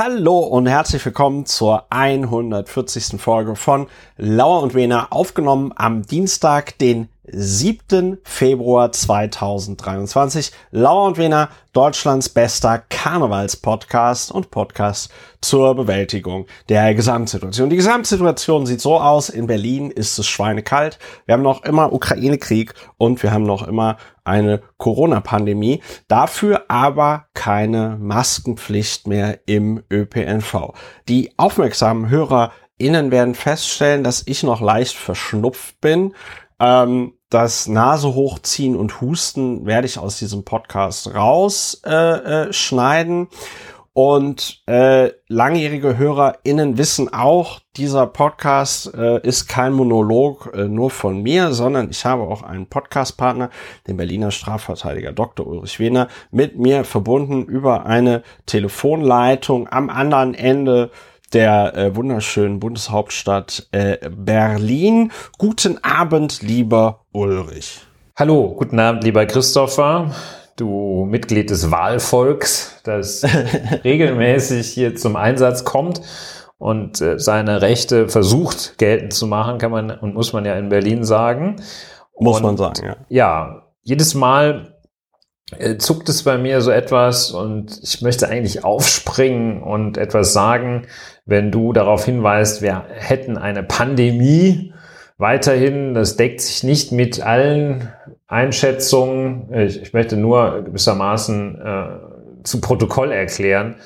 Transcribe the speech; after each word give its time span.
Hallo 0.00 0.38
und 0.38 0.68
herzlich 0.68 1.04
willkommen 1.04 1.44
zur 1.44 1.86
140. 1.90 3.20
Folge 3.20 3.56
von 3.56 3.88
Lauer 4.16 4.62
und 4.62 4.74
Wena, 4.74 5.08
aufgenommen 5.10 5.72
am 5.74 6.02
Dienstag, 6.06 6.78
den 6.78 7.08
7. 7.32 8.18
Februar 8.24 8.92
2023. 8.92 10.52
Lauer 10.70 11.06
und 11.06 11.18
Wena, 11.18 11.50
Deutschlands 11.72 12.28
bester 12.28 12.78
Karnevalspodcast 12.78 14.32
und 14.32 14.50
Podcast 14.50 15.10
zur 15.40 15.74
Bewältigung 15.74 16.46
der 16.68 16.94
Gesamtsituation. 16.94 17.70
Die 17.70 17.76
Gesamtsituation 17.76 18.66
sieht 18.66 18.80
so 18.80 18.98
aus. 18.98 19.28
In 19.28 19.46
Berlin 19.46 19.90
ist 19.90 20.18
es 20.18 20.26
schweinekalt. 20.26 20.98
Wir 21.26 21.34
haben 21.34 21.42
noch 21.42 21.62
immer 21.64 21.92
Ukraine-Krieg 21.92 22.74
und 22.96 23.22
wir 23.22 23.32
haben 23.32 23.44
noch 23.44 23.66
immer 23.66 23.96
eine 24.24 24.62
Corona-Pandemie. 24.76 25.82
Dafür 26.08 26.64
aber 26.68 27.26
keine 27.34 27.96
Maskenpflicht 28.00 29.06
mehr 29.06 29.40
im 29.46 29.82
ÖPNV. 29.90 30.74
Die 31.08 31.32
aufmerksamen 31.36 32.08
HörerInnen 32.08 33.10
werden 33.10 33.34
feststellen, 33.34 34.04
dass 34.04 34.26
ich 34.26 34.42
noch 34.42 34.60
leicht 34.60 34.96
verschnupft 34.96 35.80
bin. 35.80 36.14
Ähm, 36.60 37.14
das 37.30 37.66
Nase 37.66 38.14
hochziehen 38.14 38.76
und 38.76 39.00
Husten 39.00 39.66
werde 39.66 39.86
ich 39.86 39.98
aus 39.98 40.18
diesem 40.18 40.44
Podcast 40.44 41.14
rausschneiden. 41.14 43.22
Äh, 43.22 43.24
äh, 43.24 43.28
und 43.98 44.62
äh, 44.68 45.10
langjährige 45.26 45.98
HörerInnen 45.98 46.78
wissen 46.78 47.12
auch, 47.12 47.58
dieser 47.76 48.06
Podcast 48.06 48.94
äh, 48.94 49.20
ist 49.26 49.48
kein 49.48 49.72
Monolog 49.72 50.52
äh, 50.54 50.68
nur 50.68 50.90
von 50.90 51.20
mir, 51.20 51.52
sondern 51.52 51.90
ich 51.90 52.04
habe 52.04 52.22
auch 52.22 52.44
einen 52.44 52.68
Podcastpartner, 52.68 53.50
den 53.88 53.96
Berliner 53.96 54.30
Strafverteidiger 54.30 55.10
Dr. 55.10 55.48
Ulrich 55.48 55.80
Wehner, 55.80 56.06
mit 56.30 56.56
mir 56.56 56.84
verbunden 56.84 57.44
über 57.44 57.86
eine 57.86 58.22
Telefonleitung 58.46 59.68
am 59.68 59.90
anderen 59.90 60.34
Ende 60.34 60.92
der 61.32 61.76
äh, 61.76 61.96
wunderschönen 61.96 62.60
Bundeshauptstadt 62.60 63.68
äh, 63.72 63.98
Berlin. 64.10 65.12
Guten 65.38 65.82
Abend, 65.84 66.42
lieber 66.42 67.04
Ulrich. 67.12 67.80
Hallo, 68.16 68.54
guten 68.56 68.80
Abend, 68.80 69.04
lieber 69.04 69.26
Christopher, 69.26 70.10
du 70.56 71.06
Mitglied 71.08 71.50
des 71.50 71.70
Wahlvolks, 71.70 72.80
das 72.84 73.24
regelmäßig 73.84 74.68
hier 74.68 74.96
zum 74.96 75.16
Einsatz 75.16 75.64
kommt 75.64 76.00
und 76.58 77.00
äh, 77.00 77.18
seine 77.18 77.62
Rechte 77.62 78.08
versucht 78.08 78.76
geltend 78.78 79.12
zu 79.12 79.26
machen, 79.26 79.58
kann 79.58 79.70
man 79.70 79.90
und 79.90 80.14
muss 80.14 80.32
man 80.32 80.44
ja 80.44 80.54
in 80.56 80.68
Berlin 80.68 81.04
sagen. 81.04 81.56
Muss 82.18 82.38
und, 82.38 82.42
man 82.42 82.56
sagen, 82.56 82.86
ja. 82.86 82.96
Ja, 83.08 83.62
jedes 83.82 84.14
Mal 84.14 84.77
zuckt 85.78 86.08
es 86.08 86.24
bei 86.24 86.36
mir 86.36 86.60
so 86.60 86.70
etwas 86.70 87.30
und 87.30 87.80
ich 87.82 88.02
möchte 88.02 88.28
eigentlich 88.28 88.64
aufspringen 88.64 89.62
und 89.62 89.96
etwas 89.96 90.32
sagen, 90.32 90.86
wenn 91.24 91.50
du 91.50 91.72
darauf 91.72 92.04
hinweist, 92.04 92.62
wir 92.62 92.84
hätten 92.88 93.38
eine 93.38 93.62
Pandemie. 93.62 94.72
Weiterhin, 95.16 95.94
das 95.94 96.16
deckt 96.16 96.40
sich 96.40 96.62
nicht 96.62 96.92
mit 96.92 97.20
allen 97.22 97.88
Einschätzungen. 98.26 99.52
Ich, 99.52 99.82
ich 99.82 99.92
möchte 99.92 100.16
nur 100.16 100.62
gewissermaßen 100.64 101.60
äh, 101.60 102.44
zu 102.44 102.60
Protokoll 102.60 103.10
erklären, 103.10 103.76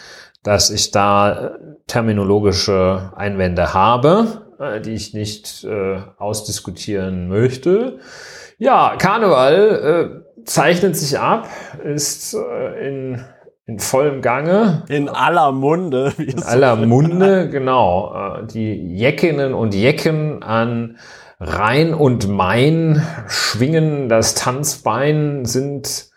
dass 0.42 0.70
ich 0.70 0.90
da 0.90 1.32
äh, 1.32 1.50
terminologische 1.86 3.12
Einwände 3.16 3.72
habe, 3.72 4.42
äh, 4.58 4.80
die 4.80 4.92
ich 4.92 5.14
nicht 5.14 5.64
äh, 5.64 6.00
ausdiskutieren 6.18 7.28
möchte. 7.28 7.98
Ja, 8.62 8.94
Karneval 8.96 10.22
äh, 10.38 10.44
zeichnet 10.44 10.96
sich 10.96 11.18
ab, 11.18 11.48
ist 11.82 12.32
äh, 12.34 12.88
in, 12.88 13.24
in 13.66 13.80
vollem 13.80 14.22
Gange. 14.22 14.84
In 14.88 15.08
aller 15.08 15.50
Munde. 15.50 16.12
In 16.16 16.44
aller 16.44 16.76
Munde, 16.76 17.48
genau. 17.50 18.14
Äh, 18.14 18.46
die 18.46 18.96
Jeckinnen 18.96 19.52
und 19.52 19.74
Jecken 19.74 20.44
an 20.44 20.96
Rhein 21.40 21.92
und 21.92 22.28
Main 22.28 23.04
schwingen 23.26 24.08
das 24.08 24.36
Tanzbein, 24.36 25.44
sind 25.44 26.11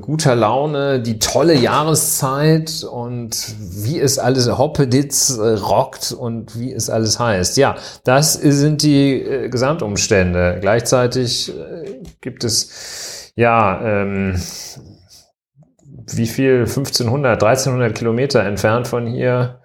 guter 0.00 0.34
Laune, 0.34 1.00
die 1.00 1.20
tolle 1.20 1.54
Jahreszeit 1.54 2.82
und 2.82 3.54
wie 3.60 4.00
es 4.00 4.18
alles 4.18 4.48
Hoppeditz 4.48 5.38
äh, 5.38 5.50
rockt 5.54 6.10
und 6.10 6.58
wie 6.58 6.72
es 6.72 6.90
alles 6.90 7.20
heißt. 7.20 7.56
Ja, 7.56 7.76
das 8.02 8.34
sind 8.34 8.82
die 8.82 9.22
äh, 9.22 9.48
Gesamtumstände. 9.48 10.58
Gleichzeitig 10.60 11.56
äh, 11.56 12.00
gibt 12.20 12.42
es 12.42 13.32
ja 13.36 13.80
ähm, 13.80 14.40
wie 16.06 16.26
viel 16.26 16.60
1500, 16.60 17.40
1300 17.40 17.96
Kilometer 17.96 18.42
entfernt 18.42 18.88
von 18.88 19.06
hier 19.06 19.60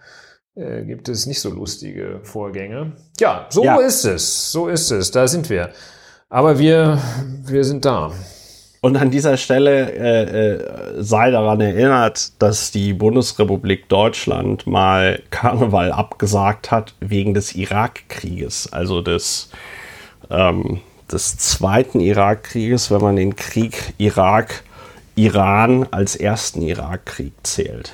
äh, 0.56 0.84
gibt 0.84 1.10
es 1.10 1.26
nicht 1.26 1.42
so 1.42 1.50
lustige 1.50 2.20
Vorgänge. 2.22 2.94
Ja, 3.20 3.48
so 3.50 3.64
ja. 3.64 3.78
ist 3.78 4.06
es, 4.06 4.52
so 4.52 4.68
ist 4.68 4.92
es. 4.92 5.10
Da 5.10 5.28
sind 5.28 5.50
wir. 5.50 5.72
Aber 6.30 6.60
wir, 6.60 7.00
wir 7.46 7.64
sind 7.64 7.86
da. 7.86 8.12
Und 8.84 8.98
an 8.98 9.12
dieser 9.12 9.38
Stelle 9.38 9.94
äh, 9.94 10.24
äh, 10.24 11.02
sei 11.02 11.32
daran 11.32 11.62
erinnert, 11.62 12.34
dass 12.42 12.70
die 12.72 12.92
Bundesrepublik 12.92 13.88
Deutschland 13.88 14.68
mal 14.68 15.24
Karneval 15.30 15.94
abgesagt 15.94 16.70
hat 16.70 16.94
wegen 17.00 17.34
des 17.34 17.56
Irakkrieges, 17.56 18.74
also 18.74 19.02
des, 19.02 19.52
ähm, 20.30 20.82
des 21.10 21.38
zweiten 21.38 22.02
Irakkrieges, 22.02 22.92
wenn 22.92 23.00
man 23.00 23.16
den 23.16 23.38
Krieg 23.38 23.94
Irak-Iran 24.00 25.88
als 25.92 26.18
ersten 26.18 26.62
Irakkrieg 26.62 27.32
zählt. 27.44 27.94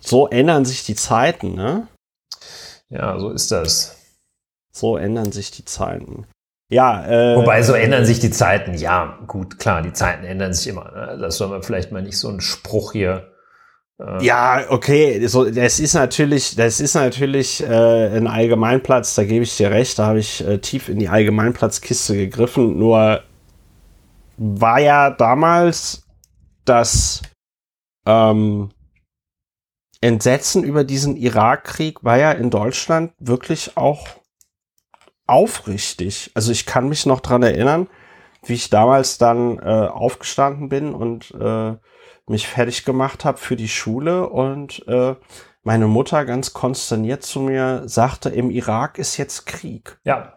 So 0.00 0.26
ändern 0.26 0.64
sich 0.64 0.82
die 0.82 0.96
Zeiten, 0.96 1.54
ne? 1.54 1.86
Ja, 2.88 3.20
so 3.20 3.30
ist 3.30 3.52
das. 3.52 3.98
So 4.72 4.96
ändern 4.96 5.30
sich 5.30 5.52
die 5.52 5.64
Zeiten. 5.64 6.26
Ja, 6.72 7.04
äh, 7.06 7.36
Wobei 7.36 7.62
so 7.62 7.74
ändern 7.74 8.06
sich 8.06 8.18
die 8.18 8.30
Zeiten. 8.30 8.72
Ja, 8.72 9.18
gut, 9.26 9.58
klar, 9.58 9.82
die 9.82 9.92
Zeiten 9.92 10.24
ändern 10.24 10.54
sich 10.54 10.68
immer. 10.68 10.90
Ne? 10.90 11.18
Das 11.20 11.36
soll 11.36 11.48
man 11.48 11.62
vielleicht 11.62 11.92
mal 11.92 12.00
nicht 12.00 12.16
so 12.16 12.28
einen 12.28 12.40
Spruch 12.40 12.92
hier. 12.92 13.30
Äh 14.00 14.24
ja, 14.24 14.64
okay, 14.70 15.26
so, 15.26 15.50
das 15.50 15.78
ist 15.78 15.92
natürlich, 15.92 16.56
das 16.56 16.80
ist 16.80 16.94
natürlich 16.94 17.62
äh, 17.62 18.16
ein 18.16 18.26
Allgemeinplatz, 18.26 19.14
da 19.14 19.24
gebe 19.24 19.44
ich 19.44 19.54
dir 19.54 19.70
recht, 19.70 19.98
da 19.98 20.06
habe 20.06 20.20
ich 20.20 20.48
äh, 20.48 20.58
tief 20.60 20.88
in 20.88 20.98
die 20.98 21.10
Allgemeinplatzkiste 21.10 22.16
gegriffen. 22.16 22.78
Nur 22.78 23.22
war 24.38 24.80
ja 24.80 25.10
damals 25.10 26.06
das 26.64 27.20
ähm, 28.06 28.70
Entsetzen 30.00 30.64
über 30.64 30.84
diesen 30.84 31.16
Irakkrieg 31.18 32.02
war 32.02 32.16
ja 32.16 32.32
in 32.32 32.48
Deutschland 32.48 33.12
wirklich 33.18 33.76
auch 33.76 34.08
aufrichtig. 35.32 36.30
Also 36.34 36.52
ich 36.52 36.66
kann 36.66 36.88
mich 36.88 37.06
noch 37.06 37.20
dran 37.20 37.42
erinnern, 37.42 37.88
wie 38.44 38.52
ich 38.54 38.68
damals 38.68 39.16
dann 39.16 39.58
äh, 39.58 39.62
aufgestanden 39.62 40.68
bin 40.68 40.94
und 40.94 41.32
äh, 41.40 41.74
mich 42.26 42.46
fertig 42.46 42.84
gemacht 42.84 43.24
habe 43.24 43.38
für 43.38 43.56
die 43.56 43.68
Schule 43.68 44.28
und 44.28 44.86
äh, 44.86 45.14
meine 45.62 45.86
Mutter 45.86 46.24
ganz 46.24 46.52
konsterniert 46.52 47.22
zu 47.22 47.40
mir 47.40 47.82
sagte, 47.86 48.28
im 48.28 48.50
Irak 48.50 48.98
ist 48.98 49.16
jetzt 49.16 49.46
Krieg. 49.46 49.98
Ja. 50.04 50.34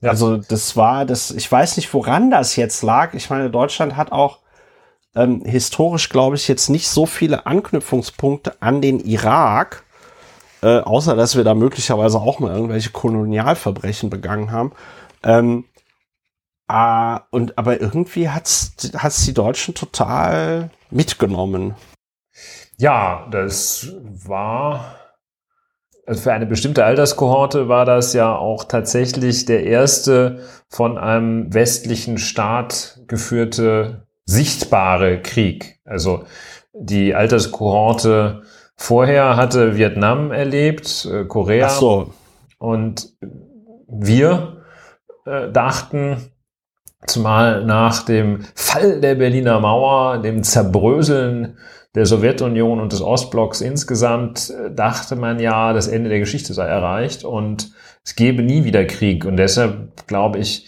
ja. 0.00 0.10
Also 0.10 0.38
das 0.38 0.76
war 0.76 1.04
das, 1.04 1.30
ich 1.30 1.50
weiß 1.50 1.76
nicht, 1.76 1.92
woran 1.92 2.30
das 2.30 2.56
jetzt 2.56 2.82
lag. 2.82 3.12
Ich 3.12 3.28
meine, 3.28 3.50
Deutschland 3.50 3.96
hat 3.96 4.12
auch 4.12 4.38
ähm, 5.14 5.44
historisch, 5.44 6.08
glaube 6.08 6.36
ich, 6.36 6.48
jetzt 6.48 6.70
nicht 6.70 6.88
so 6.88 7.04
viele 7.04 7.44
Anknüpfungspunkte 7.44 8.62
an 8.62 8.80
den 8.80 8.98
Irak 9.00 9.84
äh, 10.62 10.78
außer 10.78 11.16
dass 11.16 11.36
wir 11.36 11.44
da 11.44 11.54
möglicherweise 11.54 12.18
auch 12.18 12.38
mal 12.38 12.54
irgendwelche 12.54 12.90
Kolonialverbrechen 12.90 14.10
begangen 14.10 14.50
haben. 14.50 14.72
Ähm, 15.22 15.64
äh, 16.68 17.18
und 17.30 17.58
aber 17.58 17.80
irgendwie 17.80 18.28
hat's 18.28 18.74
hat's 18.96 19.24
die 19.24 19.34
Deutschen 19.34 19.74
total 19.74 20.70
mitgenommen. 20.90 21.74
Ja, 22.78 23.28
das 23.30 23.92
war 24.02 24.96
also 26.06 26.22
für 26.22 26.32
eine 26.32 26.46
bestimmte 26.46 26.84
Alterskohorte 26.84 27.68
war 27.68 27.84
das 27.84 28.12
ja 28.12 28.34
auch 28.34 28.64
tatsächlich 28.64 29.44
der 29.44 29.64
erste 29.64 30.40
von 30.68 30.98
einem 30.98 31.54
westlichen 31.54 32.18
Staat 32.18 33.00
geführte 33.06 34.06
sichtbare 34.24 35.20
Krieg. 35.22 35.78
Also 35.84 36.24
die 36.72 37.14
Alterskohorte 37.14 38.42
Vorher 38.76 39.36
hatte 39.36 39.76
Vietnam 39.76 40.32
erlebt, 40.32 41.08
äh, 41.10 41.24
Korea. 41.24 41.66
Ach 41.66 41.70
so. 41.70 42.14
Und 42.58 43.12
wir 43.86 44.64
äh, 45.26 45.50
dachten, 45.50 46.32
zumal 47.06 47.64
nach 47.64 48.04
dem 48.04 48.44
Fall 48.54 49.00
der 49.00 49.14
Berliner 49.14 49.60
Mauer, 49.60 50.18
dem 50.18 50.42
Zerbröseln 50.42 51.58
der 51.94 52.06
Sowjetunion 52.06 52.80
und 52.80 52.92
des 52.92 53.02
Ostblocks 53.02 53.60
insgesamt, 53.60 54.50
äh, 54.50 54.74
dachte 54.74 55.16
man 55.16 55.38
ja, 55.40 55.72
das 55.72 55.88
Ende 55.88 56.08
der 56.08 56.20
Geschichte 56.20 56.54
sei 56.54 56.66
erreicht 56.66 57.24
und 57.24 57.72
es 58.04 58.16
gebe 58.16 58.42
nie 58.42 58.64
wieder 58.64 58.84
Krieg. 58.84 59.24
Und 59.24 59.36
deshalb 59.36 60.06
glaube 60.06 60.38
ich, 60.38 60.66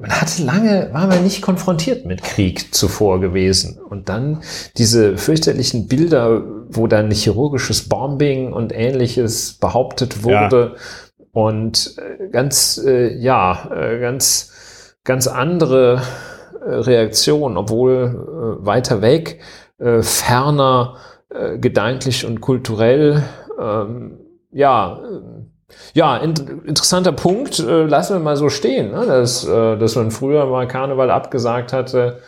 man 0.00 0.10
hatte 0.10 0.42
lange, 0.42 0.90
war 0.92 1.06
man 1.06 1.22
nicht 1.22 1.42
konfrontiert 1.42 2.04
mit 2.04 2.22
Krieg 2.22 2.74
zuvor 2.74 3.20
gewesen. 3.20 3.78
Und 3.78 4.08
dann 4.08 4.42
diese 4.76 5.16
fürchterlichen 5.16 5.86
Bilder, 5.86 6.42
wo 6.68 6.86
dann 6.86 7.10
chirurgisches 7.10 7.88
Bombing 7.88 8.52
und 8.52 8.74
ähnliches 8.74 9.54
behauptet 9.54 10.24
wurde 10.24 10.74
ja. 10.74 11.20
und 11.32 11.96
äh, 11.98 12.28
ganz, 12.28 12.82
äh, 12.84 13.16
ja, 13.16 13.70
äh, 13.74 14.00
ganz, 14.00 14.94
ganz 15.04 15.26
andere 15.26 16.02
äh, 16.60 16.70
Reaktionen, 16.70 17.56
obwohl 17.56 18.58
äh, 18.62 18.66
weiter 18.66 19.02
weg, 19.02 19.40
äh, 19.78 20.02
ferner, 20.02 20.96
gedanklich 21.58 22.24
und 22.24 22.40
kulturell, 22.40 23.22
ähm, 23.60 24.18
ja, 24.52 25.00
ja, 25.94 26.16
in, 26.16 26.34
interessanter 26.64 27.12
Punkt. 27.12 27.58
Äh, 27.58 27.84
lassen 27.84 28.14
wir 28.14 28.20
mal 28.20 28.36
so 28.36 28.48
stehen, 28.48 28.92
ne? 28.92 29.06
dass, 29.06 29.46
äh, 29.46 29.76
dass 29.76 29.96
man 29.96 30.10
früher 30.10 30.46
mal 30.46 30.68
Karneval 30.68 31.10
abgesagt 31.10 31.72
hatte 31.72 32.20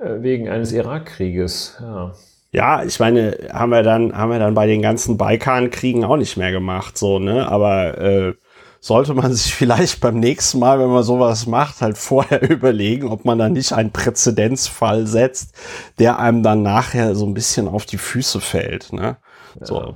äh, 0.00 0.22
wegen 0.22 0.48
eines 0.48 0.72
Irakkrieges. 0.72 1.78
Ja. 1.80 2.12
Ja, 2.52 2.82
ich 2.82 2.98
meine, 2.98 3.36
haben 3.52 3.70
wir 3.70 3.84
dann, 3.84 4.16
haben 4.16 4.32
wir 4.32 4.40
dann 4.40 4.54
bei 4.54 4.66
den 4.66 4.82
ganzen 4.82 5.16
Balkankriegen 5.16 6.04
auch 6.04 6.16
nicht 6.16 6.36
mehr 6.36 6.50
gemacht, 6.50 6.98
so, 6.98 7.20
ne? 7.20 7.48
Aber 7.48 7.98
äh, 7.98 8.34
sollte 8.80 9.14
man 9.14 9.32
sich 9.34 9.54
vielleicht 9.54 10.00
beim 10.00 10.18
nächsten 10.18 10.58
Mal, 10.58 10.80
wenn 10.80 10.88
man 10.90 11.04
sowas 11.04 11.46
macht, 11.46 11.80
halt 11.80 11.96
vorher 11.96 12.42
überlegen, 12.50 13.08
ob 13.08 13.24
man 13.24 13.38
da 13.38 13.48
nicht 13.48 13.72
einen 13.72 13.92
Präzedenzfall 13.92 15.06
setzt, 15.06 15.54
der 16.00 16.18
einem 16.18 16.42
dann 16.42 16.62
nachher 16.62 17.14
so 17.14 17.24
ein 17.24 17.34
bisschen 17.34 17.68
auf 17.68 17.86
die 17.86 17.98
Füße 17.98 18.40
fällt, 18.40 18.92
ne? 18.92 19.18
So. 19.60 19.80
Ja. 19.80 19.94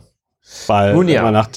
Weil 0.68 0.94
Nun 0.94 1.08
ja. 1.08 1.22
man 1.22 1.32
nach, 1.32 1.48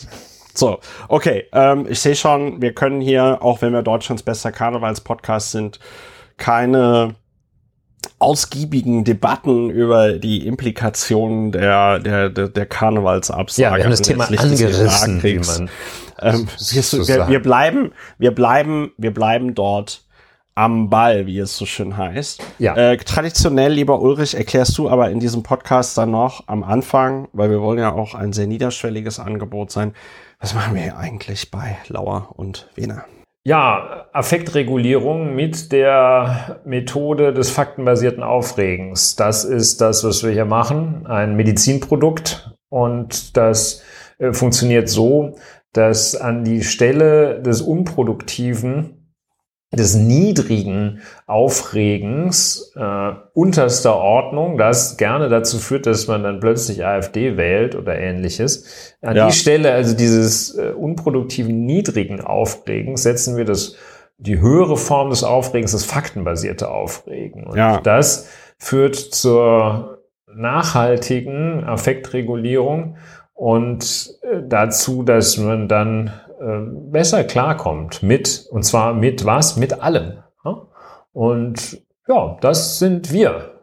so, 0.57 0.79
okay. 1.07 1.45
Ähm, 1.53 1.85
ich 1.89 1.99
sehe 1.99 2.15
schon, 2.15 2.61
wir 2.61 2.73
können 2.73 3.01
hier, 3.01 3.39
auch 3.41 3.61
wenn 3.61 3.73
wir 3.73 3.81
Deutschlands 3.83 4.23
bester 4.23 4.51
Karnevalspodcast 4.51 5.51
sind, 5.51 5.79
keine 6.37 7.15
ausgiebigen 8.19 9.03
Debatten 9.03 9.69
über 9.69 10.13
die 10.13 10.47
Implikationen 10.47 11.51
der, 11.51 11.99
der, 11.99 12.29
der, 12.29 12.47
der 12.47 12.65
Karnevalsabsage. 12.65 13.61
Ja, 13.61 13.75
wir 13.75 13.83
haben 13.83 13.91
das 13.91 14.01
Thema 14.01 14.25
angerissen, 14.25 15.21
wie 15.23 15.39
man 15.39 15.69
ähm, 16.21 16.47
so 16.57 17.07
wir, 17.07 17.27
wir, 17.27 17.41
bleiben, 17.41 17.91
wir 18.17 18.31
bleiben, 18.31 18.91
wir 18.97 19.13
bleiben 19.13 19.53
dort 19.53 20.03
am 20.55 20.89
Ball, 20.89 21.27
wie 21.27 21.37
es 21.37 21.55
so 21.55 21.67
schön 21.67 21.97
heißt. 21.97 22.43
Ja. 22.57 22.75
Äh, 22.75 22.97
traditionell, 22.97 23.71
lieber 23.71 24.01
Ulrich, 24.01 24.33
erklärst 24.33 24.75
du 24.79 24.89
aber 24.89 25.11
in 25.11 25.19
diesem 25.19 25.43
Podcast 25.43 25.95
dann 25.99 26.09
noch 26.09 26.47
am 26.47 26.63
Anfang, 26.63 27.27
weil 27.33 27.51
wir 27.51 27.61
wollen 27.61 27.77
ja 27.77 27.91
auch 27.93 28.15
ein 28.15 28.33
sehr 28.33 28.47
niederschwelliges 28.47 29.19
Angebot 29.19 29.69
sein, 29.69 29.93
was 30.39 30.53
machen 30.53 30.75
wir 30.75 30.97
eigentlich 30.97 31.51
bei 31.51 31.77
Lauer 31.87 32.33
und 32.35 32.69
Wiener? 32.75 33.05
Ja, 33.47 34.07
Affektregulierung 34.11 35.33
mit 35.33 35.71
der 35.71 36.59
Methode 36.65 37.33
des 37.33 37.49
faktenbasierten 37.49 38.21
Aufregens. 38.21 39.15
Das 39.15 39.45
ist 39.45 39.79
das, 39.79 40.03
was 40.03 40.23
wir 40.23 40.31
hier 40.31 40.45
machen. 40.45 41.07
Ein 41.07 41.37
Medizinprodukt. 41.37 42.51
Und 42.69 43.37
das 43.37 43.83
äh, 44.17 44.33
funktioniert 44.33 44.89
so, 44.89 45.37
dass 45.71 46.15
an 46.15 46.43
die 46.43 46.63
Stelle 46.63 47.41
des 47.41 47.61
Unproduktiven 47.61 48.96
des 49.71 49.95
niedrigen 49.95 51.01
Aufregens 51.25 52.73
äh, 52.75 53.11
unterster 53.33 53.97
Ordnung, 53.97 54.57
das 54.57 54.95
gerne 54.95 55.27
dazu 55.27 55.59
führt, 55.59 55.85
dass 55.85 56.07
man 56.07 56.23
dann 56.23 56.39
plötzlich 56.39 56.85
AfD 56.85 57.35
wählt 57.35 57.75
oder 57.75 57.97
ähnliches. 57.99 58.95
An 59.01 59.17
ja. 59.17 59.27
die 59.27 59.33
Stelle, 59.33 59.73
also 59.73 59.95
dieses 59.95 60.57
äh, 60.57 60.71
unproduktiven 60.71 61.65
niedrigen 61.65 62.21
Aufregens, 62.21 63.03
setzen 63.03 63.35
wir 63.35 63.43
das 63.43 63.75
die 64.19 64.39
höhere 64.39 64.77
Form 64.77 65.09
des 65.09 65.23
Aufregens, 65.23 65.73
das 65.73 65.83
faktenbasierte 65.85 66.69
Aufregen. 66.69 67.45
Und 67.45 67.57
ja. 67.57 67.79
das 67.81 68.29
führt 68.57 68.95
zur 68.95 69.99
nachhaltigen 70.33 71.63
Affektregulierung 71.65 72.97
und 73.33 74.17
äh, 74.21 74.41
dazu, 74.47 75.03
dass 75.03 75.37
man 75.37 75.67
dann 75.67 76.11
besser 76.39 77.23
klarkommt 77.23 78.03
mit, 78.03 78.47
und 78.51 78.63
zwar 78.63 78.93
mit 78.93 79.25
was? 79.25 79.57
Mit 79.57 79.81
allem. 79.81 80.23
Und 81.17 81.81
ja, 82.07 82.37
das 82.41 82.77
sind 82.77 83.11
wir. 83.11 83.59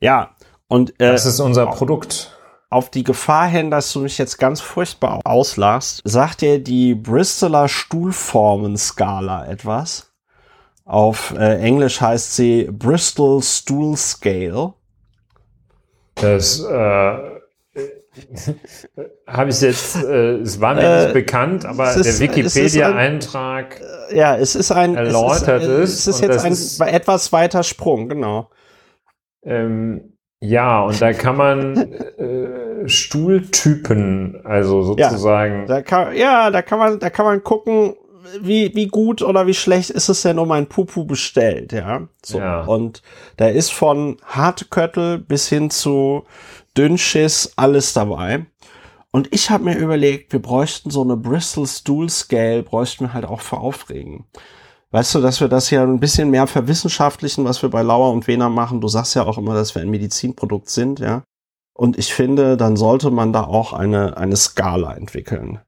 Ja, 0.00 0.34
und 0.68 0.90
äh, 1.00 1.12
das 1.12 1.24
ist 1.24 1.40
unser 1.40 1.66
Produkt. 1.66 2.34
Auf 2.68 2.90
die 2.90 3.04
Gefahr 3.04 3.48
hin, 3.48 3.70
dass 3.70 3.90
du 3.94 4.00
mich 4.00 4.18
jetzt 4.18 4.36
ganz 4.36 4.60
furchtbar 4.60 5.20
auslachst, 5.24 6.02
sagt 6.04 6.42
dir 6.42 6.62
die 6.62 6.94
Bristoler 6.94 7.68
Stuhlformenskala 7.68 9.46
etwas? 9.46 10.12
Auf 10.84 11.34
äh, 11.38 11.58
Englisch 11.58 12.02
heißt 12.02 12.36
sie 12.36 12.68
Bristol 12.70 13.42
Stool 13.42 13.96
Scale. 13.96 14.74
Das 16.16 16.60
äh, 16.60 17.37
Habe 19.26 19.50
ich 19.50 19.60
jetzt, 19.60 19.96
äh, 20.02 20.36
es 20.36 20.60
war 20.60 20.74
mir 20.74 20.82
äh, 20.82 21.02
nicht 21.04 21.14
bekannt, 21.14 21.64
aber 21.64 21.94
ist, 21.94 22.04
der 22.04 22.28
Wikipedia-Eintrag 22.28 23.80
äh, 23.80 24.16
ja, 24.16 24.36
es 24.36 24.54
ist 24.54 24.70
ein, 24.72 24.94
erläutert 24.94 25.62
es. 25.62 25.90
Ist, 25.90 25.98
es 26.00 26.06
ist 26.06 26.20
jetzt 26.22 26.44
ein 26.44 26.52
ist, 26.52 26.80
etwas 26.80 27.32
weiter 27.32 27.62
Sprung, 27.62 28.08
genau. 28.08 28.50
Ähm, 29.42 30.14
ja, 30.40 30.82
und 30.82 31.00
da 31.00 31.12
kann 31.12 31.36
man 31.36 31.76
äh, 31.76 32.88
Stuhltypen, 32.88 34.40
also 34.44 34.82
sozusagen. 34.82 35.60
Ja, 35.60 35.66
da 35.66 35.82
kann, 35.82 36.16
ja, 36.16 36.50
da 36.50 36.62
kann 36.62 36.78
man, 36.78 36.98
da 37.00 37.10
kann 37.10 37.26
man 37.26 37.42
gucken, 37.42 37.94
wie, 38.40 38.74
wie 38.74 38.86
gut 38.86 39.22
oder 39.22 39.46
wie 39.46 39.54
schlecht 39.54 39.90
ist 39.90 40.08
es 40.08 40.22
denn 40.22 40.38
um 40.38 40.50
ein 40.52 40.66
Pupu 40.66 41.04
bestellt, 41.04 41.72
ja. 41.72 42.08
So. 42.24 42.38
Ja. 42.38 42.62
Und 42.62 43.02
da 43.36 43.48
ist 43.48 43.72
von 43.72 44.18
Hartköttel 44.24 45.18
bis 45.18 45.48
hin 45.48 45.70
zu 45.70 46.24
Dünnschiss, 46.78 47.52
alles 47.56 47.92
dabei. 47.92 48.46
Und 49.10 49.34
ich 49.34 49.50
habe 49.50 49.64
mir 49.64 49.76
überlegt, 49.76 50.32
wir 50.32 50.40
bräuchten 50.40 50.90
so 50.90 51.02
eine 51.02 51.16
Bristol 51.16 51.66
Stool 51.66 52.08
Scale, 52.08 52.62
bräuchten 52.62 53.06
wir 53.06 53.14
halt 53.14 53.24
auch 53.24 53.40
für 53.40 53.58
Aufregen. 53.58 54.26
Weißt 54.90 55.14
du, 55.14 55.20
dass 55.20 55.40
wir 55.40 55.48
das 55.48 55.70
ja 55.70 55.82
ein 55.82 56.00
bisschen 56.00 56.30
mehr 56.30 56.46
verwissenschaftlichen, 56.46 57.44
was 57.44 57.60
wir 57.62 57.68
bei 57.68 57.82
Lauer 57.82 58.12
und 58.12 58.26
Wena 58.26 58.48
machen. 58.48 58.80
Du 58.80 58.88
sagst 58.88 59.14
ja 59.14 59.24
auch 59.24 59.36
immer, 59.36 59.54
dass 59.54 59.74
wir 59.74 59.82
ein 59.82 59.90
Medizinprodukt 59.90 60.70
sind, 60.70 61.00
ja. 61.00 61.24
Und 61.74 61.98
ich 61.98 62.12
finde, 62.12 62.56
dann 62.56 62.76
sollte 62.76 63.10
man 63.10 63.32
da 63.32 63.44
auch 63.44 63.72
eine, 63.72 64.16
eine 64.16 64.36
Skala 64.36 64.94
entwickeln. 64.94 65.60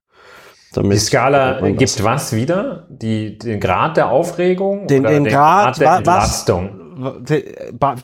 Damit, 0.73 0.93
die 0.93 0.99
Skala 0.99 1.61
gibt 1.71 2.03
was 2.03 2.33
wieder? 2.33 2.87
Die, 2.89 3.39
den 3.39 3.61
Grad 3.61 3.97
der 3.97 4.11
Aufregung? 4.11 4.87
Den, 4.87 5.03
den, 5.03 5.25
den 5.25 5.33
Grad, 5.33 5.77
Grad 5.77 5.81
der 5.81 5.97
Entlastung? 5.97 6.90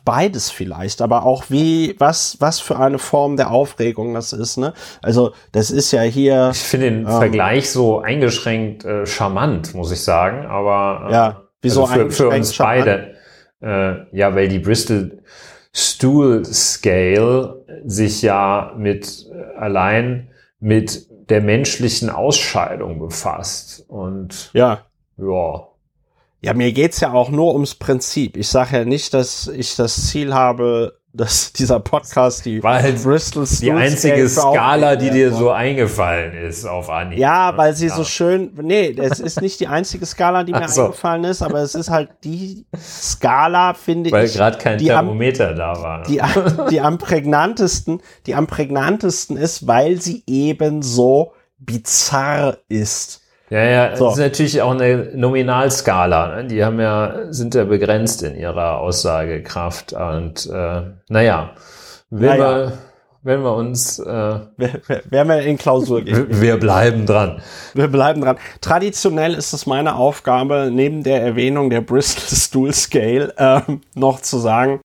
Beides 0.05 0.51
vielleicht, 0.51 1.03
aber 1.03 1.25
auch 1.25 1.45
wie, 1.49 1.95
was, 1.99 2.37
was 2.41 2.61
für 2.61 2.79
eine 2.79 2.99
Form 2.99 3.37
der 3.37 3.51
Aufregung 3.51 4.15
das 4.15 4.33
ist, 4.33 4.57
ne? 4.57 4.75
Also, 5.03 5.33
das 5.53 5.71
ist 5.71 5.93
ja 5.93 6.03
hier. 6.03 6.51
Ich 6.53 6.59
finde 6.59 6.91
den 6.91 7.01
ähm, 7.01 7.07
Vergleich 7.07 7.71
so 7.71 8.00
eingeschränkt 8.00 8.85
äh, 8.85 9.07
charmant, 9.07 9.75
muss 9.75 9.93
ich 9.93 10.03
sagen, 10.03 10.47
aber 10.47 11.09
äh, 11.09 11.12
ja, 11.12 11.43
wieso 11.62 11.85
also 11.85 11.95
für, 11.95 12.11
für 12.11 12.29
uns 12.29 12.57
beide. 12.57 13.15
Äh, 13.61 14.17
ja, 14.17 14.35
weil 14.35 14.49
die 14.49 14.59
Bristol 14.59 15.23
Stool 15.75 16.45
Scale 16.45 17.65
sich 17.85 18.23
ja 18.23 18.73
mit 18.79 19.26
äh, 19.31 19.59
allein 19.59 20.29
mit 20.59 21.07
der 21.29 21.43
menschlichen 21.43 22.09
Ausscheidung 22.09 22.99
befasst 22.99 23.85
und 23.88 24.50
ja, 24.55 24.87
ja, 25.19 25.69
ja, 26.40 26.55
mir 26.55 26.73
geht's 26.73 27.00
ja 27.00 27.12
auch 27.12 27.31
nur 27.31 27.55
ums 27.55 27.75
Prinzip. 27.75 28.37
Ich 28.37 28.49
sage 28.49 28.78
ja 28.78 28.85
nicht, 28.85 29.14
dass 29.14 29.49
ich 29.49 29.76
das 29.76 30.09
Ziel 30.09 30.35
habe, 30.35 30.99
dass 31.16 31.52
dieser 31.52 31.81
Podcast 31.81 32.45
die 32.45 32.62
weil 32.62 32.83
halt 32.83 33.02
Bristol 33.02 33.47
die 33.61 33.73
einzige 33.73 34.28
Skala, 34.28 34.97
die 34.97 35.11
dir 35.11 35.33
so 35.33 35.50
eingefallen 35.50 36.35
ist 36.35 36.66
auf 36.66 36.90
Anhieb. 36.90 37.19
Ja, 37.19 37.57
weil 37.57 37.75
sie 37.75 37.87
ja. 37.87 37.97
so 37.97 38.05
schön, 38.05 38.52
nee, 38.61 38.95
es 38.99 39.19
ist 39.19 39.40
nicht 39.40 39.59
die 39.61 39.66
einzige 39.66 40.05
Skala, 40.05 40.45
die 40.45 40.52
mir 40.52 40.69
so. 40.69 40.85
eingefallen 40.85 41.25
ist, 41.25 41.43
aber 41.43 41.61
es 41.61 41.75
ist 41.75 41.90
halt 41.90 42.11
die 42.23 42.66
Skala, 42.78 43.73
finde 43.73 44.12
weil 44.12 44.26
ich. 44.26 44.33
Weil 44.33 44.38
gerade 44.38 44.59
kein 44.59 44.78
Thermometer 44.78 45.50
am, 45.50 45.57
da 45.57 45.83
war. 45.83 46.02
Die, 46.02 46.21
die 46.71 46.81
am 46.81 46.99
prägnantesten, 46.99 48.02
die 48.26 48.35
am 48.35 48.47
prägnantesten 48.47 49.38
ist, 49.38 49.66
weil 49.66 50.00
sie 50.00 50.23
eben 50.26 50.83
so 50.83 51.33
bizarr 51.59 52.59
ist. 52.69 53.23
Ja, 53.49 53.65
ja, 53.65 53.97
so. 53.97 54.07
das 54.07 54.15
ist 54.15 54.21
natürlich 54.21 54.62
auch 54.62 54.73
eine 54.73 55.11
Nominalskala. 55.15 56.37
Ne? 56.37 56.49
Die 56.49 56.65
haben 56.65 56.81
ja, 56.81 57.33
sind 57.33 57.55
ja 57.55 57.65
begrenzt 57.65 58.23
in 58.23 58.37
ihrer 58.37 58.79
Aussagekraft. 58.79 59.93
Und 59.93 60.47
äh, 60.47 60.83
naja, 61.09 61.53
wenn, 62.11 62.29
naja. 62.29 62.59
Wir, 62.59 62.73
wenn 63.23 63.43
wir 63.43 63.55
uns. 63.55 63.99
Äh, 63.99 64.05
werden 64.07 65.29
wir 65.29 65.41
in 65.43 65.59
Klausur 65.59 66.03
gehen. 66.03 66.26
Wir 66.29 66.59
bleiben 66.59 67.07
dran. 67.07 67.43
Wir 67.75 67.88
bleiben 67.88 68.21
dran. 68.21 68.37
Traditionell 68.61 69.35
ist 69.35 69.53
es 69.53 69.67
meine 69.67 69.97
Aufgabe, 69.97 70.71
neben 70.73 71.03
der 71.03 71.23
Erwähnung 71.23 71.71
der 71.71 71.81
Bristol 71.81 72.37
Stool 72.37 72.73
Scale 72.73 73.35
äh, 73.37 73.61
noch 73.95 74.21
zu 74.21 74.38
sagen, 74.38 74.81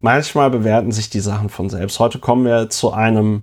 manchmal 0.00 0.50
bewerten 0.50 0.92
sich 0.92 1.10
die 1.10 1.20
Sachen 1.20 1.48
von 1.48 1.68
selbst. 1.68 1.98
Heute 1.98 2.18
kommen 2.18 2.44
wir 2.44 2.70
zu 2.70 2.92
einem 2.92 3.42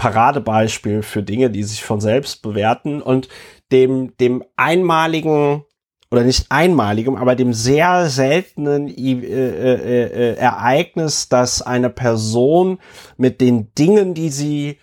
Paradebeispiel 0.00 1.02
für 1.02 1.22
Dinge, 1.22 1.50
die 1.50 1.62
sich 1.62 1.84
von 1.84 2.00
selbst 2.00 2.40
bewerten. 2.40 3.02
Und 3.02 3.28
dem, 3.70 4.16
dem 4.16 4.42
einmaligen 4.56 5.66
oder 6.10 6.24
nicht 6.24 6.46
einmaligem, 6.48 7.16
aber 7.16 7.36
dem 7.36 7.52
sehr 7.52 8.08
seltenen 8.08 8.88
äh, 8.88 9.12
äh, 9.12 10.04
äh, 10.04 10.34
Ereignis, 10.36 11.28
dass 11.28 11.60
eine 11.60 11.90
Person 11.90 12.78
mit 13.18 13.42
den 13.42 13.74
Dingen, 13.74 14.14
die 14.14 14.30
sie 14.30 14.78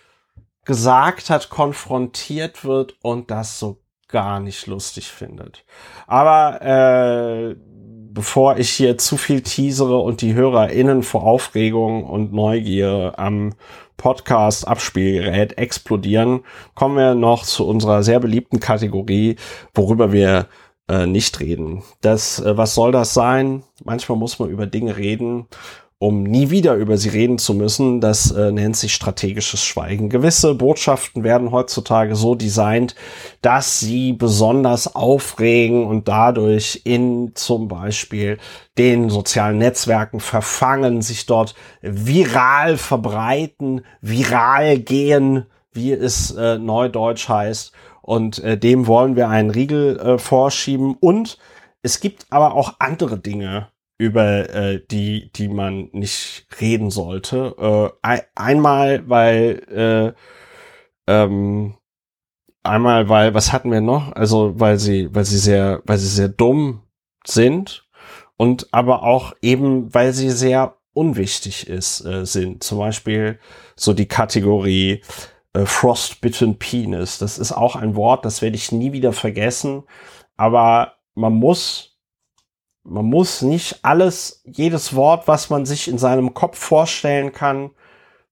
gesagt 0.64 1.30
hat, 1.30 1.50
konfrontiert 1.50 2.64
wird 2.64 2.94
und 3.02 3.32
das 3.32 3.58
so 3.58 3.80
gar 4.06 4.38
nicht 4.38 4.68
lustig 4.68 5.08
findet. 5.08 5.64
Aber 6.06 6.62
äh, 6.62 7.56
bevor 8.12 8.56
ich 8.56 8.70
hier 8.70 8.96
zu 8.96 9.16
viel 9.16 9.42
teasere 9.42 9.98
und 9.98 10.22
die 10.22 10.34
HörerInnen 10.34 11.02
vor 11.02 11.24
Aufregung 11.24 12.04
und 12.04 12.32
Neugier 12.32 13.14
am 13.16 13.54
Podcast-Abspielgerät 13.98 15.58
explodieren, 15.58 16.40
kommen 16.74 16.96
wir 16.96 17.14
noch 17.14 17.44
zu 17.44 17.66
unserer 17.68 18.02
sehr 18.02 18.20
beliebten 18.20 18.60
Kategorie, 18.60 19.36
worüber 19.74 20.12
wir 20.12 20.46
äh, 20.88 21.06
nicht 21.06 21.38
reden. 21.40 21.82
Das, 22.00 22.40
äh, 22.40 22.56
was 22.56 22.74
soll 22.74 22.92
das 22.92 23.12
sein? 23.12 23.64
Manchmal 23.84 24.16
muss 24.16 24.38
man 24.38 24.48
über 24.48 24.66
Dinge 24.66 24.96
reden, 24.96 25.46
um 26.00 26.22
nie 26.22 26.50
wieder 26.50 26.74
über 26.76 26.96
sie 26.96 27.08
reden 27.08 27.38
zu 27.38 27.54
müssen. 27.54 28.00
Das 28.00 28.30
äh, 28.30 28.52
nennt 28.52 28.76
sich 28.76 28.94
strategisches 28.94 29.64
Schweigen. 29.64 30.08
Gewisse 30.08 30.54
Botschaften 30.54 31.24
werden 31.24 31.50
heutzutage 31.50 32.14
so 32.14 32.36
designt, 32.36 32.94
dass 33.42 33.80
sie 33.80 34.12
besonders 34.12 34.94
aufregen 34.94 35.84
und 35.86 36.06
dadurch 36.06 36.82
in 36.84 37.32
zum 37.34 37.66
Beispiel 37.66 38.38
den 38.78 39.10
sozialen 39.10 39.58
Netzwerken 39.58 40.20
verfangen, 40.20 41.02
sich 41.02 41.26
dort 41.26 41.56
viral 41.82 42.76
verbreiten, 42.76 43.82
viral 44.00 44.78
gehen, 44.78 45.46
wie 45.72 45.92
es 45.92 46.30
äh, 46.30 46.58
neudeutsch 46.58 47.28
heißt. 47.28 47.72
Und 48.02 48.38
äh, 48.38 48.56
dem 48.56 48.86
wollen 48.86 49.16
wir 49.16 49.28
einen 49.28 49.50
Riegel 49.50 49.98
äh, 49.98 50.18
vorschieben. 50.18 50.96
Und 51.00 51.38
es 51.82 52.00
gibt 52.00 52.26
aber 52.30 52.54
auch 52.54 52.74
andere 52.78 53.18
Dinge, 53.18 53.68
über 53.98 54.48
äh, 54.54 54.80
die, 54.90 55.30
die 55.32 55.48
man 55.48 55.90
nicht 55.92 56.46
reden 56.60 56.90
sollte. 56.90 57.92
Äh, 58.02 58.20
einmal, 58.34 59.08
weil 59.08 60.14
äh, 61.06 61.12
ähm, 61.12 61.74
einmal, 62.62 63.08
weil 63.08 63.34
was 63.34 63.52
hatten 63.52 63.72
wir 63.72 63.80
noch? 63.80 64.12
Also 64.12 64.58
weil 64.58 64.78
sie, 64.78 65.14
weil 65.14 65.24
sie 65.24 65.38
sehr, 65.38 65.82
weil 65.84 65.98
sie 65.98 66.08
sehr 66.08 66.28
dumm 66.28 66.82
sind 67.26 67.88
und 68.36 68.68
aber 68.72 69.02
auch 69.02 69.34
eben, 69.42 69.92
weil 69.92 70.12
sie 70.12 70.30
sehr 70.30 70.76
unwichtig 70.92 71.68
ist, 71.68 72.04
äh, 72.04 72.24
sind. 72.24 72.62
Zum 72.62 72.78
Beispiel 72.78 73.38
so 73.76 73.92
die 73.92 74.08
Kategorie 74.08 75.02
äh, 75.54 75.64
Frostbitten 75.66 76.58
Penis. 76.58 77.18
Das 77.18 77.38
ist 77.38 77.52
auch 77.52 77.76
ein 77.76 77.96
Wort, 77.96 78.24
das 78.24 78.42
werde 78.42 78.56
ich 78.56 78.72
nie 78.72 78.92
wieder 78.92 79.12
vergessen. 79.12 79.84
Aber 80.36 80.94
man 81.14 81.34
muss, 81.34 81.97
man 82.88 83.04
muss 83.04 83.42
nicht 83.42 83.80
alles, 83.82 84.42
jedes 84.44 84.94
Wort, 84.94 85.28
was 85.28 85.50
man 85.50 85.66
sich 85.66 85.88
in 85.88 85.98
seinem 85.98 86.34
Kopf 86.34 86.58
vorstellen 86.58 87.32
kann, 87.32 87.70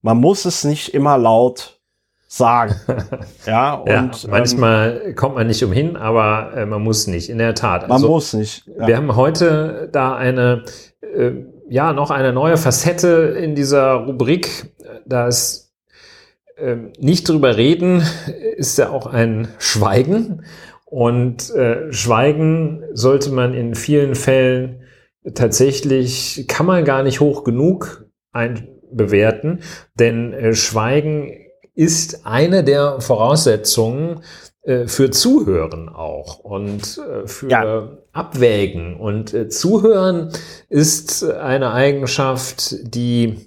man 0.02 0.18
muss 0.18 0.44
es 0.44 0.64
nicht 0.64 0.94
immer 0.94 1.18
laut 1.18 1.80
sagen. 2.28 2.74
ja, 3.46 3.74
und 3.74 3.88
ja, 3.88 4.28
manchmal 4.28 5.02
ähm, 5.04 5.14
kommt 5.14 5.34
man 5.34 5.46
nicht 5.46 5.62
umhin, 5.62 5.96
aber 5.96 6.52
äh, 6.56 6.66
man 6.66 6.82
muss 6.82 7.06
nicht, 7.06 7.28
in 7.28 7.38
der 7.38 7.54
Tat. 7.54 7.90
Also, 7.90 8.06
man 8.06 8.12
muss 8.12 8.32
nicht. 8.32 8.66
Ja. 8.66 8.86
Wir 8.86 8.96
haben 8.96 9.14
heute 9.14 9.88
da 9.92 10.16
eine, 10.16 10.64
äh, 11.00 11.32
ja, 11.68 11.92
noch 11.92 12.10
eine 12.10 12.32
neue 12.32 12.56
Facette 12.56 13.36
in 13.38 13.54
dieser 13.54 13.94
Rubrik, 13.94 14.74
dass 15.04 15.72
ähm, 16.58 16.92
nicht 16.98 17.28
drüber 17.28 17.56
reden 17.56 18.02
ist 18.56 18.78
ja 18.78 18.90
auch 18.90 19.06
ein 19.06 19.48
Schweigen. 19.58 20.42
Und 20.96 21.50
äh, 21.50 21.92
Schweigen 21.92 22.82
sollte 22.94 23.28
man 23.28 23.52
in 23.52 23.74
vielen 23.74 24.14
Fällen 24.14 24.80
tatsächlich, 25.34 26.46
kann 26.48 26.64
man 26.64 26.86
gar 26.86 27.02
nicht 27.02 27.20
hoch 27.20 27.44
genug 27.44 28.06
einbewerten, 28.32 29.60
denn 29.98 30.32
äh, 30.32 30.54
Schweigen 30.54 31.34
ist 31.74 32.24
eine 32.24 32.64
der 32.64 33.02
Voraussetzungen 33.02 34.22
äh, 34.62 34.86
für 34.86 35.10
Zuhören 35.10 35.90
auch 35.90 36.38
und 36.38 36.96
äh, 36.96 37.26
für 37.26 37.50
ja. 37.50 37.98
Abwägen. 38.12 38.96
Und 38.96 39.34
äh, 39.34 39.50
Zuhören 39.50 40.30
ist 40.70 41.22
eine 41.24 41.72
Eigenschaft, 41.72 42.74
die 42.94 43.45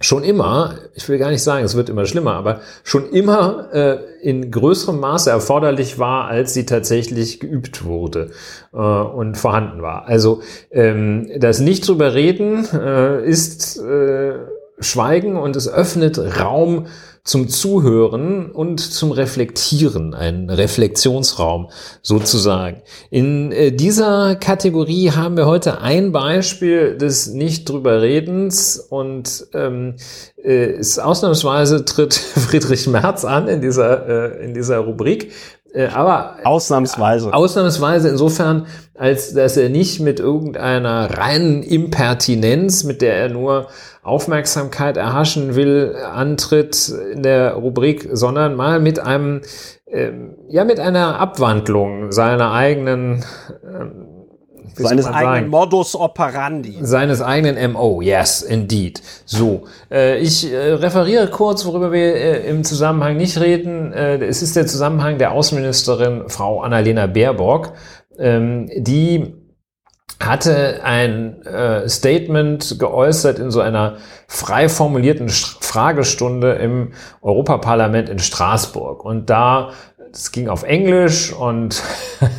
schon 0.00 0.24
immer, 0.24 0.76
ich 0.94 1.08
will 1.08 1.18
gar 1.18 1.30
nicht 1.30 1.42
sagen, 1.42 1.64
es 1.64 1.76
wird 1.76 1.90
immer 1.90 2.06
schlimmer, 2.06 2.34
aber 2.34 2.60
schon 2.84 3.10
immer 3.10 3.68
äh, 3.72 3.98
in 4.22 4.50
größerem 4.50 4.98
Maße 4.98 5.30
erforderlich 5.30 5.98
war, 5.98 6.26
als 6.26 6.54
sie 6.54 6.64
tatsächlich 6.64 7.38
geübt 7.38 7.84
wurde 7.84 8.30
äh, 8.72 8.76
und 8.78 9.36
vorhanden 9.36 9.82
war. 9.82 10.06
Also 10.06 10.40
ähm, 10.70 11.30
das 11.38 11.60
nicht 11.60 11.86
drüber 11.86 12.14
reden 12.14 12.66
äh, 12.72 13.22
ist 13.24 13.78
äh, 13.78 14.38
Schweigen 14.80 15.36
und 15.36 15.56
es 15.56 15.70
öffnet 15.70 16.18
Raum 16.40 16.86
zum 17.24 17.48
Zuhören 17.48 18.50
und 18.50 18.80
zum 18.80 19.12
Reflektieren, 19.12 20.14
ein 20.14 20.48
Reflexionsraum 20.48 21.70
sozusagen. 22.02 22.82
In 23.10 23.52
äh, 23.52 23.72
dieser 23.72 24.36
Kategorie 24.36 25.10
haben 25.10 25.36
wir 25.36 25.46
heute 25.46 25.80
ein 25.80 26.12
Beispiel 26.12 26.96
des 26.96 27.28
nicht 27.28 27.68
drüber 27.68 28.00
Redens 28.02 28.78
und 28.78 29.46
ähm, 29.52 29.96
äh, 30.42 30.72
ist 30.72 30.98
ausnahmsweise 30.98 31.84
tritt 31.84 32.14
Friedrich 32.36 32.86
Merz 32.86 33.24
an 33.24 33.48
in 33.48 33.60
dieser, 33.60 34.08
äh, 34.08 34.44
in 34.44 34.54
dieser 34.54 34.78
Rubrik. 34.78 35.32
Äh, 35.72 35.86
aber 35.86 36.36
ausnahmsweise. 36.44 37.32
Ausnahmsweise 37.32 38.08
insofern, 38.08 38.66
als 38.94 39.34
dass 39.34 39.56
er 39.56 39.68
nicht 39.68 40.00
mit 40.00 40.18
irgendeiner 40.18 41.16
reinen 41.16 41.62
Impertinenz, 41.62 42.84
mit 42.84 43.02
der 43.02 43.14
er 43.14 43.28
nur 43.28 43.68
Aufmerksamkeit 44.02 44.96
erhaschen 44.96 45.54
will, 45.54 45.94
antritt 46.12 46.88
in 47.12 47.22
der 47.22 47.54
Rubrik, 47.54 48.08
sondern 48.12 48.56
mal 48.56 48.80
mit 48.80 48.98
einem, 48.98 49.42
ähm, 49.86 50.36
ja, 50.48 50.64
mit 50.64 50.80
einer 50.80 51.20
Abwandlung 51.20 52.10
seiner 52.10 52.52
eigenen, 52.52 53.24
ähm, 53.62 54.06
seines 54.74 55.06
eigenen 55.06 55.50
Modus 55.50 55.94
operandi. 55.94 56.78
Seines 56.80 57.20
eigenen 57.20 57.72
MO, 57.72 58.00
yes, 58.00 58.40
indeed. 58.40 59.02
So, 59.26 59.64
äh, 59.90 60.18
ich 60.18 60.50
äh, 60.50 60.72
referiere 60.72 61.28
kurz, 61.28 61.66
worüber 61.66 61.92
wir 61.92 62.14
äh, 62.14 62.48
im 62.48 62.64
Zusammenhang 62.64 63.18
nicht 63.18 63.38
reden. 63.38 63.92
Äh, 63.92 64.24
es 64.24 64.40
ist 64.40 64.56
der 64.56 64.66
Zusammenhang 64.66 65.18
der 65.18 65.32
Außenministerin 65.32 66.24
Frau 66.28 66.62
Annalena 66.62 67.06
Baerbock, 67.06 67.74
ähm, 68.18 68.70
die 68.74 69.39
hatte 70.18 70.80
ein 70.84 71.42
äh, 71.46 71.88
Statement 71.88 72.78
geäußert 72.78 73.38
in 73.38 73.50
so 73.50 73.60
einer 73.60 73.96
frei 74.28 74.68
formulierten 74.68 75.28
Fragestunde 75.28 76.52
im 76.54 76.92
Europaparlament 77.22 78.08
in 78.08 78.18
Straßburg. 78.18 79.04
Und 79.04 79.30
da, 79.30 79.70
das 80.12 80.32
ging 80.32 80.48
auf 80.48 80.62
Englisch 80.62 81.32
und 81.32 81.82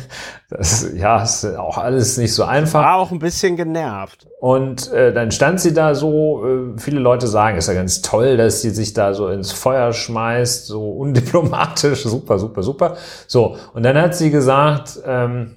das 0.50 0.92
ja, 0.94 1.22
ist 1.22 1.44
auch 1.44 1.78
alles 1.78 2.18
nicht 2.18 2.34
so 2.34 2.44
einfach. 2.44 2.82
War 2.82 2.96
auch 2.96 3.10
ein 3.10 3.18
bisschen 3.18 3.56
genervt. 3.56 4.26
Und 4.40 4.92
äh, 4.92 5.12
dann 5.12 5.30
stand 5.30 5.60
sie 5.60 5.74
da 5.74 5.94
so, 5.94 6.44
äh, 6.44 6.78
viele 6.78 7.00
Leute 7.00 7.26
sagen, 7.26 7.58
ist 7.58 7.68
ja 7.68 7.74
ganz 7.74 8.02
toll, 8.02 8.36
dass 8.36 8.62
sie 8.62 8.70
sich 8.70 8.92
da 8.92 9.14
so 9.14 9.28
ins 9.28 9.52
Feuer 9.52 9.92
schmeißt, 9.92 10.66
so 10.66 10.90
undiplomatisch, 10.90 12.04
super, 12.04 12.38
super, 12.38 12.62
super. 12.62 12.96
So, 13.26 13.56
und 13.74 13.82
dann 13.82 13.96
hat 13.96 14.14
sie 14.14 14.30
gesagt, 14.30 15.00
ähm, 15.06 15.56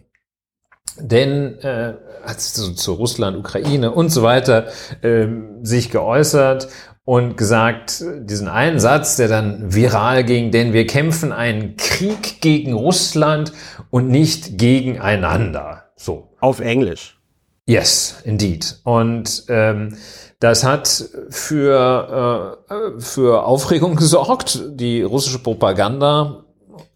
denn 0.99 1.59
äh, 1.59 1.93
hat 2.25 2.41
so 2.41 2.71
zu 2.71 2.93
Russland, 2.93 3.37
Ukraine 3.37 3.91
und 3.91 4.09
so 4.09 4.23
weiter 4.23 4.67
äh, 5.01 5.27
sich 5.61 5.91
geäußert 5.91 6.67
und 7.05 7.37
gesagt, 7.37 8.03
diesen 8.21 8.47
einen 8.47 8.79
Satz, 8.79 9.15
der 9.15 9.27
dann 9.27 9.73
viral 9.73 10.23
ging, 10.23 10.51
denn 10.51 10.73
wir 10.73 10.87
kämpfen 10.87 11.31
einen 11.31 11.77
Krieg 11.77 12.41
gegen 12.41 12.73
Russland 12.73 13.53
und 13.91 14.09
nicht 14.09 14.57
gegeneinander. 14.57 15.83
So. 15.95 16.29
Auf 16.39 16.59
Englisch. 16.59 17.19
Yes, 17.67 18.21
indeed. 18.23 18.79
Und 18.83 19.45
ähm, 19.49 19.97
das 20.39 20.63
hat 20.63 21.05
für, 21.29 22.57
äh, 22.69 22.99
für 22.99 23.45
Aufregung 23.45 23.95
gesorgt. 23.95 24.61
Die 24.71 25.03
russische 25.03 25.39
Propaganda 25.39 26.43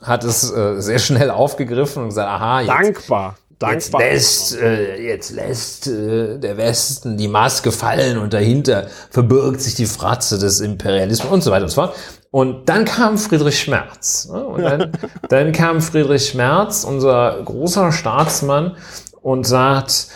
hat 0.01 0.23
es 0.23 0.51
äh, 0.51 0.81
sehr 0.81 0.99
schnell 0.99 1.29
aufgegriffen 1.29 2.03
und 2.03 2.09
gesagt, 2.09 2.29
aha, 2.29 2.61
jetzt, 2.61 2.69
Dankbar 2.69 3.35
dankbar. 3.59 4.01
Jetzt 4.01 4.51
lässt, 4.53 4.61
äh, 4.61 5.01
jetzt 5.01 5.31
lässt 5.31 5.87
äh, 5.87 6.39
der 6.39 6.57
Westen 6.57 7.17
die 7.17 7.27
Maske 7.27 7.71
fallen 7.71 8.17
und 8.17 8.33
dahinter 8.33 8.87
verbirgt 9.09 9.61
sich 9.61 9.75
die 9.75 9.85
Fratze 9.85 10.39
des 10.39 10.61
Imperialismus 10.61 11.31
und 11.31 11.41
so 11.43 11.51
weiter 11.51 11.63
und 11.63 11.69
so 11.69 11.75
fort. 11.75 11.95
Und 12.31 12.69
dann 12.69 12.85
kam 12.85 13.17
Friedrich 13.17 13.59
Schmerz. 13.59 14.29
Ne? 14.31 14.43
Und 14.43 14.61
dann, 14.61 14.91
dann 15.29 15.51
kam 15.51 15.81
Friedrich 15.81 16.29
Schmerz, 16.29 16.83
unser 16.83 17.41
großer 17.43 17.91
Staatsmann, 17.91 18.77
und 19.21 19.45
sagt, 19.45 20.07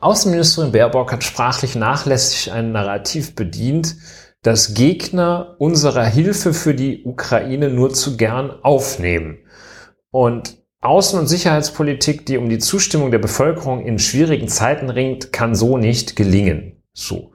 Außenministerin 0.00 0.72
Baerbock 0.72 1.12
hat 1.12 1.24
sprachlich 1.24 1.74
nachlässig 1.74 2.52
ein 2.52 2.72
Narrativ 2.72 3.34
bedient, 3.34 3.96
das 4.42 4.74
Gegner 4.74 5.56
unserer 5.58 6.04
Hilfe 6.04 6.54
für 6.54 6.74
die 6.74 7.02
Ukraine 7.04 7.68
nur 7.68 7.92
zu 7.92 8.16
gern 8.16 8.50
aufnehmen. 8.62 9.38
Und 10.10 10.56
Außen- 10.86 11.18
und 11.18 11.26
Sicherheitspolitik, 11.26 12.26
die 12.26 12.38
um 12.38 12.48
die 12.48 12.58
Zustimmung 12.58 13.10
der 13.10 13.18
Bevölkerung 13.18 13.84
in 13.84 13.98
schwierigen 13.98 14.48
Zeiten 14.48 14.90
ringt, 14.90 15.32
kann 15.32 15.54
so 15.54 15.76
nicht 15.76 16.16
gelingen. 16.16 16.82
So. 16.92 17.32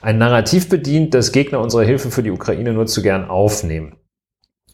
Ein 0.00 0.18
Narrativ 0.18 0.68
bedient, 0.68 1.14
das 1.14 1.32
Gegner 1.32 1.60
unsere 1.60 1.84
Hilfe 1.84 2.10
für 2.10 2.22
die 2.22 2.30
Ukraine 2.30 2.72
nur 2.72 2.86
zu 2.86 3.02
gern 3.02 3.28
aufnehmen. 3.28 3.96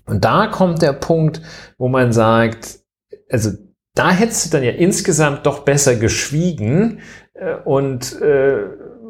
Und 0.06 0.24
da 0.24 0.46
kommt 0.46 0.80
der 0.80 0.94
Punkt, 0.94 1.42
wo 1.76 1.88
man 1.88 2.12
sagt, 2.12 2.80
also 3.30 3.50
da 3.94 4.10
hättest 4.10 4.46
du 4.46 4.50
dann 4.50 4.64
ja 4.64 4.72
insgesamt 4.72 5.44
doch 5.44 5.64
besser 5.64 5.96
geschwiegen 5.96 7.00
äh, 7.34 7.56
und 7.56 8.20
äh, 8.20 8.58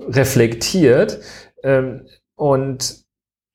reflektiert 0.09 1.21
ähm, 1.63 2.07
und 2.35 3.05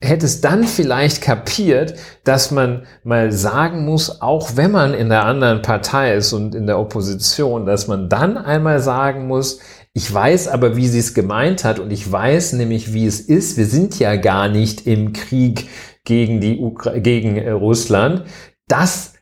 hättest 0.04 0.44
dann 0.44 0.66
vielleicht 0.66 1.22
kapiert, 1.22 1.96
dass 2.24 2.52
man 2.52 2.86
mal 3.04 3.32
sagen 3.32 3.86
muss, 3.86 4.22
auch 4.22 4.56
wenn 4.56 4.72
man 4.72 4.94
in 4.94 5.10
der 5.10 5.26
anderen 5.26 5.62
Partei 5.62 6.16
ist 6.16 6.34
und 6.34 6.56
in 6.56 6.68
der 6.68 6.80
Opposition, 6.80 7.66
dass 7.66 7.88
man 7.88 8.10
dann 8.10 8.38
einmal 8.38 8.80
sagen 8.80 9.28
muss, 9.28 9.60
ich 9.94 10.12
weiß 10.12 10.48
aber, 10.48 10.76
wie 10.76 10.88
sie 10.88 11.00
es 11.00 11.14
gemeint 11.14 11.64
hat 11.64 11.80
und 11.80 11.92
ich 11.92 12.12
weiß 12.12 12.54
nämlich, 12.54 12.94
wie 12.94 13.06
es 13.06 13.20
ist. 13.20 13.58
Wir 13.58 13.68
sind 13.68 14.00
ja 14.00 14.16
gar 14.16 14.50
nicht 14.50 14.88
im 14.88 15.14
Krieg 15.14 15.70
gegen 16.04 16.42
die 16.42 16.58
Ukra 16.60 16.98
gegen 16.98 17.38
äh, 17.38 17.52
Russland. 17.52 18.24
Das 18.68 19.14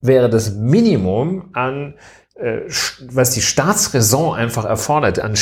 wäre 0.00 0.30
das 0.30 0.54
Minimum 0.54 1.50
an, 1.54 1.94
äh, 2.36 2.60
was 3.08 3.32
die 3.32 3.42
Staatsräson 3.42 4.34
einfach 4.34 4.64
erfordert, 4.64 5.18
an 5.18 5.36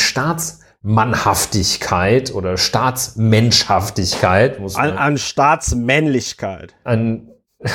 Staatsmannhaftigkeit 0.81 2.35
oder 2.35 2.57
Staatsmenschhaftigkeit. 2.57 4.61
Muss 4.61 4.77
man, 4.77 4.93
an, 4.93 4.99
an 4.99 5.19
Staatsmännlichkeit. 5.19 6.75
An 6.85 7.29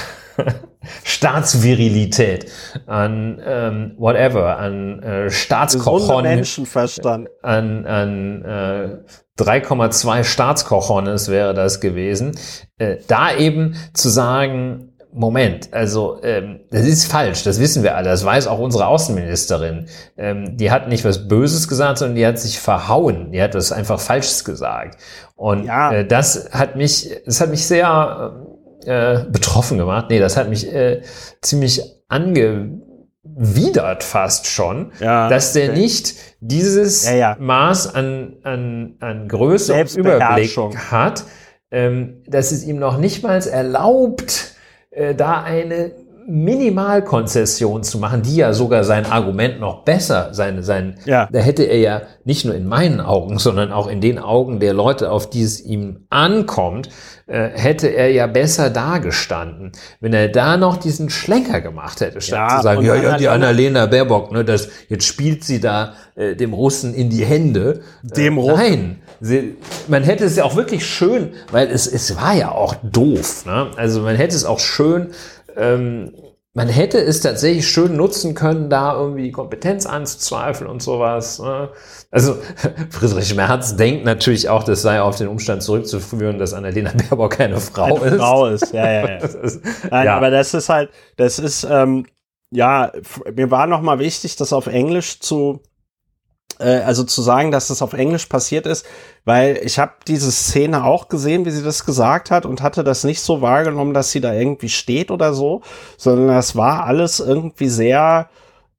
Staatsvirilität, 1.04 2.52
an 2.86 3.42
ähm, 3.44 3.94
whatever, 3.98 4.58
an 4.58 5.02
äh, 5.02 5.30
Staatskochon, 5.30 6.24
Menschenverstand, 6.24 7.30
an, 7.42 7.86
an 7.86 8.42
äh, 8.44 9.42
3,2 9.42 10.24
Staatskochones 10.24 11.30
wäre 11.30 11.54
das 11.54 11.82
gewesen, 11.82 12.38
äh, 12.78 12.98
da 13.08 13.36
eben 13.36 13.76
zu 13.94 14.10
sagen, 14.10 14.95
Moment, 15.18 15.74
also 15.74 16.20
ähm, 16.24 16.60
das 16.72 16.86
ist 16.86 17.10
falsch, 17.10 17.44
das 17.44 17.60
wissen 17.62 17.84
wir 17.84 17.96
alle, 17.96 18.10
das 18.10 18.26
weiß 18.26 18.48
auch 18.48 18.60
unsere 18.60 18.88
Außenministerin. 18.88 19.86
Ähm, 20.18 20.58
die 20.58 20.72
hat 20.72 20.90
nicht 20.90 21.06
was 21.06 21.30
Böses 21.30 21.70
gesagt, 21.70 22.00
sondern 22.00 22.16
die 22.16 22.28
hat 22.28 22.38
sich 22.38 22.60
verhauen, 22.60 23.32
die 23.32 23.42
hat 23.42 23.56
was 23.56 23.72
einfach 23.72 24.00
Falsches 24.00 24.44
gesagt. 24.44 25.00
Und 25.36 25.66
ja. 25.66 25.94
äh, 25.94 26.06
das 26.06 26.50
hat 26.52 26.76
mich, 26.76 27.10
das 27.26 27.40
hat 27.40 27.50
mich 27.50 27.66
sehr 27.66 28.46
äh, 28.86 29.20
betroffen 29.32 29.78
gemacht. 29.78 30.08
Nee, 30.10 30.20
das 30.20 30.36
hat 30.36 30.50
mich 30.50 30.72
äh, 30.74 31.02
ziemlich 31.42 31.82
angewidert 32.10 34.04
fast 34.04 34.48
schon, 34.48 34.92
ja, 35.00 35.30
dass 35.30 35.54
der 35.54 35.72
okay. 35.72 35.80
nicht 35.80 36.16
dieses 36.42 37.10
ja. 37.10 37.38
Maß 37.40 37.96
an, 37.96 38.36
an, 38.44 38.96
an 39.00 39.30
Größe 39.30 39.74
und 39.74 39.96
Überblick 39.96 40.58
hat, 40.92 41.24
ähm, 41.72 42.22
dass 42.28 42.52
es 42.52 42.66
ihm 42.66 42.80
noch 42.80 42.98
nicht 42.98 43.24
mal 43.24 43.40
erlaubt, 43.40 44.55
äh, 44.96 45.14
da 45.14 45.44
eine 45.44 45.92
Minimalkonzession 46.28 47.84
zu 47.84 48.00
machen, 48.00 48.24
die 48.24 48.38
ja 48.38 48.54
sogar 48.54 48.84
sein 48.84 49.06
Argument 49.06 49.60
noch 49.60 49.84
besser, 49.84 50.34
sein, 50.34 50.64
sein, 50.64 50.96
ja. 51.06 51.30
da 51.32 51.40
hätte 51.40 51.64
er 51.64 51.78
ja 51.78 52.02
nicht 52.24 52.46
nur 52.46 52.56
in 52.56 52.68
meinen 52.68 53.00
Augen, 53.00 53.38
sondern 53.38 53.72
auch 53.72 53.88
in 53.88 54.02
den 54.02 54.18
Augen 54.18 54.60
der 54.60 54.74
Leute, 54.74 55.12
auf 55.12 55.30
die 55.30 55.44
es 55.44 55.64
ihm 55.64 56.08
ankommt, 56.10 56.90
äh, 57.28 57.50
hätte 57.54 57.88
er 57.88 58.12
ja 58.12 58.26
besser 58.26 58.72
dagestanden, 58.72 59.72
wenn 60.00 60.14
er 60.14 60.30
da 60.30 60.58
noch 60.58 60.78
diesen 60.78 61.10
Schlenker 61.10 61.62
gemacht 61.62 62.02
hätte, 62.02 62.22
statt 62.22 62.50
ja, 62.50 62.58
zu 62.58 62.64
sagen, 62.64 62.82
ja, 62.84 62.96
ja, 62.96 63.18
die 63.18 63.28
Annalena 63.28 63.86
Baerbock, 63.86 64.32
ne, 64.32 64.44
das, 64.44 64.70
jetzt 64.90 65.06
spielt 65.06 65.44
sie 65.44 65.60
da 65.60 65.94
äh, 66.16 66.36
dem 66.36 66.54
Russen 66.54 66.94
in 66.96 67.10
die 67.10 67.26
Hände. 67.26 67.82
Dem 68.02 68.38
äh, 68.38 68.42
Russen? 68.42 68.58
Nein, 68.58 69.02
sie, 69.26 69.58
man 69.88 70.04
hätte 70.04 70.26
es 70.26 70.36
ja 70.36 70.44
auch 70.44 70.56
wirklich 70.56 70.86
schön, 70.86 71.34
weil 71.52 71.70
es, 71.70 71.88
es 71.88 72.16
war 72.16 72.34
ja 72.34 72.52
auch 72.52 72.76
doof, 72.84 73.46
ne? 73.46 73.72
also 73.76 74.02
man 74.02 74.16
hätte 74.16 74.36
es 74.36 74.46
auch 74.46 74.60
schön 74.60 75.12
ähm, 75.58 76.12
man 76.56 76.70
hätte 76.70 77.00
es 77.00 77.20
tatsächlich 77.20 77.68
schön 77.68 77.98
nutzen 77.98 78.34
können, 78.34 78.70
da 78.70 78.96
irgendwie 78.96 79.24
die 79.24 79.32
Kompetenz 79.34 79.86
anzuzweifeln 79.86 80.70
und 80.70 80.82
sowas. 80.82 81.40
Ne? 81.40 81.70
Also 82.12 82.38
Friedrich 82.92 83.36
Merz 83.36 83.76
denkt 83.76 84.06
natürlich 84.06 84.48
auch, 84.48 84.64
das 84.64 84.82
sei 84.82 85.02
auf 85.02 85.18
den 85.18 85.28
Umstand 85.28 85.64
zurückzuführen, 85.64 86.40
dass 86.40 86.54
Annalena 86.54 86.94
Baerbock 86.94 87.34
keine 87.34 87.60
Frau 87.60 87.98
eine 87.98 88.06
ist. 88.06 88.18
Frau 88.18 88.46
ist, 88.48 88.74
ja, 88.74 88.90
ja. 88.90 89.10
ja. 89.10 89.18
ist, 89.18 89.62
Nein, 89.92 90.06
ja. 90.06 90.16
aber 90.16 90.32
das 90.32 90.54
ist 90.54 90.70
halt, 90.70 90.92
das 91.18 91.40
ist, 91.40 91.68
ähm, 91.70 92.06
ja, 92.52 92.94
mir 93.36 93.52
war 93.52 93.68
nochmal 93.68 94.00
wichtig, 94.00 94.38
das 94.38 94.54
auf 94.54 94.68
Englisch 94.68 95.20
zu 95.20 95.62
also 96.64 97.04
zu 97.04 97.22
sagen, 97.22 97.52
dass 97.52 97.68
das 97.68 97.82
auf 97.82 97.94
Englisch 97.94 98.28
passiert 98.28 98.66
ist, 98.66 98.86
weil 99.26 99.60
ich 99.64 99.80
habe 99.80 99.94
diese 100.08 100.32
Szene 100.32 100.84
auch 100.84 101.10
gesehen, 101.10 101.46
wie 101.46 101.52
sie 101.52 101.64
das 101.64 101.86
gesagt 101.86 102.32
hat 102.32 102.46
und 102.46 102.62
hatte 102.62 102.84
das 102.84 103.04
nicht 103.04 103.22
so 103.22 103.42
wahrgenommen, 103.42 103.94
dass 103.94 104.12
sie 104.12 104.22
da 104.22 104.34
irgendwie 104.34 104.70
steht 104.70 105.12
oder 105.12 105.34
so, 105.34 105.62
sondern 105.98 106.28
das 106.28 106.56
war 106.56 106.86
alles 106.86 107.20
irgendwie 107.20 107.70
sehr 107.70 108.30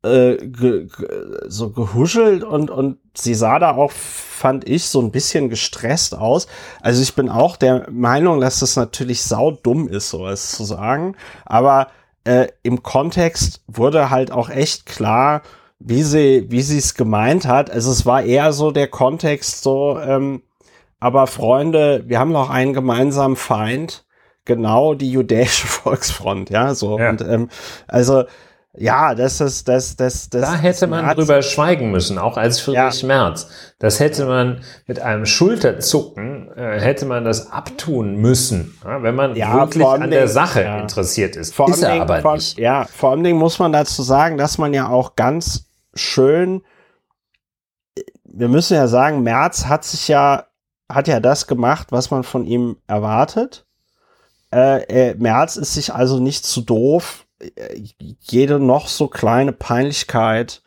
äh, 0.02 0.36
ge, 0.36 0.86
ge, 0.86 1.08
so 1.48 1.70
gehuschelt 1.70 2.44
und 2.44 2.70
und 2.70 2.98
sie 3.14 3.34
sah 3.34 3.58
da 3.58 3.74
auch 3.74 3.92
fand 3.92 4.68
ich 4.68 4.86
so 4.88 5.00
ein 5.00 5.10
bisschen 5.10 5.48
gestresst 5.48 6.14
aus. 6.14 6.46
Also 6.82 7.02
ich 7.02 7.14
bin 7.14 7.28
auch 7.28 7.56
der 7.56 7.86
Meinung, 7.90 8.40
dass 8.40 8.60
das 8.60 8.76
natürlich 8.76 9.22
saudumm 9.22 9.88
ist, 9.88 10.10
sowas 10.10 10.52
zu 10.52 10.64
sagen, 10.64 11.16
aber 11.44 11.88
äh, 12.24 12.48
im 12.62 12.82
Kontext 12.82 13.62
wurde 13.66 14.10
halt 14.10 14.30
auch 14.30 14.50
echt 14.50 14.84
klar, 14.84 15.42
wie 15.78 16.02
sie, 16.02 16.46
wie 16.48 16.62
sie 16.62 16.78
es 16.78 16.94
gemeint 16.94 17.46
hat. 17.46 17.70
Also 17.70 17.90
es 17.90 18.06
war 18.06 18.22
eher 18.22 18.52
so 18.52 18.70
der 18.70 18.88
Kontext 18.88 19.62
so, 19.62 19.98
ähm, 19.98 20.42
aber 20.98 21.26
Freunde, 21.26 22.04
wir 22.06 22.18
haben 22.18 22.32
noch 22.32 22.50
einen 22.50 22.72
gemeinsamen 22.72 23.36
Feind, 23.36 24.06
genau 24.44 24.94
die 24.94 25.10
jüdische 25.10 25.66
Volksfront, 25.66 26.50
ja, 26.50 26.74
so. 26.74 26.98
Ja. 26.98 27.10
Und 27.10 27.20
ähm, 27.20 27.48
also 27.86 28.24
ja, 28.78 29.14
das 29.14 29.40
ist 29.40 29.68
das, 29.68 29.96
das, 29.96 30.28
das. 30.28 30.42
Da 30.42 30.54
hätte 30.54 30.86
man 30.86 31.04
Merz. 31.04 31.16
drüber 31.16 31.40
schweigen 31.40 31.90
müssen, 31.90 32.18
auch 32.18 32.36
als 32.36 32.60
Friedrich 32.60 33.02
ja. 33.02 33.06
Merz. 33.06 33.48
Das 33.78 34.00
hätte 34.00 34.26
man 34.26 34.60
mit 34.86 35.00
einem 35.00 35.24
Schulterzucken 35.24 36.50
äh, 36.54 36.80
hätte 36.80 37.06
man 37.06 37.24
das 37.24 37.50
abtun 37.50 38.16
müssen, 38.16 38.78
ja, 38.84 39.02
wenn 39.02 39.14
man 39.14 39.34
ja, 39.34 39.54
wirklich 39.54 39.86
an 39.86 40.10
der 40.10 40.28
Sache 40.28 40.60
interessiert 40.60 41.36
ist. 41.36 41.54
Vor 41.54 41.70
ist 41.70 41.82
er 41.82 42.02
aber 42.02 42.20
vor, 42.20 42.34
nicht. 42.34 42.58
Ja, 42.58 42.84
vor 42.84 43.10
allem 43.12 43.24
Dingen 43.24 43.38
muss 43.38 43.58
man 43.58 43.72
dazu 43.72 44.02
sagen, 44.02 44.36
dass 44.36 44.58
man 44.58 44.74
ja 44.74 44.88
auch 44.88 45.16
ganz 45.16 45.65
schön, 45.96 46.62
wir 48.24 48.48
müssen 48.48 48.74
ja 48.74 48.88
sagen, 48.88 49.22
Merz 49.22 49.66
hat 49.66 49.85
sich 49.85 50.09
ja, 50.09 50.46
hat 50.90 51.09
ja 51.09 51.20
das 51.20 51.46
gemacht, 51.46 51.88
was 51.90 52.11
man 52.11 52.22
von 52.22 52.44
ihm 52.44 52.76
erwartet. 52.87 53.66
Äh, 54.52 55.11
äh, 55.11 55.14
Merz 55.14 55.56
ist 55.56 55.74
sich 55.74 55.92
also 55.92 56.18
nicht 56.20 56.44
zu 56.44 56.61
doof, 56.61 57.26
äh, 57.40 57.82
jede 58.20 58.61
noch 58.61 58.88
so 58.88 59.09
kleine 59.09 59.52
Peinlichkeit 59.52 60.62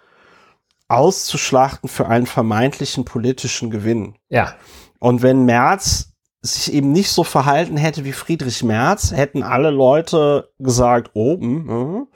auszuschlachten 0.87 1.87
für 1.87 2.07
einen 2.07 2.25
vermeintlichen 2.25 3.05
politischen 3.05 3.69
Gewinn. 3.69 4.15
Ja. 4.29 4.55
Und 4.99 5.21
wenn 5.21 5.45
Merz 5.45 6.13
sich 6.41 6.73
eben 6.73 6.91
nicht 6.91 7.11
so 7.11 7.23
verhalten 7.23 7.77
hätte 7.77 8.05
wie 8.05 8.13
Friedrich 8.13 8.63
Merz, 8.63 9.11
hätten 9.11 9.43
alle 9.43 9.69
Leute 9.69 10.51
gesagt, 10.57 11.11
oben. 11.13 11.69
Oh, 11.69 12.07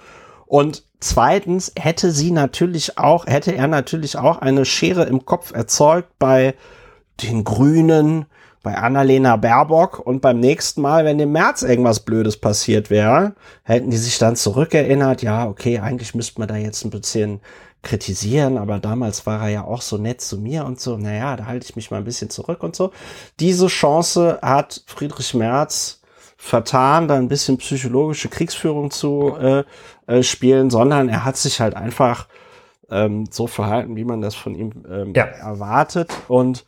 und 0.46 0.88
Zweitens 1.04 1.74
hätte 1.78 2.12
sie 2.12 2.32
natürlich 2.32 2.98
auch, 2.98 3.26
hätte 3.26 3.54
er 3.54 3.68
natürlich 3.68 4.18
auch 4.18 4.38
eine 4.38 4.64
Schere 4.64 5.04
im 5.04 5.26
Kopf 5.26 5.54
erzeugt 5.54 6.08
bei 6.18 6.56
den 7.22 7.44
Grünen, 7.44 8.26
bei 8.62 8.78
Annalena 8.78 9.36
Baerbock 9.36 10.00
und 10.00 10.22
beim 10.22 10.40
nächsten 10.40 10.82
Mal, 10.82 11.04
wenn 11.04 11.20
im 11.20 11.34
März 11.34 11.62
irgendwas 11.62 12.00
Blödes 12.00 12.38
passiert 12.38 12.90
wäre, 12.90 13.36
hätten 13.64 13.90
die 13.90 13.98
sich 13.98 14.18
dann 14.18 14.38
zurückerinnert, 14.38 15.22
ja, 15.22 15.46
okay, 15.46 15.80
eigentlich 15.80 16.16
müsste 16.16 16.40
man 16.40 16.48
da 16.48 16.56
jetzt 16.56 16.86
ein 16.86 16.90
bisschen 16.90 17.42
kritisieren, 17.82 18.58
aber 18.58 18.80
damals 18.80 19.26
war 19.26 19.42
er 19.42 19.50
ja 19.50 19.64
auch 19.66 19.82
so 19.82 19.98
nett 19.98 20.22
zu 20.22 20.38
mir 20.38 20.64
und 20.64 20.80
so, 20.80 20.96
naja, 20.96 21.36
da 21.36 21.48
halte 21.48 21.66
ich 21.66 21.76
mich 21.76 21.92
mal 21.92 21.98
ein 21.98 22.06
bisschen 22.06 22.30
zurück 22.30 22.64
und 22.64 22.78
so. 22.78 22.94
Diese 23.42 23.68
Chance 23.68 24.40
hat 24.42 24.84
Friedrich 24.88 25.34
Merz 25.34 26.00
vertan, 26.44 27.08
da 27.08 27.16
ein 27.16 27.30
bisschen 27.30 27.58
psychologische 27.58 28.28
Kriegsführung 28.28 28.92
zu 28.92 29.38
äh, 29.38 29.64
äh, 30.08 30.24
spielen, 30.24 30.70
sondern 30.70 31.08
er 31.08 31.24
hat 31.24 31.38
sich 31.38 31.62
halt 31.62 31.74
einfach 31.74 32.28
ähm, 32.90 33.26
so 33.32 33.48
verhalten, 33.48 33.96
wie 33.96 34.04
man 34.04 34.20
das 34.20 34.36
von 34.36 34.54
ihm 34.54 34.84
ähm, 34.92 35.14
ja. 35.16 35.24
erwartet. 35.24 36.12
Und 36.28 36.66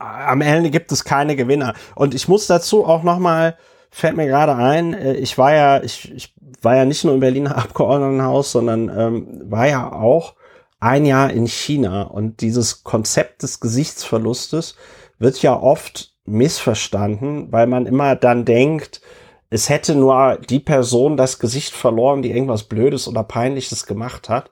äh, 0.00 0.04
am 0.04 0.40
Ende 0.40 0.70
gibt 0.70 0.90
es 0.90 1.04
keine 1.04 1.36
Gewinner. 1.36 1.74
Und 1.94 2.12
ich 2.12 2.26
muss 2.26 2.48
dazu 2.48 2.84
auch 2.84 3.04
noch 3.04 3.20
mal 3.20 3.56
fällt 3.88 4.16
mir 4.16 4.26
gerade 4.26 4.56
ein, 4.56 4.94
äh, 4.94 5.14
ich 5.14 5.38
war 5.38 5.54
ja, 5.54 5.80
ich, 5.84 6.12
ich 6.12 6.34
war 6.60 6.74
ja 6.74 6.84
nicht 6.84 7.04
nur 7.04 7.14
im 7.14 7.20
Berliner 7.20 7.56
Abgeordnetenhaus, 7.56 8.50
sondern 8.50 8.88
ähm, 8.88 9.42
war 9.48 9.68
ja 9.68 9.92
auch 9.92 10.34
ein 10.80 11.06
Jahr 11.06 11.30
in 11.30 11.46
China. 11.46 12.02
Und 12.02 12.40
dieses 12.40 12.82
Konzept 12.82 13.44
des 13.44 13.60
Gesichtsverlustes 13.60 14.74
wird 15.20 15.40
ja 15.40 15.56
oft 15.56 16.15
missverstanden, 16.26 17.52
weil 17.52 17.66
man 17.66 17.86
immer 17.86 18.16
dann 18.16 18.44
denkt, 18.44 19.00
es 19.48 19.68
hätte 19.68 19.94
nur 19.94 20.38
die 20.48 20.60
Person 20.60 21.16
das 21.16 21.38
Gesicht 21.38 21.72
verloren, 21.72 22.22
die 22.22 22.30
irgendwas 22.30 22.64
Blödes 22.64 23.06
oder 23.08 23.22
Peinliches 23.22 23.86
gemacht 23.86 24.28
hat. 24.28 24.50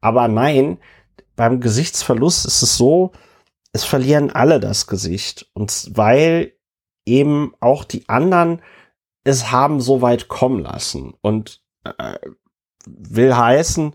Aber 0.00 0.28
nein, 0.28 0.78
beim 1.34 1.60
Gesichtsverlust 1.60 2.46
ist 2.46 2.62
es 2.62 2.76
so, 2.76 3.12
es 3.72 3.84
verlieren 3.84 4.30
alle 4.30 4.60
das 4.60 4.86
Gesicht. 4.86 5.50
Und 5.54 5.90
weil 5.94 6.52
eben 7.04 7.52
auch 7.60 7.84
die 7.84 8.08
anderen 8.08 8.62
es 9.24 9.50
haben 9.50 9.80
so 9.80 10.00
weit 10.00 10.28
kommen 10.28 10.60
lassen. 10.60 11.14
Und 11.20 11.60
äh, 11.84 12.14
will 12.86 13.36
heißen, 13.36 13.94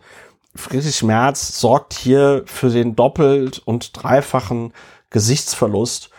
Friedrich 0.56 1.02
Merz 1.02 1.60
sorgt 1.60 1.94
hier 1.94 2.44
für 2.46 2.70
den 2.70 2.96
doppelt 2.96 3.60
und 3.66 3.92
dreifachen 3.94 4.74
Gesichtsverlust 5.10 6.12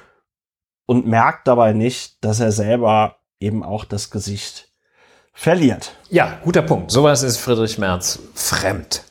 und 0.87 1.07
merkt 1.07 1.49
dabei 1.49 1.73
nicht, 1.73 2.25
dass 2.25 2.41
er 2.41 2.53
selber 2.53 3.17
eben 3.41 3.63
auch 3.63 3.85
das 3.85 4.11
Gesicht 4.11 4.69
verliert. 5.33 5.93
Ja, 6.11 6.39
guter 6.45 6.63
Punkt. 6.63 6.91
Sowas 6.91 7.23
ist 7.23 7.39
Friedrich 7.39 7.79
Merz 7.79 8.19
fremd 8.35 9.05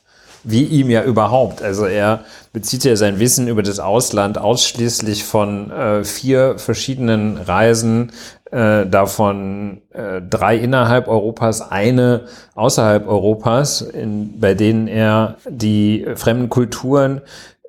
wie 0.43 0.63
ihm 0.65 0.89
ja 0.89 1.03
überhaupt. 1.03 1.61
Also 1.61 1.85
er 1.85 2.25
bezieht 2.51 2.83
ja 2.83 2.95
sein 2.95 3.19
Wissen 3.19 3.47
über 3.47 3.63
das 3.63 3.79
Ausland 3.79 4.37
ausschließlich 4.37 5.23
von 5.23 5.71
äh, 5.71 6.03
vier 6.03 6.57
verschiedenen 6.57 7.37
Reisen, 7.37 8.11
äh, 8.51 8.85
davon 8.85 9.81
äh, 9.93 10.21
drei 10.21 10.57
innerhalb 10.57 11.07
Europas, 11.07 11.71
eine 11.71 12.25
außerhalb 12.55 13.07
Europas, 13.07 13.81
in, 13.81 14.39
bei 14.39 14.53
denen 14.53 14.87
er 14.87 15.37
die 15.49 16.05
fremden 16.15 16.49
Kulturen 16.49 17.17
äh, 17.17 17.21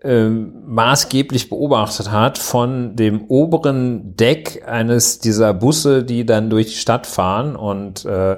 maßgeblich 0.05 1.49
beobachtet 1.49 2.11
hat 2.11 2.37
von 2.37 2.95
dem 2.95 3.25
oberen 3.29 4.17
Deck 4.17 4.62
eines 4.67 5.19
dieser 5.19 5.55
Busse, 5.55 6.05
die 6.05 6.27
dann 6.27 6.51
durch 6.51 6.67
die 6.67 6.77
Stadt 6.77 7.07
fahren 7.07 7.57
und 7.57 8.05
äh, 8.05 8.37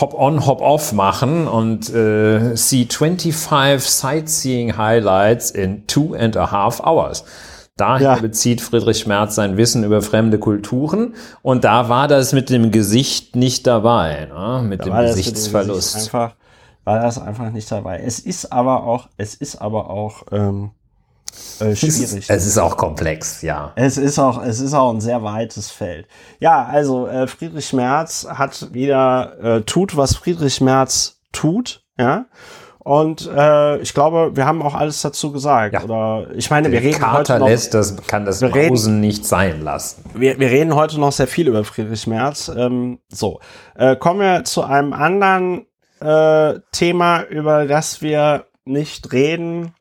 Hop-on, 0.00 0.46
Hop-off 0.46 0.92
machen 0.92 1.46
und 1.46 1.92
äh, 1.94 2.56
see 2.56 2.86
25 2.90 3.90
Sightseeing 3.90 4.76
Highlights 4.76 5.50
in 5.50 5.86
two 5.86 6.14
and 6.14 6.36
a 6.36 6.50
half 6.50 6.80
hours. 6.80 7.24
Daher 7.76 8.16
ja. 8.16 8.20
bezieht 8.20 8.60
Friedrich 8.60 9.06
Merz 9.06 9.34
sein 9.34 9.56
Wissen 9.56 9.84
über 9.84 10.02
fremde 10.02 10.38
Kulturen 10.38 11.14
und 11.40 11.64
da 11.64 11.88
war 11.88 12.06
das 12.06 12.32
mit 12.32 12.50
dem 12.50 12.70
Gesicht 12.70 13.34
nicht 13.34 13.66
dabei, 13.66 14.26
ne? 14.26 14.62
mit 14.62 14.80
da 14.80 14.84
dem 14.84 15.06
Gesichtsverlust. 15.06 15.94
Gesicht 15.94 16.14
einfach, 16.14 16.36
war 16.84 17.00
das 17.00 17.18
einfach 17.18 17.50
nicht 17.50 17.70
dabei. 17.70 18.00
Es 18.04 18.18
ist 18.18 18.52
aber 18.52 18.84
auch, 18.84 19.08
es 19.16 19.34
ist 19.34 19.56
aber 19.56 19.88
auch 19.88 20.24
ähm, 20.32 20.72
äh, 21.60 21.74
schwierig. 21.74 22.28
Es 22.28 22.46
ist 22.46 22.58
auch 22.58 22.76
komplex, 22.76 23.42
ja. 23.42 23.72
Es 23.76 23.96
ist 23.96 24.18
auch, 24.18 24.42
es 24.42 24.60
ist 24.60 24.74
auch 24.74 24.92
ein 24.92 25.00
sehr 25.00 25.22
weites 25.22 25.70
Feld. 25.70 26.06
Ja, 26.40 26.64
also 26.64 27.06
äh, 27.06 27.26
Friedrich 27.26 27.72
Merz 27.72 28.26
hat 28.28 28.72
wieder 28.72 29.38
äh, 29.42 29.60
tut, 29.62 29.96
was 29.96 30.16
Friedrich 30.16 30.60
Merz 30.60 31.20
tut, 31.32 31.84
ja. 31.98 32.26
Und 32.84 33.30
äh, 33.32 33.78
ich 33.78 33.94
glaube, 33.94 34.32
wir 34.34 34.44
haben 34.44 34.60
auch 34.60 34.74
alles 34.74 35.02
dazu 35.02 35.30
gesagt. 35.30 35.74
Ja. 35.74 35.84
Oder 35.84 36.26
ich 36.34 36.50
meine, 36.50 36.68
Der 36.68 36.82
wir 36.82 36.88
reden 36.88 36.98
Kater 36.98 37.18
heute 37.18 37.38
noch, 37.38 37.48
lässt 37.48 37.74
das, 37.74 37.96
kann 38.08 38.24
das 38.24 38.40
Pausen 38.40 39.00
nicht 39.00 39.24
sein 39.24 39.60
lassen. 39.62 40.02
Wir, 40.14 40.40
wir 40.40 40.50
reden 40.50 40.74
heute 40.74 40.98
noch 40.98 41.12
sehr 41.12 41.28
viel 41.28 41.46
über 41.46 41.62
Friedrich 41.62 42.08
Merz. 42.08 42.50
Ähm, 42.54 42.98
so, 43.08 43.38
äh, 43.76 43.94
kommen 43.94 44.18
wir 44.18 44.42
zu 44.42 44.64
einem 44.64 44.92
anderen 44.92 45.66
äh, 46.00 46.58
Thema, 46.72 47.22
über 47.22 47.66
das 47.66 48.02
wir 48.02 48.46
nicht 48.64 49.12
reden 49.12 49.74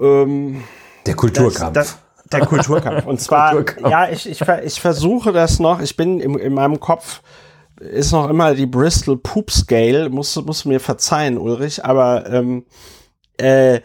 ähm, 0.00 0.62
der 1.06 1.14
Kulturkampf. 1.14 1.72
Das, 1.72 1.98
das, 2.22 2.28
der 2.32 2.46
Kulturkampf. 2.46 3.06
Und 3.06 3.20
zwar, 3.20 3.52
Kulturkampf. 3.52 3.90
ja, 3.90 4.08
ich, 4.08 4.28
ich, 4.28 4.40
ich 4.40 4.80
versuche 4.80 5.32
das 5.32 5.58
noch, 5.58 5.80
ich 5.80 5.96
bin 5.96 6.20
im, 6.20 6.38
in 6.38 6.54
meinem 6.54 6.80
Kopf, 6.80 7.22
ist 7.80 8.12
noch 8.12 8.28
immer 8.28 8.54
die 8.54 8.66
Bristol 8.66 9.18
Poop 9.18 9.50
Scale, 9.50 10.10
muss, 10.10 10.36
muss 10.44 10.64
mir 10.64 10.80
verzeihen, 10.80 11.38
Ulrich, 11.38 11.84
aber 11.84 12.28
ähm, 12.30 12.64
äh, 13.38 13.80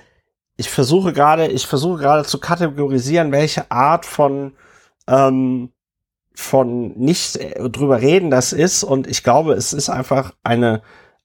ich 0.58 0.70
versuche 0.70 1.14
gerade, 1.14 1.48
ich 1.48 1.68
versuche 1.68 2.00
gerade 2.00 2.24
zu 2.24 2.40
kategorisieren, 2.40 3.32
welche 3.32 3.70
Art 3.72 4.06
von 4.06 4.54
ähm, 5.08 5.70
von 6.36 6.98
nicht 6.98 7.36
äh, 7.38 7.70
drüber 7.70 8.02
reden 8.02 8.32
das 8.32 8.54
ist 8.54 8.84
und 8.84 9.08
ich 9.08 9.24
glaube, 9.24 9.54
es 9.54 9.74
ist 9.74 9.90
einfach 9.90 10.34
eine 10.44 10.82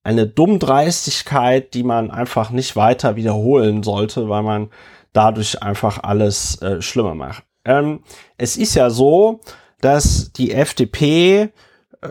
eine 0.08 0.26
Dummdreistigkeit, 0.26 1.74
die 1.74 1.82
man 1.82 2.10
einfach 2.10 2.48
nicht 2.48 2.76
weiter 2.76 3.16
wiederholen 3.16 3.82
sollte, 3.82 4.30
weil 4.30 4.42
man 4.42 4.70
dadurch 5.12 5.62
einfach 5.62 6.02
alles 6.02 6.62
äh, 6.62 6.80
schlimmer 6.80 7.14
macht. 7.14 7.44
Ähm, 7.66 8.00
es 8.38 8.56
ist 8.56 8.74
ja 8.74 8.88
so, 8.88 9.40
dass 9.82 10.32
die 10.32 10.52
FDP, 10.52 11.50
äh, 12.00 12.08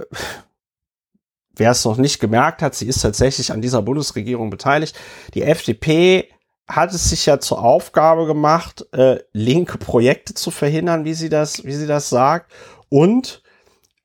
wer 1.56 1.72
es 1.72 1.86
noch 1.86 1.98
nicht 1.98 2.20
gemerkt 2.20 2.62
hat, 2.62 2.76
sie 2.76 2.86
ist 2.86 3.02
tatsächlich 3.02 3.52
an 3.52 3.64
dieser 3.64 3.82
Bundesregierung 3.82 4.52
beteiligt. 4.52 4.96
Die 5.34 5.42
FDP 5.42 6.30
hat 6.68 6.94
es 6.94 7.10
sich 7.10 7.26
ja 7.26 7.40
zur 7.40 7.64
Aufgabe 7.64 8.28
gemacht, 8.28 8.86
äh, 8.92 9.18
linke 9.34 9.80
Projekte 9.80 10.36
zu 10.36 10.52
verhindern, 10.52 11.04
wie 11.04 11.16
sie 11.16 11.30
das, 11.30 11.66
wie 11.66 11.74
sie 11.74 11.88
das 11.88 12.10
sagt. 12.10 12.52
Und 12.90 13.42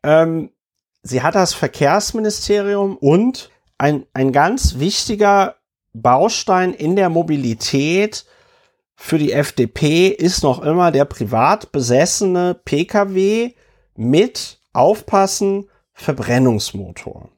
ähm, 0.02 0.50
sie 1.02 1.20
hat 1.20 1.34
das 1.34 1.52
Verkehrsministerium 1.52 2.96
und 2.96 3.50
ein, 3.82 4.06
ein 4.14 4.30
ganz 4.30 4.78
wichtiger 4.78 5.56
Baustein 5.92 6.72
in 6.72 6.94
der 6.94 7.08
Mobilität 7.08 8.24
für 8.94 9.18
die 9.18 9.32
FDP 9.32 10.06
ist 10.06 10.44
noch 10.44 10.62
immer 10.62 10.92
der 10.92 11.04
privat 11.04 11.72
besessene 11.72 12.54
Pkw 12.64 13.52
mit 13.96 14.60
Aufpassen 14.72 15.68
Verbrennungsmotor. 15.94 17.30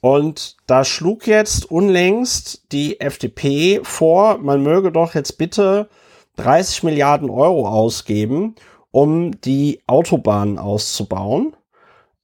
Und 0.00 0.56
da 0.66 0.86
schlug 0.86 1.26
jetzt 1.26 1.70
unlängst 1.70 2.72
die 2.72 3.00
FDP 3.00 3.80
vor, 3.82 4.38
man 4.38 4.62
möge 4.62 4.90
doch 4.90 5.14
jetzt 5.14 5.36
bitte 5.36 5.90
30 6.36 6.84
Milliarden 6.84 7.28
Euro 7.28 7.68
ausgeben, 7.68 8.54
um 8.90 9.38
die 9.42 9.82
Autobahnen 9.86 10.58
auszubauen 10.58 11.54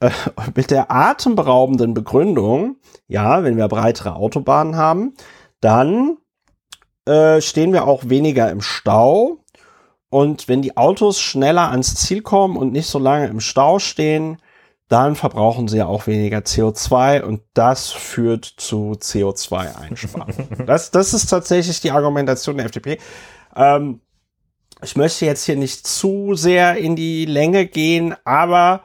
äh, 0.01 0.11
mit 0.55 0.71
der 0.71 0.91
atemberaubenden 0.91 1.95
Begründung, 1.95 2.77
ja, 3.07 3.45
wenn 3.45 3.57
wir 3.57 3.69
breitere 3.69 4.17
Autobahnen 4.17 4.77
haben, 4.77 5.15
dann 5.61 6.19
äh, 7.07 7.41
stehen 7.41 7.73
wir 7.73 7.87
auch 7.87 8.09
weniger 8.09 8.51
im 8.51 8.61
Stau. 8.61 9.39
Und 10.11 10.49
wenn 10.49 10.63
die 10.63 10.77
Autos 10.77 11.21
schneller 11.21 11.71
ans 11.71 11.95
Ziel 11.97 12.23
kommen 12.23 12.57
und 12.57 12.73
nicht 12.73 12.87
so 12.87 12.99
lange 12.99 13.27
im 13.27 13.41
Stau 13.41 13.79
stehen, 13.79 14.39
dann 14.89 15.17
verbrauchen 15.17 15.67
sie 15.67 15.79
ja 15.79 15.87
auch 15.87 16.07
weniger 16.07 16.39
CO2 16.39 17.23
und 17.23 17.41
das 17.55 17.91
führt 17.91 18.45
zu 18.45 18.93
CO2-Einsparungen. 18.93 20.67
das, 20.67 20.91
das 20.91 21.15
ist 21.15 21.27
tatsächlich 21.27 21.81
die 21.81 21.91
Argumentation 21.91 22.59
der 22.59 22.67
FDP. 22.67 22.99
Ähm, 23.57 24.01
ich 24.83 24.97
möchte 24.97 25.25
jetzt 25.25 25.45
hier 25.45 25.57
nicht 25.57 25.87
zu 25.87 26.35
sehr 26.35 26.77
in 26.77 26.97
die 26.97 27.25
Länge 27.25 27.67
gehen, 27.67 28.15
aber 28.25 28.83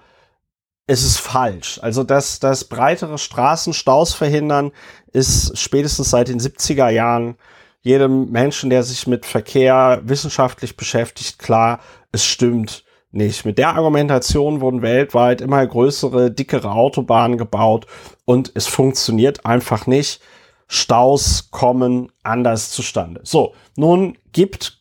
es 0.90 1.04
ist 1.04 1.20
falsch. 1.20 1.80
Also 1.84 2.04
dass 2.04 2.40
das 2.40 2.64
breitere 2.66 3.20
Straßenstaus 3.20 4.16
verhindern 4.16 4.72
ist 5.14 5.56
spätestens 5.58 6.10
seit 6.10 6.30
den 6.30 6.40
70er 6.40 6.90
Jahren 6.90 7.36
jedem 7.82 8.32
Menschen, 8.32 8.72
der 8.72 8.82
sich 8.82 9.06
mit 9.06 9.28
Verkehr 9.28 10.02
wissenschaftlich 10.04 10.76
beschäftigt, 10.78 11.38
klar, 11.38 11.80
es 12.12 12.26
stimmt 12.26 12.84
nicht. 13.12 13.46
Mit 13.46 13.60
der 13.60 13.76
Argumentation 13.76 14.62
wurden 14.62 14.82
weltweit 14.82 15.42
immer 15.42 15.66
größere, 15.66 16.32
dickere 16.32 16.72
Autobahnen 16.72 17.38
gebaut 17.38 17.86
und 18.26 18.52
es 18.56 18.66
funktioniert 18.66 19.46
einfach 19.46 19.86
nicht. 19.86 20.22
Staus 20.68 21.50
kommen 21.52 22.12
anders 22.24 22.72
zustande. 22.72 23.22
So, 23.24 23.54
nun 23.76 24.18
gibt 24.32 24.80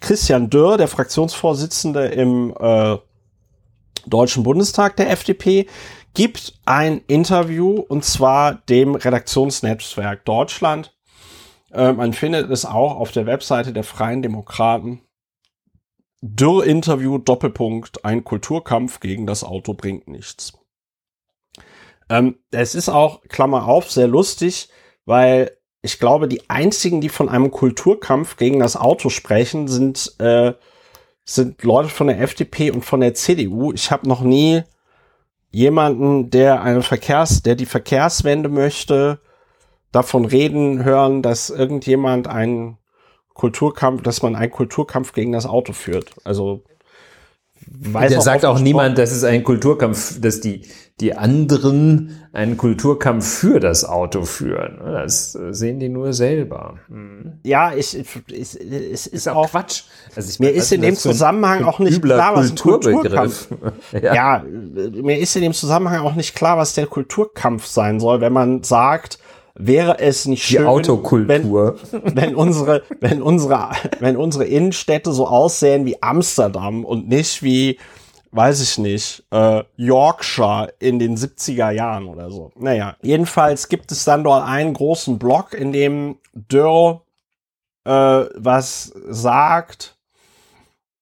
Christian 0.00 0.48
Dürr, 0.48 0.78
der 0.78 0.88
Fraktionsvorsitzende 0.88 2.06
im 2.06 2.54
äh, 2.58 2.96
Deutschen 4.10 4.42
Bundestag 4.42 4.96
der 4.96 5.10
FDP 5.10 5.66
gibt 6.14 6.54
ein 6.66 7.00
Interview 7.06 7.78
und 7.78 8.04
zwar 8.04 8.54
dem 8.54 8.94
Redaktionsnetzwerk 8.94 10.24
Deutschland. 10.24 10.94
Äh, 11.72 11.92
man 11.92 12.12
findet 12.12 12.50
es 12.50 12.64
auch 12.64 12.96
auf 12.96 13.12
der 13.12 13.26
Webseite 13.26 13.72
der 13.72 13.84
Freien 13.84 14.22
Demokraten. 14.22 15.02
Dürr-Interview, 16.22 17.18
Doppelpunkt, 17.18 18.04
ein 18.04 18.24
Kulturkampf 18.24 19.00
gegen 19.00 19.26
das 19.26 19.42
Auto 19.42 19.72
bringt 19.72 20.08
nichts. 20.08 20.52
Ähm, 22.10 22.38
es 22.50 22.74
ist 22.74 22.88
auch, 22.88 23.22
Klammer 23.28 23.66
auf, 23.66 23.90
sehr 23.90 24.08
lustig, 24.08 24.68
weil 25.06 25.56
ich 25.80 25.98
glaube, 25.98 26.28
die 26.28 26.50
einzigen, 26.50 27.00
die 27.00 27.08
von 27.08 27.28
einem 27.28 27.50
Kulturkampf 27.50 28.36
gegen 28.36 28.58
das 28.58 28.76
Auto 28.76 29.08
sprechen, 29.08 29.66
sind 29.66 30.14
äh, 30.18 30.52
sind 31.34 31.62
Leute 31.62 31.88
von 31.88 32.08
der 32.08 32.20
FDP 32.20 32.70
und 32.70 32.84
von 32.84 33.00
der 33.00 33.14
CDU. 33.14 33.72
Ich 33.72 33.90
habe 33.90 34.08
noch 34.08 34.22
nie 34.22 34.62
jemanden, 35.50 36.30
der 36.30 36.62
eine 36.62 36.82
Verkehrs, 36.82 37.42
der 37.42 37.54
die 37.54 37.66
Verkehrswende 37.66 38.48
möchte, 38.48 39.20
davon 39.92 40.24
reden 40.24 40.84
hören, 40.84 41.22
dass 41.22 41.50
irgendjemand 41.50 42.28
einen 42.28 42.78
Kulturkampf, 43.34 44.02
dass 44.02 44.22
man 44.22 44.36
einen 44.36 44.50
Kulturkampf 44.50 45.12
gegen 45.12 45.32
das 45.32 45.46
Auto 45.46 45.72
führt. 45.72 46.14
Also 46.24 46.62
weiß 47.66 48.10
Der 48.10 48.20
sagt 48.20 48.44
auch 48.44 48.58
niemand, 48.58 48.98
dass 48.98 49.12
es 49.12 49.24
ein 49.24 49.44
Kulturkampf, 49.44 50.20
dass 50.20 50.40
die, 50.40 50.62
die 51.00 51.14
anderen 51.14 52.20
einen 52.32 52.56
Kulturkampf 52.56 53.26
für 53.26 53.58
das 53.58 53.84
Auto 53.84 54.22
führen. 54.22 54.78
Das 54.84 55.32
sehen 55.32 55.80
die 55.80 55.88
nur 55.88 56.12
selber. 56.12 56.74
Hm. 56.88 57.40
Ja, 57.42 57.72
ich, 57.74 57.98
ich, 57.98 58.60
es 58.92 59.06
ist 59.06 59.28
auch 59.28 59.50
Quatsch. 59.50 59.82
Also 60.14 60.30
ich 60.30 60.38
mir 60.38 60.50
ist 60.50 60.70
in 60.72 60.82
dem 60.82 60.96
Zusammenhang 60.96 61.64
auch 61.64 61.78
nicht 61.78 62.02
klar, 62.02 62.36
was 62.36 62.50
ein 62.50 62.56
Kulturkampf. 62.56 63.48
ja. 63.92 64.14
ja, 64.14 64.44
mir 64.44 65.18
ist 65.18 65.34
in 65.36 65.42
dem 65.42 65.54
Zusammenhang 65.54 66.04
auch 66.04 66.14
nicht 66.14 66.34
klar, 66.34 66.58
was 66.58 66.74
der 66.74 66.86
Kulturkampf 66.86 67.66
sein 67.66 67.98
soll, 67.98 68.20
wenn 68.20 68.32
man 68.32 68.62
sagt, 68.62 69.18
wäre 69.66 69.98
es 69.98 70.26
nicht 70.26 70.44
schön, 70.44 70.62
die 70.62 70.66
Autokultur. 70.66 71.76
Wenn, 71.90 72.16
wenn 72.16 72.34
unsere, 72.34 72.82
wenn 73.00 73.22
unsere, 73.22 73.70
wenn 73.98 74.16
unsere 74.16 74.44
Innenstädte 74.44 75.12
so 75.12 75.26
aussehen 75.26 75.84
wie 75.84 76.02
Amsterdam 76.02 76.84
und 76.84 77.08
nicht 77.08 77.42
wie, 77.42 77.78
weiß 78.32 78.60
ich 78.62 78.78
nicht, 78.78 79.24
äh, 79.30 79.62
Yorkshire 79.76 80.72
in 80.78 80.98
den 80.98 81.16
70er 81.16 81.70
Jahren 81.70 82.06
oder 82.06 82.30
so. 82.30 82.52
Naja, 82.56 82.96
jedenfalls 83.02 83.68
gibt 83.68 83.92
es 83.92 84.04
dann 84.04 84.24
dort 84.24 84.46
einen 84.46 84.74
großen 84.74 85.18
Block, 85.18 85.54
in 85.54 85.72
dem 85.72 86.18
Dürr 86.34 87.02
äh, 87.84 87.90
was 87.90 88.92
sagt. 89.08 89.96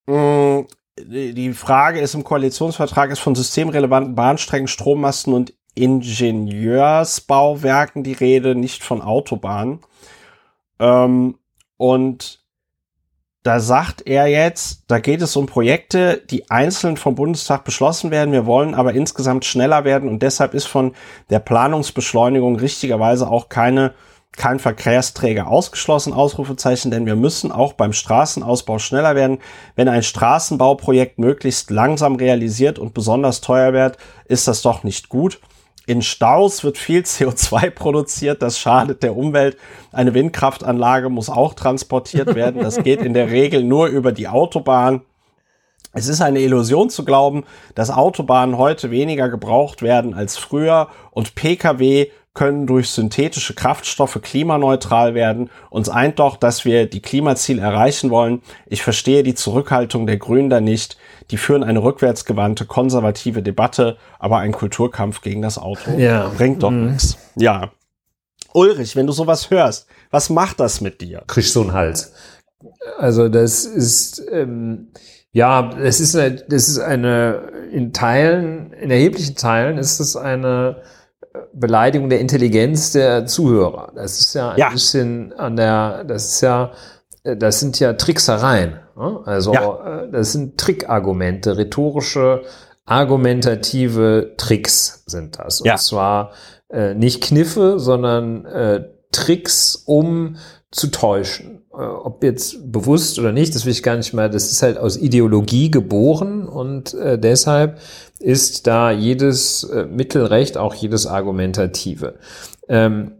Mh, 0.06 0.60
mm, 0.60 0.66
die 1.06 1.52
Frage 1.52 2.00
ist 2.00 2.14
im 2.14 2.24
Koalitionsvertrag 2.24 3.10
ist 3.10 3.20
von 3.20 3.34
systemrelevanten 3.34 4.16
Bahnstrecken, 4.16 4.66
Strommasten 4.66 5.32
und 5.32 5.54
Ingenieursbauwerken 5.78 8.02
die 8.02 8.14
Rede, 8.14 8.54
nicht 8.54 8.82
von 8.82 9.00
Autobahnen. 9.00 9.80
Ähm, 10.78 11.38
und 11.76 12.40
da 13.44 13.60
sagt 13.60 14.02
er 14.06 14.26
jetzt, 14.26 14.84
da 14.88 14.98
geht 14.98 15.22
es 15.22 15.36
um 15.36 15.46
Projekte, 15.46 16.20
die 16.28 16.50
einzeln 16.50 16.96
vom 16.96 17.14
Bundestag 17.14 17.64
beschlossen 17.64 18.10
werden. 18.10 18.32
Wir 18.32 18.46
wollen 18.46 18.74
aber 18.74 18.92
insgesamt 18.92 19.44
schneller 19.44 19.84
werden 19.84 20.08
und 20.08 20.22
deshalb 20.22 20.54
ist 20.54 20.66
von 20.66 20.92
der 21.30 21.38
Planungsbeschleunigung 21.38 22.56
richtigerweise 22.56 23.30
auch 23.30 23.48
keine 23.48 23.94
kein 24.36 24.58
Verkehrsträger 24.58 25.48
ausgeschlossen, 25.48 26.12
Ausrufezeichen, 26.12 26.90
denn 26.90 27.06
wir 27.06 27.16
müssen 27.16 27.50
auch 27.50 27.72
beim 27.72 27.92
Straßenausbau 27.92 28.78
schneller 28.78 29.14
werden. 29.14 29.38
Wenn 29.74 29.88
ein 29.88 30.02
Straßenbauprojekt 30.02 31.18
möglichst 31.18 31.70
langsam 31.70 32.16
realisiert 32.16 32.78
und 32.78 32.94
besonders 32.94 33.40
teuer 33.40 33.72
wird, 33.72 33.96
ist 34.26 34.46
das 34.46 34.62
doch 34.62 34.84
nicht 34.84 35.08
gut. 35.08 35.40
In 35.88 36.02
Staus 36.02 36.64
wird 36.64 36.76
viel 36.76 37.00
CO2 37.00 37.70
produziert, 37.74 38.42
das 38.42 38.58
schadet 38.58 39.02
der 39.02 39.16
Umwelt. 39.16 39.56
Eine 39.90 40.12
Windkraftanlage 40.12 41.08
muss 41.08 41.30
auch 41.30 41.54
transportiert 41.54 42.34
werden. 42.34 42.60
Das 42.60 42.82
geht 42.82 43.00
in 43.00 43.14
der 43.14 43.30
Regel 43.30 43.64
nur 43.64 43.86
über 43.86 44.12
die 44.12 44.28
Autobahn. 44.28 45.00
Es 45.94 46.08
ist 46.08 46.20
eine 46.20 46.40
Illusion 46.40 46.90
zu 46.90 47.06
glauben, 47.06 47.44
dass 47.74 47.88
Autobahnen 47.88 48.58
heute 48.58 48.90
weniger 48.90 49.30
gebraucht 49.30 49.80
werden 49.80 50.12
als 50.12 50.36
früher 50.36 50.88
und 51.10 51.34
Pkw 51.34 52.10
können 52.34 52.66
durch 52.66 52.90
synthetische 52.90 53.54
Kraftstoffe 53.54 54.20
klimaneutral 54.20 55.14
werden. 55.14 55.48
Uns 55.70 55.88
eint 55.88 56.18
doch, 56.18 56.36
dass 56.36 56.66
wir 56.66 56.84
die 56.84 57.00
Klimaziele 57.00 57.62
erreichen 57.62 58.10
wollen. 58.10 58.42
Ich 58.66 58.82
verstehe 58.82 59.22
die 59.22 59.34
Zurückhaltung 59.34 60.06
der 60.06 60.18
Grünen 60.18 60.50
da 60.50 60.60
nicht. 60.60 60.98
Die 61.30 61.36
führen 61.36 61.62
eine 61.62 61.82
rückwärtsgewandte, 61.82 62.64
konservative 62.64 63.42
Debatte, 63.42 63.96
aber 64.18 64.38
ein 64.38 64.52
Kulturkampf 64.52 65.20
gegen 65.20 65.42
das 65.42 65.58
Auto 65.58 65.92
ja. 65.98 66.28
bringt 66.36 66.62
doch 66.62 66.70
mhm. 66.70 66.92
nichts. 66.92 67.18
Ja. 67.36 67.70
Ulrich, 68.54 68.96
wenn 68.96 69.06
du 69.06 69.12
sowas 69.12 69.50
hörst, 69.50 69.86
was 70.10 70.30
macht 70.30 70.58
das 70.60 70.80
mit 70.80 71.00
dir? 71.00 71.22
Kriegst 71.26 71.52
so 71.52 71.60
einen 71.60 71.72
Hals. 71.72 72.12
Also 72.98 73.28
das 73.28 73.64
ist 73.64 74.22
ähm, 74.32 74.88
ja, 75.32 75.70
es 75.78 76.00
ist 76.00 76.16
eine, 76.16 76.36
das 76.36 76.68
ist 76.68 76.78
eine 76.78 77.52
in 77.70 77.92
Teilen, 77.92 78.72
in 78.72 78.90
erheblichen 78.90 79.36
Teilen 79.36 79.76
ist 79.76 80.00
es 80.00 80.16
eine 80.16 80.82
Beleidigung 81.52 82.08
der 82.08 82.20
Intelligenz 82.20 82.92
der 82.92 83.26
Zuhörer. 83.26 83.92
Das 83.94 84.18
ist 84.20 84.34
ja 84.34 84.52
ein 84.52 84.58
ja. 84.58 84.70
bisschen 84.70 85.32
an 85.34 85.56
der, 85.56 86.04
das 86.04 86.34
ist 86.34 86.40
ja, 86.40 86.72
das 87.36 87.60
sind 87.60 87.78
ja 87.80 87.94
Tricksereien. 87.94 88.78
Ne? 88.96 89.20
Also 89.24 89.52
ja. 89.52 90.02
Äh, 90.02 90.10
das 90.10 90.32
sind 90.32 90.58
Trickargumente, 90.58 91.56
rhetorische, 91.56 92.42
argumentative 92.84 94.34
Tricks 94.36 95.04
sind 95.06 95.38
das. 95.38 95.60
Und 95.60 95.66
ja. 95.66 95.76
zwar 95.76 96.32
äh, 96.70 96.94
nicht 96.94 97.22
Kniffe, 97.22 97.78
sondern 97.78 98.44
äh, 98.46 98.84
Tricks, 99.12 99.82
um 99.86 100.36
zu 100.70 100.88
täuschen. 100.88 101.62
Äh, 101.72 101.76
ob 101.76 102.22
jetzt 102.24 102.72
bewusst 102.72 103.18
oder 103.18 103.32
nicht, 103.32 103.54
das 103.54 103.64
will 103.64 103.72
ich 103.72 103.82
gar 103.82 103.96
nicht 103.96 104.12
mal, 104.12 104.28
das 104.30 104.50
ist 104.50 104.62
halt 104.62 104.78
aus 104.78 104.96
Ideologie 104.96 105.70
geboren 105.70 106.46
und 106.46 106.94
äh, 106.94 107.18
deshalb 107.18 107.78
ist 108.18 108.66
da 108.66 108.90
jedes 108.90 109.64
äh, 109.64 109.84
Mittelrecht, 109.84 110.56
auch 110.56 110.74
jedes 110.74 111.06
Argumentative. 111.06 112.16
Ähm, 112.68 113.12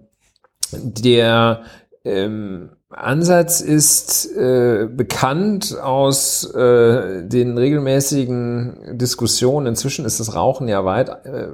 der 0.72 1.62
ähm, 2.04 2.70
Ansatz 2.90 3.60
ist 3.60 4.34
äh, 4.34 4.88
bekannt 4.90 5.78
aus 5.78 6.44
äh, 6.54 7.22
den 7.22 7.58
regelmäßigen 7.58 8.96
Diskussionen. 8.98 9.66
Inzwischen 9.66 10.06
ist 10.06 10.20
das 10.20 10.34
Rauchen 10.34 10.68
ja 10.68 10.84
weit 10.86 11.10
äh, 11.26 11.48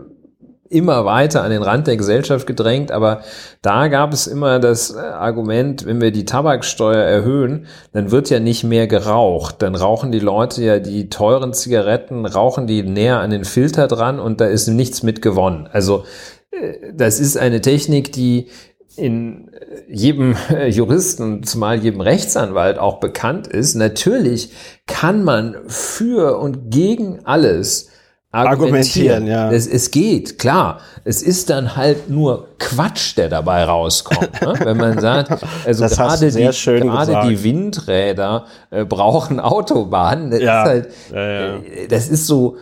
immer 0.68 1.04
weiter 1.04 1.42
an 1.42 1.50
den 1.50 1.62
Rand 1.62 1.86
der 1.86 1.96
Gesellschaft 1.96 2.46
gedrängt, 2.46 2.90
aber 2.90 3.22
da 3.62 3.88
gab 3.88 4.12
es 4.12 4.26
immer 4.26 4.58
das 4.60 4.94
äh, 4.94 4.98
Argument, 4.98 5.86
wenn 5.86 6.00
wir 6.00 6.12
die 6.12 6.24
Tabaksteuer 6.24 7.02
erhöhen, 7.02 7.66
dann 7.92 8.10
wird 8.10 8.30
ja 8.30 8.40
nicht 8.40 8.64
mehr 8.64 8.86
geraucht. 8.86 9.56
Dann 9.60 9.74
rauchen 9.74 10.12
die 10.12 10.20
Leute 10.20 10.62
ja 10.62 10.78
die 10.78 11.10
teuren 11.10 11.52
Zigaretten, 11.52 12.26
rauchen 12.26 12.66
die 12.66 12.82
näher 12.82 13.18
an 13.18 13.30
den 13.30 13.44
Filter 13.44 13.88
dran 13.88 14.20
und 14.20 14.40
da 14.40 14.46
ist 14.46 14.68
nichts 14.68 15.02
mit 15.02 15.20
gewonnen. 15.20 15.68
Also 15.72 16.04
äh, 16.50 16.92
das 16.94 17.18
ist 17.18 17.36
eine 17.36 17.60
Technik, 17.60 18.12
die 18.12 18.48
in 18.96 19.50
jedem 19.88 20.36
Juristen, 20.68 21.42
zumal 21.42 21.78
jedem 21.78 22.00
Rechtsanwalt 22.00 22.78
auch 22.78 23.00
bekannt 23.00 23.46
ist. 23.46 23.74
Natürlich 23.74 24.50
kann 24.86 25.24
man 25.24 25.56
für 25.66 26.38
und 26.38 26.70
gegen 26.70 27.24
alles 27.24 27.90
argumentieren. 28.34 29.26
ja. 29.26 29.50
Es, 29.50 29.66
es 29.66 29.90
geht, 29.90 30.38
klar. 30.38 30.80
Es 31.04 31.22
ist 31.22 31.50
dann 31.50 31.76
halt 31.76 32.10
nur 32.10 32.48
Quatsch, 32.58 33.16
der 33.16 33.28
dabei 33.28 33.64
rauskommt. 33.64 34.40
Ne? 34.40 34.54
Wenn 34.64 34.76
man 34.76 34.98
sagt, 34.98 35.44
also 35.64 35.86
gerade, 35.86 36.30
die, 36.30 36.42
gerade 36.42 37.28
die 37.28 37.44
Windräder 37.44 38.46
äh, 38.70 38.84
brauchen 38.84 39.38
Autobahnen. 39.38 40.30
Das, 40.30 40.40
ja. 40.40 40.62
ist 40.62 40.68
halt, 40.68 40.88
ja. 41.12 41.56
Äh, 41.56 41.88
das 41.88 42.08
ist 42.08 42.26
so 42.26 42.56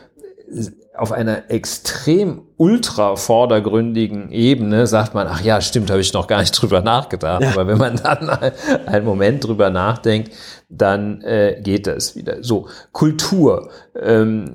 auf 1.03 1.11
einer 1.11 1.51
extrem 1.51 2.43
ultra 2.57 3.17
vordergründigen 3.17 4.31
Ebene 4.31 4.87
sagt 4.87 5.15
man, 5.15 5.27
ach 5.27 5.41
ja, 5.41 5.61
stimmt, 5.61 5.91
habe 5.91 6.01
ich 6.01 6.13
noch 6.13 6.29
gar 6.29 6.39
nicht 6.39 6.53
drüber 6.53 6.81
nachgedacht. 6.81 7.43
Ja. 7.43 7.51
Aber 7.51 7.67
wenn 7.67 7.77
man 7.77 7.97
dann 7.97 8.31
einen 8.87 9.05
Moment 9.05 9.45
drüber 9.45 9.69
nachdenkt, 9.71 10.31
dann 10.69 11.21
äh, 11.23 11.61
geht 11.61 11.89
das 11.89 12.15
wieder. 12.15 12.45
So, 12.45 12.69
Kultur. 12.93 13.71
Ähm, 14.01 14.55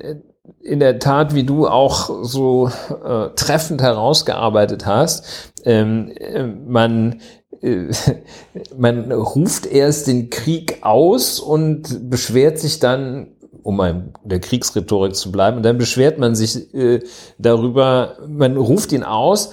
in 0.62 0.80
der 0.80 1.00
Tat, 1.00 1.36
wie 1.36 1.44
du 1.44 1.68
auch 1.68 2.24
so 2.24 2.70
äh, 3.04 3.28
treffend 3.36 3.82
herausgearbeitet 3.82 4.86
hast, 4.86 5.52
ähm, 5.66 6.14
äh, 6.16 6.44
man 6.44 7.20
äh, 7.62 7.92
man 8.78 9.12
ruft 9.12 9.66
erst 9.66 10.08
den 10.08 10.30
Krieg 10.30 10.78
aus 10.82 11.42
und 11.42 12.10
beschwert 12.10 12.58
sich 12.60 12.80
dann, 12.80 13.34
um 13.68 13.82
in 13.82 14.14
der 14.24 14.40
Kriegsrhetorik 14.40 15.14
zu 15.14 15.30
bleiben, 15.30 15.58
und 15.58 15.64
dann 15.64 15.78
beschwert 15.78 16.20
man 16.20 16.36
sich 16.36 16.74
äh, 16.74 17.02
darüber, 17.38 18.16
man 18.26 18.56
ruft 18.56 18.94
ihn 18.94 19.04
aus, 19.04 19.52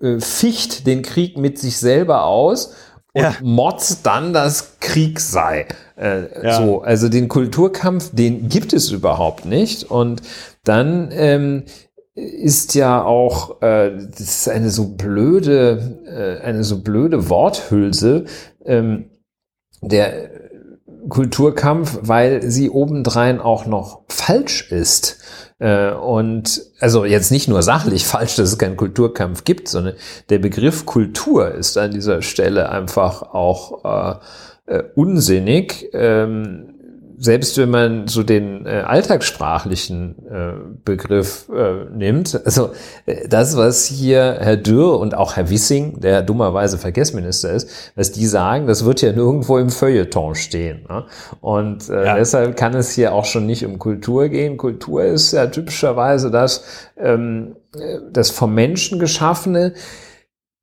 äh, 0.00 0.20
ficht 0.20 0.86
den 0.86 1.02
Krieg 1.02 1.36
mit 1.36 1.58
sich 1.58 1.76
selber 1.78 2.26
aus 2.26 2.74
und 3.12 3.22
ja. 3.22 3.34
motzt 3.42 4.06
dann, 4.06 4.32
dass 4.32 4.78
Krieg 4.78 5.18
sei. 5.18 5.66
Äh, 5.96 6.46
ja. 6.46 6.62
So, 6.62 6.82
also 6.82 7.08
den 7.08 7.26
Kulturkampf, 7.26 8.14
den 8.14 8.48
gibt 8.48 8.72
es 8.72 8.92
überhaupt 8.92 9.46
nicht. 9.46 9.90
Und 9.90 10.22
dann 10.62 11.08
ähm, 11.10 11.64
ist 12.14 12.76
ja 12.76 13.02
auch, 13.02 13.62
äh, 13.62 13.96
das 13.96 14.20
ist 14.20 14.48
eine 14.48 14.70
so 14.70 14.94
blöde, 14.94 15.98
äh, 16.06 16.44
eine 16.44 16.62
so 16.62 16.82
blöde 16.82 17.28
Worthülse, 17.28 18.26
ähm, 18.64 19.10
der 19.82 20.35
Kulturkampf, 21.08 21.98
weil 22.02 22.42
sie 22.42 22.70
obendrein 22.70 23.40
auch 23.40 23.66
noch 23.66 24.02
falsch 24.08 24.70
ist. 24.70 25.18
Äh, 25.58 25.92
und 25.92 26.62
also 26.80 27.04
jetzt 27.04 27.30
nicht 27.30 27.48
nur 27.48 27.62
sachlich 27.62 28.06
falsch, 28.06 28.36
dass 28.36 28.50
es 28.50 28.58
keinen 28.58 28.76
Kulturkampf 28.76 29.44
gibt, 29.44 29.68
sondern 29.68 29.94
der 30.28 30.38
Begriff 30.38 30.86
Kultur 30.86 31.52
ist 31.52 31.78
an 31.78 31.92
dieser 31.92 32.22
Stelle 32.22 32.68
einfach 32.68 33.22
auch 33.22 33.84
äh, 34.66 34.74
äh, 34.74 34.84
unsinnig. 34.94 35.88
Ähm, 35.92 36.74
selbst 37.18 37.56
wenn 37.58 37.70
man 37.70 38.08
so 38.08 38.22
den 38.22 38.66
äh, 38.66 38.82
alltagssprachlichen 38.86 40.16
äh, 40.28 40.52
Begriff 40.84 41.48
äh, 41.48 41.84
nimmt, 41.90 42.40
also 42.44 42.70
äh, 43.06 43.28
das, 43.28 43.56
was 43.56 43.86
hier 43.86 44.36
Herr 44.40 44.56
Dürr 44.56 44.98
und 44.98 45.14
auch 45.14 45.36
Herr 45.36 45.48
Wissing, 45.48 46.00
der 46.00 46.22
dummerweise 46.22 46.78
Verkehrsminister 46.78 47.52
ist, 47.52 47.92
was 47.96 48.12
die 48.12 48.26
sagen, 48.26 48.66
das 48.66 48.84
wird 48.84 49.02
ja 49.02 49.12
nirgendwo 49.12 49.58
im 49.58 49.70
Feuilleton 49.70 50.34
stehen. 50.34 50.84
Ne? 50.88 51.04
Und 51.40 51.88
äh, 51.88 52.04
ja. 52.04 52.16
deshalb 52.16 52.56
kann 52.56 52.74
es 52.74 52.92
hier 52.92 53.14
auch 53.14 53.24
schon 53.24 53.46
nicht 53.46 53.64
um 53.64 53.78
Kultur 53.78 54.28
gehen. 54.28 54.56
Kultur 54.56 55.04
ist 55.04 55.32
ja 55.32 55.46
typischerweise 55.46 56.30
das, 56.30 56.64
ähm, 56.98 57.56
das 58.10 58.30
vom 58.30 58.54
Menschen 58.54 58.98
geschaffene 58.98 59.74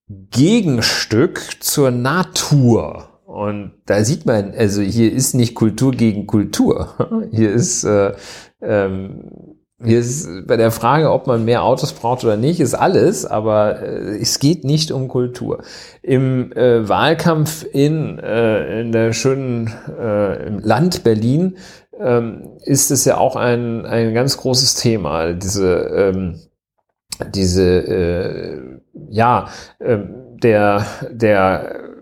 Gegenstück 0.09 1.41
zur 1.61 1.91
Natur. 1.91 3.12
Und 3.33 3.73
da 3.87 4.03
sieht 4.03 4.27
man, 4.27 4.53
also 4.55 4.83
hier 4.83 5.11
ist 5.11 5.33
nicht 5.33 5.55
Kultur 5.55 5.91
gegen 5.91 6.27
Kultur. 6.27 6.93
Hier 7.31 7.51
ist, 7.51 7.83
äh, 7.83 8.13
ähm, 8.61 9.57
hier 9.83 9.99
ist 9.99 10.29
bei 10.45 10.55
der 10.55 10.69
Frage, 10.69 11.11
ob 11.11 11.25
man 11.25 11.43
mehr 11.43 11.63
Autos 11.63 11.93
braucht 11.93 12.23
oder 12.23 12.37
nicht, 12.37 12.59
ist 12.59 12.75
alles, 12.75 13.25
aber 13.25 13.81
äh, 13.81 14.19
es 14.21 14.37
geht 14.37 14.63
nicht 14.63 14.91
um 14.91 15.07
Kultur. 15.07 15.63
Im 16.03 16.53
äh, 16.53 16.87
Wahlkampf 16.87 17.65
in, 17.73 18.19
äh, 18.19 18.81
in 18.81 18.91
der 18.91 19.13
schönen 19.13 19.73
äh, 19.99 20.47
im 20.47 20.59
Land 20.59 21.03
Berlin 21.03 21.57
ähm, 21.99 22.49
ist 22.63 22.91
es 22.91 23.03
ja 23.03 23.17
auch 23.17 23.35
ein, 23.35 23.87
ein 23.87 24.13
ganz 24.13 24.37
großes 24.37 24.75
Thema, 24.75 25.33
diese, 25.33 25.73
ähm, 25.73 26.39
diese 27.33 27.63
äh, 27.63 28.61
ja, 29.09 29.47
äh, 29.79 29.97
der, 30.43 30.85
der 31.09 31.92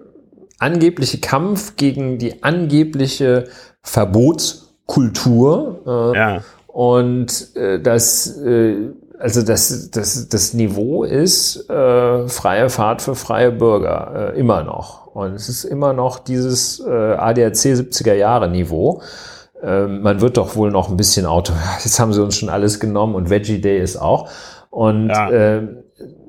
angebliche 0.61 1.19
Kampf 1.19 1.75
gegen 1.75 2.17
die 2.17 2.43
angebliche 2.43 3.45
Verbotskultur. 3.81 6.13
Äh, 6.13 6.17
ja. 6.17 6.41
Und 6.67 7.55
äh, 7.55 7.81
das, 7.81 8.37
äh, 8.37 8.75
also 9.19 9.41
das, 9.41 9.91
das, 9.91 10.29
das 10.29 10.53
Niveau 10.53 11.03
ist 11.03 11.69
äh, 11.69 12.27
freie 12.27 12.69
Fahrt 12.69 13.01
für 13.01 13.15
freie 13.15 13.51
Bürger, 13.51 14.33
äh, 14.33 14.39
immer 14.39 14.63
noch. 14.63 15.07
Und 15.07 15.33
es 15.33 15.49
ist 15.49 15.65
immer 15.65 15.93
noch 15.93 16.19
dieses 16.19 16.79
äh, 16.79 16.89
ADAC 16.89 17.53
70er 17.53 18.13
Jahre 18.13 18.49
Niveau. 18.49 19.01
Äh, 19.61 19.87
man 19.87 20.21
wird 20.21 20.37
doch 20.37 20.55
wohl 20.55 20.71
noch 20.71 20.89
ein 20.89 20.97
bisschen 20.97 21.25
Auto, 21.25 21.53
jetzt 21.83 21.99
haben 21.99 22.13
sie 22.13 22.23
uns 22.23 22.37
schon 22.37 22.49
alles 22.49 22.79
genommen 22.79 23.15
und 23.15 23.29
Veggie 23.29 23.59
Day 23.59 23.81
ist 23.81 23.97
auch. 23.97 24.29
Und 24.69 25.09
ja. 25.09 25.29
äh, 25.29 25.67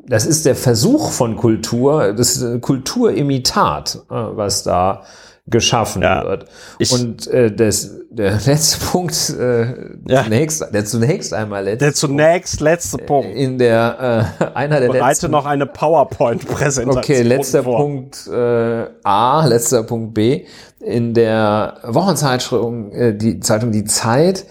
das 0.06 0.26
ist 0.26 0.46
der 0.46 0.56
Versuch 0.56 1.10
von 1.10 1.36
Kultur, 1.36 2.12
das 2.12 2.36
ist 2.36 2.42
ein 2.42 2.60
Kulturimitat, 2.60 4.02
äh, 4.10 4.14
was 4.14 4.62
da 4.62 5.02
geschaffen 5.46 6.02
ja, 6.02 6.24
wird. 6.24 6.46
Und 6.92 7.26
äh, 7.26 7.50
das, 7.50 7.90
der 8.10 8.38
letzte 8.46 8.84
Punkt, 8.86 9.30
äh, 9.30 9.66
ja. 10.06 10.22
zunächst, 10.22 10.64
der 10.72 10.84
zunächst 10.84 11.34
einmal 11.34 11.64
letzte 11.64 11.84
Der 11.86 11.94
zunächst 11.94 12.60
letzte 12.60 13.00
äh, 13.00 13.04
Punkt. 13.04 13.34
In 13.34 13.58
der 13.58 14.34
äh, 14.40 14.44
einer 14.54 14.80
der 14.80 14.88
Bereite 14.88 15.08
letzten, 15.08 15.30
noch 15.32 15.46
eine 15.46 15.66
PowerPoint-Präsentation. 15.66 16.98
Okay, 16.98 17.22
letzter 17.22 17.64
vor. 17.64 17.78
Punkt 17.78 18.28
äh, 18.28 18.86
A, 19.02 19.44
letzter 19.46 19.82
Punkt 19.82 20.14
B. 20.14 20.46
In 20.78 21.12
der 21.14 21.78
Wochenzeitung, 21.84 22.92
äh, 22.92 23.16
die 23.16 23.40
Zeitung 23.40 23.72
Die 23.72 23.84
Zeit 23.84 24.46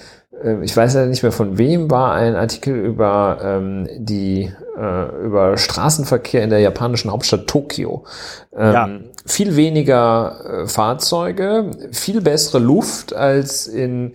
ich 0.64 0.76
weiß 0.76 0.94
ja 0.96 1.06
nicht 1.06 1.24
mehr 1.24 1.32
von 1.32 1.58
wem, 1.58 1.90
war 1.90 2.14
ein 2.14 2.36
Artikel 2.36 2.76
über 2.76 3.40
ähm, 3.44 3.88
die 3.98 4.52
äh, 4.78 5.26
über 5.26 5.58
Straßenverkehr 5.58 6.44
in 6.44 6.50
der 6.50 6.60
japanischen 6.60 7.12
Hauptstadt 7.12 7.48
Tokio. 7.48 8.06
Ähm, 8.56 8.74
ja. 8.74 8.90
Viel 9.26 9.56
weniger 9.56 10.64
äh, 10.64 10.68
Fahrzeuge, 10.68 11.72
viel 11.92 12.22
bessere 12.22 12.60
Luft 12.60 13.14
als 13.14 13.68
in 13.68 14.14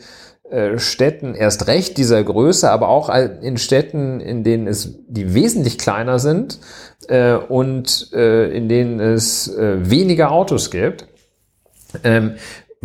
äh, 0.50 0.78
Städten 0.78 1.34
erst 1.34 1.66
recht 1.66 1.98
dieser 1.98 2.22
Größe, 2.22 2.70
aber 2.70 2.88
auch 2.88 3.08
in 3.08 3.58
Städten, 3.58 4.20
in 4.20 4.44
denen 4.44 4.66
es 4.66 4.94
die 5.08 5.34
wesentlich 5.34 5.78
kleiner 5.78 6.18
sind 6.18 6.58
äh, 7.08 7.34
und 7.34 8.10
äh, 8.12 8.50
in 8.50 8.68
denen 8.68 9.00
es 9.00 9.52
weniger 9.56 10.30
Autos 10.30 10.70
gibt. 10.70 11.06
Ähm, 12.04 12.36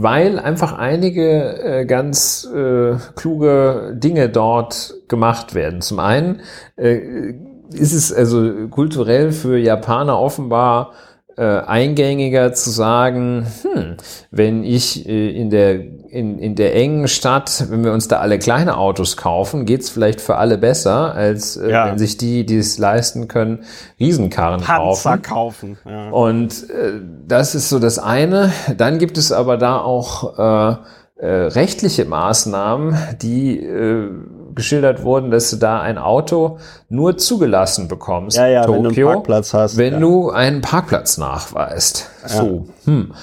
weil 0.01 0.39
einfach 0.39 0.77
einige 0.77 1.81
äh, 1.81 1.85
ganz 1.85 2.47
äh, 2.53 2.95
kluge 3.15 3.93
Dinge 3.95 4.29
dort 4.29 4.95
gemacht 5.07 5.53
werden. 5.53 5.81
Zum 5.81 5.99
einen 5.99 6.41
äh, 6.75 7.33
ist 7.71 7.93
es 7.93 8.13
also 8.13 8.67
kulturell 8.69 9.31
für 9.31 9.57
Japaner 9.57 10.19
offenbar 10.19 10.93
äh, 11.37 11.43
eingängiger 11.43 12.53
zu 12.53 12.69
sagen, 12.69 13.47
hm, 13.61 13.97
wenn 14.31 14.63
ich 14.63 15.07
äh, 15.07 15.29
in 15.31 15.49
der 15.49 15.79
in, 16.11 16.39
in 16.39 16.55
der 16.55 16.75
engen 16.75 17.07
Stadt, 17.07 17.65
wenn 17.69 17.83
wir 17.83 17.93
uns 17.93 18.07
da 18.07 18.19
alle 18.19 18.37
kleine 18.37 18.77
Autos 18.77 19.15
kaufen, 19.15 19.65
geht's 19.65 19.89
vielleicht 19.89 20.19
für 20.19 20.35
alle 20.35 20.57
besser, 20.57 21.15
als 21.15 21.55
äh, 21.55 21.71
ja. 21.71 21.87
wenn 21.87 21.97
sich 21.97 22.17
die, 22.17 22.45
die 22.45 22.57
es 22.57 22.77
leisten 22.77 23.27
können, 23.27 23.63
Riesenkarren 23.99 24.61
Panzer 24.61 25.17
kaufen. 25.17 25.77
kaufen. 25.85 25.89
Ja. 25.89 26.09
Und 26.09 26.69
äh, 26.69 26.99
das 27.27 27.55
ist 27.55 27.69
so 27.69 27.79
das 27.79 27.97
eine. 27.97 28.51
Dann 28.77 28.99
gibt 28.99 29.17
es 29.17 29.31
aber 29.31 29.57
da 29.57 29.79
auch 29.79 30.37
äh, 30.37 30.75
äh, 31.21 31.27
rechtliche 31.27 32.03
Maßnahmen, 32.03 32.97
die 33.21 33.57
äh, 33.59 34.09
geschildert 34.53 35.03
wurden, 35.03 35.31
dass 35.31 35.49
du 35.49 35.55
da 35.55 35.79
ein 35.79 35.97
Auto 35.97 36.57
nur 36.89 37.17
zugelassen 37.17 37.87
bekommst, 37.87 38.35
ja, 38.35 38.47
ja, 38.47 38.65
Tokio, 38.65 38.83
wenn 38.83 38.91
du 38.91 38.99
einen 38.99 39.13
Parkplatz 39.13 39.53
hast, 39.53 39.77
wenn 39.77 39.93
ja. 39.93 39.99
du 39.99 40.29
einen 40.29 40.61
Parkplatz 40.61 41.17
nachweist. 41.17 42.09
So, 42.25 42.67
hm. 42.83 43.13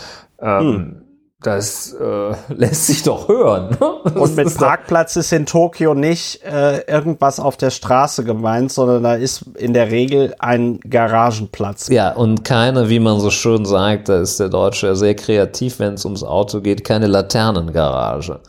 Ähm, 0.40 0.60
hm. 0.60 1.02
Das 1.40 1.92
äh, 1.92 2.34
lässt 2.54 2.86
sich 2.86 3.04
doch 3.04 3.28
hören. 3.28 3.76
Ne? 3.80 4.10
Und 4.20 4.34
mit 4.34 4.52
Parkplatz 4.56 5.14
ist 5.14 5.32
in 5.32 5.46
Tokio 5.46 5.94
nicht 5.94 6.42
äh, 6.42 6.80
irgendwas 6.90 7.38
auf 7.38 7.56
der 7.56 7.70
Straße 7.70 8.24
gemeint, 8.24 8.72
sondern 8.72 9.04
da 9.04 9.14
ist 9.14 9.44
in 9.56 9.72
der 9.72 9.90
Regel 9.92 10.34
ein 10.40 10.80
Garagenplatz. 10.80 11.88
Ja, 11.90 12.12
und 12.12 12.44
keine, 12.44 12.88
wie 12.88 12.98
man 12.98 13.20
so 13.20 13.30
schön 13.30 13.64
sagt, 13.64 14.08
da 14.08 14.20
ist 14.20 14.40
der 14.40 14.48
Deutsche 14.48 14.88
ja 14.88 14.94
sehr 14.96 15.14
kreativ, 15.14 15.78
wenn 15.78 15.94
es 15.94 16.04
ums 16.04 16.24
Auto 16.24 16.60
geht, 16.60 16.84
keine 16.84 17.06
Laternengarage. 17.06 18.40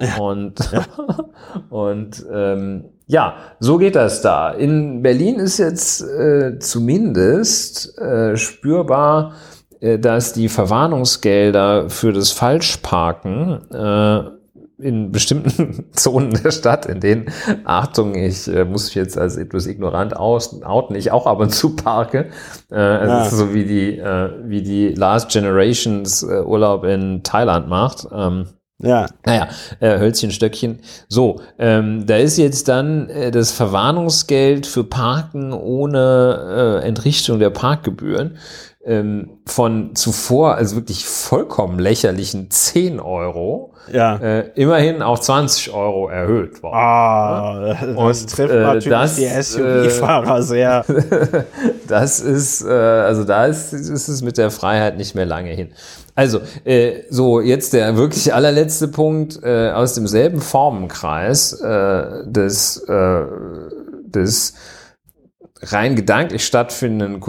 Ja. 0.00 0.16
Und, 0.16 0.58
ja. 0.72 0.84
und 1.70 2.26
ähm, 2.32 2.86
ja, 3.06 3.36
so 3.60 3.78
geht 3.78 3.94
das 3.94 4.22
da. 4.22 4.50
In 4.50 5.02
Berlin 5.02 5.38
ist 5.38 5.58
jetzt 5.58 6.02
äh, 6.02 6.58
zumindest 6.58 7.98
äh, 7.98 8.36
spürbar, 8.36 9.34
dass 9.98 10.32
die 10.32 10.48
Verwarnungsgelder 10.48 11.90
für 11.90 12.12
das 12.12 12.30
Falschparken 12.30 13.70
äh, 13.72 14.22
in 14.82 15.12
bestimmten 15.12 15.86
Zonen 15.92 16.30
der 16.42 16.50
Stadt, 16.50 16.86
in 16.86 17.00
denen, 17.00 17.26
Achtung, 17.64 18.14
ich 18.14 18.48
äh, 18.48 18.64
muss 18.64 18.86
mich 18.86 18.94
jetzt 18.94 19.16
als 19.16 19.36
etwas 19.36 19.66
ignorant 19.66 20.16
aus, 20.16 20.62
outen, 20.62 20.96
ich 20.96 21.10
auch 21.10 21.26
ab 21.26 21.40
und 21.40 21.50
zu 21.50 21.76
parke. 21.76 22.30
Äh, 22.70 22.76
ja. 22.76 23.22
Es 23.22 23.32
ist 23.32 23.38
so 23.38 23.54
wie 23.54 23.64
die, 23.64 23.98
äh, 23.98 24.30
wie 24.44 24.62
die 24.62 24.88
Last 24.88 25.30
Generations 25.30 26.22
äh, 26.22 26.42
Urlaub 26.42 26.84
in 26.84 27.22
Thailand 27.22 27.68
macht. 27.68 28.06
Ähm, 28.12 28.46
ja. 28.78 29.06
Naja, 29.24 29.48
äh, 29.78 29.98
Hölzchen, 30.00 30.32
Stöckchen. 30.32 30.80
So, 31.08 31.40
ähm, 31.56 32.04
da 32.04 32.16
ist 32.16 32.36
jetzt 32.36 32.66
dann 32.66 33.08
äh, 33.10 33.30
das 33.30 33.52
Verwarnungsgeld 33.52 34.66
für 34.66 34.82
Parken 34.82 35.52
ohne 35.52 36.80
äh, 36.82 36.86
Entrichtung 36.86 37.38
der 37.38 37.50
Parkgebühren 37.50 38.38
ähm, 38.84 39.38
von 39.46 39.94
zuvor, 39.94 40.56
also 40.56 40.74
wirklich 40.76 41.06
vollkommen 41.06 41.78
lächerlichen 41.78 42.50
10 42.50 42.98
Euro, 42.98 43.74
ja. 43.92 44.16
äh, 44.16 44.50
immerhin 44.54 45.02
auf 45.02 45.20
20 45.20 45.72
Euro 45.72 46.08
erhöht 46.08 46.62
worden. 46.62 46.74
Ah, 46.74 47.76
das 47.80 48.22
Und, 48.22 48.30
trifft 48.30 48.54
äh, 48.54 48.60
natürlich 48.60 48.88
das, 48.88 49.16
die 49.16 49.26
SUV-Fahrer 49.26 50.38
äh, 50.38 50.42
sehr. 50.42 50.84
das 51.88 52.20
ist, 52.20 52.64
äh, 52.64 52.70
also 52.70 53.24
da 53.24 53.46
ist, 53.46 53.72
ist 53.72 54.08
es 54.08 54.22
mit 54.22 54.36
der 54.36 54.50
Freiheit 54.50 54.96
nicht 54.96 55.14
mehr 55.14 55.26
lange 55.26 55.50
hin. 55.50 55.72
Also, 56.14 56.40
äh, 56.64 57.02
so 57.08 57.40
jetzt 57.40 57.72
der 57.72 57.96
wirklich 57.96 58.34
allerletzte 58.34 58.88
Punkt 58.88 59.40
äh, 59.44 59.70
aus 59.70 59.94
demselben 59.94 60.40
Formenkreis 60.40 61.52
äh, 61.60 62.24
des, 62.26 62.78
äh, 62.88 63.22
des 64.06 64.54
rein 65.62 65.94
gedanklich 65.94 66.44
stattfindenden 66.44 67.20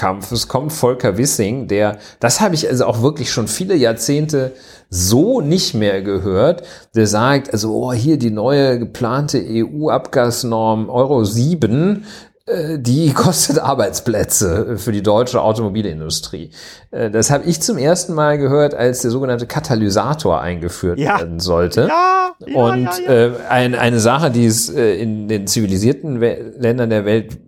Kulturkampfes 0.00 0.48
kommt 0.48 0.72
Volker 0.72 1.18
Wissing, 1.18 1.68
der, 1.68 1.98
das 2.20 2.40
habe 2.40 2.54
ich 2.54 2.68
also 2.68 2.86
auch 2.86 3.02
wirklich 3.02 3.30
schon 3.30 3.48
viele 3.48 3.74
Jahrzehnte 3.74 4.52
so 4.88 5.40
nicht 5.40 5.74
mehr 5.74 6.02
gehört, 6.02 6.62
der 6.94 7.06
sagt, 7.06 7.52
also 7.52 7.74
oh, 7.74 7.92
hier 7.92 8.18
die 8.18 8.30
neue 8.30 8.78
geplante 8.78 9.42
EU-Abgasnorm 9.46 10.88
Euro 10.88 11.24
7, 11.24 12.04
äh, 12.46 12.78
die 12.78 13.12
kostet 13.14 13.58
Arbeitsplätze 13.58 14.78
für 14.78 14.90
die 14.90 15.02
deutsche 15.02 15.42
Automobilindustrie. 15.42 16.50
Äh, 16.90 17.10
das 17.10 17.30
habe 17.30 17.44
ich 17.44 17.60
zum 17.60 17.78
ersten 17.78 18.14
Mal 18.14 18.38
gehört, 18.38 18.74
als 18.74 19.02
der 19.02 19.10
sogenannte 19.10 19.46
Katalysator 19.46 20.40
eingeführt 20.40 20.98
ja. 20.98 21.18
werden 21.18 21.40
sollte. 21.40 21.88
Ja, 21.88 22.32
ja, 22.44 22.56
Und 22.56 22.88
ja. 23.06 23.12
Äh, 23.12 23.32
ein, 23.48 23.74
eine 23.74 24.00
Sache, 24.00 24.30
die 24.30 24.46
es 24.46 24.70
in 24.70 25.28
den 25.28 25.46
zivilisierten 25.46 26.20
Ländern 26.20 26.90
der 26.90 27.04
Welt 27.04 27.38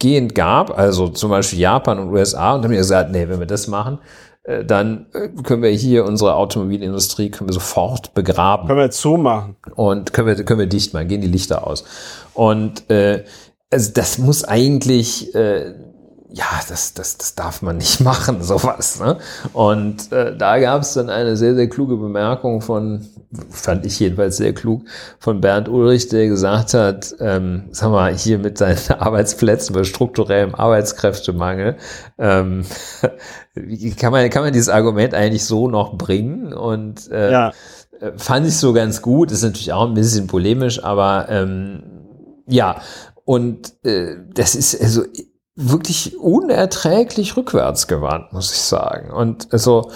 weitgehend 0.00 0.34
gab, 0.34 0.76
also 0.76 1.08
zum 1.08 1.30
Beispiel 1.30 1.58
Japan 1.58 1.98
und 1.98 2.10
USA, 2.10 2.54
und 2.54 2.64
haben 2.64 2.70
mir 2.70 2.78
gesagt, 2.78 3.10
nee, 3.12 3.28
wenn 3.28 3.38
wir 3.38 3.46
das 3.46 3.68
machen, 3.68 3.98
äh, 4.44 4.64
dann 4.64 5.06
äh, 5.12 5.28
können 5.42 5.62
wir 5.62 5.70
hier 5.70 6.04
unsere 6.04 6.34
Automobilindustrie 6.34 7.30
können 7.30 7.48
wir 7.48 7.54
sofort 7.54 8.14
begraben. 8.14 8.66
Können 8.66 8.78
wir 8.78 8.90
zumachen. 8.90 9.56
Und 9.74 10.12
können 10.12 10.28
wir, 10.28 10.44
können 10.44 10.60
wir 10.60 10.66
dicht 10.66 10.94
machen, 10.94 11.08
gehen 11.08 11.20
die 11.20 11.28
Lichter 11.28 11.66
aus. 11.66 11.84
Und 12.34 12.88
äh, 12.90 13.24
also 13.70 13.92
das 13.92 14.18
muss 14.18 14.44
eigentlich 14.44 15.34
äh, 15.34 15.74
ja, 16.32 16.46
das, 16.68 16.94
das, 16.94 17.18
das 17.18 17.34
darf 17.34 17.62
man 17.62 17.76
nicht 17.76 18.00
machen, 18.04 18.42
sowas. 18.42 19.00
Ne? 19.00 19.18
Und 19.52 20.12
äh, 20.12 20.36
da 20.36 20.58
gab 20.58 20.82
es 20.82 20.94
dann 20.94 21.10
eine 21.10 21.36
sehr, 21.36 21.54
sehr 21.54 21.68
kluge 21.68 21.96
Bemerkung 21.96 22.60
von, 22.60 23.06
fand 23.50 23.86
ich 23.86 23.98
jedenfalls 23.98 24.36
sehr 24.36 24.52
klug, 24.52 24.82
von 25.18 25.40
Bernd 25.40 25.68
Ulrich, 25.68 26.08
der 26.08 26.28
gesagt 26.28 26.74
hat, 26.74 27.14
ähm, 27.20 27.64
sag 27.70 27.90
mal, 27.90 28.14
hier 28.14 28.38
mit 28.38 28.58
seinen 28.58 28.78
Arbeitsplätzen 28.98 29.74
bei 29.74 29.84
strukturellem 29.84 30.54
Arbeitskräftemangel, 30.54 31.76
ähm, 32.18 32.64
wie 33.54 33.92
kann 33.92 34.12
man, 34.12 34.28
kann 34.30 34.44
man 34.44 34.52
dieses 34.52 34.68
Argument 34.68 35.14
eigentlich 35.14 35.44
so 35.44 35.68
noch 35.68 35.96
bringen? 35.96 36.52
Und 36.52 37.10
äh, 37.10 37.32
ja. 37.32 37.52
Äh, 38.00 38.12
fand 38.16 38.46
ich 38.46 38.56
so 38.56 38.72
ganz 38.72 39.02
gut, 39.02 39.30
ist 39.30 39.42
natürlich 39.42 39.72
auch 39.72 39.86
ein 39.86 39.94
bisschen 39.94 40.26
polemisch, 40.26 40.82
aber 40.82 41.26
ähm, 41.28 41.82
ja, 42.46 42.80
und 43.24 43.74
äh, 43.84 44.16
das 44.32 44.54
ist 44.54 44.80
also 44.80 45.04
wirklich 45.68 46.18
unerträglich 46.18 47.36
rückwärts 47.36 47.86
gewandt, 47.86 48.32
muss 48.32 48.52
ich 48.52 48.60
sagen. 48.60 49.10
Und 49.10 49.52
also 49.52 49.90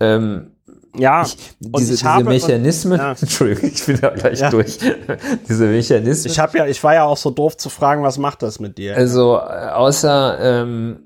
ähm, 0.00 0.52
ja, 0.98 1.22
ich, 1.22 1.36
diese, 1.60 1.94
ich 1.94 2.00
diese 2.00 2.24
Mechanismen, 2.24 2.92
und, 2.92 2.98
ja. 2.98 3.10
Entschuldigung, 3.20 3.70
ich 3.70 3.84
bin 3.84 4.00
da 4.00 4.10
gleich 4.10 4.40
ja. 4.40 4.50
durch. 4.50 4.78
diese 5.48 5.66
Mechanismen. 5.66 6.32
Ich 6.32 6.38
habe 6.38 6.58
ja, 6.58 6.66
ich 6.66 6.82
war 6.82 6.94
ja 6.94 7.04
auch 7.04 7.16
so 7.16 7.30
doof 7.30 7.56
zu 7.56 7.68
fragen, 7.68 8.02
was 8.02 8.18
macht 8.18 8.42
das 8.42 8.60
mit 8.60 8.78
dir? 8.78 8.96
Also 8.96 9.38
außer 9.38 10.38
ähm, 10.40 11.00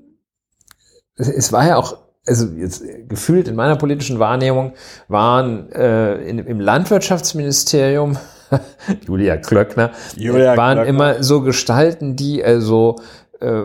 es 1.17 1.51
war 1.51 1.67
ja 1.67 1.77
auch 1.77 1.97
also 2.25 2.47
jetzt 2.55 2.83
gefühlt 3.07 3.47
in 3.47 3.55
meiner 3.55 3.75
politischen 3.75 4.19
Wahrnehmung 4.19 4.73
waren 5.07 5.71
äh, 5.71 6.15
in, 6.17 6.39
im 6.39 6.59
Landwirtschaftsministerium 6.59 8.17
Julia 9.07 9.37
Klöckner 9.37 9.91
Julia 10.15 10.55
waren 10.55 10.77
Klöckner. 10.77 10.89
immer 10.89 11.23
so 11.23 11.41
Gestalten, 11.41 12.15
die 12.15 12.43
also 12.43 12.97
äh, 13.39 13.63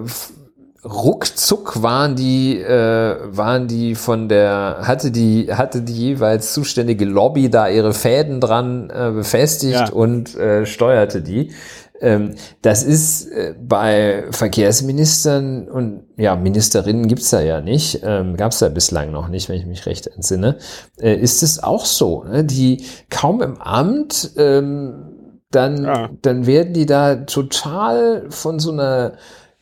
ruckzuck 0.87 1.83
waren 1.83 2.17
die, 2.17 2.61
äh, 2.61 3.17
waren 3.25 3.69
die 3.69 3.95
von 3.95 4.29
der, 4.29 4.79
hatte 4.83 5.11
die, 5.11 5.53
hatte 5.53 5.83
die 5.83 5.93
jeweils 5.93 6.53
zuständige 6.53 7.05
Lobby 7.05 7.51
da 7.51 7.69
ihre 7.69 7.93
Fäden 7.93 8.41
dran 8.41 8.91
äh, 8.91 9.11
befestigt 9.11 9.75
ja. 9.75 9.91
und 9.91 10.35
äh, 10.37 10.65
steuerte 10.67 11.23
die. 11.23 11.53
Ähm, 12.01 12.35
das 12.63 12.83
ist 12.83 13.27
äh, 13.31 13.55
bei 13.61 14.25
Verkehrsministern 14.31 15.69
und 15.69 16.03
ja, 16.17 16.37
Ministerinnen 16.37 17.09
gibt's 17.09 17.31
da 17.31 17.41
ja 17.41 17.61
nicht, 17.61 18.01
ähm, 18.05 18.37
gab's 18.37 18.59
da 18.59 18.69
bislang 18.69 19.11
noch 19.13 19.29
nicht, 19.29 19.49
wenn 19.49 19.57
ich 19.57 19.67
mich 19.67 19.87
recht 19.87 20.07
entsinne, 20.07 20.59
äh, 21.01 21.15
ist 21.15 21.43
es 21.43 21.63
auch 21.63 21.87
so, 21.87 22.25
ne? 22.25 22.45
die 22.45 22.85
kaum 23.09 23.41
im 23.41 23.61
Amt 23.61 24.33
ähm, 24.37 25.17
dann, 25.51 25.85
ja. 25.85 26.11
dann 26.23 26.47
werden 26.47 26.75
die 26.75 26.87
da 26.87 27.17
total 27.17 28.27
von 28.29 28.59
so 28.59 28.73
einer 28.73 29.15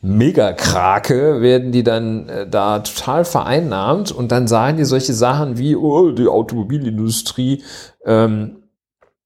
Megakrake 0.05 1.41
werden 1.41 1.71
die 1.71 1.83
dann 1.83 2.29
äh, 2.29 2.47
da 2.47 2.79
total 2.79 3.25
vereinnahmt 3.25 4.11
und 4.11 4.31
dann 4.31 4.47
sagen 4.47 4.77
die 4.77 4.85
solche 4.85 5.13
Sachen 5.13 5.57
wie, 5.57 5.75
oh, 5.75 6.11
die 6.11 6.27
Automobilindustrie, 6.27 7.63
ähm, 8.05 8.57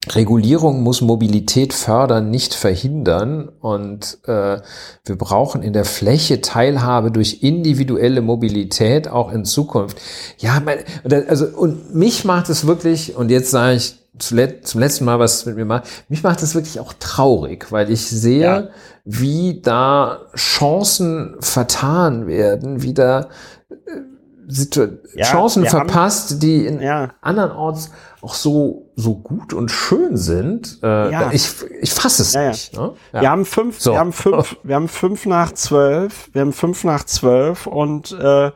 Regulierung 0.07 0.81
muss 0.81 1.01
Mobilität 1.01 1.73
fördern, 1.73 2.29
nicht 2.29 2.53
verhindern. 2.53 3.49
Und 3.59 4.19
äh, 4.23 4.61
wir 5.05 5.17
brauchen 5.17 5.61
in 5.61 5.73
der 5.73 5.83
Fläche 5.83 6.39
Teilhabe 6.39 7.11
durch 7.11 7.43
individuelle 7.43 8.21
Mobilität 8.21 9.09
auch 9.09 9.31
in 9.33 9.43
Zukunft. 9.43 9.99
Ja, 10.37 10.61
mein, 10.63 10.79
also 11.27 11.45
und 11.47 11.93
mich 11.93 12.23
macht 12.23 12.47
es 12.49 12.65
wirklich, 12.65 13.17
und 13.17 13.29
jetzt 13.29 13.51
sage 13.51 13.75
ich 13.75 13.95
zum 14.17 14.37
letzten 14.79 15.05
Mal 15.05 15.19
was 15.19 15.45
mit 15.45 15.55
mir 15.55 15.65
macht, 15.65 15.85
mich 16.09 16.23
macht 16.23 16.43
es 16.43 16.55
wirklich 16.55 16.79
auch 16.79 16.93
traurig, 16.99 17.71
weil 17.71 17.89
ich 17.89 18.07
sehe, 18.07 18.41
ja. 18.41 18.67
Wie 19.05 19.61
da 19.61 20.21
Chancen 20.35 21.35
vertan 21.39 22.27
werden, 22.27 22.81
wie 22.81 22.93
da 22.93 23.29
äh, 23.69 24.87
ja, 25.15 25.25
Chancen 25.25 25.65
verpasst, 25.65 26.31
haben, 26.31 26.39
die 26.39 26.65
in 26.65 26.81
ja. 26.81 27.11
andernorts 27.21 27.91
auch 28.21 28.33
so 28.33 28.91
so 28.95 29.15
gut 29.15 29.53
und 29.53 29.69
schön 29.69 30.17
sind. 30.17 30.79
Äh, 30.81 31.11
ja. 31.11 31.31
Ich 31.31 31.49
ich 31.81 31.93
fasse 31.93 32.23
es 32.23 32.35
nicht. 32.35 32.75
Ne? 32.75 32.93
Wir 33.11 33.29
haben 33.29 33.45
fünf, 33.45 33.79
so. 33.79 33.91
wir 33.91 33.99
haben 33.99 34.13
fünf, 34.13 34.57
wir 34.63 34.75
haben 34.75 34.87
fünf 34.87 35.25
nach 35.25 35.51
zwölf, 35.53 36.29
wir 36.33 36.41
haben 36.41 36.53
fünf 36.53 36.83
nach 36.83 37.03
zwölf 37.03 37.67
und 37.67 38.11
äh, 38.11 38.47
äh 38.47 38.51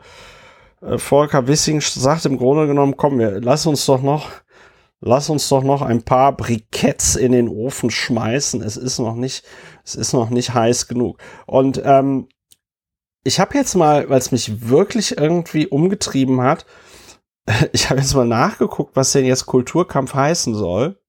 Volker 0.98 1.48
Wissing 1.48 1.80
sagt 1.82 2.26
im 2.26 2.38
Grunde 2.38 2.68
genommen, 2.68 2.98
komm, 2.98 3.20
wir 3.20 3.40
lass 3.40 3.66
uns 3.68 3.86
doch 3.86 4.02
noch 4.02 4.28
lass 5.04 5.30
uns 5.30 5.48
doch 5.50 5.64
noch 5.64 5.82
ein 5.82 6.04
paar 6.04 6.36
Briketts 6.36 7.16
in 7.16 7.34
den 7.34 7.50
Ofen 7.50 7.92
schmeißen. 7.92 8.62
Es 8.62 8.78
ist 8.78 9.00
noch 9.00 9.16
nicht, 9.16 9.44
es 9.84 9.96
ist 9.96 10.14
noch 10.14 10.30
nicht 10.30 10.54
heiß 10.54 10.88
genug. 10.88 11.18
Und 11.46 11.82
ähm, 11.84 12.28
ich 13.24 13.40
habe 13.40 13.56
jetzt 13.58 13.76
mal, 13.76 14.10
weil 14.10 14.20
es 14.20 14.32
mich 14.32 14.70
wirklich 14.70 15.18
irgendwie 15.18 15.68
umgetrieben 15.68 16.42
hat, 16.42 16.66
ich 17.72 17.90
habe 17.90 18.00
jetzt 18.00 18.16
mal 18.16 18.26
nachgeguckt, 18.26 18.96
was 18.96 19.12
denn 19.12 19.26
jetzt 19.26 19.46
Kulturkampf 19.46 20.14
heißen 20.14 20.56
soll. 20.56 21.00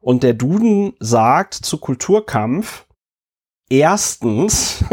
Und 0.00 0.22
der 0.22 0.34
Duden 0.34 0.94
sagt 1.00 1.54
zu 1.54 1.78
Kulturkampf 1.78 2.86
erstens, 3.68 4.84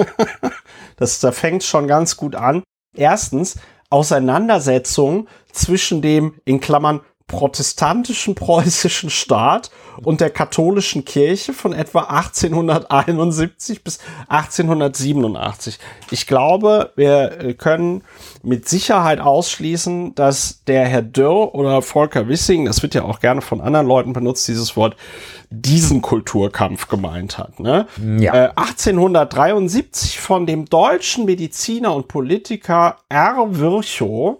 das 0.97 1.19
da 1.19 1.31
fängt 1.31 1.63
schon 1.63 1.87
ganz 1.87 2.17
gut 2.17 2.35
an. 2.35 2.63
Erstens 2.95 3.57
Auseinandersetzung 3.89 5.27
zwischen 5.51 6.01
dem 6.01 6.39
in 6.43 6.59
Klammern 6.59 7.01
protestantischen 7.27 8.35
preußischen 8.35 9.09
Staat 9.09 9.71
und 10.03 10.21
der 10.21 10.29
katholischen 10.29 11.05
Kirche 11.05 11.53
von 11.53 11.73
etwa 11.73 12.01
1871 12.01 13.83
bis 13.83 13.99
1887. 14.27 15.79
Ich 16.11 16.27
glaube, 16.27 16.91
wir 16.95 17.55
können 17.57 18.03
mit 18.43 18.67
Sicherheit 18.67 19.19
ausschließen, 19.19 20.13
dass 20.15 20.63
der 20.65 20.85
Herr 20.85 21.01
Dürr 21.01 21.55
oder 21.55 21.81
Volker 21.81 22.27
Wissing, 22.27 22.65
das 22.65 22.83
wird 22.83 22.93
ja 22.93 23.03
auch 23.03 23.19
gerne 23.19 23.41
von 23.41 23.61
anderen 23.61 23.87
Leuten 23.87 24.13
benutzt, 24.13 24.47
dieses 24.47 24.75
Wort, 24.75 24.95
diesen 25.49 26.01
Kulturkampf 26.01 26.87
gemeint 26.87 27.37
hat. 27.37 27.59
Ne? 27.59 27.87
Ja. 28.19 28.33
Äh, 28.33 28.49
1873 28.55 30.19
von 30.19 30.45
dem 30.45 30.65
deutschen 30.65 31.25
Mediziner 31.25 31.95
und 31.95 32.07
Politiker 32.07 32.97
R. 33.09 33.47
Virchow 33.49 34.39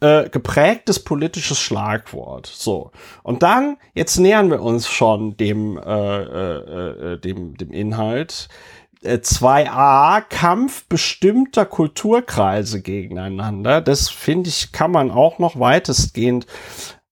äh, 0.00 0.28
geprägtes 0.28 1.02
politisches 1.02 1.58
Schlagwort. 1.58 2.46
So. 2.46 2.90
Und 3.22 3.42
dann, 3.42 3.78
jetzt 3.94 4.18
nähern 4.18 4.50
wir 4.50 4.62
uns 4.62 4.88
schon 4.88 5.36
dem, 5.36 5.78
äh, 5.78 6.22
äh, 6.22 7.12
äh 7.14 7.20
dem, 7.20 7.56
dem 7.56 7.72
Inhalt. 7.72 8.48
2a 9.04 10.18
äh, 10.18 10.22
Kampf 10.28 10.84
bestimmter 10.88 11.64
Kulturkreise 11.64 12.82
gegeneinander. 12.82 13.80
Das 13.80 14.08
finde 14.08 14.48
ich, 14.48 14.72
kann 14.72 14.90
man 14.90 15.10
auch 15.10 15.38
noch 15.38 15.60
weitestgehend 15.60 16.46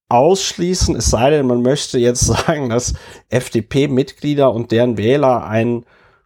ausschließen, 0.08 0.96
es 0.96 1.06
sei 1.06 1.30
denn, 1.30 1.46
man 1.46 1.62
möchte 1.62 1.98
jetzt 1.98 2.20
sagen, 2.26 2.68
dass 2.68 2.94
FDP-Mitglieder 3.30 4.52
und 4.52 4.72
deren 4.72 4.96
Wähler 4.98 5.46
ein 5.46 5.84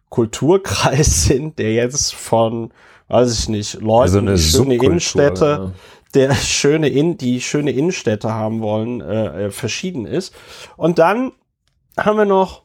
Kulturkreis 0.09 1.23
sind, 1.25 1.59
der 1.59 1.73
jetzt 1.73 2.13
von, 2.13 2.73
weiß 3.07 3.39
ich 3.39 3.49
nicht, 3.49 3.75
Leuten, 3.75 4.27
also 4.27 4.59
schöne 4.63 4.75
Innenstädte, 4.75 5.45
ja 5.45 5.73
der 6.13 6.33
schöne 6.35 6.89
in 6.89 7.17
die 7.17 7.41
schöne 7.41 7.71
Innenstädte 7.71 8.33
haben 8.33 8.61
wollen, 8.61 9.01
äh, 9.01 9.45
äh, 9.45 9.51
verschieden 9.51 10.05
ist. 10.05 10.33
Und 10.77 10.99
dann 10.99 11.31
haben 11.97 12.17
wir 12.17 12.25
noch 12.25 12.63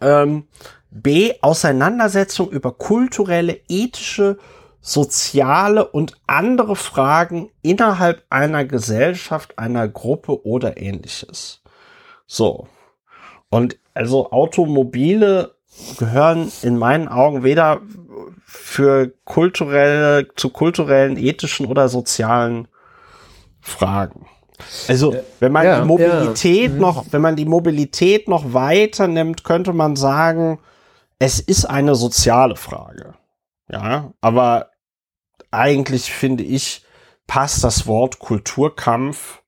ähm, 0.00 0.48
B 0.90 1.34
Auseinandersetzung 1.40 2.50
über 2.50 2.72
kulturelle, 2.72 3.60
ethische, 3.68 4.38
soziale 4.80 5.88
und 5.88 6.14
andere 6.26 6.74
Fragen 6.74 7.50
innerhalb 7.62 8.24
einer 8.28 8.64
Gesellschaft, 8.64 9.58
einer 9.58 9.88
Gruppe 9.88 10.44
oder 10.44 10.76
ähnliches. 10.76 11.62
So. 12.26 12.66
Und 13.48 13.78
also 13.94 14.32
Automobile 14.32 15.54
gehören 15.98 16.50
in 16.62 16.76
meinen 16.76 17.08
Augen 17.08 17.44
weder 17.44 17.80
für 18.52 19.14
kulturelle, 19.24 20.28
zu 20.36 20.50
kulturellen, 20.50 21.16
ethischen 21.16 21.64
oder 21.64 21.88
sozialen 21.88 22.68
Fragen. 23.62 24.26
Also, 24.88 25.16
wenn 25.40 25.52
man 25.52 25.64
ja, 25.64 25.80
die 25.80 25.86
Mobilität 25.86 26.70
ja. 26.70 26.74
Mhm. 26.74 26.78
noch, 26.78 27.06
wenn 27.10 27.22
man 27.22 27.34
die 27.34 27.46
Mobilität 27.46 28.28
noch 28.28 28.52
weiter 28.52 29.08
nimmt, 29.08 29.42
könnte 29.42 29.72
man 29.72 29.96
sagen, 29.96 30.60
es 31.18 31.40
ist 31.40 31.64
eine 31.64 31.94
soziale 31.94 32.56
Frage. 32.56 33.14
Ja, 33.70 34.12
aber 34.20 34.70
eigentlich 35.50 36.12
finde 36.12 36.44
ich, 36.44 36.84
passt 37.26 37.64
das 37.64 37.86
Wort 37.86 38.18
Kulturkampf 38.18 39.42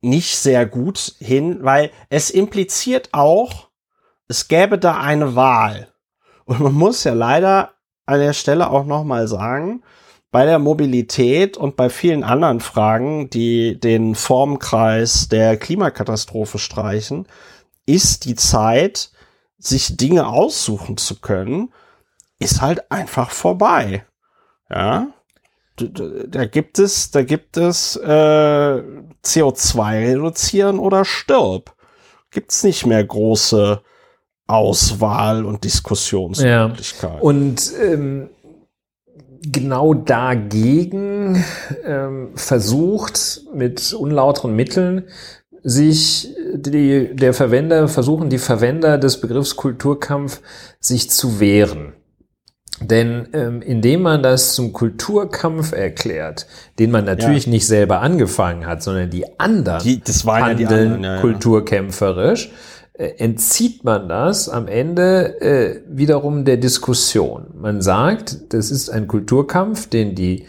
nicht 0.00 0.38
sehr 0.38 0.64
gut 0.64 1.14
hin, 1.18 1.58
weil 1.60 1.90
es 2.08 2.30
impliziert 2.30 3.10
auch, 3.12 3.68
es 4.28 4.48
gäbe 4.48 4.78
da 4.78 4.98
eine 4.98 5.36
Wahl. 5.36 5.92
Und 6.46 6.60
man 6.60 6.72
muss 6.72 7.04
ja 7.04 7.12
leider 7.12 7.72
an 8.06 8.20
der 8.20 8.32
Stelle 8.32 8.70
auch 8.70 8.86
noch 8.86 9.04
mal 9.04 9.28
sagen, 9.28 9.82
bei 10.30 10.46
der 10.46 10.58
Mobilität 10.58 11.56
und 11.56 11.76
bei 11.76 11.90
vielen 11.90 12.24
anderen 12.24 12.60
Fragen, 12.60 13.30
die 13.30 13.78
den 13.78 14.14
Formkreis 14.14 15.28
der 15.28 15.56
Klimakatastrophe 15.56 16.58
streichen, 16.58 17.26
ist 17.84 18.24
die 18.24 18.34
Zeit, 18.34 19.10
sich 19.58 19.96
Dinge 19.96 20.26
aussuchen 20.26 20.96
zu 20.96 21.20
können, 21.20 21.72
ist 22.38 22.60
halt 22.60 22.90
einfach 22.90 23.30
vorbei. 23.30 24.04
Ja, 24.68 25.08
da 25.76 26.46
gibt 26.46 26.78
es, 26.78 27.10
da 27.10 27.22
gibt 27.22 27.56
es 27.56 27.96
äh, 27.96 28.82
CO2 29.24 30.08
reduzieren 30.08 30.78
oder 30.78 31.04
stirb. 31.04 31.74
Gibt's 32.30 32.64
nicht 32.64 32.86
mehr 32.86 33.04
große 33.04 33.82
Auswahl 34.46 35.44
und 35.44 35.64
Diskussionsmöglichkeiten. 35.64 37.16
Ja. 37.16 37.22
Und 37.22 37.72
ähm, 37.82 38.30
genau 39.42 39.94
dagegen 39.94 41.44
ähm, 41.84 42.30
versucht 42.34 43.42
mit 43.54 43.92
unlauteren 43.92 44.54
Mitteln 44.54 45.04
sich 45.62 46.34
die, 46.54 47.14
der 47.14 47.34
Verwender, 47.34 47.88
versuchen 47.88 48.30
die 48.30 48.38
Verwender 48.38 48.98
des 48.98 49.20
Begriffs 49.20 49.56
Kulturkampf 49.56 50.40
sich 50.80 51.10
zu 51.10 51.40
wehren. 51.40 51.94
Denn 52.80 53.28
ähm, 53.32 53.62
indem 53.62 54.02
man 54.02 54.22
das 54.22 54.54
zum 54.54 54.72
Kulturkampf 54.72 55.72
erklärt, 55.72 56.46
den 56.78 56.90
man 56.90 57.06
natürlich 57.06 57.46
ja. 57.46 57.50
nicht 57.50 57.66
selber 57.66 58.00
angefangen 58.00 58.66
hat, 58.66 58.82
sondern 58.82 59.08
die 59.08 59.40
anderen 59.40 59.82
die, 59.82 60.00
das 60.00 60.26
waren 60.26 60.44
handeln 60.44 60.60
ja 60.60 60.68
die 60.68 60.74
anderen, 60.74 61.04
ja, 61.04 61.20
kulturkämpferisch, 61.20 62.52
entzieht 62.98 63.84
man 63.84 64.08
das 64.08 64.48
am 64.48 64.68
Ende 64.68 65.40
äh, 65.40 65.82
wiederum 65.88 66.44
der 66.44 66.56
Diskussion. 66.56 67.48
Man 67.54 67.82
sagt, 67.82 68.52
das 68.54 68.70
ist 68.70 68.88
ein 68.88 69.06
Kulturkampf, 69.06 69.88
den 69.88 70.14
die 70.14 70.46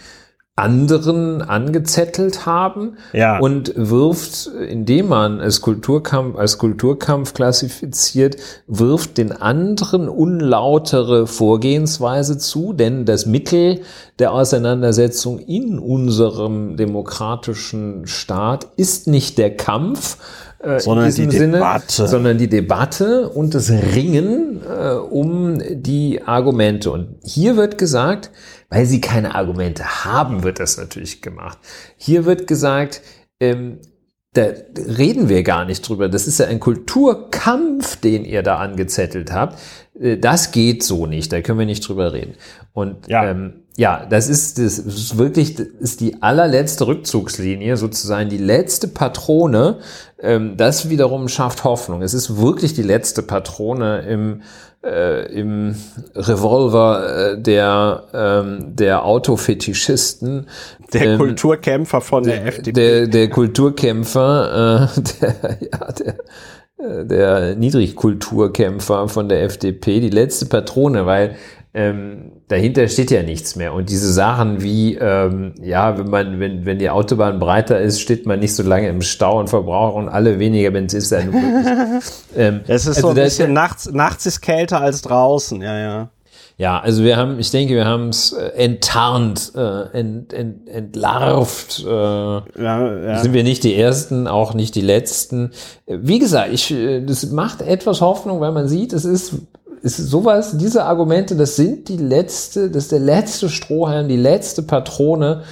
anderen 0.58 1.44
angezettelt 1.44 2.48
haben 2.48 2.98
ja. 3.14 3.38
und 3.38 3.74
wirft, 3.76 4.48
indem 4.48 5.08
man 5.10 5.40
es 5.40 5.62
Kulturkampf 5.62 6.36
als 6.36 6.58
Kulturkampf 6.58 7.36
klassifiziert, 7.36 8.38
wirft 8.66 9.20
den 9.20 9.32
anderen 9.32 10.10
unlautere 10.10 11.28
Vorgehensweise 11.28 12.40
zu, 12.40 12.74
denn 12.74 13.06
das 13.06 13.28
Mittel 13.28 13.82
der 14.18 14.34
Auseinandersetzung 14.34 15.38
in 15.38 15.78
unserem 15.78 16.76
demokratischen 16.76 18.08
Staat 18.08 18.68
ist 18.78 19.06
nicht 19.06 19.38
der 19.38 19.56
Kampf, 19.56 20.18
äh, 20.60 20.80
sondern 20.80 21.14
die 21.14 21.30
Sinne, 21.30 21.54
Debatte. 21.54 22.08
sondern 22.08 22.38
die 22.38 22.50
Debatte 22.50 23.30
und 23.30 23.54
das 23.54 23.70
Ringen 23.70 24.62
äh, 24.64 24.94
um 24.94 25.60
die 25.70 26.22
Argumente. 26.24 26.92
Und 26.92 27.18
hier 27.24 27.58
wird 27.58 27.78
gesagt, 27.78 28.32
weil 28.70 28.86
sie 28.86 29.02
keine 29.02 29.36
Argumente 29.36 30.06
haben, 30.06 30.44
wird 30.44 30.60
das 30.60 30.78
natürlich 30.78 31.22
gemacht. 31.22 31.58
Hier 31.96 32.26
wird 32.26 32.48
gesagt, 32.48 33.02
ähm, 33.40 33.80
da 34.34 34.48
reden 34.76 35.30
wir 35.30 35.42
gar 35.44 35.66
nicht 35.66 35.88
drüber. 35.88 36.10
Das 36.10 36.28
ist 36.28 36.40
ja 36.40 36.48
ein 36.48 36.60
Kulturkampf, 36.60 37.96
den 37.96 38.24
ihr 38.24 38.44
da 38.44 38.58
angezettelt 38.58 39.32
habt. 39.32 39.58
Äh, 40.00 40.18
das 40.18 40.52
geht 40.52 40.84
so 40.84 41.06
nicht. 41.06 41.32
Da 41.32 41.42
können 41.42 41.60
wir 41.60 41.66
nicht 41.66 41.88
drüber 41.88 42.14
reden. 42.14 42.34
Und 42.74 43.08
ja, 43.08 43.30
ähm, 43.30 43.64
ja 43.76 44.06
das, 44.10 44.30
ist, 44.30 44.58
das 44.60 44.80
ist 44.80 45.18
wirklich 45.18 45.56
das 45.56 45.68
ist 45.80 46.02
die 46.02 46.22
allerletzte 46.22 46.88
Rückzugslinie, 46.88 47.78
sozusagen 47.78 48.30
die 48.30 48.38
letzte 48.38 48.88
Patrone. 48.88 49.80
Ähm, 50.20 50.58
das 50.58 50.90
wiederum 50.90 51.28
schafft 51.28 51.64
Hoffnung. 51.64 52.02
Es 52.02 52.14
ist 52.14 52.38
wirklich 52.38 52.74
die 52.74 52.84
letzte 52.84 53.24
Patrone 53.24 54.02
im 54.02 54.42
äh, 54.84 55.26
im 55.34 55.76
Revolver 56.16 57.34
äh, 57.34 57.42
der, 57.42 58.04
ähm, 58.14 58.76
der 58.76 59.06
Autofetischisten. 59.06 60.48
Der 60.94 61.02
ähm, 61.02 61.18
Kulturkämpfer 61.18 62.02
von 62.02 62.24
der, 62.24 62.38
der 62.38 62.46
FDP. 62.48 62.72
Der, 62.72 63.08
der 63.08 63.30
Kulturkämpfer, 63.30 64.90
äh, 64.96 65.02
der, 65.22 65.58
ja, 65.62 65.92
der, 65.92 66.16
der 66.80 67.56
Niedrigkulturkämpfer 67.56 69.08
von 69.08 69.30
der 69.30 69.44
FDP, 69.44 70.00
die 70.00 70.10
letzte 70.10 70.46
Patrone, 70.46 71.06
weil 71.06 71.36
ähm, 71.74 72.32
dahinter 72.48 72.88
steht 72.88 73.12
ja 73.12 73.22
nichts 73.24 73.56
mehr. 73.56 73.74
Und 73.74 73.90
diese 73.90 74.12
Sachen 74.12 74.64
wie, 74.64 74.96
ähm, 74.96 75.54
ja, 75.62 75.98
wenn 75.98 76.10
man, 76.10 76.40
wenn, 76.40 76.66
wenn 76.66 76.80
die 76.80 76.90
Autobahn 76.90 77.40
breiter 77.40 77.80
ist, 77.80 78.00
steht 78.02 78.26
man 78.26 78.40
nicht 78.40 78.56
so 78.56 78.64
lange 78.64 78.90
im 78.90 79.02
Stau 79.02 79.40
und 79.40 79.50
verbraucht 79.50 79.96
und 79.96 80.10
alle 80.10 80.40
weniger 80.40 80.72
Benzin 80.72 81.00
ist 81.00 81.12
dann 81.12 81.34
ähm, 82.36 82.62
Es 82.68 82.88
ist 82.88 82.98
also 82.98 83.02
so 83.02 83.08
ein 83.10 83.16
bisschen, 83.16 83.54
nachts, 83.54 83.92
nachts 83.92 84.26
ist 84.26 84.42
kälter 84.42 84.82
als 84.82 85.02
draußen, 85.02 85.62
ja, 85.62 85.78
ja. 85.78 86.10
Ja, 86.60 86.80
also 86.80 87.04
wir 87.04 87.18
haben, 87.18 87.40
ich 87.40 87.52
denke, 87.52 87.76
wir 87.76 87.86
haben 87.86 88.10
es 88.10 88.34
äh, 88.34 88.48
enttarnt, 88.48 89.52
äh, 89.56 89.92
ent, 89.94 90.34
ent, 90.34 90.68
entlarvt. 90.68 91.86
Äh, 91.86 91.88
ja, 91.88 92.42
ja. 92.58 93.20
Sind 93.20 93.34
wir 93.34 93.44
nicht 93.44 93.64
die 93.64 93.76
Ersten, 93.76 94.28
auch 94.28 94.56
nicht 94.56 94.74
die 94.74 94.82
Letzten. 94.82 95.52
Wie 95.86 96.18
gesagt, 96.18 96.52
ich, 96.52 96.72
äh, 96.72 97.02
das 97.06 97.28
macht 97.28 97.62
etwas 97.62 98.02
Hoffnung, 98.02 98.42
weil 98.42 98.52
man 98.54 98.68
sieht, 98.68 98.92
es 98.94 99.06
ist 99.06 99.36
ist 99.84 99.98
sowas, 99.98 100.58
diese 100.58 100.86
Argumente, 100.86 101.36
das 101.36 101.56
sind 101.56 101.88
die 101.88 101.98
letzte, 101.98 102.72
das 102.72 102.86
ist 102.86 102.92
der 102.92 103.00
letzte 103.00 103.48
Strohhalm, 103.48 104.08
die 104.08 104.18
letzte 104.18 104.64
Patrone. 104.64 105.44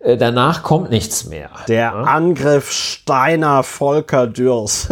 Äh, 0.00 0.16
danach 0.16 0.62
kommt 0.62 0.90
nichts 0.90 1.26
mehr. 1.26 1.50
Der 1.68 1.80
ja? 1.80 1.92
Angriff 1.92 2.72
Steiner 2.72 3.62
Volker 3.62 4.26
Dürs. 4.26 4.88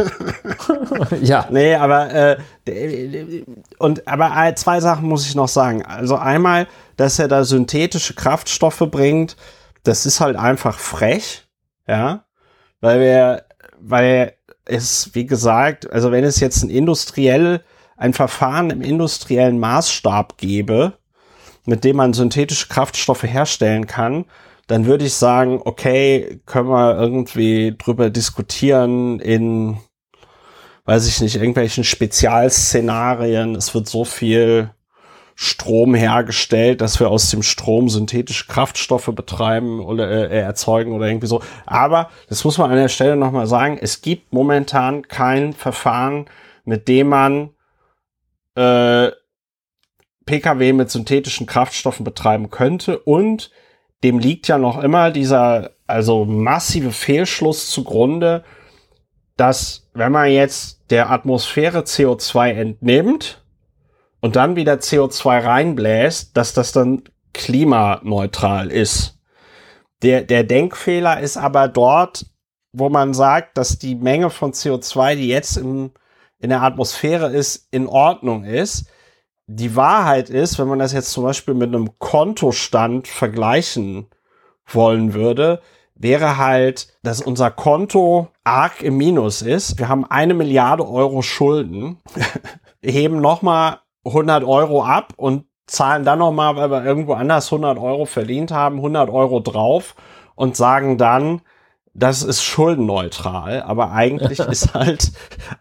ja. 1.22 1.46
Nee, 1.50 1.74
aber 1.74 2.38
äh, 2.66 3.44
und 3.78 4.06
aber 4.06 4.54
zwei 4.56 4.80
Sachen 4.80 5.08
muss 5.08 5.26
ich 5.26 5.34
noch 5.34 5.48
sagen. 5.48 5.84
Also 5.84 6.16
einmal, 6.16 6.66
dass 6.96 7.18
er 7.18 7.28
da 7.28 7.44
synthetische 7.44 8.14
Kraftstoffe 8.14 8.84
bringt, 8.90 9.36
das 9.82 10.04
ist 10.04 10.20
halt 10.20 10.36
einfach 10.36 10.78
frech, 10.78 11.48
ja, 11.86 12.24
weil 12.82 13.00
wir, 13.00 13.44
weil 13.80 14.34
es, 14.66 15.14
wie 15.14 15.24
gesagt, 15.24 15.90
also 15.90 16.12
wenn 16.12 16.24
es 16.24 16.40
jetzt 16.40 16.62
ein 16.62 16.70
industriell 16.70 17.64
ein 17.96 18.12
Verfahren 18.12 18.70
im 18.70 18.82
industriellen 18.82 19.58
Maßstab 19.58 20.36
gebe, 20.36 20.98
mit 21.64 21.84
dem 21.84 21.96
man 21.96 22.12
synthetische 22.12 22.68
Kraftstoffe 22.68 23.24
herstellen 23.24 23.86
kann, 23.86 24.26
dann 24.68 24.84
würde 24.84 25.06
ich 25.06 25.14
sagen, 25.14 25.60
okay, 25.64 26.40
können 26.44 26.68
wir 26.68 26.98
irgendwie 26.98 27.74
drüber 27.76 28.10
diskutieren 28.10 29.18
in, 29.18 29.78
weiß 30.84 31.08
ich 31.08 31.20
nicht, 31.22 31.36
irgendwelchen 31.36 31.84
Spezialszenarien. 31.84 33.56
Es 33.56 33.74
wird 33.74 33.88
so 33.88 34.04
viel 34.04 34.70
Strom 35.34 35.94
hergestellt, 35.94 36.82
dass 36.82 37.00
wir 37.00 37.08
aus 37.08 37.30
dem 37.30 37.42
Strom 37.42 37.88
synthetische 37.88 38.46
Kraftstoffe 38.46 39.10
betreiben 39.14 39.80
oder 39.80 40.30
äh, 40.30 40.38
erzeugen 40.40 40.92
oder 40.92 41.06
irgendwie 41.06 41.28
so. 41.28 41.42
Aber 41.64 42.10
das 42.28 42.44
muss 42.44 42.58
man 42.58 42.70
an 42.70 42.76
der 42.76 42.88
Stelle 42.88 43.16
nochmal 43.16 43.46
sagen, 43.46 43.78
es 43.80 44.02
gibt 44.02 44.34
momentan 44.34 45.08
kein 45.08 45.54
Verfahren, 45.54 46.26
mit 46.64 46.88
dem 46.88 47.08
man 47.08 47.50
äh, 48.54 49.12
Pkw 50.26 50.72
mit 50.74 50.90
synthetischen 50.90 51.46
Kraftstoffen 51.46 52.04
betreiben 52.04 52.50
könnte 52.50 52.98
und 52.98 53.50
dem 54.04 54.18
liegt 54.18 54.48
ja 54.48 54.58
noch 54.58 54.82
immer 54.82 55.10
dieser 55.10 55.70
also 55.86 56.24
massive 56.24 56.92
Fehlschluss 56.92 57.70
zugrunde, 57.70 58.44
dass 59.36 59.88
wenn 59.94 60.12
man 60.12 60.30
jetzt 60.30 60.90
der 60.90 61.10
Atmosphäre 61.10 61.80
CO2 61.80 62.50
entnimmt 62.50 63.44
und 64.20 64.36
dann 64.36 64.56
wieder 64.56 64.74
CO2 64.74 65.44
reinbläst, 65.44 66.36
dass 66.36 66.52
das 66.52 66.72
dann 66.72 67.02
klimaneutral 67.32 68.70
ist. 68.70 69.18
Der, 70.02 70.22
der 70.22 70.44
Denkfehler 70.44 71.20
ist 71.20 71.36
aber 71.36 71.68
dort, 71.68 72.26
wo 72.72 72.88
man 72.88 73.14
sagt, 73.14 73.58
dass 73.58 73.78
die 73.78 73.94
Menge 73.94 74.30
von 74.30 74.52
CO2, 74.52 75.16
die 75.16 75.28
jetzt 75.28 75.56
im 75.56 75.92
in 76.40 76.50
der 76.50 76.62
Atmosphäre 76.62 77.30
ist, 77.30 77.68
in 77.70 77.86
Ordnung 77.86 78.44
ist. 78.44 78.86
Die 79.50 79.74
Wahrheit 79.74 80.28
ist, 80.28 80.58
wenn 80.58 80.68
man 80.68 80.78
das 80.78 80.92
jetzt 80.92 81.10
zum 81.10 81.24
Beispiel 81.24 81.54
mit 81.54 81.74
einem 81.74 81.98
Kontostand 81.98 83.08
vergleichen 83.08 84.08
wollen 84.66 85.14
würde, 85.14 85.62
wäre 85.94 86.36
halt, 86.36 86.88
dass 87.02 87.22
unser 87.22 87.50
Konto 87.50 88.28
arg 88.44 88.82
im 88.82 88.98
Minus 88.98 89.40
ist. 89.40 89.78
Wir 89.78 89.88
haben 89.88 90.04
eine 90.04 90.34
Milliarde 90.34 90.86
Euro 90.86 91.22
Schulden, 91.22 91.98
heben 92.82 93.22
nochmal 93.22 93.78
100 94.04 94.44
Euro 94.44 94.84
ab 94.84 95.14
und 95.16 95.46
zahlen 95.66 96.04
dann 96.04 96.18
nochmal, 96.18 96.56
weil 96.56 96.70
wir 96.70 96.84
irgendwo 96.84 97.14
anders 97.14 97.46
100 97.46 97.78
Euro 97.78 98.04
verdient 98.04 98.50
haben, 98.50 98.76
100 98.76 99.08
Euro 99.08 99.40
drauf 99.40 99.94
und 100.34 100.56
sagen 100.56 100.98
dann, 100.98 101.40
das 101.94 102.22
ist 102.22 102.42
schuldenneutral, 102.42 103.62
aber 103.62 103.92
eigentlich 103.92 104.38
ist 104.40 104.74
halt, 104.74 105.10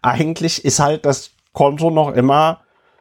eigentlich 0.02 0.62
ist 0.62 0.78
halt 0.78 1.06
das 1.06 1.30
Konto 1.54 1.90
noch 1.90 2.12
immer 2.12 2.60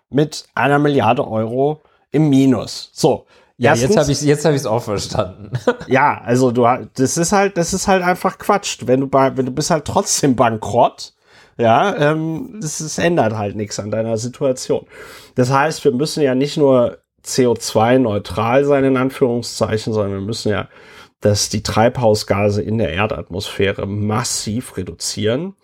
mit 0.10 0.46
einer 0.56 0.80
Milliarde 0.80 1.28
Euro 1.28 1.82
im 2.12 2.30
Minus. 2.30 2.90
So. 2.94 3.26
Ja, 3.60 3.72
Erstens, 3.72 3.90
jetzt 3.90 3.98
habe 3.98 4.12
ich 4.12 4.22
jetzt 4.22 4.46
habe 4.46 4.56
ich 4.56 4.62
es 4.62 4.66
auch 4.68 4.84
verstanden. 4.84 5.52
ja, 5.88 6.22
also 6.24 6.52
du 6.52 6.68
das 6.94 7.18
ist 7.18 7.32
halt 7.32 7.58
das 7.58 7.74
ist 7.74 7.88
halt 7.88 8.04
einfach 8.04 8.38
Quatsch, 8.38 8.80
wenn 8.86 9.02
du 9.02 9.08
bei 9.08 9.36
wenn 9.36 9.48
du 9.48 9.52
bist 9.52 9.72
halt 9.72 9.86
trotzdem 9.86 10.36
bankrott. 10.36 11.14
Ja, 11.58 11.96
ähm, 11.96 12.60
das, 12.62 12.78
das 12.78 13.00
ändert 13.00 13.34
halt 13.34 13.56
nichts 13.56 13.80
an 13.80 13.90
deiner 13.90 14.18
Situation. 14.18 14.86
Das 15.34 15.52
heißt, 15.52 15.84
wir 15.86 15.92
müssen 15.92 16.22
ja 16.22 16.36
nicht 16.36 16.56
nur 16.56 17.00
CO2-neutral 17.26 18.64
sein, 18.64 18.84
in 18.84 18.96
Anführungszeichen, 18.96 19.92
sondern 19.92 20.20
wir 20.20 20.22
müssen 20.22 20.50
ja 20.50 20.68
dass 21.22 21.50
die 21.50 21.64
Treibhausgase 21.64 22.62
in 22.62 22.78
der 22.78 22.94
Erdatmosphäre 22.94 23.88
massiv 23.88 24.78
reduzieren. 24.78 25.56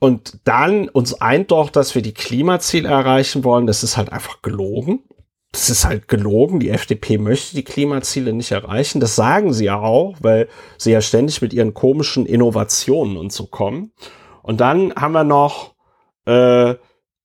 Und 0.00 0.40
dann 0.44 0.88
uns 0.88 1.16
doch, 1.46 1.68
dass 1.68 1.94
wir 1.94 2.00
die 2.00 2.14
Klimaziele 2.14 2.88
erreichen 2.88 3.44
wollen. 3.44 3.66
Das 3.66 3.84
ist 3.84 3.98
halt 3.98 4.10
einfach 4.10 4.40
gelogen. 4.40 5.04
Das 5.52 5.68
ist 5.68 5.84
halt 5.84 6.08
gelogen. 6.08 6.58
Die 6.58 6.70
FDP 6.70 7.18
möchte 7.18 7.54
die 7.54 7.64
Klimaziele 7.64 8.32
nicht 8.32 8.50
erreichen. 8.50 9.00
Das 9.00 9.14
sagen 9.14 9.52
sie 9.52 9.66
ja 9.66 9.78
auch, 9.78 10.16
weil 10.20 10.48
sie 10.78 10.92
ja 10.92 11.02
ständig 11.02 11.42
mit 11.42 11.52
ihren 11.52 11.74
komischen 11.74 12.24
Innovationen 12.24 13.18
und 13.18 13.30
so 13.30 13.46
kommen. 13.46 13.92
Und 14.42 14.62
dann 14.62 14.94
haben 14.94 15.12
wir 15.12 15.24
noch, 15.24 15.74
äh, 16.24 16.76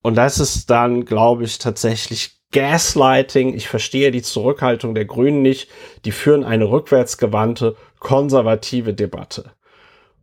und 0.02 0.16
das 0.16 0.40
ist 0.40 0.70
dann, 0.70 1.06
glaube 1.06 1.46
ich, 1.46 1.60
tatsächlich 1.60 2.42
Gaslighting. 2.52 3.54
Ich 3.54 3.70
verstehe 3.70 4.12
die 4.12 4.22
Zurückhaltung 4.22 4.96
der 4.96 5.06
Grünen 5.06 5.42
nicht. 5.42 5.70
Die 6.04 6.12
führen 6.12 6.44
eine 6.44 6.70
rückwärtsgewandte, 6.70 7.78
konservative 8.00 8.94
Debatte. 8.94 9.54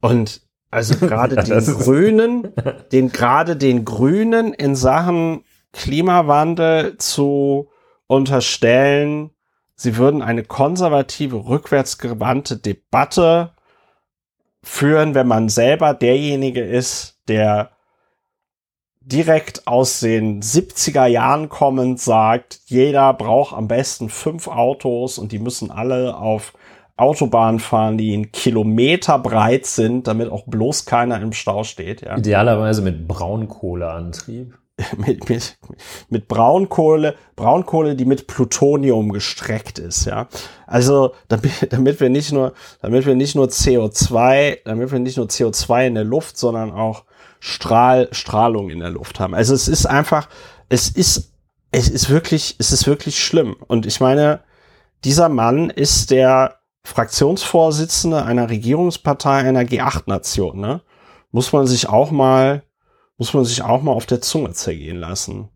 Und 0.03 0.43
also 0.73 0.97
gerade 0.97 1.37
ja, 1.37 1.43
den 1.43 1.65
Grünen, 1.65 2.49
den 2.91 3.13
gerade 3.13 3.57
den 3.57 3.85
Grünen 3.85 4.53
in 4.55 4.75
Sachen 4.75 5.45
Klimawandel 5.73 6.99
zu 6.99 7.71
unterstellen, 8.07 9.31
sie 9.77 9.97
würden 9.97 10.23
eine 10.23 10.43
konservative, 10.43 11.47
rückwärtsgewandte 11.47 12.57
Debatte 12.57 13.53
führen, 14.63 15.15
wenn 15.15 15.29
man 15.29 15.49
selber 15.49 15.95
derjenige 15.95 16.63
ist, 16.63 17.19
der 17.29 17.71
direkt 19.01 19.67
aus 19.67 20.01
den 20.01 20.43
70er 20.43 21.07
Jahren 21.07 21.49
kommend 21.49 22.01
sagt, 22.01 22.61
jeder 22.67 23.13
braucht 23.15 23.55
am 23.55 23.69
besten 23.69 24.09
fünf 24.09 24.49
Autos 24.49 25.19
und 25.19 25.33
die 25.33 25.39
müssen 25.41 25.71
alle 25.71 26.17
auf 26.17 26.53
Autobahnen 27.03 27.61
fahren, 27.61 27.99
die 27.99 28.15
einen 28.15 28.33
Kilometer 28.33 29.19
breit 29.19 29.67
sind, 29.67 30.07
damit 30.07 30.31
auch 30.31 30.45
bloß 30.47 30.87
keiner 30.87 31.21
im 31.21 31.33
Stau 31.33 31.65
steht. 31.65 32.03
Ja. 32.03 32.17
Idealerweise 32.17 32.83
mit 32.83 33.07
Braunkohleantrieb. 33.07 34.55
mit, 34.97 35.29
mit, 35.29 35.59
mit 36.09 36.29
Braunkohle, 36.29 37.15
Braunkohle, 37.37 37.95
die 37.95 38.07
mit 38.07 38.27
Plutonium 38.27 39.13
gestreckt 39.13 39.79
ist, 39.79 40.07
ja. 40.07 40.29
Also, 40.67 41.13
damit, 41.29 41.73
damit 41.73 42.01
wir 42.01 42.09
nicht 42.09 42.33
nur, 42.33 42.55
damit 42.81 43.05
wir 43.05 43.15
nicht 43.15 43.35
nur 43.35 43.49
CO2, 43.49 44.61
damit 44.65 44.91
wir 44.91 44.99
nicht 44.99 45.19
nur 45.19 45.27
CO2 45.27 45.89
in 45.89 45.95
der 45.95 46.05
Luft, 46.05 46.39
sondern 46.39 46.73
auch 46.73 47.05
Strahl, 47.39 48.09
Strahlung 48.13 48.71
in 48.71 48.79
der 48.79 48.91
Luft 48.91 49.19
haben. 49.19 49.35
Also 49.35 49.53
es 49.53 49.67
ist 49.67 49.85
einfach, 49.85 50.29
es 50.69 50.89
ist, 50.89 51.33
es 51.73 51.89
ist 51.89 52.09
wirklich, 52.09 52.55
es 52.59 52.71
ist 52.71 52.87
wirklich 52.87 53.23
schlimm. 53.23 53.57
Und 53.67 53.85
ich 53.85 54.01
meine, 54.01 54.41
dieser 55.05 55.29
Mann 55.29 55.69
ist 55.69 56.13
der 56.13 56.62
Fraktionsvorsitzende 56.85 58.25
einer 58.25 58.51
Regierungspartei 58.51 59.39
einer 59.39 59.63
G8-Nation, 59.63 60.59
ne? 60.59 60.83
Muss 61.31 61.53
man 61.53 61.67
sich 61.67 61.89
auch 61.89 62.11
mal, 62.11 62.63
muss 63.17 63.33
man 63.33 63.45
sich 63.45 63.63
auch 63.63 63.83
mal 63.83 63.93
auf 63.93 64.07
der 64.07 64.21
Zunge 64.21 64.53
zergehen 64.53 64.99
lassen. 64.99 65.49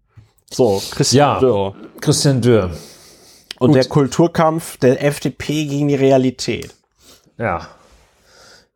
So, 0.50 0.82
Christian 0.90 1.34
ja, 1.34 1.40
Dürr. 1.40 1.74
Christian 2.00 2.40
Dürr. 2.40 2.70
Und 3.58 3.68
Gut. 3.68 3.76
der 3.76 3.84
Kulturkampf 3.86 4.76
der 4.78 5.04
FDP 5.04 5.66
gegen 5.66 5.88
die 5.88 5.94
Realität. 5.94 6.74
Ja. 7.38 7.68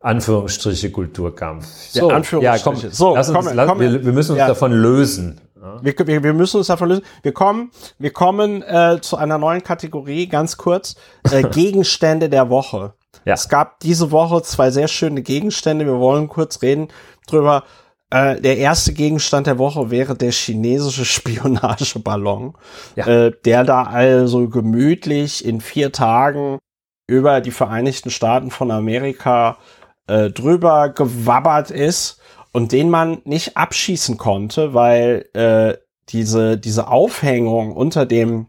Anführungsstriche 0.01 0.91
Kulturkampf. 0.91 1.67
So, 1.67 2.09
ja, 2.09 2.17
Anführungsstriche. 2.17 2.43
Ja, 2.43 2.63
komm, 2.63 2.91
so, 2.91 3.15
lass 3.15 3.29
uns, 3.29 3.37
komm, 3.37 3.55
lass, 3.55 3.69
komm, 3.69 3.81
wir, 3.81 4.05
wir, 4.05 4.13
müssen 4.13 4.33
uns 4.33 4.39
ja. 4.39 4.49
davon 4.49 4.73
lösen. 4.73 5.41
Wir, 5.83 5.95
wir, 6.07 6.23
wir, 6.23 6.33
müssen 6.33 6.57
uns 6.57 6.69
davon 6.69 6.89
lösen. 6.89 7.05
Wir 7.23 7.33
kommen, 7.33 7.71
wir 7.99 8.13
kommen 8.13 8.63
äh, 8.63 8.99
zu 9.03 9.17
einer 9.17 9.37
neuen 9.37 9.63
Kategorie, 9.63 10.27
ganz 10.27 10.57
kurz. 10.57 10.97
Äh, 11.31 11.43
Gegenstände 11.51 12.31
der 12.31 12.49
Woche. 12.49 12.95
Ja. 13.25 13.35
Es 13.35 13.49
gab 13.49 13.81
diese 13.81 14.11
Woche 14.11 14.43
zwei 14.43 14.71
sehr 14.71 14.89
schöne 14.89 15.23
Gegenstände. 15.23 15.85
Wir 15.85 15.99
wollen 15.99 16.29
kurz 16.29 16.63
reden 16.63 16.89
drüber. 17.27 17.65
Äh, 18.11 18.41
der 18.41 18.57
erste 18.57 18.95
Gegenstand 18.95 19.47
der 19.47 19.59
Woche 19.59 19.91
wäre 19.91 20.17
der 20.17 20.33
chinesische 20.33 21.05
Spionageballon, 21.05 22.57
ja. 22.97 23.07
äh, 23.07 23.33
der 23.45 23.65
da 23.65 23.83
also 23.83 24.49
gemütlich 24.49 25.45
in 25.45 25.61
vier 25.61 25.93
Tagen 25.93 26.59
über 27.07 27.41
die 27.41 27.51
Vereinigten 27.51 28.11
Staaten 28.11 28.51
von 28.51 28.71
Amerika 28.71 29.59
äh, 30.07 30.31
drüber 30.31 30.89
gewabbert 30.89 31.71
ist 31.71 32.21
und 32.53 32.73
den 32.73 32.91
man 32.91 33.23
nicht 33.25 33.57
abschießen 33.57 34.17
konnte, 34.17 34.75
weil 34.75 35.27
äh, 35.35 35.77
diese, 36.09 36.59
diese 36.59 36.89
Aufhängung 36.89 37.73
unter 37.73 38.07
dem 38.07 38.47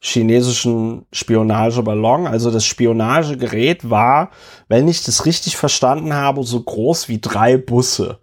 chinesischen 0.00 1.06
Spionageballon, 1.12 2.26
also 2.26 2.50
das 2.50 2.64
Spionagegerät 2.64 3.88
war, 3.88 4.30
wenn 4.68 4.88
ich 4.88 5.04
das 5.04 5.24
richtig 5.24 5.56
verstanden 5.56 6.14
habe, 6.14 6.42
so 6.42 6.60
groß 6.60 7.08
wie 7.08 7.20
drei 7.20 7.56
Busse. 7.56 8.18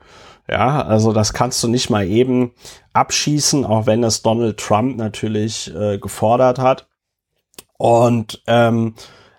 Ja, 0.49 0.83
also 0.83 1.11
das 1.11 1.33
kannst 1.33 1.63
du 1.63 1.67
nicht 1.67 1.89
mal 1.89 2.07
eben 2.07 2.51
abschießen, 2.93 3.65
auch 3.65 3.87
wenn 3.87 4.03
es 4.03 4.21
Donald 4.21 4.59
Trump 4.59 4.97
natürlich 4.97 5.73
äh, 5.73 5.97
gefordert 5.97 6.59
hat. 6.59 6.87
Und 7.77 8.43
ähm, 8.45 8.93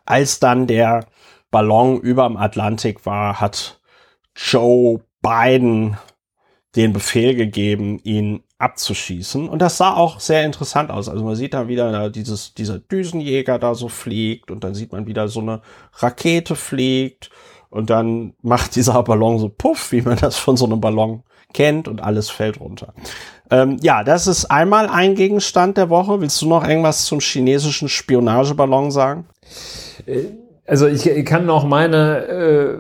als 0.05 0.41
dann 0.41 0.67
der 0.67 1.07
Ballon 1.51 2.01
über 2.01 2.27
dem 2.27 2.37
Atlantik 2.37 3.07
war, 3.07 3.41
hat 3.41 3.81
Joe 4.35 5.01
Biden 5.27 5.97
den 6.77 6.93
Befehl 6.93 7.35
gegeben, 7.35 7.99
ihn 8.05 8.43
abzuschießen. 8.59 9.49
Und 9.49 9.61
das 9.61 9.79
sah 9.79 9.95
auch 9.95 10.21
sehr 10.21 10.45
interessant 10.45 10.91
aus. 10.91 11.09
Also 11.09 11.25
man 11.25 11.35
sieht 11.35 11.55
da 11.55 11.69
wieder 11.69 12.11
dieses, 12.11 12.55
dieser 12.55 12.79
Düsenjäger 12.79 13.59
da 13.59 13.75
so 13.75 13.89
fliegt 13.89 14.51
und 14.51 14.63
dann 14.63 14.75
sieht 14.75 14.93
man 14.93 15.07
wieder 15.07 15.29
so 15.29 15.41
eine 15.41 15.63
Rakete 15.95 16.55
fliegt 16.55 17.31
und 17.71 17.91
dann 17.91 18.35
macht 18.43 18.77
dieser 18.77 19.03
Ballon 19.03 19.39
so 19.39 19.49
puff, 19.49 19.93
wie 19.93 20.03
man 20.03 20.17
das 20.17 20.37
von 20.37 20.57
so 20.57 20.67
einem 20.67 20.81
Ballon 20.81 21.23
kennt 21.53 21.89
und 21.89 22.03
alles 22.03 22.29
fällt 22.29 22.61
runter. 22.61 22.93
Ähm, 23.51 23.79
ja, 23.81 24.05
das 24.05 24.27
ist 24.27 24.47
einmal 24.47 24.89
ein 24.89 25.15
Gegenstand 25.15 25.77
der 25.77 25.89
Woche. 25.89 26.21
Willst 26.21 26.41
du 26.43 26.49
noch 26.49 26.67
irgendwas 26.67 27.05
zum 27.05 27.21
chinesischen 27.21 27.89
Spionageballon 27.89 28.91
sagen? 28.91 29.27
Äh 30.07 30.27
also 30.67 30.87
ich, 30.87 31.07
ich 31.07 31.25
kann 31.25 31.47
noch 31.47 31.65
meine 31.65 32.27
äh, 32.27 32.79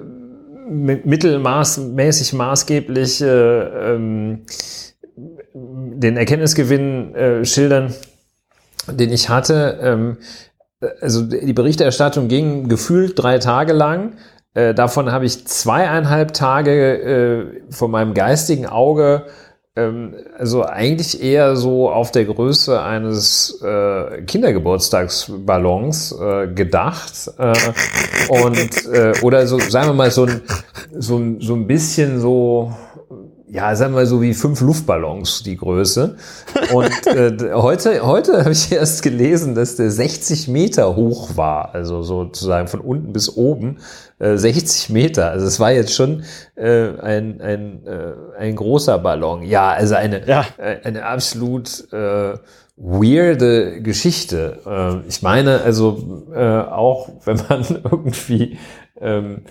mittelmaßmäßig 0.69 2.33
maßgeblich 2.33 3.23
äh, 3.23 3.95
ähm, 3.95 4.47
den 5.55 6.17
Erkenntnisgewinn 6.17 7.14
äh, 7.14 7.45
schildern, 7.45 7.95
den 8.91 9.12
ich 9.12 9.29
hatte. 9.29 9.79
Ähm, 9.81 10.19
also 11.01 11.23
die 11.23 11.53
Berichterstattung 11.53 12.29
ging 12.29 12.69
gefühlt 12.69 13.19
drei 13.19 13.39
Tage 13.39 13.73
lang. 13.73 14.14
Äh, 14.55 14.75
davon 14.75 15.12
habe 15.12 15.25
ich 15.25 15.47
zweieinhalb 15.47 16.33
Tage 16.33 17.01
äh, 17.01 17.62
von 17.71 17.91
meinem 17.91 18.14
geistigen 18.14 18.67
Auge 18.67 19.27
also 20.39 20.64
eigentlich 20.64 21.22
eher 21.22 21.55
so 21.55 21.91
auf 21.91 22.11
der 22.11 22.24
Größe 22.24 22.81
eines 22.81 23.61
äh, 23.62 24.22
Kindergeburtstagsballons 24.22 26.12
äh, 26.18 26.47
gedacht 26.49 27.31
äh, 27.37 27.53
und 28.29 28.87
äh, 28.87 29.12
oder 29.20 29.47
so 29.47 29.59
sagen 29.59 29.89
wir 29.89 29.93
mal 29.93 30.11
so 30.11 30.24
ein 30.24 30.41
so, 30.99 31.20
so 31.41 31.55
ein 31.55 31.66
bisschen 31.66 32.20
so 32.20 32.72
ja, 33.57 33.74
sagen 33.74 33.94
wir 33.94 34.04
so 34.04 34.20
wie 34.20 34.34
fünf 34.34 34.61
Luftballons 34.61 35.42
die 35.42 35.57
Größe. 35.57 36.16
Und 36.74 37.07
äh, 37.07 37.54
heute, 37.54 38.07
heute 38.07 38.40
habe 38.40 38.52
ich 38.52 38.70
erst 38.70 39.02
gelesen, 39.02 39.54
dass 39.54 39.76
der 39.76 39.90
60 39.90 40.48
Meter 40.48 40.94
hoch 40.94 41.38
war, 41.38 41.74
also 41.74 42.02
sozusagen 42.02 42.68
von 42.68 42.80
unten 42.80 43.14
bis 43.14 43.34
oben 43.34 43.78
äh, 44.18 44.36
60 44.36 44.90
Meter. 44.90 45.30
Also 45.30 45.46
es 45.46 45.59
war 45.59 45.72
jetzt 45.72 45.94
schon 45.94 46.24
äh, 46.54 46.88
ein, 47.00 47.40
ein, 47.40 47.86
äh, 47.86 48.12
ein 48.38 48.57
großer 48.57 48.98
Ballon. 48.98 49.42
Ja, 49.42 49.70
also 49.70 49.94
eine, 49.94 50.28
ja. 50.28 50.44
Äh, 50.59 50.80
eine 50.84 51.07
absolut 51.07 51.90
äh, 51.94 52.34
weirde 52.76 53.80
Geschichte. 53.80 54.59
Äh, 54.66 55.09
ich 55.09 55.22
meine, 55.22 55.62
also 55.62 56.26
äh, 56.34 56.61
auch 56.61 57.09
wenn 57.24 57.40
man 57.48 57.64
irgendwie 57.90 58.59
ähm, 59.00 59.44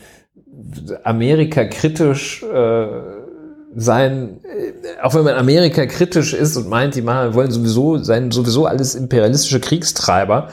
Amerika 1.04 1.66
kritisch 1.66 2.44
äh, 2.44 2.88
sein, 3.76 4.40
äh, 4.44 5.02
auch 5.02 5.14
wenn 5.14 5.24
man 5.24 5.36
Amerika 5.36 5.86
kritisch 5.86 6.34
ist 6.34 6.56
und 6.58 6.70
meint, 6.70 6.96
die 6.96 7.02
machen, 7.02 7.34
wollen 7.34 7.52
sowieso 7.52 7.98
sein, 7.98 8.32
sowieso 8.32 8.66
alles 8.66 8.96
imperialistische 8.96 9.60
Kriegstreiber, 9.60 10.50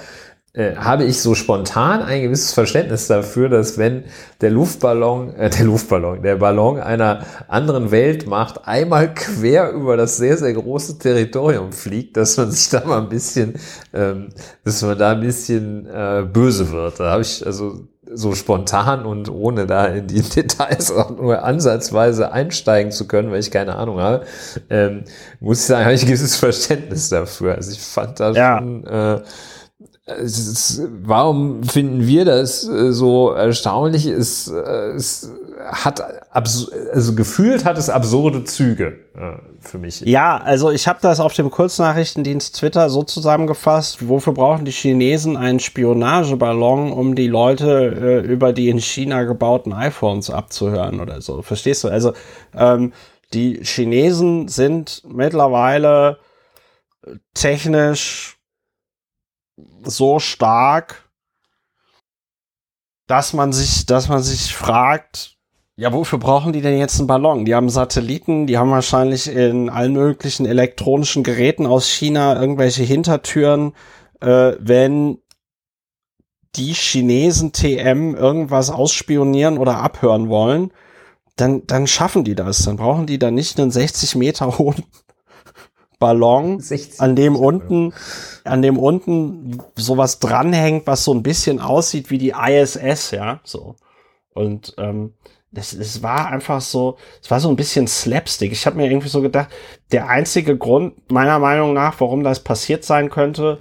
äh, 0.54 0.76
habe 0.76 1.04
ich 1.04 1.20
so 1.22 1.34
spontan 1.34 2.02
ein 2.02 2.22
gewisses 2.22 2.52
Verständnis 2.52 3.06
dafür, 3.06 3.48
dass 3.48 3.78
wenn 3.78 4.04
der 4.42 4.50
Luftballon, 4.50 5.34
äh, 5.34 5.48
der 5.48 5.64
Luftballon, 5.64 6.22
der 6.22 6.36
Ballon 6.36 6.78
einer 6.78 7.24
anderen 7.48 7.90
Weltmacht 7.90 8.66
einmal 8.66 9.14
quer 9.14 9.70
über 9.72 9.96
das 9.96 10.18
sehr, 10.18 10.36
sehr 10.36 10.52
große 10.52 10.98
Territorium 10.98 11.72
fliegt, 11.72 12.18
dass 12.18 12.36
man 12.36 12.50
sich 12.50 12.68
da 12.68 12.84
mal 12.84 13.00
ein 13.00 13.08
bisschen, 13.08 13.54
ähm, 13.94 14.28
dass 14.62 14.82
man 14.82 14.98
da 14.98 15.12
ein 15.12 15.20
bisschen 15.20 15.86
äh, 15.86 16.26
böse 16.30 16.70
wird. 16.70 17.00
Da 17.00 17.12
habe 17.12 17.22
ich, 17.22 17.46
also 17.46 17.88
so 18.14 18.34
spontan 18.34 19.04
und 19.04 19.28
ohne 19.28 19.66
da 19.66 19.86
in 19.86 20.06
die 20.06 20.22
Details 20.36 20.90
auch 20.90 21.10
nur 21.10 21.44
ansatzweise 21.44 22.32
einsteigen 22.32 22.92
zu 22.92 23.06
können, 23.06 23.30
weil 23.30 23.40
ich 23.40 23.50
keine 23.50 23.76
Ahnung 23.76 24.00
habe, 24.00 24.24
ähm, 24.70 25.04
muss 25.40 25.60
ich 25.60 25.66
sagen, 25.66 25.84
habe 25.84 25.94
ich 25.94 26.02
ein 26.02 26.06
gewisses 26.06 26.36
Verständnis 26.36 27.08
dafür. 27.08 27.54
Also 27.56 27.72
ich 27.72 27.80
fand 27.80 28.20
das 28.20 28.36
ja. 28.36 28.58
schon, 28.58 28.84
äh, 28.84 29.20
ist, 30.18 30.82
warum 31.04 31.62
finden 31.62 32.06
wir 32.06 32.24
das 32.24 32.68
äh, 32.68 32.92
so 32.92 33.30
erstaunlich? 33.30 34.06
Es, 34.06 34.48
äh, 34.48 34.92
es 34.96 35.30
hat 35.64 36.02
also 36.30 37.14
gefühlt 37.14 37.64
hat 37.64 37.78
es 37.78 37.88
absurde 37.88 38.44
Züge 38.44 38.98
äh, 39.14 39.36
für 39.60 39.78
mich. 39.78 40.00
Ja, 40.00 40.38
also 40.38 40.70
ich 40.70 40.88
habe 40.88 40.98
das 41.02 41.20
auf 41.20 41.34
dem 41.34 41.50
Kurznachrichtendienst 41.50 42.56
Twitter 42.56 42.90
so 42.90 43.02
zusammengefasst. 43.02 44.08
Wofür 44.08 44.34
brauchen 44.34 44.64
die 44.64 44.72
Chinesen 44.72 45.36
einen 45.36 45.60
Spionageballon, 45.60 46.92
um 46.92 47.14
die 47.14 47.28
Leute 47.28 48.22
äh, 48.24 48.26
über 48.26 48.52
die 48.52 48.68
in 48.68 48.80
China 48.80 49.24
gebauten 49.24 49.72
iPhones 49.72 50.30
abzuhören 50.30 51.00
oder 51.00 51.20
so? 51.20 51.42
Verstehst 51.42 51.84
du? 51.84 51.88
Also 51.88 52.12
ähm, 52.54 52.92
die 53.32 53.60
Chinesen 53.62 54.48
sind 54.48 55.02
mittlerweile 55.06 56.18
technisch 57.34 58.36
so 59.84 60.18
stark, 60.18 61.08
dass 63.06 63.32
man 63.32 63.52
sich, 63.52 63.86
dass 63.86 64.08
man 64.08 64.22
sich 64.22 64.54
fragt, 64.54 65.36
ja, 65.76 65.92
wofür 65.92 66.18
brauchen 66.18 66.52
die 66.52 66.60
denn 66.60 66.78
jetzt 66.78 66.98
einen 66.98 67.06
Ballon? 67.06 67.44
Die 67.44 67.54
haben 67.54 67.70
Satelliten, 67.70 68.46
die 68.46 68.58
haben 68.58 68.70
wahrscheinlich 68.70 69.28
in 69.28 69.70
allen 69.70 69.94
möglichen 69.94 70.44
elektronischen 70.44 71.22
Geräten 71.22 71.66
aus 71.66 71.88
China 71.88 72.38
irgendwelche 72.38 72.82
Hintertüren. 72.82 73.72
Äh, 74.20 74.52
wenn 74.58 75.18
die 76.56 76.74
Chinesen 76.74 77.52
TM 77.52 78.14
irgendwas 78.14 78.70
ausspionieren 78.70 79.56
oder 79.56 79.78
abhören 79.78 80.28
wollen, 80.28 80.72
dann, 81.36 81.66
dann 81.66 81.86
schaffen 81.86 82.24
die 82.24 82.34
das. 82.34 82.64
Dann 82.64 82.76
brauchen 82.76 83.06
die 83.06 83.18
da 83.18 83.30
nicht 83.30 83.58
einen 83.58 83.70
60 83.70 84.16
Meter 84.16 84.58
hohen 84.58 84.84
Ballon, 85.98 86.62
an 86.98 87.16
dem 87.16 87.34
unten, 87.34 87.94
an 88.44 88.60
dem 88.60 88.78
unten 88.78 89.58
sowas 89.76 90.18
dranhängt, 90.18 90.86
was 90.86 91.04
so 91.04 91.14
ein 91.14 91.22
bisschen 91.22 91.60
aussieht 91.60 92.10
wie 92.10 92.18
die 92.18 92.34
ISS, 92.36 93.12
ja, 93.12 93.40
so. 93.44 93.76
Und 94.34 94.74
ähm, 94.78 95.14
das, 95.52 95.76
das 95.76 96.02
war 96.02 96.28
einfach 96.28 96.60
so, 96.60 96.96
es 97.22 97.30
war 97.30 97.38
so 97.38 97.48
ein 97.50 97.56
bisschen 97.56 97.86
Slapstick. 97.86 98.52
Ich 98.52 98.66
habe 98.66 98.76
mir 98.76 98.86
irgendwie 98.86 99.08
so 99.08 99.20
gedacht, 99.20 99.48
der 99.92 100.08
einzige 100.08 100.56
Grund 100.56 101.10
meiner 101.10 101.38
Meinung 101.38 101.74
nach, 101.74 102.00
warum 102.00 102.24
das 102.24 102.40
passiert 102.40 102.84
sein 102.84 103.10
könnte, 103.10 103.58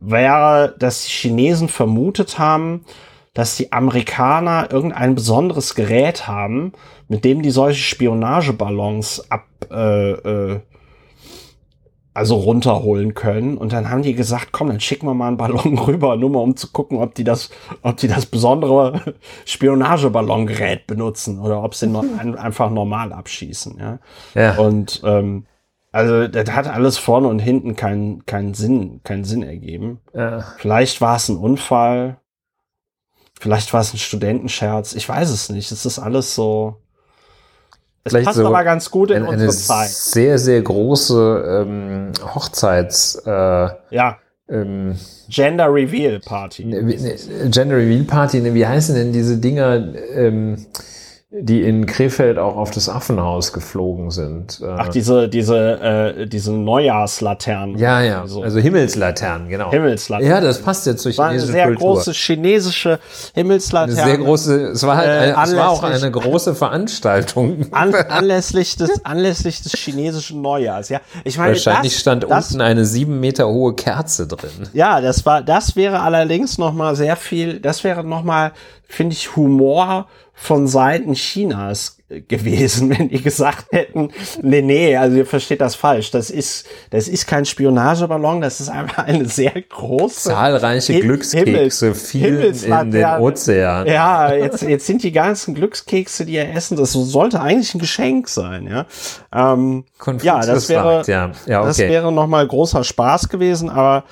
wäre, 0.00 0.74
dass 0.78 1.04
die 1.04 1.10
Chinesen 1.10 1.68
vermutet 1.68 2.38
haben, 2.38 2.84
dass 3.32 3.56
die 3.56 3.72
Amerikaner 3.72 4.68
irgendein 4.70 5.14
besonderes 5.14 5.74
Gerät 5.74 6.26
haben, 6.26 6.72
mit 7.08 7.24
dem 7.24 7.42
die 7.42 7.50
solche 7.50 7.82
Spionageballons 7.82 9.30
ab 9.30 9.46
äh, 9.70 10.10
äh, 10.12 10.60
also 12.12 12.34
runterholen 12.36 13.14
können. 13.14 13.56
Und 13.56 13.72
dann 13.72 13.88
haben 13.88 14.02
die 14.02 14.14
gesagt, 14.14 14.48
komm, 14.52 14.68
dann 14.68 14.80
schicken 14.80 15.06
wir 15.06 15.14
mal 15.14 15.28
einen 15.28 15.36
Ballon 15.36 15.78
rüber, 15.86 16.16
nur 16.16 16.30
mal 16.30 16.40
um 16.40 16.56
zu 16.56 16.68
gucken, 16.68 16.98
ob 16.98 17.14
die 17.14 17.24
das, 17.24 17.50
ob 17.82 17.96
die 17.98 18.08
das 18.08 18.26
besondere 18.26 19.14
Spionageballongerät 19.44 20.86
benutzen 20.86 21.38
oder 21.40 21.62
ob 21.62 21.74
sie 21.74 21.86
noch 21.86 22.04
ein, 22.18 22.36
einfach 22.36 22.70
normal 22.70 23.12
abschießen. 23.12 23.78
Ja. 23.78 23.98
ja. 24.34 24.58
Und 24.58 25.02
ähm, 25.04 25.46
also 25.92 26.28
das 26.28 26.50
hat 26.52 26.68
alles 26.68 26.98
vorne 26.98 27.28
und 27.28 27.40
hinten 27.40 27.74
keinen 27.74 28.24
keinen 28.26 28.54
Sinn, 28.54 29.00
keinen 29.02 29.24
Sinn 29.24 29.42
ergeben. 29.42 30.00
Ja. 30.14 30.40
Vielleicht 30.58 31.00
war 31.00 31.16
es 31.16 31.28
ein 31.28 31.36
Unfall, 31.36 32.18
vielleicht 33.40 33.72
war 33.72 33.80
es 33.80 33.92
ein 33.92 33.98
Studentenscherz, 33.98 34.94
ich 34.94 35.08
weiß 35.08 35.30
es 35.30 35.48
nicht. 35.48 35.70
Es 35.72 35.86
ist 35.86 35.98
alles 35.98 36.34
so. 36.34 36.76
Es 38.04 38.12
passt 38.12 38.38
so 38.38 38.46
aber 38.46 38.64
ganz 38.64 38.90
gut 38.90 39.10
in 39.10 39.18
eine, 39.18 39.28
unsere 39.28 39.50
Zeit. 39.50 39.90
Sehr, 39.90 40.38
sehr 40.38 40.62
große 40.62 41.64
ähm, 41.66 42.12
Hochzeits. 42.34 43.16
Äh, 43.26 43.30
ja. 43.30 44.18
Ähm, 44.48 44.96
Gender 45.28 45.72
Reveal 45.72 46.18
Party. 46.18 46.64
Ne, 46.64 46.82
ne, 46.82 47.16
Gender 47.50 47.76
Reveal 47.76 48.04
Party, 48.04 48.40
ne, 48.40 48.52
wie 48.54 48.66
heißen 48.66 48.94
denn 48.94 49.12
diese 49.12 49.36
Dinger? 49.36 49.94
Ähm, 50.14 50.66
die 51.32 51.62
in 51.62 51.86
Krefeld 51.86 52.38
auch 52.38 52.56
auf 52.56 52.72
das 52.72 52.88
Affenhaus 52.88 53.52
geflogen 53.52 54.10
sind. 54.10 54.60
Äh, 54.60 54.66
Ach, 54.66 54.88
diese, 54.88 55.28
diese, 55.28 55.80
äh, 56.18 56.26
diese 56.26 56.52
Neujahrslaternen. 56.52 57.78
Ja, 57.78 58.02
ja, 58.02 58.26
so. 58.26 58.42
also 58.42 58.58
Himmelslaternen, 58.58 59.48
genau. 59.48 59.70
Himmelslaternen. 59.70 60.28
Ja, 60.28 60.40
das 60.40 60.60
passt 60.60 60.88
ja 60.88 60.96
zur 60.96 61.12
chinesischen 61.12 61.22
Kultur. 61.22 61.30
Eine 61.30 61.52
sehr 61.52 61.66
Kultur. 61.66 61.94
große 61.94 62.12
chinesische 62.14 62.98
Himmelslaternen. 63.34 63.96
Eine 63.96 64.10
sehr 64.10 64.18
große, 64.18 64.66
es 64.70 64.84
war 64.84 64.96
halt, 64.96 65.08
äh, 65.08 65.30
es 65.40 65.54
war 65.54 65.70
auch 65.70 65.84
eine 65.84 66.10
große 66.10 66.56
Veranstaltung. 66.56 67.66
An, 67.70 67.94
anlässlich 68.08 68.74
des, 68.74 69.04
anlässlich 69.04 69.62
des 69.62 69.74
chinesischen 69.74 70.42
Neujahrs, 70.42 70.88
ja. 70.88 71.00
Ich 71.22 71.38
meine, 71.38 71.52
Wahrscheinlich 71.52 71.92
das, 71.92 72.00
stand 72.00 72.24
das, 72.24 72.50
unten 72.50 72.60
eine 72.60 72.84
sieben 72.84 73.20
Meter 73.20 73.46
hohe 73.46 73.74
Kerze 73.74 74.26
drin. 74.26 74.50
Ja, 74.72 75.00
das 75.00 75.24
war, 75.24 75.42
das 75.42 75.76
wäre 75.76 76.00
allerdings 76.00 76.58
noch 76.58 76.72
mal 76.72 76.96
sehr 76.96 77.14
viel, 77.14 77.60
das 77.60 77.84
wäre 77.84 78.02
noch 78.02 78.24
mal, 78.24 78.50
finde 78.90 79.14
ich, 79.14 79.36
Humor 79.36 80.08
von 80.34 80.66
Seiten 80.66 81.12
Chinas 81.12 81.98
gewesen, 82.08 82.90
wenn 82.98 83.08
die 83.08 83.22
gesagt 83.22 83.66
hätten, 83.70 84.10
nee, 84.42 84.62
nee, 84.62 84.96
also 84.96 85.18
ihr 85.18 85.26
versteht 85.26 85.60
das 85.60 85.74
falsch. 85.74 86.10
Das 86.10 86.30
ist, 86.30 86.66
das 86.90 87.08
ist 87.08 87.26
kein 87.26 87.44
Spionageballon, 87.44 88.40
das 88.40 88.60
ist 88.60 88.68
einfach 88.68 89.04
eine 89.04 89.26
sehr 89.26 89.52
große. 89.52 90.30
Zahlreiche 90.30 90.94
Him 90.94 91.02
Glückskekse 91.02 91.94
fielen 91.94 92.54
in 92.54 92.90
den 92.90 93.04
Ozean. 93.20 93.86
Ja, 93.86 94.32
jetzt, 94.32 94.62
jetzt 94.62 94.86
sind 94.86 95.02
die 95.02 95.12
ganzen 95.12 95.54
Glückskekse, 95.54 96.26
die 96.26 96.34
ihr 96.34 96.50
essen, 96.52 96.76
das 96.76 96.92
sollte 96.92 97.40
eigentlich 97.40 97.74
ein 97.74 97.78
Geschenk 97.78 98.28
sein, 98.28 98.66
ja. 98.66 98.86
Ähm, 99.32 99.84
ja, 100.22 100.40
das 100.40 100.68
wäre, 100.68 101.04
ja. 101.06 101.30
Ja, 101.46 101.60
okay. 101.60 101.68
das 101.68 101.78
wäre 101.78 102.10
nochmal 102.10 102.46
großer 102.46 102.82
Spaß 102.82 103.28
gewesen, 103.28 103.70
aber, 103.70 104.04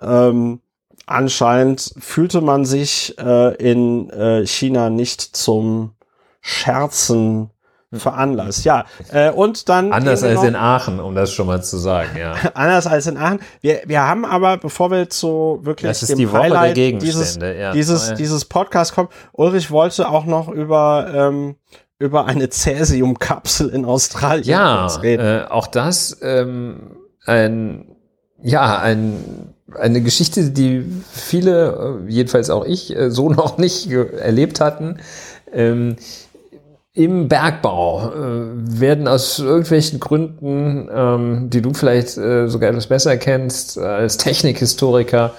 ähm, 0.00 0.60
anscheinend 1.06 1.94
fühlte 1.98 2.40
man 2.40 2.64
sich 2.64 3.16
äh, 3.18 3.54
in 3.56 4.10
äh, 4.10 4.46
China 4.46 4.90
nicht 4.90 5.20
zum 5.20 5.92
Scherzen 6.40 7.50
veranlasst. 7.92 8.64
Ja, 8.64 8.84
äh, 9.10 9.30
und 9.30 9.68
dann 9.68 9.92
anders 9.92 10.22
als 10.22 10.42
in 10.42 10.56
Aachen, 10.56 11.00
um 11.00 11.14
das 11.14 11.32
schon 11.32 11.46
mal 11.46 11.62
zu 11.62 11.76
sagen, 11.76 12.16
ja. 12.18 12.34
anders 12.54 12.86
als 12.86 13.06
in 13.06 13.16
Aachen. 13.16 13.40
Wir, 13.60 13.82
wir 13.84 14.02
haben 14.02 14.24
aber, 14.24 14.56
bevor 14.56 14.90
wir 14.90 15.10
zu 15.10 15.60
wirklich 15.62 15.90
das 15.90 16.02
ist 16.02 16.10
dem 16.10 16.18
die 16.18 16.30
Woche 16.30 16.42
Highlight 16.42 16.76
der 16.76 16.92
dieses 16.92 17.36
ja. 17.36 17.72
dieses 17.72 18.14
dieses 18.14 18.44
Podcast 18.44 18.94
kommen, 18.94 19.08
Ulrich 19.32 19.70
wollte 19.70 20.08
auch 20.08 20.24
noch 20.24 20.48
über 20.48 21.10
ähm, 21.14 21.56
über 21.98 22.26
eine 22.26 22.48
Cäsiumkapsel 22.48 23.68
in 23.68 23.84
Australien 23.84 24.48
ja, 24.48 24.86
reden. 24.86 25.24
Äh, 25.24 25.44
auch 25.48 25.66
das 25.66 26.18
ähm, 26.22 26.96
ein 27.26 27.91
ja 28.42 28.78
ein 28.78 29.52
eine 29.78 30.00
Geschichte, 30.02 30.50
die 30.50 30.84
viele, 31.10 32.02
äh, 32.06 32.10
jedenfalls 32.10 32.50
auch 32.50 32.64
ich, 32.64 32.94
äh, 32.96 33.10
so 33.10 33.30
noch 33.30 33.58
nicht 33.58 33.90
erlebt 33.90 34.60
hatten. 34.60 34.98
Ähm, 35.52 35.96
Im 36.94 37.28
Bergbau 37.28 38.10
äh, 38.10 38.80
werden 38.80 39.08
aus 39.08 39.38
irgendwelchen 39.38 40.00
Gründen, 40.00 40.88
ähm, 40.92 41.50
die 41.50 41.62
du 41.62 41.72
vielleicht 41.74 42.16
äh, 42.18 42.48
sogar 42.48 42.70
etwas 42.70 42.86
besser 42.86 43.16
kennst, 43.16 43.76
äh, 43.76 43.80
als 43.80 44.18
Technikhistoriker, 44.18 45.32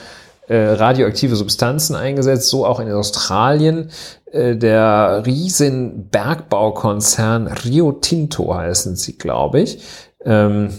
äh, 0.48 0.58
radioaktive 0.58 1.36
Substanzen 1.36 1.96
eingesetzt, 1.96 2.50
so 2.50 2.66
auch 2.66 2.80
in 2.80 2.92
Australien. 2.92 3.90
der 4.34 5.22
riesen 5.28 6.10
Bergbaukonzern 6.10 7.46
Rio 7.46 7.92
Tinto 7.92 8.56
heißen 8.56 8.96
sie, 8.96 9.16
glaube 9.16 9.62
ich. 9.62 9.84
Ähm, 10.26 10.70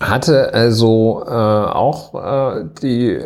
hatte 0.00 0.54
also 0.54 1.24
äh, 1.26 1.30
auch 1.30 2.14
äh, 2.14 2.64
die 2.82 3.20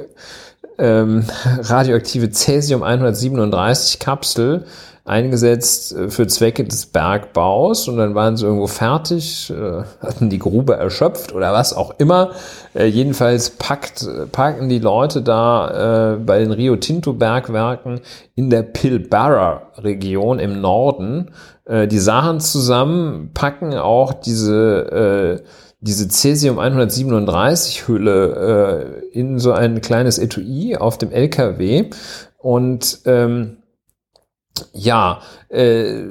ähm, 0.79 1.25
radioaktive 1.61 2.31
Cäsium 2.31 2.83
137 2.83 3.99
Kapsel 3.99 4.65
eingesetzt 5.05 5.95
äh, 5.95 6.11
für 6.11 6.27
Zwecke 6.27 6.65
des 6.65 6.87
Bergbaus 6.87 7.89
und 7.89 7.97
dann 7.97 8.15
waren 8.15 8.37
sie 8.37 8.45
irgendwo 8.47 8.69
fertig, 8.69 9.51
äh, 9.51 9.83
hatten 10.01 10.31
die 10.31 10.39
Grube 10.39 10.75
erschöpft 10.75 11.35
oder 11.35 11.53
was 11.53 11.75
auch 11.75 11.95
immer. 11.99 12.31
Äh, 12.75 12.87
jedenfalls 12.87 13.51
packt, 13.51 14.07
packen 14.31 14.69
die 14.69 14.79
Leute 14.79 15.23
da 15.23 16.17
bei 16.25 16.39
den 16.39 16.53
Rio 16.53 16.77
Tinto 16.77 17.13
Bergwerken 17.13 18.01
in 18.35 18.51
der 18.51 18.63
Pilbara 18.63 19.63
Region 19.79 20.39
im 20.39 20.61
Norden 20.61 21.31
die 21.69 21.99
Sachen 21.99 22.41
zusammen, 22.41 23.31
packen 23.35 23.75
auch 23.75 24.13
diese 24.15 25.41
äh, 25.41 25.47
diese 25.83 26.09
Cesium 26.09 26.59
137 26.59 27.87
Hülle 27.87 29.03
äh, 29.13 29.19
in 29.19 29.39
so 29.39 29.53
ein 29.53 29.81
kleines 29.81 30.19
Etui 30.19 30.77
auf 30.77 30.97
dem 30.97 31.11
LKW 31.11 31.91
und 32.39 33.01
ähm, 33.05 33.59
ja, 34.73 35.21
äh, 35.49 36.05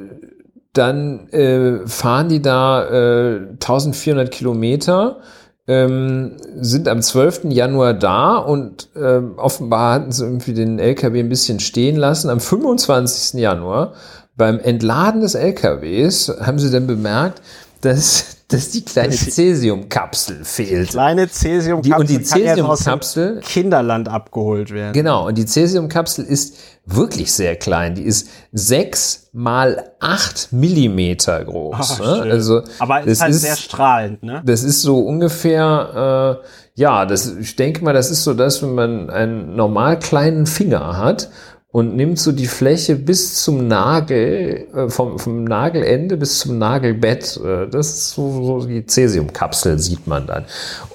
dann 0.73 1.27
äh, 1.29 1.87
fahren 1.87 2.29
die 2.29 2.41
da 2.41 2.87
äh, 2.89 3.47
1400 3.53 4.31
Kilometer 4.31 5.21
ähm, 5.67 6.37
sind 6.59 6.87
am 6.87 7.01
12. 7.01 7.45
Januar 7.49 7.93
da 7.93 8.37
und 8.37 8.89
ähm, 8.95 9.33
offenbar 9.37 9.93
hatten 9.93 10.11
sie 10.11 10.25
irgendwie 10.25 10.53
den 10.53 10.79
LKW 10.79 11.19
ein 11.19 11.29
bisschen 11.29 11.59
stehen 11.59 11.95
lassen. 11.95 12.29
Am 12.29 12.39
25. 12.39 13.39
Januar 13.39 13.93
beim 14.35 14.59
Entladen 14.59 15.21
des 15.21 15.35
LKWs 15.35 16.33
haben 16.41 16.59
sie 16.59 16.71
dann 16.71 16.87
bemerkt, 16.87 17.41
dass, 17.81 18.40
dass 18.51 18.69
die 18.69 18.83
kleine 18.83 19.13
Cäsiumkapsel 19.13 20.43
fehlt. 20.43 20.89
Kleine 20.89 21.27
Cäsiumkapsel. 21.27 21.91
Die, 21.91 21.99
und 21.99 22.09
die 22.09 22.23
Cäsiumkapsel. 22.23 23.39
Kinderland 23.41 24.09
abgeholt 24.09 24.71
werden. 24.71 24.93
Genau. 24.93 25.27
Und 25.27 25.37
die 25.37 25.45
Cäsiumkapsel 25.45 26.25
ist 26.25 26.57
wirklich 26.85 27.31
sehr 27.31 27.55
klein. 27.55 27.95
Die 27.95 28.03
ist 28.03 28.27
sechs 28.51 29.29
mal 29.33 29.91
acht 29.99 30.51
Millimeter 30.51 31.43
groß. 31.45 31.99
Oh, 31.99 32.03
ne? 32.03 32.21
Also, 32.23 32.61
Aber 32.79 33.01
ist 33.03 33.21
halt 33.21 33.31
ist, 33.31 33.41
sehr 33.41 33.55
strahlend, 33.55 34.23
ne? 34.23 34.41
das 34.45 34.63
ist 34.63 34.81
so 34.81 34.99
ungefähr, 34.99 36.41
äh, 36.41 36.45
ja, 36.75 37.05
das, 37.05 37.33
ich 37.37 37.55
denke 37.55 37.83
mal, 37.83 37.93
das 37.93 38.11
ist 38.11 38.23
so 38.23 38.33
das, 38.33 38.61
wenn 38.61 38.75
man 38.75 39.09
einen 39.09 39.55
normal 39.55 39.99
kleinen 39.99 40.47
Finger 40.47 40.97
hat 40.97 41.29
und 41.71 41.95
nimmt 41.95 42.19
so 42.19 42.33
die 42.33 42.47
Fläche 42.47 42.95
bis 42.97 43.43
zum 43.43 43.67
Nagel, 43.67 44.67
äh, 44.75 44.89
vom, 44.89 45.17
vom 45.17 45.45
Nagelende 45.45 46.17
bis 46.17 46.39
zum 46.39 46.57
Nagelbett. 46.57 47.39
Äh, 47.43 47.67
das 47.69 47.87
ist 47.87 48.09
so, 48.09 48.43
so 48.43 48.67
die 48.67 48.85
Cäsiumkapsel, 48.85 49.79
sieht 49.79 50.05
man 50.05 50.27
dann. 50.27 50.45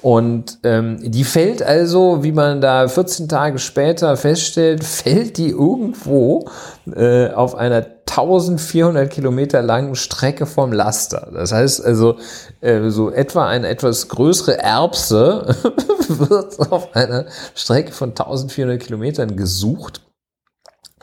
Und 0.03 0.59
ähm, 0.63 0.99
die 1.01 1.23
fällt 1.23 1.63
also, 1.63 2.23
wie 2.23 2.31
man 2.31 2.61
da 2.61 2.87
14 2.87 3.27
Tage 3.27 3.57
später 3.57 4.15
feststellt, 4.17 4.83
fällt 4.83 5.37
die 5.37 5.49
irgendwo 5.49 6.47
äh, 6.95 7.31
auf 7.31 7.55
einer 7.55 7.85
1400 8.07 9.09
Kilometer 9.09 9.61
langen 9.63 9.95
Strecke 9.95 10.45
vom 10.45 10.71
Laster. 10.71 11.29
Das 11.33 11.51
heißt 11.51 11.83
also, 11.83 12.17
äh, 12.61 12.89
so 12.89 13.11
etwa 13.11 13.47
eine 13.47 13.67
etwas 13.67 14.09
größere 14.09 14.59
Erbse 14.59 15.55
wird 16.07 16.59
auf 16.71 16.95
einer 16.95 17.25
Strecke 17.55 17.91
von 17.91 18.09
1400 18.09 18.79
Kilometern 18.79 19.35
gesucht 19.35 20.01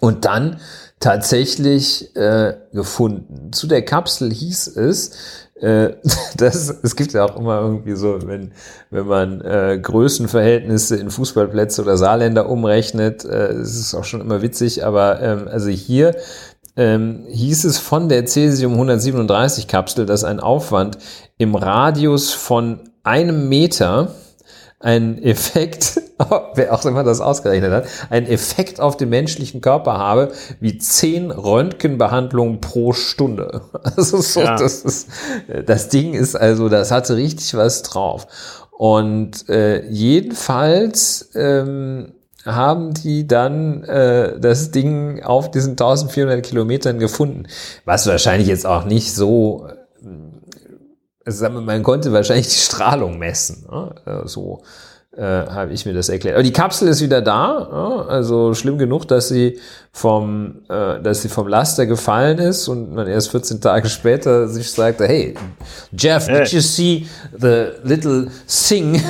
und 0.04 0.26
dann 0.26 0.60
tatsächlich 1.00 2.14
äh, 2.14 2.52
gefunden. 2.74 3.52
Zu 3.52 3.66
der 3.66 3.82
Kapsel 3.82 4.30
hieß 4.30 4.76
es, 4.76 5.12
äh, 5.54 5.94
das, 6.36 6.68
es 6.82 6.94
gibt 6.94 7.14
ja 7.14 7.24
auch 7.24 7.38
immer 7.38 7.62
irgendwie 7.62 7.96
so, 7.96 8.18
wenn, 8.26 8.52
wenn 8.90 9.06
man 9.06 9.40
äh, 9.40 9.78
Größenverhältnisse 9.80 10.96
in 10.96 11.10
Fußballplätze 11.10 11.80
oder 11.80 11.96
Saarländer 11.96 12.50
umrechnet, 12.50 13.24
äh, 13.24 13.52
es 13.52 13.80
ist 13.80 13.94
auch 13.94 14.04
schon 14.04 14.20
immer 14.20 14.42
witzig, 14.42 14.84
aber 14.84 15.22
ähm, 15.22 15.48
also 15.48 15.70
hier 15.70 16.14
ähm, 16.76 17.24
hieß 17.30 17.64
es 17.64 17.78
von 17.78 18.10
der 18.10 18.26
Cäsium 18.26 18.74
137 18.74 19.68
Kapsel, 19.68 20.04
dass 20.04 20.22
ein 20.22 20.38
Aufwand 20.38 20.98
im 21.38 21.54
Radius 21.54 22.30
von 22.30 22.80
einem 23.04 23.48
Meter 23.48 24.14
ein 24.84 25.22
Effekt, 25.22 25.98
wer 26.54 26.74
auch 26.74 26.84
immer 26.84 27.04
das 27.04 27.20
ausgerechnet 27.20 27.72
hat, 27.72 27.86
ein 28.10 28.26
Effekt 28.26 28.80
auf 28.80 28.98
den 28.98 29.08
menschlichen 29.08 29.62
Körper 29.62 29.96
habe, 29.96 30.32
wie 30.60 30.76
zehn 30.76 31.30
Röntgenbehandlungen 31.30 32.60
pro 32.60 32.92
Stunde. 32.92 33.62
Also 33.96 34.20
so, 34.20 34.40
ja. 34.40 34.56
das 34.56 34.82
ist, 34.82 35.08
das 35.66 35.88
Ding 35.88 36.14
ist 36.14 36.34
also, 36.34 36.68
das 36.68 36.90
hatte 36.90 37.16
richtig 37.16 37.54
was 37.54 37.82
drauf. 37.82 38.26
Und 38.70 39.48
äh, 39.48 39.86
jedenfalls 39.88 41.30
ähm, 41.34 42.12
haben 42.44 42.92
die 42.94 43.26
dann 43.26 43.84
äh, 43.84 44.38
das 44.40 44.70
Ding 44.72 45.22
auf 45.22 45.50
diesen 45.50 45.72
1400 45.72 46.44
Kilometern 46.44 46.98
gefunden, 46.98 47.44
was 47.84 48.06
wahrscheinlich 48.06 48.48
jetzt 48.48 48.66
auch 48.66 48.84
nicht 48.84 49.14
so 49.14 49.68
also 51.24 51.48
man 51.48 51.82
konnte 51.82 52.12
wahrscheinlich 52.12 52.48
die 52.48 52.54
Strahlung 52.54 53.18
messen. 53.18 53.66
Ne? 53.70 53.94
Äh, 54.04 54.28
so 54.28 54.62
äh, 55.16 55.22
habe 55.22 55.72
ich 55.72 55.86
mir 55.86 55.94
das 55.94 56.08
erklärt. 56.08 56.34
Aber 56.34 56.42
die 56.42 56.52
Kapsel 56.52 56.88
ist 56.88 57.00
wieder 57.00 57.22
da. 57.22 57.68
Ne? 57.70 58.08
Also 58.08 58.52
schlimm 58.54 58.78
genug, 58.78 59.06
dass 59.06 59.28
sie 59.28 59.60
vom, 59.92 60.62
äh, 60.68 61.00
dass 61.00 61.22
sie 61.22 61.28
vom 61.28 61.46
Laster 61.48 61.86
gefallen 61.86 62.38
ist 62.38 62.68
und 62.68 62.94
man 62.94 63.06
erst 63.06 63.30
14 63.30 63.60
Tage 63.60 63.88
später 63.88 64.48
sich 64.48 64.70
sagte, 64.70 65.06
hey, 65.06 65.34
Jeff, 65.96 66.26
did 66.26 66.48
you 66.48 66.60
see 66.60 67.06
the 67.38 67.68
little 67.84 68.28
thing? 68.46 69.00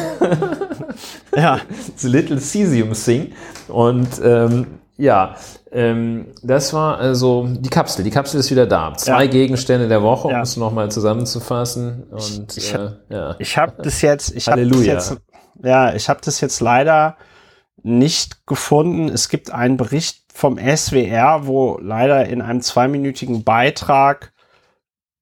ja, 1.36 1.60
the 1.96 2.08
little 2.08 2.38
cesium 2.38 2.92
thing. 2.92 3.32
Und 3.68 4.08
ähm, 4.22 4.66
ja, 4.96 5.36
ähm, 5.74 6.28
das 6.42 6.72
war 6.72 6.98
also 6.98 7.48
die 7.48 7.68
Kapsel. 7.68 8.04
Die 8.04 8.10
Kapsel 8.10 8.38
ist 8.38 8.50
wieder 8.50 8.66
da. 8.66 8.94
Zwei 8.96 9.24
ja. 9.24 9.30
Gegenstände 9.30 9.88
der 9.88 10.02
Woche, 10.02 10.28
um 10.28 10.32
ja. 10.32 10.40
es 10.40 10.56
nochmal 10.56 10.90
zusammenzufassen. 10.90 12.04
Und, 12.04 12.56
ich, 12.56 12.72
äh, 12.72 12.90
ja. 13.08 13.34
ich 13.40 13.58
habe 13.58 13.82
das 13.82 14.00
jetzt, 14.00 14.34
ich 14.36 14.46
habe 14.48 14.64
das 14.66 14.86
jetzt, 14.86 15.16
ja, 15.62 15.92
ich 15.92 16.08
habe 16.08 16.20
das 16.24 16.40
jetzt 16.40 16.60
leider 16.60 17.16
nicht 17.82 18.46
gefunden. 18.46 19.08
Es 19.08 19.28
gibt 19.28 19.50
einen 19.50 19.76
Bericht 19.76 20.22
vom 20.32 20.58
SWR, 20.58 21.46
wo 21.46 21.78
leider 21.82 22.24
in 22.26 22.40
einem 22.40 22.60
zweiminütigen 22.60 23.42
Beitrag 23.42 24.32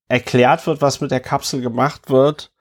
erklärt 0.08 0.66
wird, 0.66 0.82
was 0.82 1.00
mit 1.00 1.10
der 1.10 1.20
Kapsel 1.20 1.62
gemacht 1.62 2.10
wird 2.10 2.51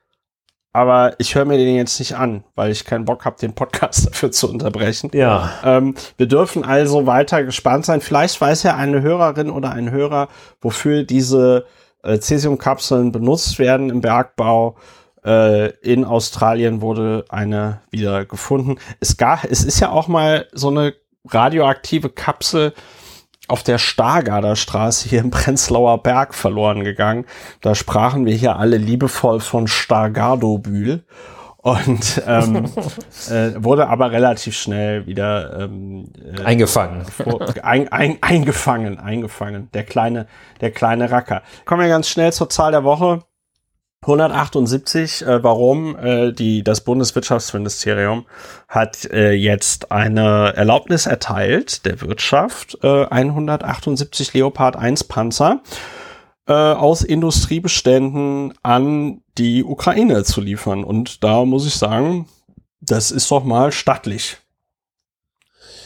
aber 0.73 1.15
ich 1.17 1.35
höre 1.35 1.45
mir 1.45 1.57
den 1.57 1.75
jetzt 1.75 1.99
nicht 1.99 2.15
an, 2.15 2.43
weil 2.55 2.71
ich 2.71 2.85
keinen 2.85 3.05
Bock 3.05 3.25
habe, 3.25 3.37
den 3.39 3.53
Podcast 3.53 4.07
dafür 4.11 4.31
zu 4.31 4.49
unterbrechen. 4.49 5.11
Ja. 5.13 5.51
Ähm, 5.63 5.95
wir 6.17 6.27
dürfen 6.27 6.63
also 6.63 7.05
weiter 7.05 7.43
gespannt 7.43 7.85
sein. 7.85 8.01
Vielleicht 8.01 8.39
weiß 8.39 8.63
ja 8.63 8.75
eine 8.75 9.01
Hörerin 9.01 9.49
oder 9.49 9.71
ein 9.71 9.91
Hörer, 9.91 10.29
wofür 10.61 11.03
diese 11.03 11.65
äh, 12.03 12.19
Cäsiumkapseln 12.19 13.11
benutzt 13.11 13.59
werden 13.59 13.89
im 13.89 14.01
Bergbau. 14.01 14.77
Äh, 15.25 15.71
in 15.81 16.05
Australien 16.05 16.81
wurde 16.81 17.25
eine 17.29 17.81
wieder 17.91 18.25
gefunden. 18.25 18.77
Es, 18.99 19.17
gab, 19.17 19.43
es 19.43 19.63
ist 19.63 19.79
ja 19.79 19.91
auch 19.91 20.07
mal 20.07 20.47
so 20.53 20.69
eine 20.69 20.93
radioaktive 21.29 22.09
Kapsel 22.09 22.73
auf 23.51 23.63
der 23.63 23.77
Stargarder 23.77 24.55
Straße 24.55 25.09
hier 25.09 25.19
im 25.19 25.29
Prenzlauer 25.29 26.01
Berg 26.01 26.33
verloren 26.33 26.83
gegangen. 26.83 27.25
Da 27.59 27.75
sprachen 27.75 28.25
wir 28.25 28.33
hier 28.33 28.55
alle 28.55 28.77
liebevoll 28.77 29.41
von 29.41 29.67
Stargardobühl 29.67 31.03
und 31.57 32.23
ähm, 32.25 32.65
äh, 33.29 33.51
wurde 33.57 33.87
aber 33.87 34.11
relativ 34.11 34.57
schnell 34.57 35.05
wieder 35.05 35.59
ähm, 35.59 36.11
äh, 36.39 36.43
eingefangen. 36.43 37.05
ein, 37.61 37.91
ein, 37.91 38.17
eingefangen, 38.21 38.99
eingefangen. 38.99 39.69
Der 39.73 39.83
kleine, 39.83 40.27
der 40.61 40.71
kleine 40.71 41.11
Racker. 41.11 41.43
Kommen 41.65 41.81
wir 41.81 41.89
ganz 41.89 42.07
schnell 42.07 42.33
zur 42.33 42.49
Zahl 42.49 42.71
der 42.71 42.83
Woche. 42.83 43.23
178, 44.03 45.21
äh, 45.21 45.43
warum 45.43 45.95
äh, 45.95 46.31
die, 46.31 46.63
das 46.63 46.81
Bundeswirtschaftsministerium 46.81 48.25
hat 48.67 49.05
äh, 49.05 49.33
jetzt 49.33 49.91
eine 49.91 50.53
Erlaubnis 50.55 51.05
erteilt 51.05 51.85
der 51.85 52.01
Wirtschaft, 52.01 52.79
äh, 52.81 53.05
178 53.05 54.33
Leopard 54.33 54.75
1 54.75 55.03
Panzer 55.03 55.61
äh, 56.47 56.53
aus 56.53 57.03
Industriebeständen 57.03 58.55
an 58.63 59.21
die 59.37 59.63
Ukraine 59.63 60.23
zu 60.23 60.41
liefern. 60.41 60.83
Und 60.83 61.23
da 61.23 61.45
muss 61.45 61.67
ich 61.67 61.75
sagen, 61.75 62.27
das 62.79 63.11
ist 63.11 63.29
doch 63.29 63.43
mal 63.43 63.71
stattlich. 63.71 64.37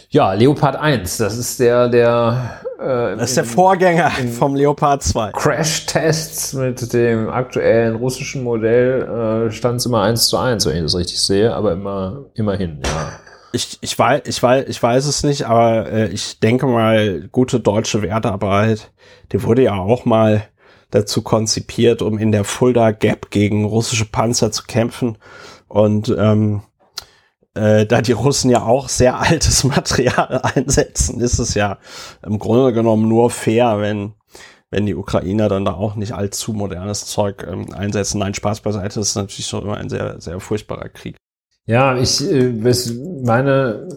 Ja, 0.09 0.33
Leopard 0.33 0.75
1, 0.75 1.17
das 1.17 1.37
ist 1.37 1.59
der, 1.59 1.89
der 1.89 2.61
äh, 2.79 3.15
das 3.17 3.29
ist 3.29 3.37
der 3.37 3.45
Vorgänger 3.45 4.11
vom 4.37 4.55
Leopard 4.55 5.03
2. 5.03 5.31
Crash-Tests 5.31 6.53
mit 6.53 6.93
dem 6.93 7.29
aktuellen 7.29 7.95
russischen 7.95 8.43
Modell 8.43 9.47
äh, 9.47 9.51
stand 9.51 9.77
es 9.77 9.85
immer 9.85 10.01
1 10.03 10.27
zu 10.27 10.37
1, 10.37 10.65
wenn 10.65 10.75
ich 10.77 10.83
das 10.83 10.95
richtig 10.95 11.21
sehe, 11.21 11.53
aber 11.53 11.71
immer, 11.73 12.25
immerhin, 12.33 12.81
ja. 12.85 13.19
Ich, 13.51 13.77
ich, 13.79 13.97
weiß, 13.97 14.23
ich, 14.25 14.43
weiß, 14.43 14.65
ich 14.67 14.83
weiß 14.83 15.05
es 15.05 15.23
nicht, 15.23 15.45
aber 15.45 15.89
äh, 15.89 16.07
ich 16.09 16.41
denke 16.41 16.65
mal, 16.65 17.29
gute 17.31 17.61
deutsche 17.61 18.01
Wertarbeit, 18.01 18.91
die 19.31 19.41
wurde 19.43 19.63
ja 19.63 19.75
auch 19.75 20.03
mal 20.03 20.43
dazu 20.91 21.21
konzipiert, 21.21 22.01
um 22.01 22.17
in 22.17 22.33
der 22.33 22.43
Fulda 22.43 22.91
Gap 22.91 23.31
gegen 23.31 23.63
russische 23.63 24.05
Panzer 24.05 24.51
zu 24.51 24.63
kämpfen. 24.65 25.17
Und 25.69 26.13
ähm, 26.17 26.63
äh, 27.55 27.85
da 27.85 28.01
die 28.01 28.11
Russen 28.11 28.51
ja 28.51 28.63
auch 28.63 28.89
sehr 28.89 29.19
altes 29.19 29.63
Material 29.63 30.41
einsetzen, 30.43 31.19
ist 31.19 31.39
es 31.39 31.53
ja 31.53 31.79
im 32.25 32.39
Grunde 32.39 32.73
genommen 32.73 33.07
nur 33.07 33.29
fair, 33.29 33.79
wenn 33.79 34.13
wenn 34.71 34.85
die 34.85 34.95
Ukrainer 34.95 35.47
dann 35.47 35.63
da 35.63 35.73
auch 35.73 35.95
nicht 35.95 36.13
allzu 36.13 36.51
modernes 36.51 37.05
Zeug 37.05 37.47
ähm, 37.49 37.71
einsetzen. 37.73 38.19
Nein, 38.19 38.33
Spaß 38.33 38.59
beiseite, 38.59 38.99
das 38.99 39.09
ist 39.09 39.15
natürlich 39.15 39.47
schon 39.47 39.63
immer 39.63 39.77
ein 39.77 39.89
sehr, 39.89 40.19
sehr 40.19 40.39
furchtbarer 40.41 40.89
Krieg. 40.89 41.15
Ja, 41.65 41.97
ich, 41.97 42.21
äh, 42.29 42.63
was 42.63 42.93
meine 43.23 43.87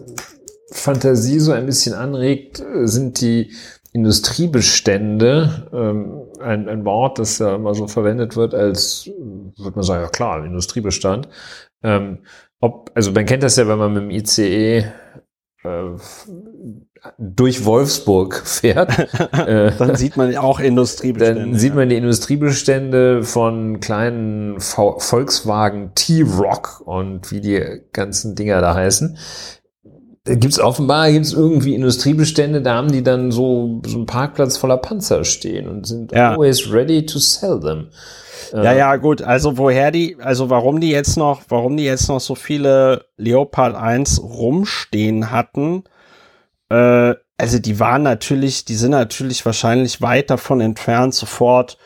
Fantasie 0.71 1.39
so 1.39 1.51
ein 1.51 1.65
bisschen 1.65 1.95
anregt, 1.95 2.63
sind 2.83 3.19
die 3.19 3.51
Industriebestände, 3.91 5.67
ähm, 5.73 6.21
ein, 6.39 6.69
ein 6.69 6.85
Wort, 6.85 7.19
das 7.19 7.39
ja 7.39 7.55
immer 7.55 7.73
so 7.73 7.87
verwendet 7.87 8.35
wird 8.35 8.53
als, 8.53 9.07
würde 9.07 9.75
man 9.75 9.83
sagen, 9.83 10.03
ja 10.03 10.09
klar, 10.09 10.45
Industriebestand. 10.45 11.27
Ähm, 11.81 12.19
ob, 12.59 12.91
also 12.93 13.11
man 13.11 13.25
kennt 13.25 13.43
das 13.43 13.55
ja, 13.55 13.67
wenn 13.67 13.79
man 13.79 13.93
mit 13.93 14.03
dem 14.03 14.11
ICE 14.11 14.85
äh, 15.63 15.97
durch 17.17 17.65
Wolfsburg 17.65 18.35
fährt, 18.45 18.91
äh, 19.33 19.71
dann 19.77 19.95
sieht 19.95 20.17
man 20.17 20.35
auch 20.37 20.59
Industriebestände. 20.59 21.41
Dann 21.41 21.55
sieht 21.55 21.75
man 21.75 21.89
die 21.89 21.95
Industriebestände 21.95 23.23
von 23.23 23.79
kleinen 23.79 24.59
v 24.59 24.99
Volkswagen 24.99 25.91
T-Rock 25.95 26.81
und 26.85 27.31
wie 27.31 27.41
die 27.41 27.81
ganzen 27.93 28.35
Dinger 28.35 28.61
da 28.61 28.75
heißen. 28.75 29.17
Da 30.25 30.35
gibt's 30.35 30.59
offenbar 30.59 31.11
gibt's 31.11 31.33
irgendwie 31.33 31.73
Industriebestände, 31.73 32.61
da 32.61 32.75
haben 32.75 32.91
die 32.91 33.03
dann 33.03 33.31
so, 33.31 33.81
so 33.85 33.97
einen 33.97 34.05
Parkplatz 34.05 34.57
voller 34.57 34.77
Panzer 34.77 35.23
stehen 35.23 35.67
und 35.67 35.87
sind 35.87 36.11
ja. 36.11 36.31
always 36.31 36.71
ready 36.71 37.05
to 37.05 37.19
sell 37.19 37.59
them. 37.59 37.87
Ja, 38.53 38.73
ja, 38.73 38.95
gut. 38.95 39.21
Also 39.21 39.57
woher 39.57 39.91
die, 39.91 40.17
also 40.19 40.49
warum 40.49 40.79
die 40.79 40.91
jetzt 40.91 41.17
noch, 41.17 41.41
warum 41.49 41.77
die 41.77 41.83
jetzt 41.83 42.07
noch 42.09 42.19
so 42.19 42.35
viele 42.35 43.05
Leopard 43.17 43.75
1 43.75 44.21
rumstehen 44.21 45.31
hatten, 45.31 45.83
äh, 46.69 47.15
also 47.37 47.59
die 47.59 47.79
waren 47.79 48.03
natürlich, 48.03 48.65
die 48.65 48.75
sind 48.75 48.91
natürlich 48.91 49.45
wahrscheinlich 49.45 50.01
weit 50.01 50.29
davon 50.29 50.59
entfernt, 50.59 51.13
sofort 51.15 51.77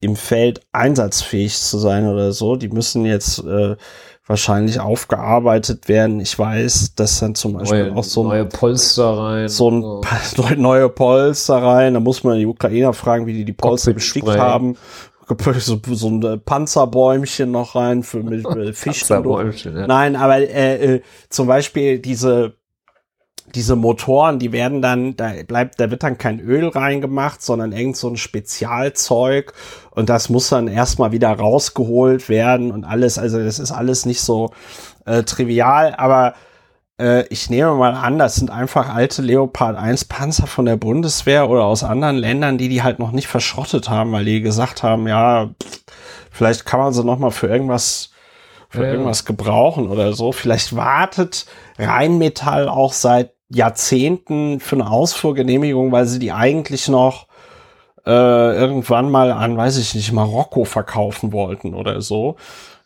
im 0.00 0.16
Feld 0.16 0.60
einsatzfähig 0.72 1.58
zu 1.58 1.78
sein 1.78 2.06
oder 2.06 2.32
so. 2.32 2.56
Die 2.56 2.68
müssen 2.68 3.04
jetzt 3.04 3.40
äh, 3.40 3.76
wahrscheinlich 4.26 4.78
aufgearbeitet 4.78 5.88
werden. 5.88 6.20
Ich 6.20 6.38
weiß, 6.38 6.94
dass 6.94 7.18
dann 7.20 7.34
zum 7.34 7.54
Beispiel 7.54 7.88
neue, 7.88 7.96
auch 7.96 8.04
so 8.04 8.22
neue 8.24 8.44
Polster 8.44 9.18
rein. 9.18 9.48
So 9.48 9.70
ein 9.70 9.82
so. 9.82 10.02
neue 10.56 10.88
Polster 10.88 11.56
rein. 11.56 11.94
Da 11.94 12.00
muss 12.00 12.22
man 12.22 12.38
die 12.38 12.46
Ukrainer 12.46 12.92
fragen, 12.92 13.26
wie 13.26 13.32
die 13.32 13.44
die 13.44 13.52
Polster 13.52 13.92
bestickt 13.92 14.28
haben. 14.28 14.76
So, 15.58 15.80
so 15.86 16.08
ein 16.08 16.40
Panzerbäumchen 16.44 17.50
noch 17.50 17.74
rein 17.74 18.02
für 18.02 18.22
mit, 18.22 18.48
mit 18.54 18.76
Fisch. 18.76 19.00
Panzerbäumchen, 19.00 19.76
ja. 19.76 19.86
Nein, 19.86 20.16
aber 20.16 20.38
äh, 20.38 20.96
äh, 20.96 21.02
zum 21.28 21.46
Beispiel 21.46 21.98
diese 21.98 22.58
diese 23.54 23.76
Motoren, 23.76 24.38
die 24.38 24.52
werden 24.52 24.82
dann, 24.82 25.16
da 25.16 25.32
bleibt, 25.46 25.80
da 25.80 25.90
wird 25.90 26.02
dann 26.02 26.18
kein 26.18 26.40
Öl 26.40 26.68
reingemacht, 26.68 27.42
sondern 27.42 27.72
irgend 27.72 27.96
so 27.96 28.08
ein 28.08 28.16
Spezialzeug 28.16 29.52
und 29.90 30.08
das 30.08 30.28
muss 30.28 30.50
dann 30.50 30.68
erstmal 30.68 31.12
wieder 31.12 31.30
rausgeholt 31.30 32.28
werden 32.28 32.70
und 32.70 32.84
alles. 32.84 33.18
Also 33.18 33.42
das 33.42 33.58
ist 33.58 33.72
alles 33.72 34.06
nicht 34.06 34.20
so 34.20 34.50
äh, 35.06 35.22
trivial, 35.22 35.94
aber 35.96 36.34
äh, 36.98 37.26
ich 37.28 37.50
nehme 37.50 37.74
mal 37.74 37.94
an, 37.94 38.18
das 38.18 38.36
sind 38.36 38.50
einfach 38.50 38.94
alte 38.94 39.22
Leopard 39.22 39.76
1 39.76 40.06
Panzer 40.06 40.46
von 40.46 40.64
der 40.64 40.76
Bundeswehr 40.76 41.48
oder 41.48 41.64
aus 41.64 41.84
anderen 41.84 42.16
Ländern, 42.16 42.58
die 42.58 42.68
die 42.68 42.82
halt 42.82 42.98
noch 42.98 43.12
nicht 43.12 43.28
verschrottet 43.28 43.88
haben, 43.88 44.12
weil 44.12 44.24
die 44.24 44.40
gesagt 44.40 44.82
haben, 44.82 45.06
ja, 45.08 45.50
vielleicht 46.30 46.66
kann 46.66 46.80
man 46.80 46.92
sie 46.92 47.04
noch 47.04 47.18
mal 47.18 47.30
für 47.30 47.48
irgendwas 47.48 48.10
für 48.70 48.84
ja. 48.84 48.90
irgendwas 48.90 49.24
gebrauchen 49.24 49.88
oder 49.88 50.12
so. 50.12 50.32
Vielleicht 50.32 50.76
wartet 50.76 51.46
Rheinmetall 51.78 52.68
auch 52.68 52.92
seit 52.92 53.32
Jahrzehnten 53.48 54.60
für 54.60 54.76
eine 54.76 54.90
Ausfuhrgenehmigung, 54.90 55.90
weil 55.90 56.04
sie 56.04 56.18
die 56.18 56.32
eigentlich 56.32 56.88
noch 56.88 57.28
äh, 58.04 58.10
irgendwann 58.10 59.10
mal 59.10 59.32
an, 59.32 59.56
weiß 59.56 59.78
ich 59.78 59.94
nicht, 59.94 60.12
Marokko 60.12 60.64
verkaufen 60.64 61.32
wollten 61.32 61.74
oder 61.74 62.02
so. 62.02 62.36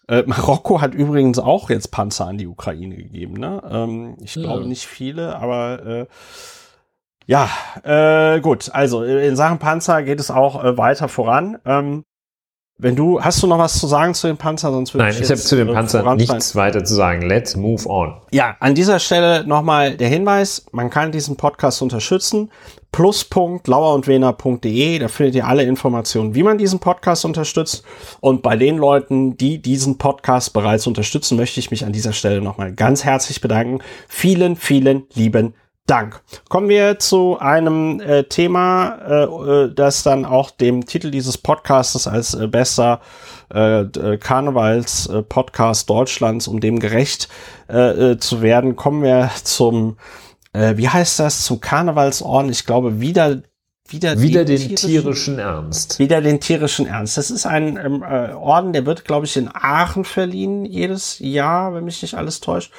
Äh, 0.08 0.24
Marokko 0.26 0.80
hat 0.80 0.94
übrigens 0.94 1.38
auch 1.38 1.70
jetzt 1.70 1.90
Panzer 1.90 2.26
an 2.26 2.38
die 2.38 2.46
Ukraine 2.46 2.96
gegeben. 2.96 3.34
Ne? 3.34 3.62
Ähm, 3.70 4.16
ich 4.20 4.34
ja. 4.34 4.42
glaube 4.42 4.66
nicht 4.66 4.86
viele, 4.86 5.36
aber 5.36 5.86
äh, 5.86 6.06
ja, 7.26 7.48
äh, 7.84 8.40
gut. 8.40 8.70
Also 8.72 9.04
in 9.04 9.36
Sachen 9.36 9.58
Panzer 9.58 10.02
geht 10.02 10.20
es 10.20 10.30
auch 10.30 10.62
äh, 10.62 10.76
weiter 10.76 11.08
voran. 11.08 11.58
Ähm, 11.64 12.04
wenn 12.78 12.96
du, 12.96 13.22
hast 13.22 13.42
du 13.42 13.46
noch 13.46 13.58
was 13.58 13.78
zu 13.78 13.86
sagen 13.86 14.12
zu 14.12 14.26
den 14.26 14.36
Panzern? 14.36 14.72
Sonst 14.72 14.92
Nein, 14.94 15.12
ich, 15.12 15.20
ich 15.20 15.30
habe 15.30 15.40
zu 15.40 15.54
den 15.54 15.72
Panzern 15.72 16.16
nichts 16.16 16.56
weiter 16.56 16.84
zu 16.84 16.94
sagen. 16.94 17.22
Let's 17.22 17.54
move 17.54 17.88
on. 17.88 18.14
Ja, 18.32 18.56
an 18.58 18.74
dieser 18.74 18.98
Stelle 18.98 19.46
nochmal 19.46 19.96
der 19.96 20.08
Hinweis, 20.08 20.66
man 20.72 20.90
kann 20.90 21.12
diesen 21.12 21.36
Podcast 21.36 21.80
unterstützen. 21.80 22.50
Plus.lauerundwener.de, 22.90 24.98
da 24.98 25.08
findet 25.08 25.36
ihr 25.36 25.46
alle 25.46 25.62
Informationen, 25.62 26.34
wie 26.34 26.42
man 26.42 26.58
diesen 26.58 26.80
Podcast 26.80 27.24
unterstützt. 27.24 27.84
Und 28.20 28.42
bei 28.42 28.56
den 28.56 28.78
Leuten, 28.78 29.36
die 29.36 29.62
diesen 29.62 29.96
Podcast 29.96 30.52
bereits 30.52 30.86
unterstützen, 30.86 31.36
möchte 31.36 31.60
ich 31.60 31.70
mich 31.70 31.86
an 31.86 31.92
dieser 31.92 32.12
Stelle 32.12 32.42
nochmal 32.42 32.72
ganz 32.72 33.04
herzlich 33.04 33.40
bedanken. 33.40 33.78
Vielen, 34.08 34.56
vielen 34.56 35.04
lieben 35.14 35.54
Dank. 35.86 36.22
Kommen 36.48 36.68
wir 36.68 37.00
zu 37.00 37.38
einem 37.40 38.00
äh, 38.00 38.22
Thema, 38.24 38.98
äh, 39.04 39.24
äh, 39.24 39.74
das 39.74 40.04
dann 40.04 40.24
auch 40.24 40.52
dem 40.52 40.86
Titel 40.86 41.10
dieses 41.10 41.38
Podcasts 41.38 42.06
als 42.06 42.34
äh, 42.34 42.46
bester 42.46 43.00
äh, 43.52 43.80
äh 43.80 44.16
Karnevals-Podcast 44.16 45.90
Deutschlands, 45.90 46.46
um 46.46 46.60
dem 46.60 46.78
gerecht 46.78 47.28
äh, 47.66 48.16
zu 48.16 48.42
werden, 48.42 48.76
kommen 48.76 49.02
wir 49.02 49.30
zum, 49.42 49.96
äh, 50.52 50.76
wie 50.76 50.88
heißt 50.88 51.18
das, 51.18 51.44
zum 51.44 51.60
Karnevalsorden? 51.60 52.50
Ich 52.52 52.64
glaube, 52.64 53.00
wieder 53.00 53.42
wieder, 53.88 54.20
wieder 54.20 54.44
den 54.44 54.58
tierischen, 54.58 54.88
tierischen, 54.88 55.38
Ernst. 55.40 55.98
Wieder 55.98 56.22
den 56.22 56.40
tierischen 56.40 56.86
Ernst. 56.86 57.18
Das 57.18 57.30
ist 57.30 57.44
ein 57.44 57.76
ähm, 57.76 58.02
äh, 58.02 58.32
Orden, 58.32 58.72
der 58.72 58.86
wird, 58.86 59.04
glaube 59.04 59.26
ich, 59.26 59.36
in 59.36 59.50
Aachen 59.52 60.04
verliehen 60.04 60.64
jedes 60.64 61.18
Jahr, 61.18 61.74
wenn 61.74 61.84
mich 61.84 62.00
nicht 62.00 62.14
alles 62.14 62.40
täuscht 62.40 62.72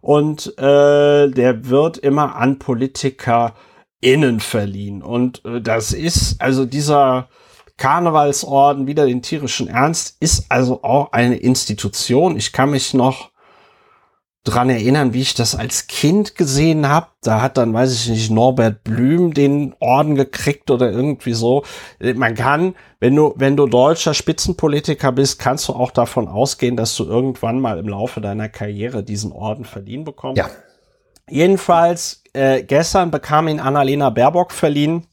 und 0.00 0.58
äh, 0.58 1.28
der 1.28 1.68
wird 1.68 1.98
immer 1.98 2.36
an 2.36 2.58
Politiker 2.58 3.54
innen 4.00 4.40
verliehen. 4.40 5.02
Und 5.02 5.44
äh, 5.44 5.60
das 5.60 5.92
ist 5.92 6.40
also 6.40 6.64
dieser 6.64 7.28
Karnevalsorden, 7.76 8.86
wieder 8.86 9.06
den 9.06 9.22
tierischen 9.22 9.68
Ernst, 9.68 10.16
ist 10.20 10.46
also 10.50 10.82
auch 10.82 11.12
eine 11.12 11.36
Institution. 11.36 12.36
Ich 12.36 12.52
kann 12.52 12.70
mich 12.70 12.94
noch 12.94 13.29
dran 14.44 14.70
erinnern, 14.70 15.12
wie 15.12 15.20
ich 15.20 15.34
das 15.34 15.54
als 15.54 15.86
Kind 15.86 16.34
gesehen 16.34 16.88
habe. 16.88 17.08
Da 17.22 17.42
hat 17.42 17.58
dann, 17.58 17.74
weiß 17.74 17.92
ich 17.92 18.08
nicht, 18.08 18.30
Norbert 18.30 18.82
Blüm 18.84 19.34
den 19.34 19.74
Orden 19.80 20.14
gekriegt 20.14 20.70
oder 20.70 20.90
irgendwie 20.90 21.34
so. 21.34 21.62
Man 22.14 22.34
kann, 22.34 22.74
wenn 23.00 23.14
du, 23.14 23.34
wenn 23.36 23.54
du 23.56 23.66
deutscher 23.66 24.14
Spitzenpolitiker 24.14 25.12
bist, 25.12 25.38
kannst 25.38 25.68
du 25.68 25.74
auch 25.74 25.90
davon 25.90 26.26
ausgehen, 26.26 26.74
dass 26.76 26.96
du 26.96 27.04
irgendwann 27.04 27.60
mal 27.60 27.78
im 27.78 27.88
Laufe 27.88 28.22
deiner 28.22 28.48
Karriere 28.48 29.02
diesen 29.02 29.32
Orden 29.32 29.66
verliehen 29.66 30.04
bekommst. 30.04 30.38
Ja. 30.38 30.48
Jedenfalls, 31.28 32.22
äh, 32.32 32.62
gestern 32.62 33.10
bekam 33.10 33.48
ihn 33.48 33.60
Annalena 33.60 34.08
Baerbock 34.10 34.52
verliehen. 34.52 35.06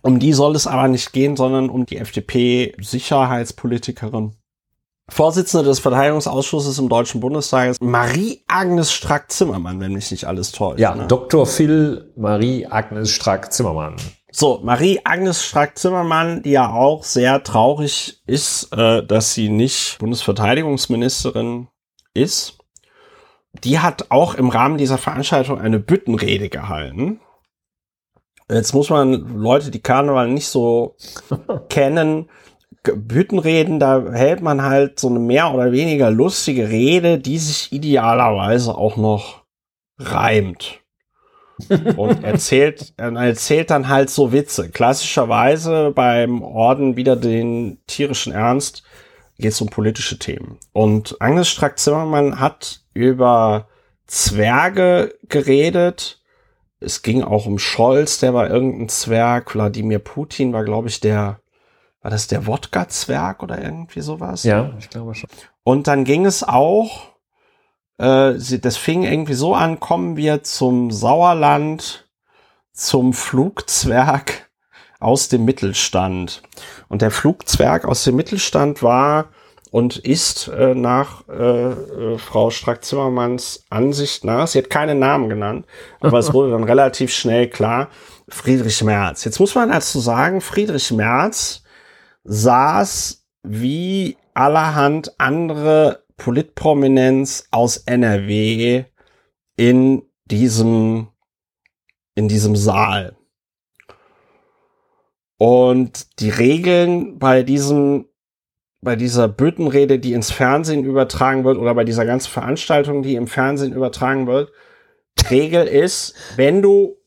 Um 0.00 0.20
die 0.20 0.32
soll 0.32 0.54
es 0.56 0.66
aber 0.66 0.88
nicht 0.88 1.12
gehen, 1.12 1.36
sondern 1.36 1.68
um 1.68 1.84
die 1.84 1.98
FDP-Sicherheitspolitikerin 1.98 4.32
Vorsitzende 5.10 5.64
des 5.64 5.78
Verteidigungsausschusses 5.78 6.78
im 6.78 6.88
Deutschen 6.88 7.20
Bundestag 7.20 7.70
ist 7.70 7.82
Marie-Agnes 7.82 8.92
Strack-Zimmermann, 8.92 9.80
wenn 9.80 9.92
mich 9.92 10.10
nicht 10.10 10.26
alles 10.26 10.52
täuscht. 10.52 10.78
Ja, 10.78 10.94
ne? 10.94 11.06
Dr. 11.06 11.46
Phil 11.46 12.12
Marie-Agnes 12.16 13.10
Strack-Zimmermann. 13.10 13.96
So, 14.30 14.60
Marie-Agnes 14.62 15.44
Strack-Zimmermann, 15.44 16.42
die 16.42 16.50
ja 16.50 16.70
auch 16.70 17.04
sehr 17.04 17.42
traurig 17.42 18.22
ist, 18.26 18.70
äh, 18.76 19.02
dass 19.04 19.32
sie 19.32 19.48
nicht 19.48 19.98
Bundesverteidigungsministerin 19.98 21.68
ist, 22.12 22.58
die 23.64 23.78
hat 23.78 24.10
auch 24.10 24.34
im 24.34 24.50
Rahmen 24.50 24.76
dieser 24.76 24.98
Veranstaltung 24.98 25.58
eine 25.58 25.78
Büttenrede 25.78 26.50
gehalten. 26.50 27.20
Jetzt 28.50 28.74
muss 28.74 28.90
man 28.90 29.12
Leute, 29.38 29.70
die 29.70 29.80
Karneval 29.80 30.28
nicht 30.28 30.48
so 30.48 30.96
kennen, 31.70 32.28
Büttenreden, 32.82 33.80
da 33.80 34.12
hält 34.12 34.40
man 34.40 34.62
halt 34.62 34.98
so 34.98 35.08
eine 35.08 35.18
mehr 35.18 35.52
oder 35.52 35.72
weniger 35.72 36.10
lustige 36.10 36.68
Rede, 36.68 37.18
die 37.18 37.38
sich 37.38 37.72
idealerweise 37.72 38.74
auch 38.76 38.96
noch 38.96 39.44
reimt. 39.98 40.80
und 41.96 42.22
erzählt, 42.22 42.94
erzählt 42.96 43.70
dann 43.70 43.88
halt 43.88 44.10
so 44.10 44.32
Witze. 44.32 44.70
Klassischerweise 44.70 45.92
beim 45.94 46.42
Orden 46.42 46.96
wieder 46.96 47.16
den 47.16 47.78
tierischen 47.86 48.32
Ernst 48.32 48.84
geht 49.38 49.52
es 49.52 49.60
um 49.60 49.68
politische 49.68 50.18
Themen. 50.18 50.58
Und 50.72 51.16
Agnes 51.20 51.48
Strack-Zimmermann 51.48 52.40
hat 52.40 52.82
über 52.94 53.68
Zwerge 54.06 55.14
geredet. 55.28 56.20
Es 56.80 57.02
ging 57.02 57.22
auch 57.22 57.46
um 57.46 57.58
Scholz, 57.58 58.18
der 58.18 58.34
war 58.34 58.48
irgendein 58.48 58.88
Zwerg. 58.88 59.54
Wladimir 59.54 59.98
Putin 59.98 60.52
war, 60.52 60.64
glaube 60.64 60.88
ich, 60.88 61.00
der 61.00 61.40
war 62.08 62.10
das 62.10 62.26
der 62.26 62.46
Wodka-Zwerg 62.46 63.42
oder 63.42 63.60
irgendwie 63.60 64.00
sowas? 64.00 64.42
Ja, 64.42 64.70
ich 64.78 64.88
glaube 64.88 65.14
schon. 65.14 65.28
Und 65.62 65.88
dann 65.88 66.04
ging 66.04 66.24
es 66.24 66.42
auch, 66.42 67.08
äh, 67.98 68.32
das 68.32 68.78
fing 68.78 69.02
irgendwie 69.02 69.34
so 69.34 69.54
an, 69.54 69.78
kommen 69.78 70.16
wir 70.16 70.42
zum 70.42 70.90
Sauerland, 70.90 72.08
zum 72.72 73.12
Flugzwerg 73.12 74.48
aus 74.98 75.28
dem 75.28 75.44
Mittelstand. 75.44 76.42
Und 76.88 77.02
der 77.02 77.10
Flugzwerg 77.10 77.84
aus 77.84 78.04
dem 78.04 78.16
Mittelstand 78.16 78.82
war 78.82 79.26
und 79.70 79.98
ist 79.98 80.48
äh, 80.48 80.74
nach 80.74 81.28
äh, 81.28 81.32
äh, 81.34 82.16
Frau 82.16 82.48
Strack-Zimmermanns 82.48 83.66
Ansicht 83.68 84.24
nach, 84.24 84.46
sie 84.46 84.60
hat 84.60 84.70
keinen 84.70 84.98
Namen 84.98 85.28
genannt, 85.28 85.66
aber 86.00 86.20
es 86.20 86.32
wurde 86.32 86.52
dann 86.52 86.64
relativ 86.64 87.12
schnell 87.12 87.50
klar, 87.50 87.88
Friedrich 88.30 88.82
Merz. 88.82 89.24
Jetzt 89.24 89.40
muss 89.40 89.54
man 89.54 89.68
dazu 89.68 90.00
sagen, 90.00 90.40
Friedrich 90.40 90.90
Merz 90.90 91.64
saß 92.28 93.24
wie 93.42 94.16
allerhand 94.34 95.18
andere 95.18 96.04
Politprominenz 96.16 97.48
aus 97.50 97.78
NRW 97.78 98.84
in 99.56 100.02
diesem 100.26 101.08
in 102.14 102.26
diesem 102.28 102.56
Saal. 102.56 103.16
Und 105.38 106.20
die 106.20 106.30
Regeln 106.30 107.20
bei 107.20 107.44
diesem, 107.44 108.06
bei 108.80 108.96
dieser 108.96 109.28
Büttenrede, 109.28 110.00
die 110.00 110.14
ins 110.14 110.32
Fernsehen 110.32 110.84
übertragen 110.84 111.44
wird, 111.44 111.58
oder 111.58 111.76
bei 111.76 111.84
dieser 111.84 112.04
ganzen 112.04 112.30
Veranstaltung, 112.30 113.02
die 113.02 113.14
im 113.14 113.28
Fernsehen 113.28 113.72
übertragen 113.72 114.26
wird, 114.26 114.50
Regel 115.30 115.66
ist, 115.66 116.14
wenn 116.36 116.62
du, 116.62 116.97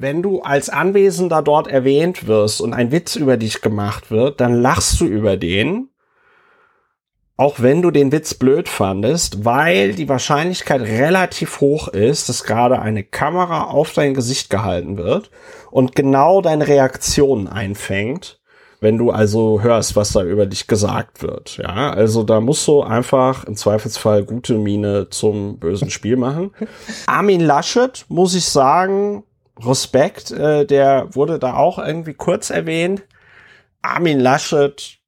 wenn 0.00 0.22
du 0.22 0.40
als 0.40 0.70
Anwesender 0.70 1.42
dort 1.42 1.68
erwähnt 1.68 2.26
wirst 2.26 2.60
und 2.62 2.72
ein 2.72 2.90
Witz 2.90 3.16
über 3.16 3.36
dich 3.36 3.60
gemacht 3.60 4.10
wird, 4.10 4.40
dann 4.40 4.54
lachst 4.54 5.00
du 5.00 5.06
über 5.06 5.36
den 5.36 5.90
auch 7.40 7.60
wenn 7.60 7.80
du 7.80 7.90
den 7.90 8.12
Witz 8.12 8.34
blöd 8.34 8.68
fandest, 8.68 9.46
weil 9.46 9.94
die 9.94 10.10
Wahrscheinlichkeit 10.10 10.82
relativ 10.82 11.62
hoch 11.62 11.88
ist, 11.88 12.28
dass 12.28 12.44
gerade 12.44 12.82
eine 12.82 13.02
Kamera 13.02 13.64
auf 13.64 13.94
dein 13.94 14.12
Gesicht 14.12 14.50
gehalten 14.50 14.98
wird 14.98 15.30
und 15.70 15.96
genau 15.96 16.42
deine 16.42 16.68
Reaktion 16.68 17.48
einfängt, 17.48 18.42
wenn 18.80 18.98
du 18.98 19.10
also 19.10 19.62
hörst, 19.62 19.96
was 19.96 20.12
da 20.12 20.22
über 20.22 20.44
dich 20.44 20.66
gesagt 20.66 21.22
wird. 21.22 21.56
Ja, 21.56 21.94
also 21.94 22.24
da 22.24 22.42
musst 22.42 22.68
du 22.68 22.82
einfach 22.82 23.44
im 23.44 23.56
Zweifelsfall 23.56 24.24
gute 24.24 24.58
Miene 24.58 25.08
zum 25.08 25.58
bösen 25.58 25.88
Spiel 25.88 26.18
machen. 26.18 26.50
Armin 27.06 27.40
Laschet, 27.40 28.04
muss 28.10 28.34
ich 28.34 28.44
sagen, 28.44 29.24
Respekt, 29.64 30.30
äh, 30.30 30.66
der 30.66 31.14
wurde 31.14 31.38
da 31.38 31.54
auch 31.54 31.78
irgendwie 31.78 32.14
kurz 32.14 32.50
erwähnt. 32.50 33.02
Armin 33.82 34.20
Laschet 34.20 34.98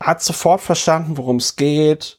hat 0.00 0.22
sofort 0.22 0.60
verstanden, 0.60 1.16
worum 1.16 1.36
es 1.36 1.56
geht. 1.56 2.18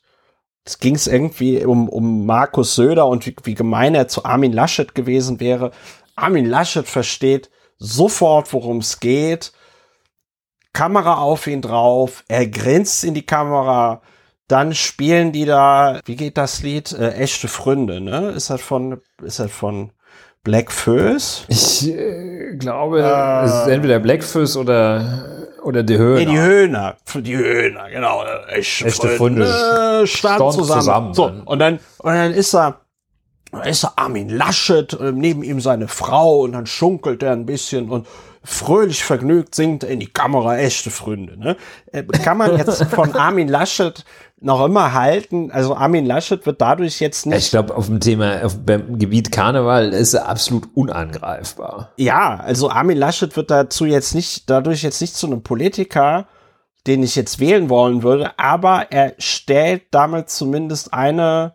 Es 0.64 0.80
ging 0.80 0.96
es 0.96 1.08
irgendwie 1.08 1.64
um, 1.64 1.90
um 1.90 2.26
Markus 2.26 2.76
Söder 2.76 3.08
und 3.08 3.26
wie, 3.26 3.36
wie 3.44 3.54
gemein 3.54 3.94
er 3.96 4.08
zu 4.08 4.26
Armin 4.26 4.54
Laschet 4.54 4.96
gewesen 4.96 5.40
wäre. 5.40 5.72
Armin 6.16 6.46
Laschet 6.46 6.88
versteht 6.88 7.50
sofort, 7.78 8.52
worum 8.54 8.78
es 8.78 9.00
geht. 9.00 9.52
Kamera 10.74 11.20
auf 11.20 11.48
ihn 11.48 11.62
drauf, 11.62 12.24
er 12.28 12.48
grinst 12.48 13.06
in 13.06 13.14
die 13.14 13.26
Kamera, 13.26 14.02
dann 14.48 14.76
spielen 14.76 15.32
die 15.32 15.46
da, 15.46 16.02
wie 16.06 16.16
geht 16.16 16.38
das 16.38 16.62
Lied? 16.62 16.92
Äh, 16.92 17.14
echte 17.14 17.48
Freunde, 17.48 18.02
ne? 18.02 18.32
Ist 18.32 18.50
das 18.50 18.62
von, 18.62 19.02
ist 19.24 19.40
das 19.40 19.52
von 19.52 19.92
Black 20.46 20.72
Föß? 20.72 21.46
Ich 21.48 21.90
äh, 21.90 22.56
glaube, 22.56 23.02
äh, 23.02 23.46
es 23.46 23.54
ist 23.54 23.68
entweder 23.68 24.00
Black 24.00 24.24
Föß 24.24 24.56
oder 24.58 25.50
oder 25.64 25.82
die 25.82 25.98
Höhner. 25.98 26.20
Nee, 26.20 26.26
die 26.28 26.40
Höhner. 26.40 26.98
Die 27.16 27.36
Höhner, 27.36 27.90
genau. 27.90 28.24
Echte, 28.50 28.86
Echte 28.86 29.10
Funde. 29.10 29.44
Äh, 29.44 30.06
stand 30.06 30.54
zusammen. 30.54 30.82
zusammen. 30.82 31.14
So, 31.16 31.32
und 31.46 31.58
dann, 31.58 31.80
und 31.98 32.14
dann 32.14 32.32
ist 32.32 32.54
er, 32.54 32.82
ist 33.66 33.84
er 33.84 33.94
Armin 33.96 34.30
Laschet, 34.30 34.94
äh, 34.94 35.12
neben 35.12 35.42
ihm 35.42 35.60
seine 35.60 35.88
Frau 35.88 36.42
und 36.42 36.52
dann 36.52 36.68
schunkelt 36.68 37.24
er 37.24 37.32
ein 37.32 37.48
bisschen 37.48 37.90
und 37.90 38.06
fröhlich 38.44 39.04
vergnügt 39.04 39.56
singt 39.56 39.84
in 39.84 40.00
die 40.00 40.14
Kamera 40.14 40.58
echte 40.58 40.92
Freunde. 40.92 41.40
Ne? 41.40 41.58
Äh, 41.92 42.04
kann 42.04 42.38
man 42.38 42.56
jetzt 42.56 42.84
von 42.92 43.16
Armin 43.16 43.48
Laschet 43.48 44.06
noch 44.42 44.64
immer 44.66 44.94
halten? 44.94 45.52
Also 45.52 45.76
Armin 45.76 46.06
Laschet 46.06 46.46
wird 46.46 46.62
dadurch 46.62 47.00
jetzt 47.00 47.26
nicht. 47.26 47.38
Ich 47.38 47.50
glaube, 47.50 47.76
auf 47.76 47.88
dem 47.88 48.00
Thema, 48.00 48.44
auf 48.44 48.58
dem 48.66 49.00
Gebiet 49.00 49.32
Karneval 49.32 49.94
ist 49.94 50.14
er 50.14 50.28
absolut 50.28 50.68
unangreifbar. 50.76 51.92
Ja, 51.98 52.38
also 52.38 52.70
Armin 52.70 52.98
Laschet 52.98 53.36
wird 53.36 53.50
dazu 53.50 53.86
jetzt 53.86 54.14
nicht, 54.14 54.50
dadurch 54.50 54.84
jetzt 54.84 55.02
nicht 55.02 55.16
zu 55.16 55.28
einem 55.28 55.42
Politiker, 55.42 56.28
den 56.88 57.02
ich 57.02 57.16
jetzt 57.16 57.40
wählen 57.40 57.70
wollen 57.70 58.04
würde, 58.04 58.38
aber 58.38 58.92
er 58.92 59.16
stellt 59.18 59.84
damit 59.92 60.30
zumindest 60.30 60.94
eine 60.94 61.54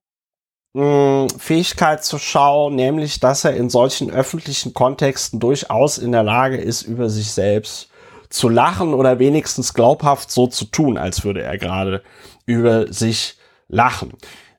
Fähigkeit 0.72 2.04
zur 2.04 2.20
Schau, 2.20 2.70
nämlich 2.70 3.18
dass 3.18 3.44
er 3.44 3.56
in 3.56 3.70
solchen 3.70 4.08
öffentlichen 4.08 4.72
Kontexten 4.72 5.40
durchaus 5.40 5.98
in 5.98 6.12
der 6.12 6.22
Lage 6.22 6.58
ist, 6.58 6.82
über 6.82 7.10
sich 7.10 7.32
selbst 7.32 7.89
zu 8.30 8.48
lachen 8.48 8.94
oder 8.94 9.18
wenigstens 9.18 9.74
glaubhaft 9.74 10.30
so 10.30 10.46
zu 10.46 10.64
tun, 10.64 10.96
als 10.96 11.24
würde 11.24 11.42
er 11.42 11.58
gerade 11.58 12.02
über 12.46 12.92
sich 12.92 13.36
lachen. 13.68 14.12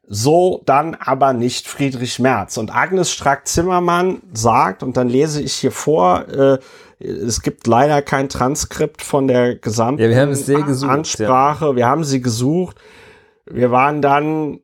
So 0.08 0.62
dann 0.66 0.96
aber 0.96 1.32
nicht 1.32 1.68
Friedrich 1.68 2.20
Merz. 2.20 2.58
Und 2.58 2.76
Agnes 2.76 3.12
Strack-Zimmermann 3.12 4.22
sagt, 4.34 4.84
und 4.84 4.98
dann 4.98 5.08
lese 5.08 5.42
ich 5.42 5.54
hier 5.54 5.72
vor, 5.72 6.28
äh, 6.28 6.60
es 7.00 7.42
gibt 7.42 7.66
leider 7.66 8.02
kein 8.02 8.28
Transkript 8.28 9.02
von 9.02 9.28
der 9.28 9.56
gesamten 9.56 10.04
ja, 10.04 10.10
wir 10.10 10.18
gesucht, 10.64 10.92
Ansprache. 10.92 11.66
Ja. 11.68 11.76
Wir 11.76 11.88
haben 11.88 12.04
sie 12.04 12.22
gesucht. 12.22 12.78
Wir 13.46 13.72
waren 13.72 14.02
dann 14.02 14.60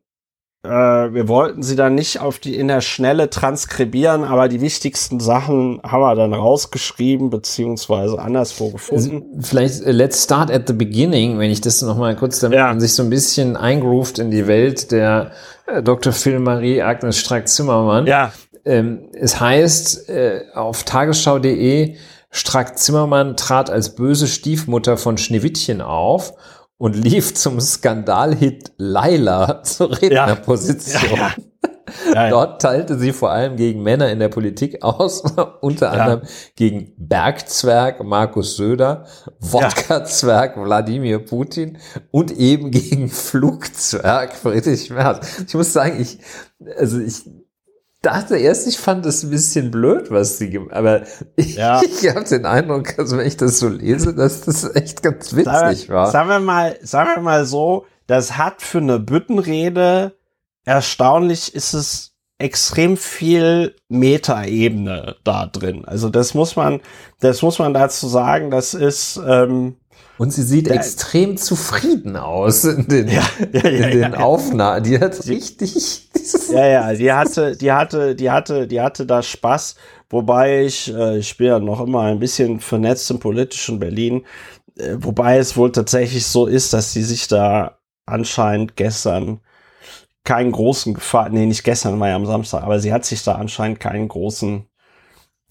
äh, 0.68 1.14
wir 1.14 1.28
wollten 1.28 1.64
sie 1.64 1.76
dann 1.76 1.96
nicht 1.96 2.20
auf 2.20 2.40
die 2.40 2.56
in 2.56 2.68
der 2.68 2.82
Schnelle 2.82 3.30
transkribieren, 3.30 4.24
aber 4.24 4.48
die 4.48 4.62
wichtigsten 4.62 5.20
Sachen 5.20 5.80
haben 5.84 6.02
wir 6.02 6.16
dann 6.16 6.34
rausgeschrieben 6.34 7.30
beziehungsweise 7.30 8.20
anderswo 8.20 8.70
gefunden. 8.70 9.42
Vielleicht 9.42 9.86
uh, 9.86 9.92
let's 9.92 10.24
start 10.24 10.52
at 10.52 10.68
the 10.68 10.74
beginning, 10.74 11.40
wenn 11.40 11.50
ich 11.50 11.62
das 11.62 11.82
noch 11.82 11.98
mal 11.98 12.16
kurz, 12.16 12.40
damit 12.40 12.58
ja. 12.58 12.68
man 12.68 12.80
sich 12.80 12.94
so 12.94 13.04
ein 13.04 13.10
bisschen 13.10 13.56
eingroovt 13.56 14.20
in 14.20 14.30
die 14.30 14.48
Welt 14.48 14.92
der 14.92 15.32
äh, 15.66 15.82
Dr. 15.82 16.14
Phil 16.14 16.40
Marie 16.40 16.82
Agnes 16.82 17.18
Strack-Zimmermann. 17.18 18.06
Ja. 18.06 18.32
Ähm, 18.66 19.10
es 19.14 19.40
heißt 19.40 20.10
äh, 20.10 20.42
auf 20.54 20.84
tagesschau.de 20.84 21.96
Strack-Zimmermann 22.30 23.38
trat 23.38 23.70
als 23.70 23.96
böse 23.96 24.28
Stiefmutter 24.28 24.98
von 24.98 25.18
Schneewittchen 25.18 25.82
auf 25.82 26.34
und 26.78 26.96
lief 26.96 27.34
zum 27.34 27.60
Skandalhit 27.60 28.72
Laila 28.78 29.64
zur 29.64 30.02
Rednerposition. 30.02 31.18
Ja. 31.18 31.34
Ja. 32.14 32.30
Dort 32.30 32.62
teilte 32.62 32.98
sie 32.98 33.14
vor 33.14 33.32
allem 33.32 33.56
gegen 33.56 33.82
Männer 33.82 34.10
in 34.10 34.20
der 34.20 34.30
Politik 34.30 34.84
aus, 34.84 35.24
unter 35.62 35.92
anderem 35.92 36.22
gegen 36.56 36.94
Bergzwerg 36.98 38.04
Markus 38.04 38.58
Söder, 38.58 39.06
Wodka-Zwerg 39.40 40.58
Wladimir 40.58 41.20
Putin 41.20 41.78
und 42.12 42.32
eben 42.32 42.72
gegen 42.72 43.10
Flugzwerg 43.10 44.34
Friedrich 44.42 44.90
Merz. 44.90 45.46
Ich 45.48 45.54
muss 45.54 45.74
sagen, 45.74 46.00
ich, 46.00 46.20
also 46.78 47.00
ich, 47.00 47.24
dachte 48.02 48.38
erst, 48.38 48.68
ich 48.68 48.78
fand 48.78 49.06
es 49.06 49.24
ein 49.24 49.30
bisschen 49.30 49.72
blöd, 49.72 50.12
was 50.12 50.38
sie 50.38 50.50
gemacht 50.50 50.74
aber 50.74 51.04
ich, 51.36 51.56
ja. 51.56 51.82
ich 52.02 52.08
habe 52.10 52.24
den 52.24 52.46
Eindruck, 52.46 52.98
also 52.98 53.18
wenn 53.18 53.28
ich 53.28 53.38
das 53.38 53.60
so 53.60 53.68
lese, 53.68 54.14
dass 54.14 54.42
das 54.42 54.76
echt 54.76 55.04
ganz 55.04 55.36
witzig 55.36 55.52
sagen, 55.54 55.88
war. 55.90 56.12
Sagen 56.12 56.30
wir 56.30 56.40
mal, 56.40 56.78
sagen 56.82 57.10
wir 57.16 57.22
mal 57.22 57.46
so, 57.46 57.86
das 58.06 58.38
hat 58.38 58.62
für 58.62 58.80
eine 58.80 59.00
Büttenrede 59.00 60.14
erstaunlich 60.66 61.56
ist 61.56 61.74
es 61.74 62.14
extrem 62.40 62.98
viel 62.98 63.76
Metaebene 63.90 65.16
da 65.24 65.48
drin. 65.48 65.86
Also 65.86 66.10
das 66.10 66.34
muss 66.34 66.56
man, 66.56 66.82
das 67.20 67.42
muss 67.42 67.58
man 67.58 67.74
dazu 67.74 68.08
sagen, 68.08 68.52
das 68.52 68.74
ist 68.74 69.20
ähm, 69.26 69.78
und 70.18 70.32
sie 70.32 70.44
sieht 70.44 70.68
ja. 70.68 70.76
extrem 70.76 71.38
zufrieden 71.38 72.16
aus 72.16 72.64
in 72.64 72.88
den, 72.88 73.08
ja, 73.08 73.24
ja, 73.54 73.62
in 73.62 73.92
den 73.92 74.16
Aufnahmen. 74.16 74.84
Die 74.84 75.00
hat 75.00 75.28
richtig. 75.28 76.04
Ja, 76.52 76.66
ja, 76.66 76.94
die 76.94 77.14
hatte, 77.14 77.56
die 77.56 77.72
hatte, 77.72 78.14
die 78.14 78.30
hatte, 78.30 78.68
die 78.68 78.82
hatte 78.82 79.06
da 79.06 79.24
Spaß. 79.24 79.76
Wobei 80.10 80.66
ich, 80.66 80.94
äh, 80.94 81.20
ich 81.20 81.38
bin 81.38 81.48
ja 81.48 81.60
noch 81.60 81.80
immer 81.80 82.02
ein 82.02 82.20
bisschen 82.20 82.60
vernetzt 82.60 83.10
im 83.12 83.20
politischen 83.20 83.80
Berlin. 83.80 84.26
Äh, 84.78 84.96
wobei 84.98 85.38
es 85.38 85.56
wohl 85.56 85.72
tatsächlich 85.72 86.26
so 86.26 86.46
ist, 86.46 86.74
dass 86.74 86.92
sie 86.92 87.04
sich 87.04 87.30
da 87.30 87.78
anscheinend 88.06 88.76
gestern 88.76 89.40
keinen 90.26 90.52
großen 90.52 90.94
Gefallen, 90.96 91.34
nee, 91.34 91.46
nicht 91.46 91.64
gestern, 91.64 92.00
war 92.02 92.10
ja 92.10 92.16
am 92.18 92.26
Samstag, 92.26 92.64
aber 92.64 92.80
sie 92.80 92.92
hat 92.92 93.06
sich 93.06 93.24
da 93.24 93.36
anscheinend 93.36 93.80
keinen 93.80 94.10
großen 94.10 94.68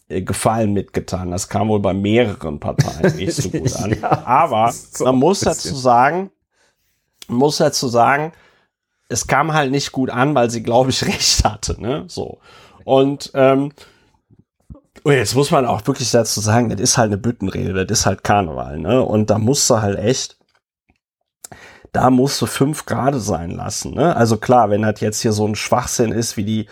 Gefallen 0.09 0.73
mitgetan. 0.73 1.31
Das 1.31 1.49
kam 1.49 1.69
wohl 1.69 1.81
bei 1.81 1.93
mehreren 1.93 2.61
Parteien 2.61 3.17
nicht 3.17 3.35
so 3.35 3.51
gut 3.51 3.75
an. 3.77 3.99
ja, 4.01 4.25
Aber 4.25 4.73
so 4.73 5.05
man 5.05 5.17
muss 5.17 5.41
dazu 5.41 5.75
sagen, 5.75 6.31
muss 7.29 7.57
dazu 7.57 7.89
sagen, 7.89 8.33
es 9.09 9.27
kam 9.27 9.53
halt 9.53 9.71
nicht 9.73 9.93
gut 9.93 10.11
an, 10.11 10.35
weil 10.35 10.51
sie, 10.51 10.63
glaube 10.63 10.91
ich, 10.91 11.05
recht 11.07 11.45
hatte. 11.45 11.81
Ne? 11.81 12.05
So. 12.09 12.39
Und 12.85 13.33
ähm, 13.35 13.73
und 15.03 15.13
jetzt 15.13 15.37
muss 15.37 15.53
man 15.53 15.67
auch 15.67 15.87
wirklich 15.87 16.11
dazu 16.11 16.41
sagen, 16.41 16.69
das 16.69 16.81
ist 16.81 16.99
halt 16.99 17.11
eine 17.11 17.17
Büttenrede, 17.17 17.87
das 17.87 18.01
ist 18.01 18.07
halt 18.07 18.25
Karneval, 18.25 18.81
ne? 18.81 19.05
Und 19.05 19.31
da 19.31 19.39
musst 19.39 19.71
du 19.71 19.81
halt 19.81 20.01
echt, 20.01 20.37
da 21.93 22.11
musst 22.11 22.43
du 22.43 22.47
fünf 22.47 22.87
Grade 22.87 23.21
sein 23.21 23.53
lassen, 23.53 23.95
ne? 23.95 24.17
Also 24.17 24.37
klar, 24.37 24.69
wenn 24.69 24.83
das 24.83 24.99
jetzt 24.99 25.21
hier 25.23 25.33
so 25.33 25.47
ein 25.47 25.55
Schwachsinn 25.55 26.11
ist, 26.11 26.37
wie 26.37 26.45
die 26.45 26.67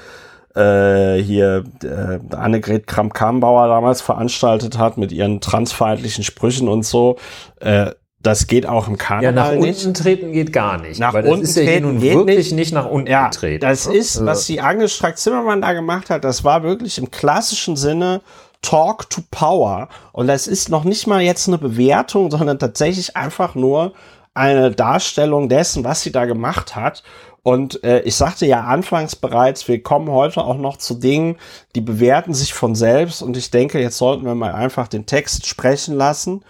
äh, 0.54 1.16
hier 1.22 1.64
äh, 1.82 2.34
Annegret 2.34 2.86
Kramp-Karrenbauer 2.86 3.68
damals 3.68 4.00
veranstaltet 4.00 4.78
hat 4.78 4.96
mit 4.96 5.12
ihren 5.12 5.40
transfeindlichen 5.40 6.24
Sprüchen 6.24 6.68
und 6.68 6.84
so. 6.84 7.16
Äh, 7.60 7.90
das 8.24 8.46
geht 8.46 8.66
auch 8.66 8.88
im 8.88 8.96
Karneval 8.96 9.24
ja, 9.24 9.32
nach 9.32 9.52
nicht. 9.52 9.84
unten 9.84 9.94
treten 9.94 10.32
geht 10.32 10.52
gar 10.52 10.78
nicht. 10.78 10.98
Nach 10.98 11.12
unten 11.12 11.42
ist 11.42 11.56
ja 11.56 11.78
nun 11.80 12.00
wirklich 12.00 12.36
nicht. 12.36 12.52
nicht 12.52 12.72
nach 12.72 12.86
unten 12.86 13.10
ja, 13.10 13.28
treten. 13.28 13.60
Das 13.60 13.86
ne? 13.86 13.96
ist, 13.96 14.16
also 14.16 14.26
was 14.26 14.46
die 14.46 14.60
Agnes 14.60 14.94
Strack-Zimmermann 14.94 15.60
da 15.60 15.74
gemacht 15.74 16.08
hat, 16.08 16.24
das 16.24 16.42
war 16.42 16.62
wirklich 16.62 16.96
im 16.96 17.10
klassischen 17.10 17.76
Sinne 17.76 18.22
Talk 18.62 19.10
to 19.10 19.20
Power. 19.30 19.88
Und 20.12 20.26
das 20.26 20.46
ist 20.46 20.70
noch 20.70 20.84
nicht 20.84 21.06
mal 21.06 21.20
jetzt 21.20 21.48
eine 21.48 21.58
Bewertung, 21.58 22.30
sondern 22.30 22.58
tatsächlich 22.58 23.14
einfach 23.14 23.54
nur 23.54 23.92
eine 24.32 24.70
Darstellung 24.72 25.50
dessen, 25.50 25.84
was 25.84 26.00
sie 26.00 26.10
da 26.10 26.24
gemacht 26.24 26.74
hat. 26.74 27.02
Und 27.44 27.84
äh, 27.84 28.00
ich 28.00 28.16
sagte 28.16 28.46
ja 28.46 28.62
anfangs 28.62 29.14
bereits, 29.14 29.68
wir 29.68 29.82
kommen 29.82 30.10
heute 30.10 30.42
auch 30.42 30.56
noch 30.56 30.78
zu 30.78 30.94
Dingen, 30.94 31.36
die 31.74 31.82
bewerten 31.82 32.32
sich 32.32 32.54
von 32.54 32.74
selbst. 32.74 33.20
Und 33.20 33.36
ich 33.36 33.50
denke, 33.50 33.78
jetzt 33.80 33.98
sollten 33.98 34.24
wir 34.24 34.34
mal 34.34 34.54
einfach 34.54 34.88
den 34.88 35.04
Text 35.04 35.46
sprechen 35.46 35.94
lassen. 35.94 36.42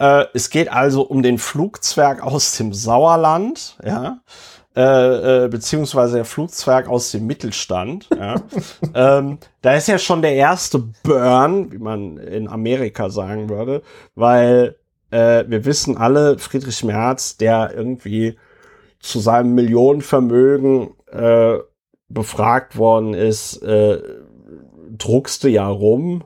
Äh, 0.00 0.24
es 0.34 0.50
geht 0.50 0.70
also 0.70 1.02
um 1.02 1.22
den 1.22 1.38
Flugzwerg 1.38 2.24
aus 2.24 2.56
dem 2.56 2.74
Sauerland, 2.74 3.78
ja. 3.86 4.18
Äh, 4.74 5.44
äh, 5.44 5.48
beziehungsweise 5.48 6.16
der 6.16 6.24
Flugzwerg 6.24 6.88
aus 6.88 7.12
dem 7.12 7.24
Mittelstand. 7.26 8.08
Ja. 8.10 8.34
ähm, 8.94 9.38
da 9.60 9.74
ist 9.74 9.86
ja 9.86 9.98
schon 9.98 10.22
der 10.22 10.34
erste 10.34 10.80
Burn, 11.04 11.70
wie 11.70 11.78
man 11.78 12.16
in 12.16 12.48
Amerika 12.48 13.10
sagen 13.10 13.48
würde, 13.48 13.82
weil 14.16 14.74
äh, 15.12 15.44
wir 15.46 15.64
wissen 15.66 15.96
alle, 15.96 16.36
Friedrich 16.38 16.82
Merz, 16.82 17.36
der 17.36 17.72
irgendwie 17.76 18.38
zu 19.02 19.18
seinem 19.18 19.54
Millionenvermögen 19.54 20.94
äh, 21.10 21.58
befragt 22.08 22.76
worden 22.76 23.14
ist, 23.14 23.62
äh, 23.62 24.00
druckste 24.96 25.48
ja 25.48 25.66
rum 25.66 26.24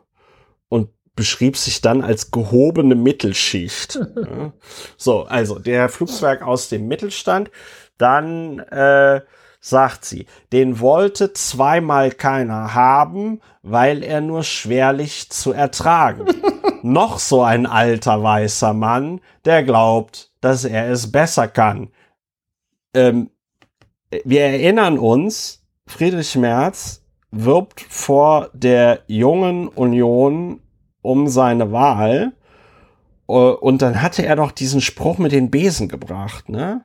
und 0.68 0.90
beschrieb 1.14 1.56
sich 1.56 1.80
dann 1.80 2.02
als 2.02 2.30
gehobene 2.30 2.94
Mittelschicht. 2.94 3.98
ja. 4.16 4.52
So, 4.96 5.22
also 5.24 5.58
der 5.58 5.88
Flugzwerg 5.88 6.42
aus 6.42 6.68
dem 6.68 6.86
Mittelstand. 6.86 7.50
Dann 7.96 8.58
äh, 8.58 9.22
sagt 9.58 10.04
sie, 10.04 10.26
den 10.52 10.80
wollte 10.80 11.32
zweimal 11.32 12.12
keiner 12.12 12.74
haben, 12.74 13.40
weil 13.62 14.02
er 14.02 14.20
nur 14.20 14.42
schwerlich 14.42 15.30
zu 15.30 15.52
ertragen. 15.52 16.26
Noch 16.82 17.18
so 17.18 17.42
ein 17.42 17.64
alter 17.64 18.22
weißer 18.22 18.74
Mann, 18.74 19.22
der 19.46 19.62
glaubt, 19.62 20.30
dass 20.42 20.66
er 20.66 20.90
es 20.90 21.10
besser 21.10 21.48
kann 21.48 21.88
ähm, 22.96 23.30
wir 24.24 24.42
erinnern 24.42 24.98
uns, 24.98 25.62
Friedrich 25.86 26.34
Merz 26.36 27.02
wirbt 27.30 27.80
vor 27.80 28.50
der 28.54 29.00
jungen 29.06 29.68
Union 29.68 30.60
um 31.02 31.28
seine 31.28 31.72
Wahl. 31.72 32.32
Äh, 33.28 33.32
und 33.32 33.82
dann 33.82 34.02
hatte 34.02 34.24
er 34.24 34.36
doch 34.36 34.52
diesen 34.52 34.80
Spruch 34.80 35.18
mit 35.18 35.32
den 35.32 35.50
Besen 35.50 35.88
gebracht, 35.88 36.48
ne? 36.48 36.84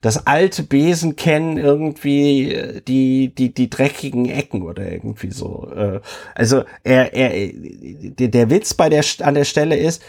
Das 0.00 0.28
alte 0.28 0.62
Besen 0.62 1.16
kennen 1.16 1.56
irgendwie 1.56 2.52
äh, 2.52 2.80
die, 2.82 3.34
die, 3.34 3.52
die 3.52 3.68
dreckigen 3.68 4.26
Ecken 4.26 4.62
oder 4.62 4.90
irgendwie 4.90 5.32
so. 5.32 5.68
Äh, 5.74 6.00
also 6.36 6.62
er, 6.84 7.14
er, 7.14 7.52
der 7.52 8.50
Witz 8.50 8.74
bei 8.74 8.88
der, 8.88 9.04
an 9.22 9.34
der 9.34 9.44
Stelle 9.44 9.76
ist, 9.76 10.02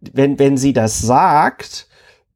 wenn, 0.00 0.38
wenn 0.38 0.56
sie 0.56 0.72
das 0.72 1.00
sagt, 1.00 1.88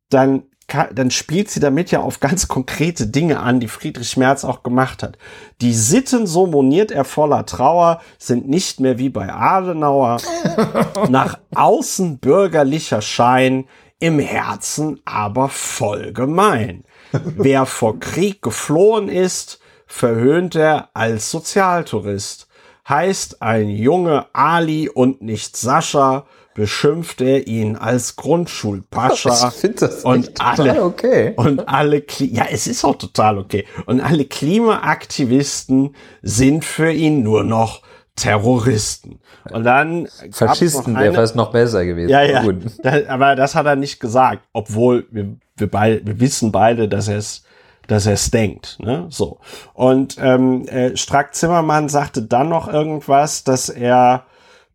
dann 0.09 0.43
dann 0.93 1.11
spielt 1.11 1.51
sie 1.51 1.61
damit 1.61 1.91
ja 1.91 2.01
auf 2.01 2.21
ganz 2.21 2.49
konkrete 2.49 3.07
Dinge 3.07 3.41
an, 3.41 3.61
die 3.61 3.69
Friedrich 3.69 4.17
Merz 4.17 4.45
auch 4.45 4.63
gemacht 4.63 5.03
hat. 5.03 5.19
Die 5.61 5.75
Sitten, 5.75 6.27
so 6.27 6.47
moniert 6.47 6.91
er 6.91 7.05
voller 7.05 7.47
Trauer, 7.47 8.01
sind 8.19 8.49
nicht 8.49 8.81
mehr 8.81 8.99
wie 8.99 9.09
bei 9.09 9.33
Adenauer. 9.33 10.19
Nach 11.09 11.39
außen 11.55 12.19
bürgerlicher 12.19 13.03
Schein, 13.03 13.67
im 14.01 14.19
Herzen 14.19 15.01
aber 15.05 15.49
voll 15.49 16.13
gemein. 16.13 16.85
Wer 17.13 17.67
vor 17.67 18.01
Krieg 18.01 18.41
geflohen 18.43 19.09
ist, 19.09 19.61
verhöhnt 19.87 20.55
er 20.55 20.89
als 20.95 21.31
Sozialtourist. 21.31 22.49
Heißt 22.89 23.43
ein 23.43 23.69
Junge 23.69 24.27
Ali 24.33 24.89
und 24.89 25.21
nicht 25.21 25.57
Sascha, 25.57 26.25
beschimpft 26.55 27.21
er 27.21 27.47
ihn 27.47 27.77
als 27.77 28.17
Grundschulpascha. 28.17 29.49
Ich 29.49 29.55
finde 29.55 29.77
das 29.81 30.05
und 30.05 30.41
alle, 30.41 30.85
okay. 30.85 31.35
Und 31.37 31.69
alle, 31.69 32.03
ja, 32.19 32.47
es 32.51 32.67
ist 32.67 32.85
auch 32.85 32.97
total 32.97 33.39
okay. 33.39 33.67
Und 33.87 34.01
alle 34.01 34.25
Klimaaktivisten 34.25 35.95
sind 36.23 36.65
für 36.65 36.91
ihn 36.91 37.23
nur 37.23 37.45
noch 37.45 37.83
Terroristen. 38.17 39.21
Und 39.51 39.65
dann 39.65 40.07
Faschisten 40.33 40.99
wäre 40.99 41.15
fast 41.15 41.37
noch 41.37 41.53
besser 41.53 41.85
gewesen. 41.85 42.11
Ja, 42.11 42.23
ja. 42.23 42.45
Das, 42.83 43.07
aber 43.07 43.37
das 43.37 43.55
hat 43.55 43.67
er 43.67 43.77
nicht 43.77 44.01
gesagt, 44.01 44.43
obwohl 44.53 45.07
wir, 45.11 45.37
wir, 45.57 45.71
beide, 45.71 46.05
wir 46.07 46.21
wissen 46.21 46.53
beide, 46.53 46.89
dass 46.89 47.09
er 47.09 47.19
es 47.19 47.45
dass 47.87 48.07
er 48.07 48.13
es 48.13 48.31
denkt. 48.31 48.79
Ne? 48.79 49.07
So. 49.09 49.41
Und 49.75 50.17
ähm, 50.21 50.65
äh, 50.69 50.97
Strack 50.97 51.35
Zimmermann 51.35 51.89
sagte 51.89 52.23
dann 52.23 52.49
noch 52.49 52.73
irgendwas, 52.73 53.43
dass 53.43 53.69
er 53.69 54.27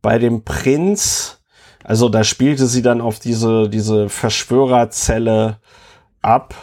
bei 0.01 0.19
dem 0.19 0.43
Prinz 0.43 1.39
also 1.85 2.09
da 2.09 2.23
spielte 2.23 2.65
sie 2.65 2.81
dann 2.81 2.99
auf 2.99 3.19
diese, 3.19 3.69
diese 3.69 4.09
Verschwörerzelle 4.09 5.59
ab, 6.23 6.55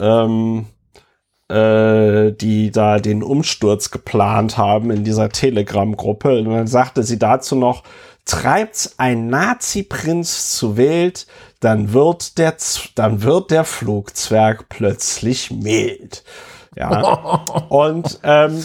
ähm, 0.00 0.64
äh, 1.48 2.32
die 2.32 2.70
da 2.70 2.98
den 2.98 3.22
Umsturz 3.22 3.90
geplant 3.90 4.56
haben 4.56 4.90
in 4.90 5.04
dieser 5.04 5.28
Telegram-Gruppe. 5.28 6.38
Und 6.38 6.46
dann 6.46 6.66
sagte 6.66 7.02
sie 7.02 7.18
dazu 7.18 7.56
noch, 7.56 7.82
treibt's 8.24 8.94
ein 8.96 9.26
Nazi-Prinz 9.26 10.56
zu 10.56 10.78
Wild, 10.78 11.26
dann 11.60 11.92
wird 11.92 12.38
der, 12.38 12.56
dann 12.94 13.22
wird 13.22 13.50
der 13.50 13.64
Flugzwerg 13.64 14.70
plötzlich 14.70 15.50
mild. 15.50 16.24
Ja. 16.74 17.44
Und 17.68 18.18
ähm, 18.22 18.64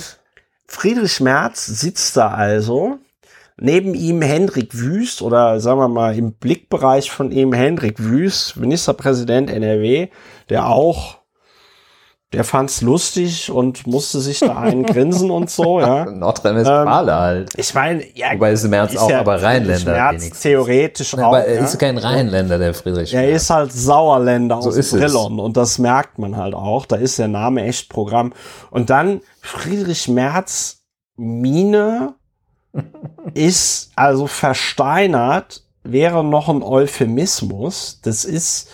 Friedrich 0.65 1.19
Merz 1.19 1.65
sitzt 1.65 2.15
da 2.15 2.29
also 2.29 2.99
Neben 3.59 3.95
ihm 3.95 4.21
Hendrik 4.21 4.77
Wüst 4.77 5.23
oder 5.23 5.59
sagen 5.59 5.79
wir 5.79 5.87
mal 5.87 6.15
im 6.15 6.33
Blickbereich 6.33 7.09
von 7.09 7.31
ihm 7.31 7.53
Hendrik 7.53 7.95
Wüst, 7.97 8.55
Ministerpräsident 8.55 9.49
NRW, 9.49 10.09
der 10.49 10.67
auch, 10.67 11.17
der 12.33 12.43
fand's 12.43 12.81
lustig 12.81 13.49
und 13.49 13.87
musste 13.87 14.19
sich 14.19 14.39
da 14.39 14.57
einen 14.57 14.83
grinsen 14.85 15.31
und 15.31 15.49
so, 15.49 15.79
ja. 15.79 16.05
Nordrhein-Westfalen 16.05 17.07
ähm, 17.07 17.15
halt. 17.15 17.53
Ich 17.57 17.73
meine, 17.73 18.03
ja. 18.13 18.33
Wobei 18.33 18.51
ist 18.51 18.67
Merz 18.67 18.93
ist 18.93 18.99
auch 18.99 19.09
ja 19.09 19.21
aber 19.21 19.41
Rheinländer. 19.41 19.91
Merz 19.91 20.39
theoretisch 20.39 21.13
ja, 21.13 21.23
auch. 21.23 21.29
Aber 21.29 21.45
er 21.45 21.63
ist 21.63 21.79
kein 21.79 21.97
Rheinländer, 21.97 22.59
der 22.59 22.75
Friedrich. 22.75 23.11
Er 23.11 23.27
ist 23.27 23.49
halt 23.49 23.73
Sauerländer 23.73 24.61
so 24.61 24.69
aus 24.69 24.91
Brillon 24.91 25.39
und 25.39 25.57
das 25.57 25.79
merkt 25.79 26.19
man 26.19 26.37
halt 26.37 26.53
auch. 26.53 26.85
Da 26.85 26.97
ist 26.97 27.17
der 27.17 27.27
Name 27.27 27.63
echt 27.63 27.89
Programm. 27.89 28.33
Und 28.69 28.91
dann 28.91 29.21
Friedrich 29.41 30.07
Merz 30.09 30.83
Mine 31.15 32.13
ist 33.33 33.91
also 33.95 34.27
versteinert, 34.27 35.63
wäre 35.83 36.23
noch 36.23 36.49
ein 36.49 36.63
Euphemismus. 36.63 37.99
Das 38.03 38.25
ist 38.25 38.69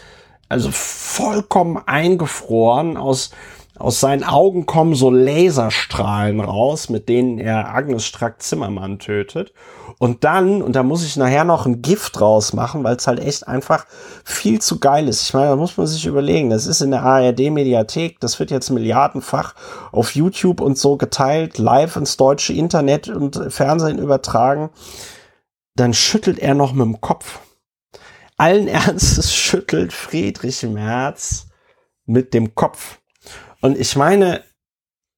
also 0.49 0.69
vollkommen 0.71 1.77
eingefroren. 1.85 2.97
Aus, 2.97 3.31
aus 3.79 3.99
seinen 3.99 4.23
Augen 4.23 4.65
kommen 4.65 4.93
so 4.93 5.09
Laserstrahlen 5.09 6.39
raus, 6.39 6.89
mit 6.89 7.09
denen 7.09 7.39
er 7.39 7.73
Agnes 7.73 8.05
Strack-Zimmermann 8.05 8.99
tötet. 8.99 9.51
Und 9.97 10.23
dann, 10.23 10.61
und 10.61 10.75
da 10.75 10.83
muss 10.83 11.03
ich 11.03 11.17
nachher 11.17 11.43
noch 11.43 11.65
ein 11.65 11.81
Gift 11.81 12.19
draus 12.19 12.53
machen, 12.53 12.83
weil 12.83 12.95
es 12.95 13.07
halt 13.07 13.19
echt 13.19 13.47
einfach 13.47 13.85
viel 14.23 14.61
zu 14.61 14.79
geil 14.79 15.07
ist. 15.07 15.23
Ich 15.23 15.33
meine, 15.33 15.49
da 15.49 15.55
muss 15.55 15.77
man 15.77 15.87
sich 15.87 16.05
überlegen, 16.05 16.49
das 16.49 16.67
ist 16.67 16.81
in 16.81 16.91
der 16.91 17.03
ARD-Mediathek, 17.03 18.19
das 18.19 18.39
wird 18.39 18.51
jetzt 18.51 18.69
milliardenfach 18.69 19.55
auf 19.91 20.13
YouTube 20.13 20.61
und 20.61 20.77
so 20.77 20.97
geteilt, 20.97 21.57
live 21.57 21.95
ins 21.95 22.17
deutsche 22.17 22.53
Internet 22.53 23.09
und 23.09 23.39
Fernsehen 23.49 23.97
übertragen. 23.97 24.69
Dann 25.75 25.93
schüttelt 25.93 26.37
er 26.37 26.53
noch 26.53 26.73
mit 26.73 26.85
dem 26.85 27.01
Kopf. 27.01 27.39
Allen 28.37 28.67
Ernstes 28.67 29.33
schüttelt 29.33 29.93
Friedrich 29.93 30.63
Merz 30.63 31.47
mit 32.05 32.33
dem 32.33 32.53
Kopf. 32.53 32.99
Und 33.64 33.80
ich 33.80 33.95
meine, 33.95 34.44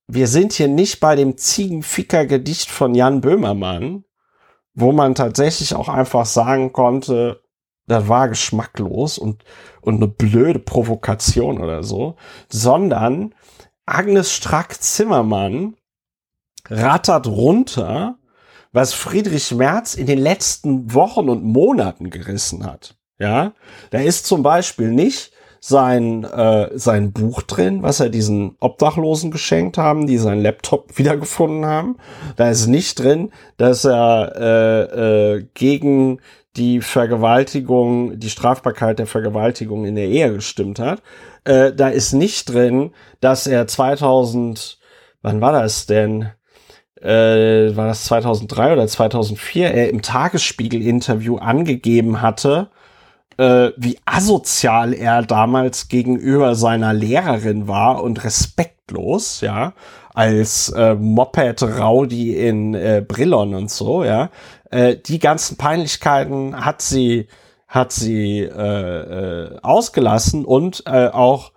wir 0.08 0.28
sind 0.28 0.54
hier 0.54 0.68
nicht 0.68 1.00
bei 1.00 1.16
dem 1.16 1.36
Ziegenficker-Gedicht 1.36 2.70
von 2.70 2.94
Jan 2.94 3.20
Böhmermann, 3.20 4.04
wo 4.76 4.92
man 4.92 5.16
tatsächlich 5.16 5.74
auch 5.74 5.90
einfach 5.90 6.28
sagen 6.28 6.72
konnte, 6.72 7.42
das 7.88 8.08
war 8.08 8.30
geschmacklos 8.30 9.18
und, 9.18 9.44
und 9.82 9.96
eine 9.96 10.08
blöde 10.08 10.60
Provokation 10.60 11.60
oder 11.60 11.82
so, 11.82 12.18
sondern 12.48 13.34
Agnes 13.88 14.32
Strack-Zimmermann 14.32 15.76
rattert 16.70 17.26
runter, 17.26 18.20
was 18.72 18.94
Friedrich 18.94 19.56
Merz 19.56 19.96
in 19.96 20.06
den 20.06 20.20
letzten 20.20 20.94
Wochen 20.94 21.30
und 21.30 21.44
Monaten 21.44 22.12
gerissen 22.12 22.64
hat. 22.64 22.96
Ja, 23.18 23.54
da 23.90 24.02
ist 24.02 24.28
zum 24.28 24.44
Beispiel 24.44 24.92
nicht, 24.92 25.32
sein, 25.68 26.24
äh, 26.26 26.70
sein 26.78 27.12
Buch 27.12 27.42
drin, 27.42 27.82
was 27.82 28.00
er 28.00 28.10
diesen 28.10 28.56
Obdachlosen 28.60 29.32
geschenkt 29.32 29.80
haben, 29.80 30.06
die 30.06 30.20
seinen 30.20 30.44
Laptop 30.44 30.90
wiedergefunden 31.00 31.66
haben. 31.66 31.98
Da 32.36 32.52
ist 32.52 32.68
nicht 32.68 33.00
drin, 33.00 33.32
dass 33.58 33.84
er 33.84 34.34
äh, 34.36 35.34
äh, 35.38 35.46
gegen 35.56 36.20
die 36.56 36.82
Vergewaltigung, 36.82 38.20
die 38.20 38.30
Strafbarkeit 38.30 39.00
der 39.00 39.08
Vergewaltigung 39.08 39.86
in 39.86 39.96
der 39.96 40.08
Ehe 40.08 40.32
gestimmt 40.34 40.78
hat. 40.78 41.02
Äh, 41.46 41.74
da 41.74 41.90
ist 41.90 42.14
nicht 42.14 42.54
drin, 42.54 42.92
dass 43.20 43.48
er 43.48 43.66
2000, 43.66 44.78
wann 45.24 45.42
war 45.42 45.52
das 45.52 45.88
denn? 45.88 46.30
Äh, 47.02 47.76
war 47.76 47.88
das 47.88 48.06
2003 48.06 48.74
oder 48.74 48.88
2004, 48.88 49.74
er 49.74 49.90
im 49.90 50.04
Tagesspiegel-Interview 50.04 51.38
angegeben 51.38 52.22
hatte, 52.22 52.70
äh, 53.38 53.72
wie 53.78 53.98
asozial 54.06 54.94
er 54.94 55.24
damals 55.24 55.88
gegenüber 55.88 56.56
seiner 56.56 56.94
Lehrerin 56.94 57.68
war 57.68 58.04
und 58.04 58.24
respektlos, 58.24 59.42
ja, 59.42 59.74
als 60.14 60.70
äh, 60.70 60.96
Moped-Rowdy 60.96 62.38
in 62.38 62.74
äh, 62.74 63.04
Brillon 63.06 63.54
und 63.54 63.70
so, 63.70 64.04
ja. 64.04 64.30
Äh, 64.72 64.96
die 64.98 65.20
ganzen 65.20 65.58
Peinlichkeiten 65.58 66.66
hat 66.66 66.82
sie, 66.82 67.28
hat 67.68 67.92
sie 67.92 68.40
äh, 68.40 68.50
äh, 68.50 69.60
ausgelassen 69.62 70.46
und 70.46 70.84
äh, 70.86 71.08
auch 71.08 71.52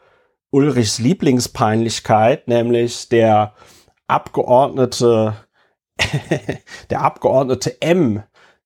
Ulrichs 0.50 0.98
Lieblingspeinlichkeit, 0.98 2.48
nämlich 2.48 3.09
der 3.10 3.55
Abgeordnete, 4.06 5.34
der 6.90 7.02
Abgeordnete 7.02 7.80
M, 7.82 8.22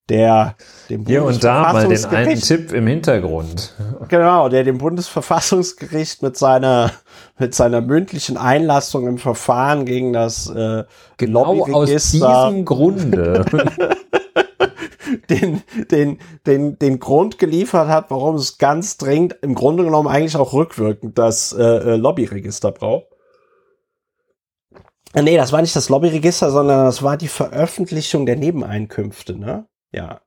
der 0.09 0.55
dem 0.89 1.05
Hier 1.05 1.23
und 1.23 1.43
da 1.43 1.71
mal 1.73 1.87
den 1.87 2.05
einen 2.05 2.39
Tipp 2.39 2.73
im 2.73 2.87
Hintergrund. 2.87 3.73
Genau, 4.09 4.49
der 4.49 4.63
dem 4.63 4.77
Bundesverfassungsgericht 4.77 6.21
mit 6.21 6.37
seiner 6.37 6.91
mit 7.39 7.55
seiner 7.55 7.81
mündlichen 7.81 8.37
Einlassung 8.37 9.07
im 9.07 9.17
Verfahren 9.17 9.85
gegen 9.85 10.13
das 10.13 10.49
äh, 10.49 10.83
genau 11.17 11.65
aus 11.73 11.89
diesem 11.89 12.65
Grunde 12.65 13.45
den, 15.29 15.61
den, 15.89 16.19
den, 16.45 16.79
den 16.79 16.99
Grund 16.99 17.37
geliefert 17.37 17.87
hat, 17.87 18.11
warum 18.11 18.35
es 18.35 18.57
ganz 18.57 18.97
dringend, 18.97 19.37
im 19.41 19.55
Grunde 19.55 19.83
genommen 19.83 20.07
eigentlich 20.07 20.35
auch 20.35 20.53
rückwirkend, 20.53 21.17
das 21.17 21.53
äh, 21.53 21.63
äh 21.63 21.95
Lobbyregister 21.95 22.71
braucht. 22.71 23.07
Äh, 25.13 25.21
nee, 25.21 25.37
das 25.37 25.51
war 25.51 25.61
nicht 25.61 25.75
das 25.75 25.89
Lobbyregister, 25.89 26.51
sondern 26.51 26.85
das 26.85 27.03
war 27.03 27.17
die 27.17 27.27
Veröffentlichung 27.27 28.25
der 28.25 28.35
Nebeneinkünfte, 28.35 29.37
ne? 29.37 29.67
Ja. 29.93 30.21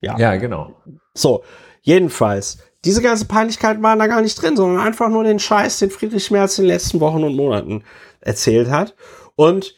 Ja. 0.00 0.18
Ja, 0.18 0.36
genau. 0.36 0.74
So, 1.14 1.42
jedenfalls, 1.82 2.58
diese 2.84 3.02
ganze 3.02 3.24
Peinlichkeit 3.24 3.82
waren 3.82 3.98
da 3.98 4.06
gar 4.06 4.20
nicht 4.20 4.40
drin, 4.40 4.56
sondern 4.56 4.86
einfach 4.86 5.08
nur 5.08 5.24
den 5.24 5.38
Scheiß, 5.38 5.78
den 5.78 5.90
Friedrich 5.90 6.30
Merz 6.30 6.58
in 6.58 6.64
den 6.64 6.72
letzten 6.72 7.00
Wochen 7.00 7.24
und 7.24 7.34
Monaten 7.34 7.82
erzählt 8.20 8.70
hat. 8.70 8.94
Und 9.34 9.74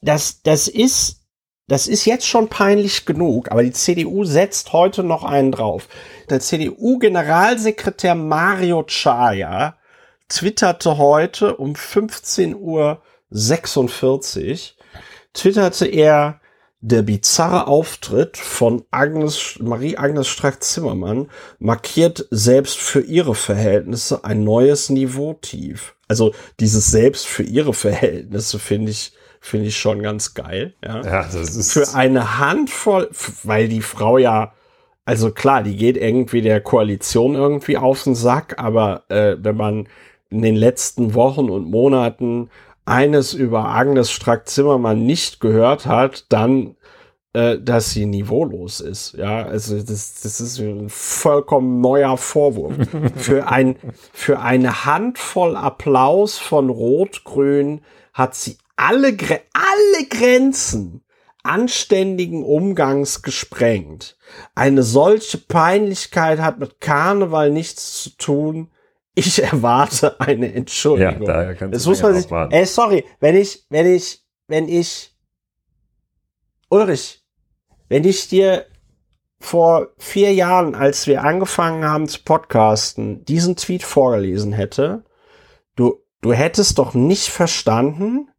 das, 0.00 0.42
das 0.42 0.68
ist, 0.68 1.22
das 1.66 1.88
ist 1.88 2.04
jetzt 2.04 2.26
schon 2.26 2.48
peinlich 2.48 3.06
genug, 3.06 3.50
aber 3.50 3.62
die 3.62 3.72
CDU 3.72 4.24
setzt 4.24 4.72
heute 4.72 5.02
noch 5.02 5.24
einen 5.24 5.50
drauf. 5.50 5.88
Der 6.28 6.40
CDU-Generalsekretär 6.40 8.14
Mario 8.14 8.84
Chaya 8.84 9.76
twitterte 10.28 10.98
heute 10.98 11.56
um 11.56 11.72
15.46 11.72 12.54
Uhr, 12.56 13.02
twitterte 15.32 15.86
er, 15.86 16.40
der 16.86 17.00
bizarre 17.00 17.66
Auftritt 17.66 18.36
von 18.36 18.84
Agnes, 18.90 19.58
Marie-Agnes 19.58 20.28
Strack-Zimmermann 20.28 21.30
markiert 21.58 22.26
selbst 22.30 22.76
für 22.76 23.00
ihre 23.00 23.34
Verhältnisse 23.34 24.22
ein 24.22 24.44
neues 24.44 24.90
Niveau 24.90 25.32
tief. 25.32 25.94
Also 26.08 26.34
dieses 26.60 26.90
selbst 26.90 27.26
für 27.26 27.42
ihre 27.42 27.72
Verhältnisse 27.72 28.58
finde 28.58 28.90
ich, 28.90 29.14
finde 29.40 29.68
ich 29.68 29.78
schon 29.78 30.02
ganz 30.02 30.34
geil. 30.34 30.74
Ja, 30.84 31.00
ja 31.02 31.22
das 31.22 31.56
ist 31.56 31.72
für 31.72 31.94
eine 31.94 32.38
Handvoll, 32.38 33.08
weil 33.44 33.68
die 33.68 33.80
Frau 33.80 34.18
ja, 34.18 34.52
also 35.06 35.30
klar, 35.30 35.62
die 35.62 35.76
geht 35.76 35.96
irgendwie 35.96 36.42
der 36.42 36.60
Koalition 36.60 37.34
irgendwie 37.34 37.78
auf 37.78 38.04
den 38.04 38.14
Sack, 38.14 38.58
aber 38.58 39.04
äh, 39.08 39.36
wenn 39.38 39.56
man 39.56 39.88
in 40.28 40.42
den 40.42 40.56
letzten 40.56 41.14
Wochen 41.14 41.48
und 41.48 41.70
Monaten 41.70 42.50
eines 42.84 43.32
über 43.32 43.66
Agnes 43.66 44.10
Strack-Zimmermann 44.10 45.04
nicht 45.04 45.40
gehört 45.40 45.86
hat, 45.86 46.26
dann, 46.28 46.76
äh, 47.32 47.58
dass 47.58 47.90
sie 47.90 48.06
niveaulos 48.06 48.80
ist. 48.80 49.14
Ja, 49.14 49.44
also 49.44 49.76
das, 49.78 50.20
das 50.20 50.40
ist 50.40 50.58
ein 50.58 50.88
vollkommen 50.88 51.80
neuer 51.80 52.16
Vorwurf. 52.16 52.74
für, 53.16 53.48
ein, 53.48 53.76
für 54.12 54.40
eine 54.40 54.84
Handvoll 54.84 55.56
Applaus 55.56 56.38
von 56.38 56.68
Rot-Grün 56.68 57.80
hat 58.12 58.34
sie 58.34 58.58
alle, 58.76 59.16
alle 59.52 60.06
Grenzen 60.10 61.00
anständigen 61.42 62.42
Umgangs 62.42 63.22
gesprengt. 63.22 64.16
Eine 64.54 64.82
solche 64.82 65.38
Peinlichkeit 65.38 66.40
hat 66.40 66.58
mit 66.58 66.80
Karneval 66.80 67.50
nichts 67.50 68.02
zu 68.02 68.16
tun 68.16 68.70
ich 69.14 69.42
erwarte 69.42 70.20
eine 70.20 70.52
Entschuldigung. 70.52 71.26
Ja, 71.26 71.44
da 71.44 71.54
kannst 71.54 71.74
das 71.74 71.86
muss 71.86 72.02
man 72.02 72.14
sich, 72.14 72.30
ey, 72.30 72.66
sorry, 72.66 73.04
wenn 73.20 73.36
ich, 73.36 73.64
wenn 73.70 73.86
ich, 73.86 74.24
wenn 74.48 74.68
ich, 74.68 75.16
Ulrich, 76.68 77.24
wenn 77.88 78.04
ich 78.04 78.28
dir 78.28 78.66
vor 79.38 79.88
vier 79.98 80.32
Jahren, 80.32 80.74
als 80.74 81.06
wir 81.06 81.22
angefangen 81.22 81.84
haben 81.84 82.08
zu 82.08 82.20
podcasten, 82.24 83.24
diesen 83.24 83.56
Tweet 83.56 83.82
vorgelesen 83.82 84.52
hätte, 84.52 85.04
du, 85.76 86.02
du 86.20 86.32
hättest 86.32 86.78
doch 86.78 86.94
nicht 86.94 87.28
verstanden, 87.28 88.30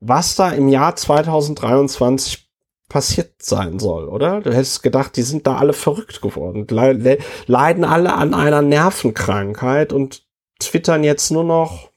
was 0.00 0.34
da 0.34 0.50
im 0.50 0.68
Jahr 0.68 0.96
2023 0.96 2.50
passiert 2.92 3.42
sein 3.42 3.78
soll, 3.78 4.08
oder? 4.08 4.42
Du 4.42 4.52
hättest 4.52 4.82
gedacht, 4.82 5.16
die 5.16 5.22
sind 5.22 5.46
da 5.46 5.56
alle 5.56 5.72
verrückt 5.72 6.20
geworden, 6.20 6.66
le 6.68 7.18
leiden 7.46 7.84
alle 7.84 8.12
an 8.12 8.34
einer 8.34 8.60
Nervenkrankheit 8.60 9.92
und 9.92 10.22
twittern 10.60 11.02
jetzt 11.02 11.30
nur 11.30 11.44
noch 11.44 11.90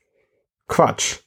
Quatsch. 0.67 1.19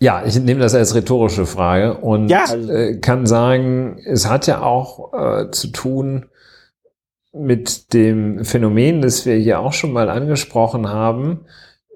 Ja, 0.00 0.24
ich 0.24 0.38
nehme 0.38 0.60
das 0.60 0.74
als 0.74 0.94
rhetorische 0.94 1.46
Frage 1.46 1.96
und 1.96 2.28
ja. 2.28 2.44
äh, 2.54 2.98
kann 2.98 3.26
sagen, 3.26 4.00
es 4.04 4.28
hat 4.28 4.46
ja 4.46 4.62
auch 4.62 5.12
äh, 5.12 5.50
zu 5.50 5.68
tun 5.68 6.26
mit 7.32 7.92
dem 7.94 8.44
Phänomen, 8.44 9.00
das 9.00 9.26
wir 9.26 9.36
hier 9.36 9.60
auch 9.60 9.72
schon 9.72 9.92
mal 9.92 10.08
angesprochen 10.08 10.88
haben, 10.88 11.46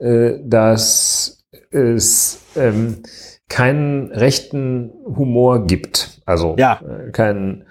äh, 0.01 0.39
dass 0.43 1.44
es 1.70 2.40
ähm, 2.57 3.03
keinen 3.49 4.11
rechten 4.11 4.90
Humor 5.05 5.66
gibt. 5.66 6.12
Also 6.24 6.57
ja. 6.59 6.81
äh, 6.81 7.11
keinen 7.11 7.62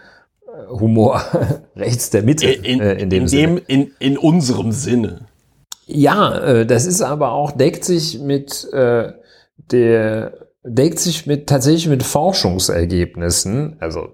äh, 0.46 0.68
Humor 0.70 1.22
rechts 1.76 2.10
der 2.10 2.24
Mitte 2.24 2.48
in, 2.48 2.80
äh, 2.80 2.94
in 2.94 3.10
dem 3.10 3.24
in 3.24 3.28
Sinne. 3.28 3.48
Dem, 3.48 3.62
in, 3.68 3.92
in 4.00 4.18
unserem 4.18 4.72
Sinne. 4.72 5.28
Ja, 5.88 6.64
das 6.64 6.86
ist 6.86 7.02
aber 7.02 7.34
auch, 7.34 7.52
deckt 7.52 7.84
sich 7.84 8.20
mit 8.20 8.66
der, 8.72 10.34
deckt 10.64 11.00
sich 11.00 11.26
mit 11.28 11.48
tatsächlich 11.48 11.90
mit 11.90 12.04
Forschungsergebnissen. 12.04 13.76
Also 13.82 14.14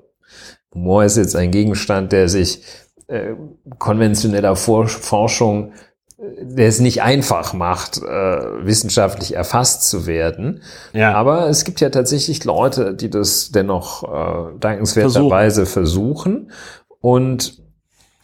Humor 0.73 1.03
ist 1.03 1.17
jetzt 1.17 1.35
ein 1.35 1.51
Gegenstand, 1.51 2.13
der 2.13 2.29
sich 2.29 2.63
äh, 3.07 3.35
konventioneller 3.79 4.55
Forschung 4.55 5.71
der 6.17 6.67
es 6.67 6.79
nicht 6.79 7.03
einfach 7.03 7.53
macht, 7.53 7.97
äh, 7.97 8.65
wissenschaftlich 8.65 9.35
erfasst 9.35 9.87
zu 9.87 10.07
werden. 10.07 10.63
Ja. 10.93 11.13
Aber 11.13 11.47
es 11.47 11.63
gibt 11.63 11.79
ja 11.79 11.89
tatsächlich 11.89 12.43
Leute, 12.43 12.95
die 12.95 13.09
das 13.09 13.51
dennoch 13.51 14.03
äh, 14.03 14.57
dankenswerterweise 14.59 15.67
versuchen. 15.67 16.51
Und 17.01 17.61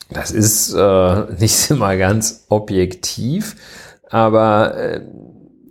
das 0.09 0.31
ist 0.31 0.73
äh, 0.73 1.33
nicht 1.39 1.69
immer 1.69 1.95
ganz 1.97 2.45
objektiv, 2.49 3.55
aber 4.09 4.75
äh, 4.75 5.01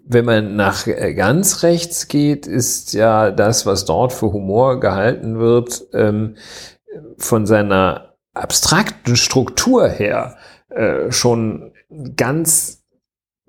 wenn 0.05 0.25
man 0.25 0.57
nach 0.57 0.87
äh, 0.87 1.15
ganz 1.15 1.63
rechts 1.63 2.07
geht, 2.07 2.47
ist 2.47 2.93
ja 2.93 3.31
das, 3.31 3.67
was 3.67 3.85
dort 3.85 4.13
für 4.13 4.33
Humor 4.33 4.79
gehalten 4.79 5.39
wird, 5.39 5.87
ähm, 5.93 6.37
von 7.19 7.47
seiner 7.47 8.15
abstrakten 8.35 9.17
Struktur 9.17 9.89
her 9.89 10.37
äh, 10.69 11.11
schon 11.11 11.72
ganz 12.17 12.83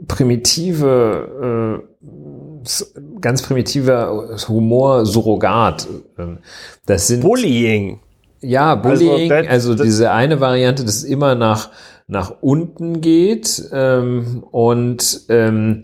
primitive, 0.08 1.84
äh, 1.84 3.20
ganz 3.20 3.42
primitiver 3.42 4.38
Humor-Surrogat. 4.48 5.88
Ähm, 6.18 6.40
das 6.86 7.08
sind 7.08 7.22
Bullying. 7.22 8.00
Ja, 8.42 8.76
also 8.76 9.06
Bullying. 9.06 9.32
Also, 9.32 9.72
also 9.72 9.84
diese 9.84 10.12
eine 10.12 10.40
Variante, 10.40 10.84
das 10.84 11.04
immer 11.04 11.36
nach 11.36 11.70
nach 12.08 12.34
unten 12.42 13.02
geht 13.02 13.64
ähm, 13.72 14.44
und 14.52 15.22
ähm, 15.30 15.84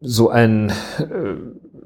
so 0.00 0.30
ein 0.30 0.70
äh, 0.98 1.34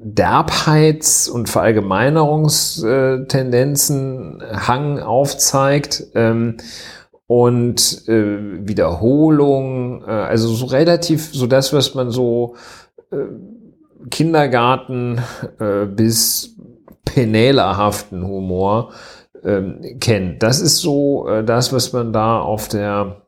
Derbheits- 0.07 1.27
und 1.27 1.49
Verallgemeinerungstendenzen 1.49 4.43
Hang 4.51 4.99
aufzeigt. 4.99 6.03
Ähm, 6.13 6.57
und 7.27 8.07
äh, 8.07 8.67
Wiederholung, 8.67 10.03
äh, 10.03 10.11
also 10.11 10.53
so 10.53 10.65
relativ 10.67 11.33
so 11.33 11.47
das, 11.47 11.73
was 11.73 11.95
man 11.95 12.11
so 12.11 12.55
äh, 13.11 13.17
Kindergarten 14.09 15.21
äh, 15.59 15.85
bis 15.85 16.55
penälerhaften 17.03 18.25
Humor 18.27 18.91
ähm, 19.43 19.97
kennt. 19.99 20.43
Das 20.43 20.59
ist 20.59 20.77
so 20.77 21.27
äh, 21.27 21.43
das, 21.43 21.73
was 21.73 21.93
man 21.93 22.13
da 22.13 22.39
auf 22.39 22.67
der 22.67 23.21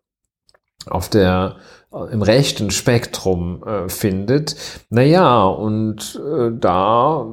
auf 0.89 1.09
der 1.09 1.57
äh, 1.91 2.11
im 2.11 2.21
rechten 2.21 2.71
Spektrum 2.71 3.63
äh, 3.63 3.89
findet. 3.89 4.55
Naja, 4.89 5.45
und 5.45 6.19
äh, 6.23 6.51
da 6.53 7.25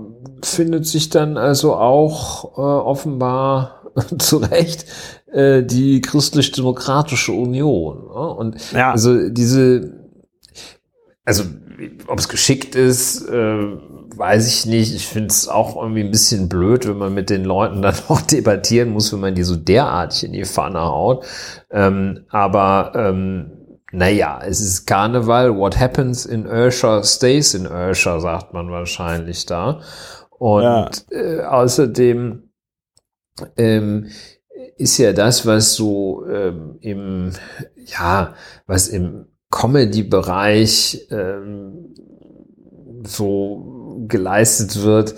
findet 0.43 0.87
sich 0.87 1.11
dann 1.11 1.37
also 1.37 1.75
auch 1.75 2.57
äh, 2.57 2.61
offenbar 2.61 3.83
zu 4.19 4.39
Recht 4.39 4.87
äh, 5.35 5.63
die 5.65 6.01
christlich-demokratische 6.01 7.33
Union. 7.33 8.05
Ne? 8.05 8.35
Und 8.35 8.73
ja. 8.73 8.93
also 8.93 9.29
diese, 9.29 10.09
also 11.25 11.45
ob 12.07 12.19
es 12.19 12.29
geschickt 12.29 12.77
ist, 12.77 13.29
äh, 13.29 13.59
weiß 14.17 14.47
ich 14.47 14.67
nicht. 14.67 14.95
Ich 14.95 15.09
finde 15.09 15.29
es 15.29 15.49
auch 15.49 15.75
irgendwie 15.77 16.03
ein 16.03 16.13
bisschen 16.13 16.49
blöd, 16.49 16.87
wenn 16.87 16.99
man 16.99 17.13
mit 17.15 17.31
den 17.31 17.45
Leuten 17.45 17.83
dann 17.83 17.97
noch 18.09 18.23
debattieren 18.23 18.91
muss, 18.91 19.13
wenn 19.13 19.21
man 19.21 19.35
die 19.35 19.43
so 19.43 19.57
derartig 19.57 20.25
in 20.25 20.33
die 20.33 20.45
Pfanne 20.45 20.81
haut. 20.81 21.27
Ähm, 21.71 22.27
aber 22.29 22.93
ähm, 22.95 23.51
naja, 23.91 24.41
es 24.45 24.61
ist 24.61 24.87
Karneval. 24.87 25.57
What 25.57 25.79
happens 25.79 26.27
in 26.27 26.47
Ursha 26.47 27.03
stays 27.03 27.55
in 27.55 27.67
Ursha, 27.67 28.21
sagt 28.21 28.53
man 28.53 28.71
wahrscheinlich 28.71 29.47
da. 29.47 29.81
Und 30.31 30.63
ja. 30.63 30.91
äh, 31.11 31.43
außerdem 31.43 32.51
ähm, 33.57 34.11
ist 34.77 34.99
ja 34.99 35.13
das, 35.13 35.47
was 35.47 35.75
so 35.75 36.27
ähm, 36.27 36.79
im, 36.81 37.33
ja, 37.87 38.35
was 38.67 38.89
im 38.89 39.27
Comedy-Bereich 39.51 41.07
ähm, 41.11 41.95
so 43.05 44.05
geleistet 44.09 44.83
wird, 44.83 45.15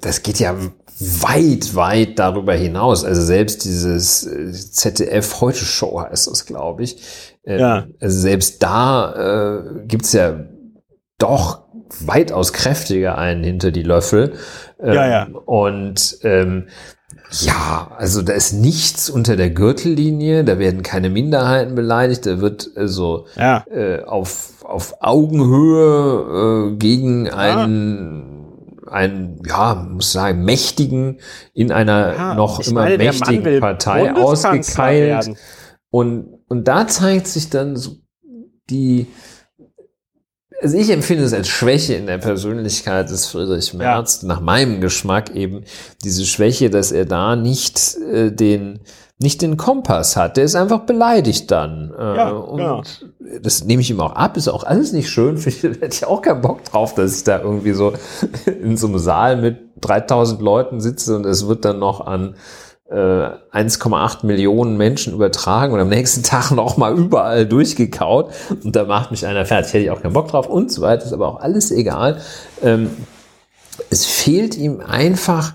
das 0.00 0.22
geht 0.22 0.38
ja 0.38 0.56
weit, 1.00 1.74
weit 1.74 2.18
darüber 2.18 2.54
hinaus. 2.54 3.04
Also 3.04 3.22
selbst 3.22 3.64
dieses 3.64 4.26
äh, 4.26 4.52
ZDF 4.52 5.40
Heute 5.40 5.64
Show 5.64 6.00
heißt 6.00 6.28
das, 6.28 6.46
glaube 6.46 6.84
ich. 6.84 7.36
Ähm, 7.44 7.60
ja. 7.60 7.86
Also 8.00 8.20
selbst 8.20 8.62
da 8.62 9.58
äh, 9.58 9.86
gibt's 9.86 10.12
ja 10.12 10.44
doch 11.18 11.68
weitaus 12.00 12.52
kräftiger 12.52 13.16
einen 13.16 13.42
hinter 13.42 13.70
die 13.70 13.82
Löffel. 13.82 14.34
Ähm, 14.80 14.94
ja, 14.94 15.08
ja. 15.08 15.28
Und 15.46 16.18
ähm, 16.22 16.68
ja, 17.30 17.92
also 17.96 18.22
da 18.22 18.32
ist 18.32 18.52
nichts 18.52 19.10
unter 19.10 19.36
der 19.36 19.50
Gürtellinie, 19.50 20.44
da 20.44 20.58
werden 20.58 20.82
keine 20.82 21.10
Minderheiten 21.10 21.74
beleidigt, 21.74 22.26
da 22.26 22.40
wird 22.40 22.70
also 22.74 23.26
ja. 23.36 23.64
äh, 23.70 24.02
auf, 24.04 24.64
auf 24.64 24.96
Augenhöhe 25.00 26.72
äh, 26.72 26.76
gegen 26.76 27.28
einen 27.28 28.38
einen, 28.90 29.42
ja, 29.46 29.74
muss 29.74 30.12
sagen, 30.12 30.44
mächtigen 30.44 31.20
in 31.52 31.72
einer 31.72 32.14
ja, 32.14 32.34
noch 32.34 32.60
immer 32.60 32.84
meine, 32.84 32.96
mächtigen 32.96 33.60
Partei 33.60 34.14
ausgekeilt. 34.14 35.30
Und, 35.90 36.38
und 36.48 36.68
da 36.68 36.86
zeigt 36.86 37.26
sich 37.26 37.50
dann 37.50 37.76
so 37.76 37.96
die, 38.70 39.06
also 40.62 40.76
ich 40.76 40.90
empfinde 40.90 41.24
es 41.24 41.32
als 41.32 41.48
Schwäche 41.48 41.94
in 41.94 42.06
der 42.06 42.18
Persönlichkeit 42.18 43.10
des 43.10 43.26
Friedrich 43.26 43.74
Merz, 43.74 44.20
ja. 44.22 44.28
nach 44.28 44.40
meinem 44.40 44.80
Geschmack 44.80 45.34
eben 45.34 45.64
diese 46.04 46.24
Schwäche, 46.24 46.70
dass 46.70 46.92
er 46.92 47.04
da 47.04 47.36
nicht 47.36 47.96
äh, 48.12 48.30
den 48.30 48.80
nicht 49.20 49.42
den 49.42 49.56
Kompass 49.56 50.16
hat. 50.16 50.36
Der 50.36 50.44
ist 50.44 50.54
einfach 50.54 50.80
beleidigt 50.80 51.50
dann. 51.50 51.92
Äh, 51.98 52.16
ja, 52.16 52.30
und 52.30 52.58
genau. 52.58 52.82
das 53.42 53.64
nehme 53.64 53.82
ich 53.82 53.90
ihm 53.90 54.00
auch 54.00 54.12
ab. 54.12 54.36
Ist 54.36 54.46
auch 54.46 54.62
alles 54.62 54.92
nicht 54.92 55.10
schön. 55.10 55.36
Hätte 55.38 55.88
ich 55.90 56.04
auch 56.06 56.22
keinen 56.22 56.40
Bock 56.40 56.64
drauf, 56.64 56.94
dass 56.94 57.16
ich 57.16 57.24
da 57.24 57.40
irgendwie 57.40 57.72
so 57.72 57.94
in 58.46 58.76
so 58.76 58.86
einem 58.86 58.98
Saal 58.98 59.36
mit 59.40 59.58
3000 59.80 60.40
Leuten 60.40 60.80
sitze 60.80 61.16
und 61.16 61.26
es 61.26 61.48
wird 61.48 61.64
dann 61.64 61.80
noch 61.80 62.00
an 62.06 62.36
1,8 62.90 64.22
äh, 64.22 64.26
Millionen 64.26 64.78
Menschen 64.78 65.12
übertragen 65.12 65.74
und 65.74 65.80
am 65.80 65.90
nächsten 65.90 66.22
Tag 66.24 66.50
noch 66.52 66.76
mal 66.76 66.96
überall 66.96 67.46
durchgekaut. 67.46 68.32
Und 68.64 68.74
da 68.74 68.84
macht 68.84 69.10
mich 69.10 69.26
einer 69.26 69.44
fertig, 69.44 69.74
hätte 69.74 69.84
ich 69.84 69.90
auch 69.90 70.02
keinen 70.02 70.14
Bock 70.14 70.28
drauf 70.28 70.48
und 70.48 70.72
so 70.72 70.82
weiter, 70.82 71.04
ist 71.04 71.12
aber 71.12 71.28
auch 71.28 71.40
alles 71.40 71.70
egal. 71.70 72.20
Ähm, 72.62 72.90
es 73.90 74.06
fehlt 74.06 74.56
ihm 74.56 74.80
einfach 74.80 75.54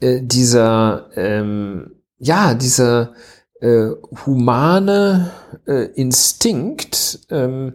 äh, 0.00 0.20
dieser, 0.22 1.06
ähm, 1.14 1.92
ja, 2.18 2.54
dieser 2.54 3.12
äh, 3.60 3.90
humane 4.26 5.30
äh, 5.66 5.84
Instinkt 5.94 7.20
ähm, 7.30 7.74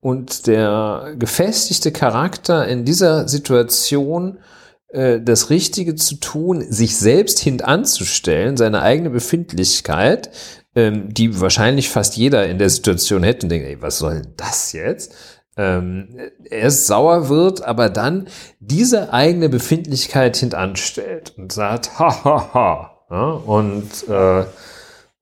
und 0.00 0.46
der 0.46 1.14
gefestigte 1.18 1.90
Charakter 1.90 2.66
in 2.68 2.84
dieser 2.84 3.26
Situation 3.26 4.38
äh, 4.96 5.20
das 5.20 5.50
Richtige 5.50 5.94
zu 5.94 6.16
tun, 6.16 6.64
sich 6.68 6.96
selbst 6.96 7.38
hintanzustellen, 7.38 8.56
seine 8.56 8.80
eigene 8.80 9.10
Befindlichkeit, 9.10 10.30
ähm, 10.74 11.12
die 11.12 11.38
wahrscheinlich 11.38 11.90
fast 11.90 12.16
jeder 12.16 12.46
in 12.46 12.58
der 12.58 12.70
Situation 12.70 13.22
hätte 13.22 13.44
und 13.44 13.50
denkt, 13.50 13.68
ey, 13.68 13.82
was 13.82 13.98
soll 13.98 14.22
denn 14.22 14.32
das 14.38 14.72
jetzt? 14.72 15.14
Ähm, 15.58 16.16
erst 16.50 16.86
sauer 16.86 17.28
wird, 17.28 17.62
aber 17.62 17.90
dann 17.90 18.28
diese 18.58 19.12
eigene 19.12 19.50
Befindlichkeit 19.50 20.36
hintanstellt 20.38 21.34
und 21.36 21.52
sagt, 21.52 21.98
ha, 21.98 22.24
ha, 22.24 22.54
ha. 22.54 22.92
Ja, 23.10 23.30
und 23.30 24.08
äh, 24.08 24.44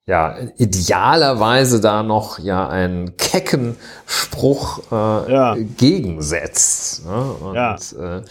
ja, 0.06 0.36
idealerweise 0.59 1.81
da 1.81 2.02
noch 2.02 2.39
ja 2.39 2.68
einen 2.68 3.16
kecken 3.16 3.76
Spruch 4.06 4.81
äh, 4.93 5.32
ja. 5.32 5.56
gegensetzt. 5.76 7.06
Ne? 7.06 7.22
Und, 7.22 7.55
ja. 7.55 7.76
Äh, 8.18 8.22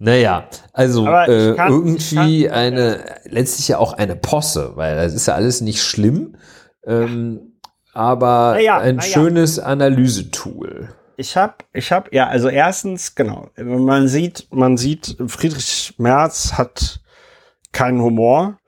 naja, 0.00 0.48
also 0.72 1.06
äh, 1.06 1.54
kann, 1.54 1.72
irgendwie 1.72 2.44
kann, 2.44 2.54
eine, 2.54 2.96
ja. 2.96 3.14
letztlich 3.26 3.68
ja 3.68 3.78
auch 3.78 3.92
eine 3.92 4.16
Posse, 4.16 4.72
weil 4.74 4.96
das 4.96 5.14
ist 5.14 5.26
ja 5.26 5.34
alles 5.34 5.60
nicht 5.60 5.82
schlimm, 5.82 6.36
ähm, 6.84 7.52
aber 7.92 8.54
naja, 8.54 8.78
ein 8.78 9.00
schönes 9.00 9.60
Analysetool. 9.60 10.88
Ich 11.16 11.36
habe, 11.36 11.54
ich 11.72 11.92
habe, 11.92 12.08
ja, 12.12 12.26
also 12.26 12.48
erstens, 12.48 13.14
genau, 13.14 13.50
man 13.56 14.08
sieht, 14.08 14.48
man 14.50 14.76
sieht, 14.76 15.16
Friedrich 15.26 15.94
Merz 15.98 16.54
hat 16.54 17.00
keinen 17.72 18.00
Humor. 18.00 18.59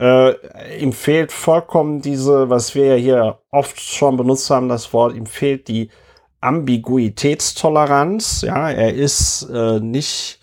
Äh, 0.00 0.78
ihm 0.78 0.92
fehlt 0.92 1.32
vollkommen 1.32 2.00
diese, 2.00 2.50
was 2.50 2.74
wir 2.74 2.86
ja 2.86 2.94
hier 2.94 3.38
oft 3.50 3.80
schon 3.80 4.16
benutzt 4.16 4.48
haben, 4.50 4.68
das 4.68 4.92
Wort, 4.92 5.16
ihm 5.16 5.26
fehlt 5.26 5.68
die 5.68 5.90
Ambiguitätstoleranz. 6.40 8.42
Ja, 8.42 8.70
er 8.70 8.94
ist 8.94 9.48
äh, 9.52 9.80
nicht 9.80 10.38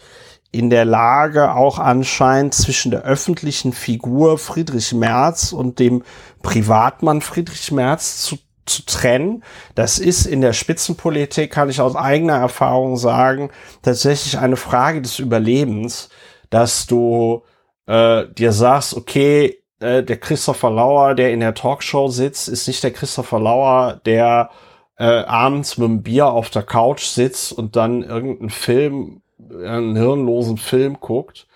in 0.51 0.69
der 0.69 0.85
Lage, 0.85 1.53
auch 1.53 1.79
anscheinend 1.79 2.53
zwischen 2.53 2.91
der 2.91 3.03
öffentlichen 3.03 3.73
Figur 3.73 4.37
Friedrich 4.37 4.93
Merz 4.93 5.53
und 5.53 5.79
dem 5.79 6.03
Privatmann 6.41 7.21
Friedrich 7.21 7.71
Merz 7.71 8.21
zu, 8.21 8.37
zu 8.65 8.85
trennen. 8.85 9.43
Das 9.75 9.99
ist 9.99 10.25
in 10.25 10.41
der 10.41 10.53
Spitzenpolitik, 10.53 11.51
kann 11.51 11.69
ich 11.69 11.81
aus 11.81 11.95
eigener 11.95 12.37
Erfahrung 12.37 12.97
sagen, 12.97 13.49
tatsächlich 13.81 14.37
eine 14.37 14.55
Frage 14.55 15.01
des 15.01 15.19
Überlebens, 15.19 16.09
dass 16.49 16.87
du 16.87 17.43
äh, 17.87 18.25
dir 18.27 18.51
sagst, 18.51 18.95
okay, 18.95 19.61
äh, 19.79 20.03
der 20.03 20.17
Christopher 20.17 20.71
Lauer, 20.71 21.15
der 21.15 21.31
in 21.31 21.39
der 21.39 21.53
Talkshow 21.53 22.07
sitzt, 22.07 22.47
ist 22.47 22.67
nicht 22.67 22.83
der 22.83 22.91
Christopher 22.91 23.39
Lauer, 23.39 24.01
der 24.05 24.49
äh, 24.97 25.03
abends 25.03 25.77
mit 25.77 25.87
dem 25.87 26.03
Bier 26.03 26.27
auf 26.27 26.49
der 26.49 26.63
Couch 26.63 27.03
sitzt 27.03 27.51
und 27.51 27.75
dann 27.75 28.03
irgendeinen 28.03 28.49
Film, 28.49 29.21
einen 29.49 29.95
hirnlosen 29.95 30.57
Film 30.57 30.99
guckt. 30.99 31.47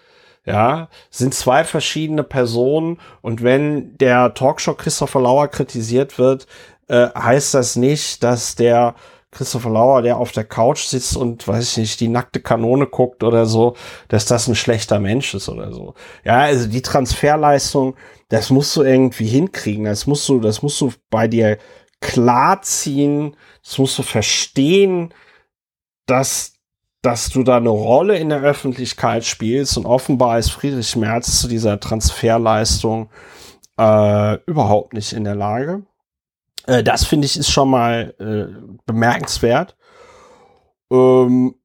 Ja, 0.45 0.89
sind 1.11 1.35
zwei 1.35 1.63
verschiedene 1.63 2.23
Personen 2.23 2.99
und 3.21 3.43
wenn 3.43 3.97
der 3.97 4.33
Talkshow 4.33 4.73
Christopher 4.73 5.21
Lauer 5.21 5.47
kritisiert 5.47 6.17
wird, 6.17 6.47
äh, 6.87 7.09
heißt 7.13 7.53
das 7.53 7.75
nicht, 7.75 8.23
dass 8.23 8.55
der 8.55 8.95
Christopher 9.31 9.69
Lauer, 9.69 10.01
der 10.01 10.17
auf 10.17 10.31
der 10.31 10.43
Couch 10.43 10.85
sitzt 10.85 11.15
und, 11.15 11.47
weiß 11.47 11.71
ich 11.71 11.77
nicht, 11.77 11.99
die 11.99 12.07
nackte 12.07 12.41
Kanone 12.41 12.87
guckt 12.87 13.23
oder 13.23 13.45
so, 13.45 13.75
dass 14.07 14.25
das 14.25 14.47
ein 14.47 14.55
schlechter 14.55 14.99
Mensch 14.99 15.33
ist 15.35 15.49
oder 15.49 15.71
so. 15.71 15.93
Ja, 16.23 16.39
also 16.39 16.67
die 16.67 16.81
Transferleistung, 16.81 17.95
das 18.29 18.49
musst 18.49 18.75
du 18.75 18.81
irgendwie 18.81 19.27
hinkriegen. 19.27 19.85
Das 19.85 20.07
musst 20.07 20.27
du, 20.29 20.39
das 20.39 20.63
musst 20.63 20.81
du 20.81 20.91
bei 21.11 21.27
dir 21.27 21.59
klarziehen. 22.01 23.35
Das 23.63 23.77
musst 23.77 23.99
du 23.99 24.03
verstehen, 24.03 25.13
dass, 26.07 26.53
dass 27.03 27.29
du 27.29 27.43
da 27.43 27.57
eine 27.57 27.69
Rolle 27.69 28.17
in 28.17 28.29
der 28.29 28.41
Öffentlichkeit 28.41 29.25
spielst 29.25 29.77
und 29.77 29.85
offenbar 29.85 30.39
ist 30.39 30.49
Friedrich 30.49 30.95
Merz 30.95 31.39
zu 31.39 31.47
dieser 31.47 31.79
Transferleistung 31.79 33.09
äh, 33.77 34.35
überhaupt 34.45 34.93
nicht 34.93 35.13
in 35.13 35.23
der 35.23 35.35
Lage. 35.35 35.83
Äh, 36.69 36.83
das 36.83 37.05
finde 37.05 37.25
ich 37.25 37.37
ist 37.37 37.49
schon 37.49 37.69
mal 37.69 38.13
äh, 38.19 38.55
bemerkenswert. 38.85 39.75
Ähm, 40.91 41.55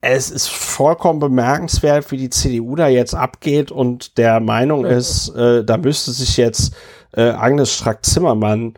es 0.00 0.30
ist 0.30 0.48
vollkommen 0.48 1.18
bemerkenswert, 1.18 2.10
wie 2.12 2.16
die 2.16 2.30
CDU 2.30 2.76
da 2.76 2.86
jetzt 2.86 3.14
abgeht 3.14 3.72
und 3.72 4.18
der 4.18 4.38
Meinung 4.40 4.84
ist, 4.84 5.30
äh, 5.30 5.64
da 5.64 5.78
müsste 5.78 6.12
sich 6.12 6.36
jetzt 6.36 6.74
äh, 7.12 7.30
Agnes 7.30 7.74
Strack-Zimmermann 7.74 8.74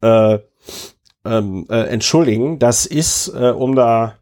äh, 0.00 0.38
ähm, 1.26 1.66
äh, 1.68 1.82
entschuldigen. 1.88 2.58
Das 2.58 2.86
ist, 2.86 3.28
äh, 3.28 3.50
um 3.50 3.74
da 3.74 4.14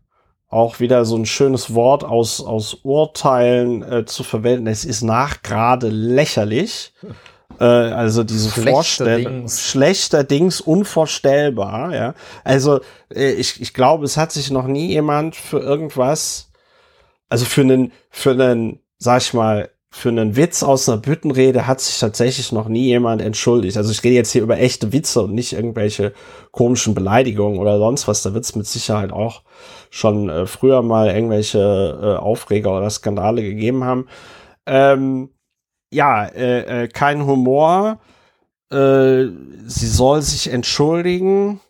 auch 0.49 0.81
wieder 0.81 1.05
so 1.05 1.17
ein 1.17 1.27
schönes 1.27 1.75
Wort 1.75 2.03
aus, 2.03 2.41
aus 2.41 2.79
Urteilen 2.83 3.83
äh, 3.83 4.05
zu 4.05 4.25
verwenden, 4.25 4.67
es 4.67 4.85
ist 4.85 5.03
nachgerade 5.03 5.89
lächerlich. 5.89 6.93
Äh, 7.61 7.65
also 7.65 8.25
diese 8.25 8.51
Vorstellung, 8.51 9.49
schlechterdings 9.49 10.61
unvorstellbar, 10.61 11.95
ja. 11.95 12.15
Also 12.45 12.81
äh, 13.15 13.33
ich, 13.33 13.61
ich 13.61 13.75
glaube, 13.75 14.05
es 14.05 14.17
hat 14.17 14.33
sich 14.33 14.51
noch 14.51 14.67
nie 14.67 14.89
jemand 14.89 15.37
für 15.37 15.59
irgendwas, 15.59 16.51
also 17.29 17.45
für 17.45 17.63
einen, 17.63 17.93
für 18.11 18.31
einen, 18.31 18.81
sag 18.99 19.23
ich 19.23 19.35
mal, 19.35 19.71
für 19.91 20.11
einen 20.11 20.37
Witz 20.37 20.63
aus 20.63 20.89
einer 20.89 20.99
Büttenrede 20.99 21.67
hat 21.67 21.81
sich 21.81 21.99
tatsächlich 21.99 22.53
noch 22.53 22.69
nie 22.69 22.85
jemand 22.85 23.23
entschuldigt. 23.23 23.77
Also 23.77 23.91
ich 23.91 24.05
rede 24.05 24.17
jetzt 24.17 24.33
hier 24.33 24.43
über 24.43 24.59
echte 24.59 24.93
Witze 24.93 25.23
und 25.23 25.35
nicht 25.35 25.55
irgendwelche 25.55 26.13
komischen 26.53 26.95
Beleidigungen 26.95 27.59
oder 27.59 27.79
sonst 27.79 28.07
was. 28.07 28.23
Da 28.23 28.35
wird 28.35 28.45
es 28.45 28.55
mit 28.55 28.67
Sicherheit 28.67 29.13
auch 29.13 29.43
schon 29.91 30.29
äh, 30.29 30.47
früher 30.47 30.83
mal 30.83 31.09
irgendwelche 31.09 31.59
äh, 31.59 32.17
Aufreger 32.17 32.77
oder 32.77 32.91
Skandale 32.91 33.43
gegeben 33.43 33.83
haben. 33.83 34.07
Ähm, 34.67 35.31
ja, 35.91 36.27
äh, 36.27 36.85
äh, 36.85 36.89
kein 36.89 37.25
Humor. 37.27 37.99
Äh, 38.71 39.27
sie 39.67 39.89
soll 39.89 40.23
sich 40.23 40.53
entschuldigen 40.53 41.61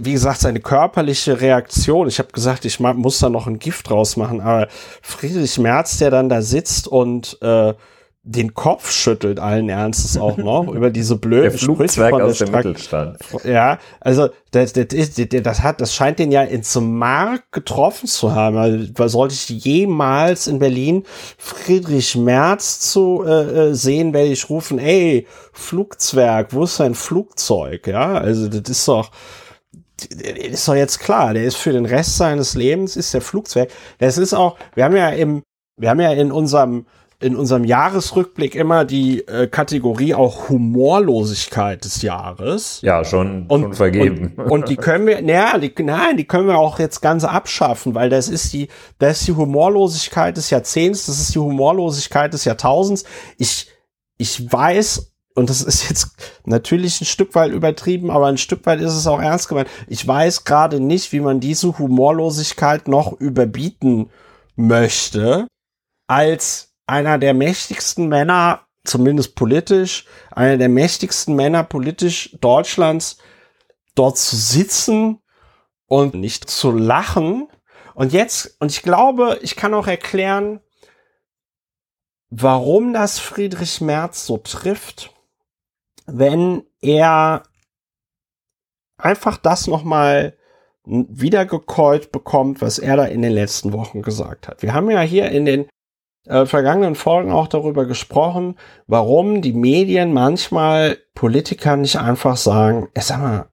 wie 0.00 0.12
gesagt, 0.12 0.40
seine 0.40 0.60
körperliche 0.60 1.40
Reaktion. 1.40 2.08
Ich 2.08 2.18
habe 2.18 2.32
gesagt, 2.32 2.64
ich 2.64 2.80
muss 2.80 3.18
da 3.18 3.28
noch 3.28 3.46
ein 3.46 3.58
Gift 3.58 3.90
draus 3.90 4.16
machen, 4.16 4.40
aber 4.40 4.68
Friedrich 5.02 5.58
Merz, 5.58 5.98
der 5.98 6.10
dann 6.10 6.30
da 6.30 6.40
sitzt 6.40 6.88
und 6.88 7.36
äh, 7.42 7.74
den 8.28 8.54
Kopf 8.54 8.90
schüttelt 8.90 9.38
allen 9.38 9.68
Ernstes 9.68 10.18
auch 10.18 10.36
noch 10.36 10.66
über 10.66 10.90
diese 10.90 11.16
blöden 11.16 11.50
der 11.50 11.58
Flugzweig 11.58 12.12
aus 12.14 12.38
dem 12.38 12.50
Mittelstand. 12.50 13.18
Ja, 13.44 13.78
also 14.00 14.30
das, 14.50 14.72
das, 14.72 14.88
das 14.88 15.62
hat, 15.62 15.80
das 15.80 15.94
scheint 15.94 16.18
den 16.18 16.32
ja 16.32 16.42
ins 16.42 16.74
Mark 16.74 17.52
getroffen 17.52 18.08
zu 18.08 18.34
haben. 18.34 18.56
Also, 18.56 19.08
sollte 19.08 19.34
ich 19.34 19.48
jemals 19.48 20.48
in 20.48 20.58
Berlin 20.58 21.04
Friedrich 21.38 22.16
Merz 22.16 22.80
zu 22.80 23.22
äh, 23.24 23.68
äh, 23.68 23.74
sehen, 23.74 24.12
werde 24.12 24.30
ich 24.30 24.50
rufen, 24.50 24.80
ey, 24.80 25.28
Flugzwerg, 25.52 26.52
wo 26.52 26.64
ist 26.64 26.80
dein 26.80 26.96
Flugzeug? 26.96 27.86
Ja, 27.86 28.14
also 28.14 28.48
das 28.48 28.68
ist 28.68 28.88
doch 28.88 29.12
ist 30.50 30.68
doch 30.68 30.74
jetzt 30.74 30.98
klar, 30.98 31.32
der 31.32 31.44
ist 31.44 31.56
für 31.56 31.72
den 31.72 31.86
Rest 31.86 32.18
seines 32.18 32.54
Lebens 32.54 32.96
ist 32.96 33.14
der 33.14 33.22
Flugzeug. 33.22 33.70
Das 33.98 34.18
ist 34.18 34.34
auch, 34.34 34.58
wir 34.74 34.84
haben 34.84 34.96
ja 34.96 35.08
im, 35.10 35.42
wir 35.78 35.88
haben 35.88 36.00
ja 36.00 36.12
in 36.12 36.32
unserem 36.32 36.86
in 37.18 37.34
unserem 37.34 37.64
Jahresrückblick 37.64 38.54
immer 38.54 38.84
die 38.84 39.26
äh, 39.26 39.46
Kategorie 39.46 40.14
auch 40.14 40.50
Humorlosigkeit 40.50 41.84
des 41.84 42.02
Jahres. 42.02 42.80
Ja, 42.82 43.04
schon, 43.04 43.46
und, 43.46 43.62
schon 43.62 43.74
vergeben. 43.74 44.34
Und, 44.36 44.50
und 44.50 44.68
die 44.68 44.76
können 44.76 45.06
wir, 45.06 45.22
naja, 45.22 45.58
die, 45.58 45.72
nein, 45.82 46.18
die 46.18 46.26
können 46.26 46.46
wir 46.46 46.58
auch 46.58 46.78
jetzt 46.78 47.00
ganz 47.00 47.24
abschaffen, 47.24 47.94
weil 47.94 48.10
das 48.10 48.28
ist 48.28 48.52
die, 48.52 48.68
das 48.98 49.20
ist 49.20 49.28
die 49.28 49.32
Humorlosigkeit 49.32 50.36
des 50.36 50.50
Jahrzehnts, 50.50 51.06
das 51.06 51.18
ist 51.18 51.34
die 51.34 51.38
Humorlosigkeit 51.38 52.34
des 52.34 52.44
Jahrtausends. 52.44 53.04
Ich, 53.38 53.68
ich 54.18 54.52
weiß 54.52 55.12
und 55.34 55.50
das 55.50 55.60
ist 55.60 55.88
jetzt 55.88 56.16
natürlich 56.46 57.00
ein 57.00 57.04
Stück 57.04 57.34
weit 57.34 57.52
übertrieben, 57.52 58.10
aber 58.10 58.26
ein 58.26 58.38
Stück 58.38 58.64
weit 58.64 58.80
ist 58.80 58.94
es 58.94 59.06
auch 59.06 59.20
ernst 59.20 59.48
gemeint. 59.48 59.68
Ich 59.86 60.06
weiß 60.06 60.44
gerade 60.44 60.80
nicht, 60.80 61.12
wie 61.12 61.20
man 61.20 61.40
diese 61.40 61.78
Humorlosigkeit 61.78 62.88
noch 62.88 63.12
überbieten 63.20 64.08
möchte, 64.56 65.46
als 66.08 66.72
einer 66.86 67.18
der 67.18 67.34
mächtigsten 67.34 68.08
Männer, 68.08 68.66
zumindest 68.84 69.34
politisch, 69.34 70.06
einer 70.30 70.56
der 70.56 70.68
mächtigsten 70.68 71.34
Männer 71.34 71.64
politisch 71.64 72.36
Deutschlands, 72.40 73.18
dort 73.94 74.18
zu 74.18 74.36
sitzen 74.36 75.20
und 75.86 76.14
nicht 76.14 76.48
zu 76.48 76.70
lachen. 76.70 77.48
Und 77.94 78.12
jetzt, 78.12 78.56
und 78.60 78.70
ich 78.70 78.82
glaube, 78.82 79.38
ich 79.42 79.56
kann 79.56 79.74
auch 79.74 79.86
erklären, 79.86 80.60
warum 82.30 82.92
das 82.92 83.18
Friedrich 83.18 83.80
Merz 83.80 84.26
so 84.26 84.36
trifft 84.38 85.10
wenn 86.06 86.62
er 86.80 87.42
einfach 88.96 89.36
das 89.36 89.66
nochmal 89.66 90.36
wiedergekäut 90.84 92.12
bekommt, 92.12 92.62
was 92.62 92.78
er 92.78 92.96
da 92.96 93.04
in 93.04 93.22
den 93.22 93.32
letzten 93.32 93.72
Wochen 93.72 94.02
gesagt 94.02 94.46
hat. 94.46 94.62
Wir 94.62 94.72
haben 94.72 94.88
ja 94.88 95.00
hier 95.00 95.30
in 95.30 95.44
den 95.44 95.68
äh, 96.26 96.46
vergangenen 96.46 96.94
Folgen 96.94 97.32
auch 97.32 97.48
darüber 97.48 97.86
gesprochen, 97.86 98.56
warum 98.86 99.42
die 99.42 99.52
Medien 99.52 100.12
manchmal 100.12 100.98
Politikern 101.14 101.82
nicht 101.82 101.98
einfach 101.98 102.36
sagen, 102.36 102.88
ey, 102.94 103.02
sag 103.02 103.20
mal, 103.20 103.46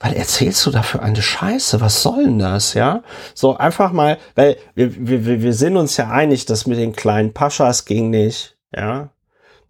weil 0.00 0.14
erzählst 0.14 0.64
du 0.64 0.70
dafür 0.70 1.02
eine 1.02 1.20
Scheiße? 1.20 1.80
Was 1.80 2.02
soll 2.02 2.24
denn 2.24 2.38
das, 2.38 2.74
ja? 2.74 3.02
So 3.34 3.56
einfach 3.56 3.92
mal, 3.92 4.18
weil 4.36 4.56
wir, 4.74 5.08
wir, 5.08 5.42
wir 5.42 5.52
sind 5.52 5.76
uns 5.76 5.96
ja 5.96 6.08
einig, 6.10 6.46
dass 6.46 6.66
mit 6.66 6.78
den 6.78 6.94
kleinen 6.94 7.32
Paschas 7.34 7.84
ging 7.84 8.10
nicht, 8.10 8.56
ja? 8.74 9.10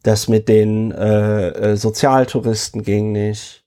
Das 0.03 0.29
mit 0.29 0.49
den 0.49 0.93
äh, 0.93 1.49
äh, 1.49 1.77
Sozialtouristen 1.77 2.83
ging 2.83 3.13
nicht. 3.13 3.65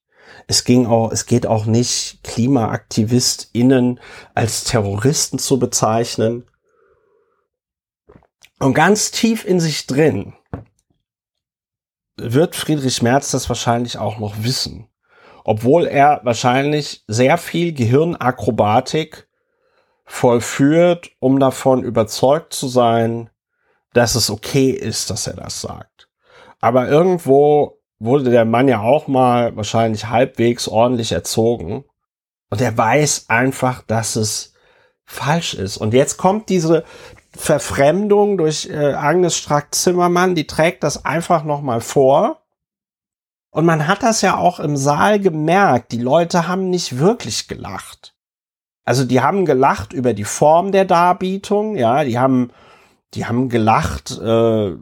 Es 0.48 0.64
ging 0.64 0.86
auch, 0.86 1.12
es 1.12 1.26
geht 1.26 1.46
auch 1.48 1.66
nicht, 1.66 2.24
KlimaaktivistInnen 2.24 4.00
als 4.34 4.64
Terroristen 4.64 5.40
zu 5.40 5.60
bezeichnen. 5.60 6.46
Und 8.60 8.74
ganz 8.74 9.12
tief 9.12 9.46
in 9.46 9.60
sich 9.60 9.88
drin 9.88 10.34
wird 12.18 12.56
Friedrich 12.56 13.02
Merz 13.02 13.32
das 13.32 13.50
wahrscheinlich 13.50 13.98
auch 13.98 14.20
noch 14.20 14.44
wissen. 14.44 14.88
Obwohl 15.44 15.88
er 15.88 16.22
wahrscheinlich 16.24 17.04
sehr 17.08 17.38
viel 17.38 17.74
Gehirnakrobatik 17.74 19.28
vollführt, 20.06 21.12
um 21.20 21.40
davon 21.40 21.84
überzeugt 21.84 22.54
zu 22.54 22.68
sein, 22.68 23.30
dass 23.94 24.16
es 24.16 24.30
okay 24.30 24.70
ist, 24.70 25.10
dass 25.10 25.28
er 25.28 25.34
das 25.34 25.62
sagt. 25.62 26.10
Aber 26.60 26.88
irgendwo 26.88 27.80
wurde 27.98 28.30
der 28.30 28.46
Mann 28.46 28.68
ja 28.68 28.82
auch 28.82 29.08
mal 29.08 29.56
wahrscheinlich 29.56 30.08
halbwegs 30.08 30.68
ordentlich 30.68 31.12
erzogen. 31.12 31.86
Und 32.50 32.62
er 32.62 32.78
weiß 32.78 33.26
einfach, 33.30 33.82
dass 33.84 34.16
es 34.16 34.54
falsch 35.06 35.54
ist. 35.54 35.78
Und 35.78 35.94
jetzt 35.94 36.18
kommt 36.18 36.50
diese 36.50 36.84
Verfremdung 37.36 38.38
durch 38.38 38.70
äh, 38.70 38.94
Agnes 38.94 39.38
Strack-Zimmermann, 39.38 40.36
die 40.36 40.48
trägt 40.48 40.84
das 40.84 41.06
einfach 41.06 41.44
nochmal 41.44 41.82
vor. 41.82 42.42
Und 43.52 43.66
man 43.66 43.88
hat 43.88 44.04
das 44.04 44.22
ja 44.22 44.38
auch 44.38 44.60
im 44.60 44.78
Saal 44.78 45.20
gemerkt. 45.20 45.92
Die 45.92 46.02
Leute 46.02 46.48
haben 46.48 46.70
nicht 46.70 46.98
wirklich 46.98 47.48
gelacht. 47.48 48.16
Also 48.84 49.06
die 49.06 49.22
haben 49.22 49.46
gelacht 49.46 49.94
über 49.94 50.14
die 50.14 50.24
Form 50.24 50.72
der 50.72 50.86
Darbietung, 50.86 51.76
ja, 51.76 52.04
die 52.04 52.18
haben, 52.18 52.52
die 53.14 53.26
haben 53.26 53.48
gelacht, 53.48 54.12
äh, 54.20 54.76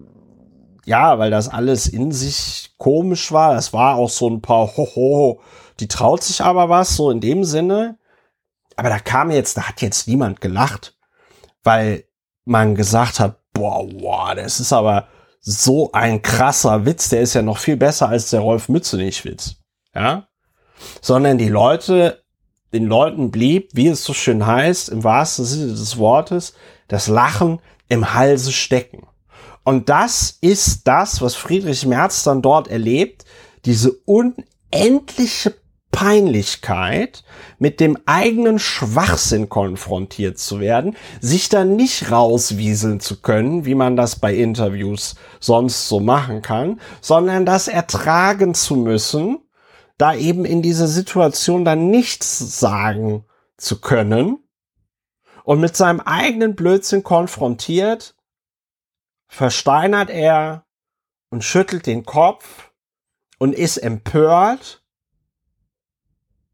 ja, 0.85 1.19
weil 1.19 1.29
das 1.29 1.49
alles 1.49 1.87
in 1.87 2.11
sich 2.11 2.73
komisch 2.77 3.31
war. 3.31 3.55
Es 3.55 3.73
war 3.73 3.95
auch 3.95 4.09
so 4.09 4.29
ein 4.29 4.41
paar 4.41 4.75
Hoho, 4.77 5.41
die 5.79 5.87
traut 5.87 6.23
sich 6.23 6.41
aber 6.41 6.69
was, 6.69 6.95
so 6.95 7.11
in 7.11 7.19
dem 7.19 7.43
Sinne. 7.43 7.97
Aber 8.75 8.89
da 8.89 8.99
kam 8.99 9.29
jetzt, 9.29 9.57
da 9.57 9.63
hat 9.63 9.81
jetzt 9.81 10.07
niemand 10.07 10.39
gelacht, 10.39 10.97
weil 11.63 12.05
man 12.49 12.75
gesagt 12.75 13.19
hat, 13.19 13.39
boah, 13.53 13.87
boah, 13.87 14.35
das 14.35 14.59
ist 14.59 14.73
aber 14.73 15.07
so 15.39 15.91
ein 15.93 16.21
krasser 16.21 16.85
Witz, 16.85 17.09
der 17.09 17.21
ist 17.21 17.33
ja 17.33 17.41
noch 17.41 17.57
viel 17.57 17.77
besser 17.77 18.09
als 18.09 18.29
der 18.29 18.41
Rolf 18.41 18.67
Mützenich-Witz. 18.67 19.55
Ja? 19.95 20.27
Sondern 21.01 21.37
die 21.37 21.49
Leute, 21.49 22.23
den 22.73 22.85
Leuten 22.85 23.31
blieb, 23.31 23.69
wie 23.73 23.87
es 23.87 24.03
so 24.03 24.13
schön 24.13 24.45
heißt, 24.45 24.89
im 24.89 25.03
wahrsten 25.03 25.45
Sinne 25.45 25.67
des 25.67 25.97
Wortes, 25.97 26.53
das 26.87 27.07
Lachen 27.07 27.61
im 27.87 28.13
Halse 28.13 28.51
stecken. 28.51 29.07
Und 29.63 29.89
das 29.89 30.37
ist 30.41 30.87
das, 30.87 31.21
was 31.21 31.35
Friedrich 31.35 31.85
Merz 31.85 32.23
dann 32.23 32.41
dort 32.41 32.67
erlebt, 32.67 33.25
diese 33.65 33.91
unendliche 34.05 35.55
Peinlichkeit, 35.91 37.23
mit 37.57 37.79
dem 37.79 37.97
eigenen 38.05 38.59
Schwachsinn 38.59 39.49
konfrontiert 39.49 40.37
zu 40.37 40.59
werden, 40.59 40.95
sich 41.19 41.49
dann 41.49 41.75
nicht 41.75 42.11
rauswieseln 42.11 42.99
zu 42.99 43.21
können, 43.21 43.65
wie 43.65 43.75
man 43.75 43.95
das 43.95 44.17
bei 44.17 44.33
Interviews 44.33 45.15
sonst 45.39 45.87
so 45.87 45.99
machen 45.99 46.41
kann, 46.41 46.79
sondern 47.01 47.45
das 47.45 47.67
ertragen 47.67 48.53
zu 48.53 48.75
müssen, 48.75 49.39
da 49.97 50.13
eben 50.13 50.45
in 50.45 50.61
dieser 50.61 50.87
Situation 50.87 51.65
dann 51.65 51.89
nichts 51.89 52.59
sagen 52.59 53.25
zu 53.57 53.81
können 53.81 54.37
und 55.43 55.59
mit 55.59 55.75
seinem 55.75 55.99
eigenen 55.99 56.55
Blödsinn 56.55 57.03
konfrontiert 57.03 58.15
versteinert 59.27 60.09
er 60.09 60.65
und 61.29 61.43
schüttelt 61.43 61.85
den 61.85 62.05
Kopf 62.05 62.71
und 63.37 63.53
ist 63.53 63.77
empört, 63.77 64.78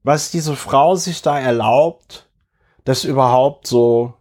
was 0.06 0.30
diese 0.30 0.56
Frau 0.56 0.96
sich 0.96 1.24
da 1.24 1.40
erlaubt, 1.40 2.30
das 2.84 3.04
überhaupt 3.04 3.66
so 3.66 4.14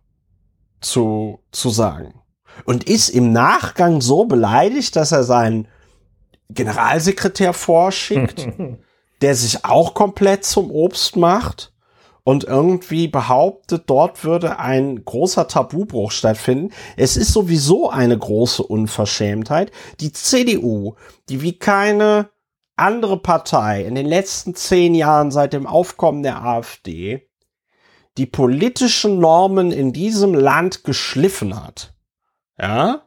zu, 0.81 1.41
zu 1.53 1.69
sagen. 1.69 2.23
Und 2.65 2.85
ist 2.85 3.11
im 3.11 3.33
Nachgang 3.33 4.01
so 4.01 4.25
beleidigt, 4.25 4.97
dass 4.97 5.13
er 5.13 5.25
seinen 5.25 5.69
Generalsekretär 6.49 7.53
vorschickt, 7.53 8.49
der 9.21 9.35
sich 9.35 9.67
auch 9.67 9.93
komplett 9.93 10.47
zum 10.47 10.71
Obst 10.71 11.17
macht 11.17 11.75
und 12.23 12.45
irgendwie 12.45 13.07
behauptet, 13.07 13.83
dort 13.87 14.25
würde 14.25 14.59
ein 14.59 15.05
großer 15.05 15.49
Tabubruch 15.49 16.13
stattfinden. 16.13 16.73
Es 16.97 17.19
ist 17.19 17.33
sowieso 17.35 17.91
eine 17.91 18.17
große 18.17 18.63
Unverschämtheit. 18.63 19.71
Die 20.01 20.13
CDU, 20.13 20.95
die 21.29 21.43
wie 21.43 21.59
keine 21.59 22.31
andere 22.77 23.19
Partei 23.19 23.85
in 23.85 23.95
den 23.95 24.07
letzten 24.07 24.55
zehn 24.55 24.95
Jahren 24.95 25.31
seit 25.31 25.53
dem 25.53 25.67
Aufkommen 25.67 26.23
der 26.23 26.43
AfD 26.43 27.29
die 28.17 28.27
politischen 28.27 29.19
Normen 29.19 29.73
in 29.73 29.93
diesem 29.93 30.35
Land 30.35 30.85
geschliffen 30.85 31.61
hat. 31.61 31.95
Ja? 32.57 33.05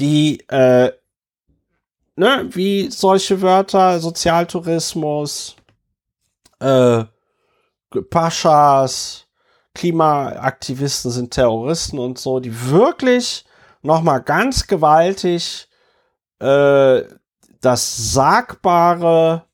die, 0.00 0.40
äh, 0.48 0.92
ne, 2.16 2.48
wie 2.50 2.90
solche 2.90 3.40
Wörter, 3.42 4.00
Sozialtourismus, 4.00 5.56
äh, 6.58 7.04
Paschas, 8.10 9.26
Klimaaktivisten 9.74 11.10
sind 11.10 11.32
Terroristen 11.32 11.98
und 11.98 12.18
so, 12.18 12.40
die 12.40 12.70
wirklich 12.70 13.44
nochmal 13.82 14.20
ganz 14.22 14.66
gewaltig 14.66 15.68
äh, 16.40 17.02
das 17.60 18.12
Sagbare 18.12 19.44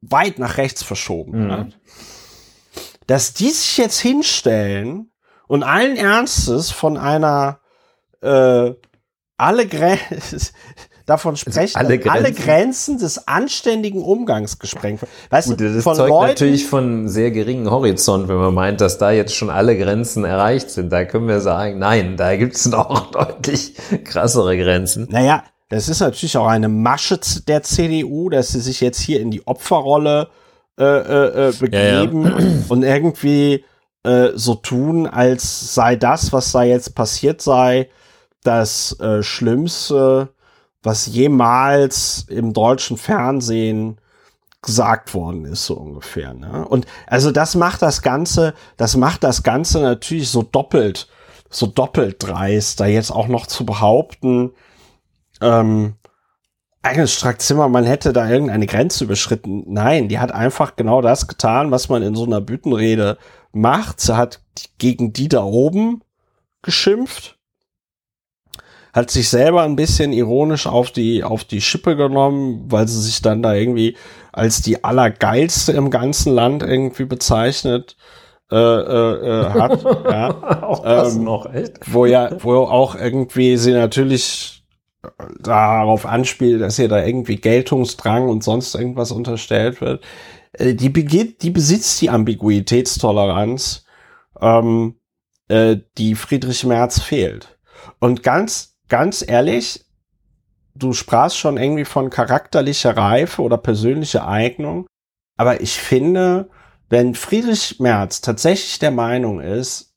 weit 0.00 0.38
nach 0.38 0.56
rechts 0.56 0.82
verschoben 0.82 1.46
mhm. 1.46 1.52
hat. 1.52 1.78
Dass 3.06 3.34
die 3.34 3.50
sich 3.50 3.76
jetzt 3.76 3.98
hinstellen 3.98 5.10
und 5.46 5.62
allen 5.62 5.96
Ernstes 5.96 6.70
von 6.70 6.96
einer 6.96 7.60
äh, 8.22 8.72
alle 9.36 9.66
Grenzen 9.66 10.40
davon 11.06 11.36
sprechen, 11.36 11.76
alle 11.76 11.98
Grenzen. 11.98 12.10
alle 12.10 12.32
Grenzen 12.32 12.98
des 12.98 13.26
anständigen 13.26 14.02
Umgangs 14.02 14.58
gesprengt. 14.58 15.00
Weißt 15.30 15.48
Gut, 15.48 15.60
du, 15.60 15.74
das 15.74 15.82
von 15.82 15.96
zeugt 15.96 16.08
Leuten, 16.08 16.28
natürlich 16.28 16.66
von 16.66 17.08
sehr 17.08 17.30
geringem 17.32 17.70
Horizont, 17.70 18.28
wenn 18.28 18.36
man 18.36 18.54
meint, 18.54 18.80
dass 18.80 18.98
da 18.98 19.10
jetzt 19.10 19.34
schon 19.34 19.50
alle 19.50 19.76
Grenzen 19.76 20.24
erreicht 20.24 20.70
sind. 20.70 20.92
Da 20.92 21.04
können 21.04 21.26
wir 21.26 21.40
sagen, 21.40 21.78
nein, 21.78 22.16
da 22.16 22.36
gibt 22.36 22.54
es 22.54 22.66
noch 22.66 23.10
deutlich 23.10 23.74
krassere 24.04 24.56
Grenzen. 24.56 25.08
Naja, 25.10 25.42
das 25.70 25.88
ist 25.88 26.00
natürlich 26.00 26.36
auch 26.36 26.48
eine 26.48 26.68
Masche 26.68 27.18
der 27.46 27.62
CDU, 27.62 28.28
dass 28.28 28.50
sie 28.50 28.60
sich 28.60 28.80
jetzt 28.80 29.00
hier 29.00 29.20
in 29.20 29.30
die 29.30 29.46
Opferrolle 29.46 30.28
äh, 30.78 30.84
äh, 30.84 31.48
äh 31.48 31.52
begeben 31.52 32.24
ja, 32.24 32.38
ja. 32.38 32.46
und 32.68 32.82
irgendwie 32.82 33.64
äh, 34.02 34.30
so 34.34 34.56
tun, 34.56 35.06
als 35.06 35.74
sei 35.74 35.94
das, 35.94 36.32
was 36.32 36.50
da 36.52 36.64
jetzt 36.64 36.94
passiert 36.96 37.40
sei, 37.40 37.88
das 38.42 38.98
äh, 38.98 39.22
Schlimmste, 39.22 40.30
was 40.82 41.06
jemals 41.06 42.26
im 42.28 42.52
deutschen 42.52 42.96
Fernsehen 42.96 44.00
gesagt 44.62 45.14
worden 45.14 45.44
ist, 45.44 45.66
so 45.66 45.74
ungefähr. 45.74 46.34
Ne? 46.34 46.66
Und 46.66 46.86
also 47.06 47.30
das 47.30 47.54
macht 47.54 47.80
das 47.80 48.02
Ganze, 48.02 48.54
das 48.76 48.96
macht 48.96 49.22
das 49.22 49.44
Ganze 49.44 49.80
natürlich 49.80 50.30
so 50.30 50.42
doppelt, 50.42 51.06
so 51.48 51.66
doppelt 51.66 52.16
dreist, 52.18 52.80
da 52.80 52.86
jetzt 52.86 53.10
auch 53.12 53.28
noch 53.28 53.46
zu 53.46 53.64
behaupten, 53.64 54.50
ähm, 55.40 55.94
Agnes 56.82 57.12
Strack-Zimmermann 57.12 57.84
hätte 57.84 58.12
da 58.12 58.28
irgendeine 58.28 58.66
Grenze 58.66 59.04
überschritten. 59.04 59.64
Nein, 59.66 60.08
die 60.08 60.18
hat 60.18 60.32
einfach 60.32 60.76
genau 60.76 61.02
das 61.02 61.28
getan, 61.28 61.70
was 61.70 61.88
man 61.88 62.02
in 62.02 62.14
so 62.14 62.24
einer 62.24 62.40
Büttenrede 62.40 63.18
macht. 63.52 64.00
Sie 64.00 64.16
hat 64.16 64.40
gegen 64.78 65.12
die 65.12 65.28
da 65.28 65.42
oben 65.44 66.02
geschimpft, 66.62 67.38
hat 68.92 69.10
sich 69.10 69.28
selber 69.28 69.62
ein 69.62 69.76
bisschen 69.76 70.12
ironisch 70.12 70.66
auf 70.66 70.90
die, 70.90 71.22
auf 71.22 71.44
die 71.44 71.60
Schippe 71.60 71.96
genommen, 71.96 72.64
weil 72.70 72.88
sie 72.88 73.00
sich 73.00 73.22
dann 73.22 73.42
da 73.42 73.54
irgendwie 73.54 73.96
als 74.32 74.62
die 74.62 74.82
allergeilste 74.82 75.72
im 75.72 75.90
ganzen 75.90 76.32
Land 76.32 76.62
irgendwie 76.62 77.04
bezeichnet 77.04 77.96
äh, 78.50 78.56
äh, 78.56 79.40
äh 79.46 79.50
hat. 79.50 79.82
ja. 80.10 80.62
auch 80.62 80.82
das 80.82 81.16
ähm, 81.16 81.24
noch, 81.24 81.52
echt? 81.52 81.78
Wo 81.86 82.06
ja, 82.06 82.30
wo 82.42 82.54
auch 82.56 82.94
irgendwie 82.94 83.56
sie 83.58 83.72
natürlich 83.72 84.59
darauf 85.38 86.06
anspielt, 86.06 86.60
dass 86.60 86.78
ihr 86.78 86.88
da 86.88 87.04
irgendwie 87.04 87.36
Geltungsdrang 87.36 88.28
und 88.28 88.44
sonst 88.44 88.74
irgendwas 88.74 89.12
unterstellt 89.12 89.80
wird. 89.80 90.04
Äh, 90.52 90.74
die 90.74 90.90
beginnt, 90.90 91.42
die 91.42 91.50
besitzt 91.50 92.00
die 92.00 92.10
Ambiguitätstoleranz, 92.10 93.84
ähm, 94.40 94.96
äh, 95.48 95.78
die 95.98 96.14
Friedrich 96.14 96.64
Merz 96.64 97.00
fehlt. 97.00 97.58
Und 97.98 98.22
ganz, 98.22 98.76
ganz 98.88 99.24
ehrlich, 99.26 99.84
du 100.74 100.92
sprachst 100.92 101.38
schon 101.38 101.56
irgendwie 101.56 101.84
von 101.84 102.10
charakterlicher 102.10 102.96
Reife 102.96 103.42
oder 103.42 103.56
persönlicher 103.56 104.26
Eignung. 104.28 104.86
Aber 105.36 105.60
ich 105.60 105.78
finde, 105.78 106.50
wenn 106.88 107.14
Friedrich 107.14 107.80
Merz 107.80 108.20
tatsächlich 108.20 108.78
der 108.78 108.90
Meinung 108.90 109.40
ist, 109.40 109.94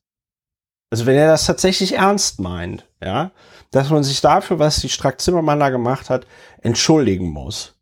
also 0.90 1.06
wenn 1.06 1.16
er 1.16 1.26
das 1.26 1.46
tatsächlich 1.46 1.94
ernst 1.94 2.40
meint, 2.40 2.86
ja, 3.02 3.32
dass 3.74 3.90
man 3.90 4.04
sich 4.04 4.20
dafür, 4.20 4.58
was 4.58 4.76
die 4.76 4.88
Strack-Zimmermann 4.88 5.58
da 5.58 5.70
gemacht 5.70 6.08
hat, 6.08 6.26
entschuldigen 6.62 7.30
muss. 7.30 7.74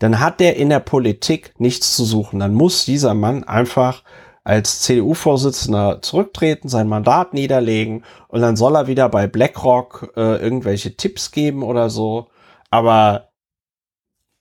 Dann 0.00 0.18
hat 0.18 0.40
der 0.40 0.56
in 0.56 0.70
der 0.70 0.80
Politik 0.80 1.54
nichts 1.58 1.94
zu 1.94 2.04
suchen. 2.04 2.40
Dann 2.40 2.52
muss 2.52 2.84
dieser 2.84 3.14
Mann 3.14 3.44
einfach 3.44 4.02
als 4.42 4.80
CDU-Vorsitzender 4.80 6.02
zurücktreten, 6.02 6.68
sein 6.68 6.88
Mandat 6.88 7.34
niederlegen 7.34 8.04
und 8.26 8.40
dann 8.40 8.56
soll 8.56 8.74
er 8.74 8.86
wieder 8.88 9.08
bei 9.08 9.28
BlackRock 9.28 10.12
äh, 10.16 10.36
irgendwelche 10.36 10.96
Tipps 10.96 11.30
geben 11.30 11.62
oder 11.62 11.90
so. 11.90 12.28
Aber 12.70 13.28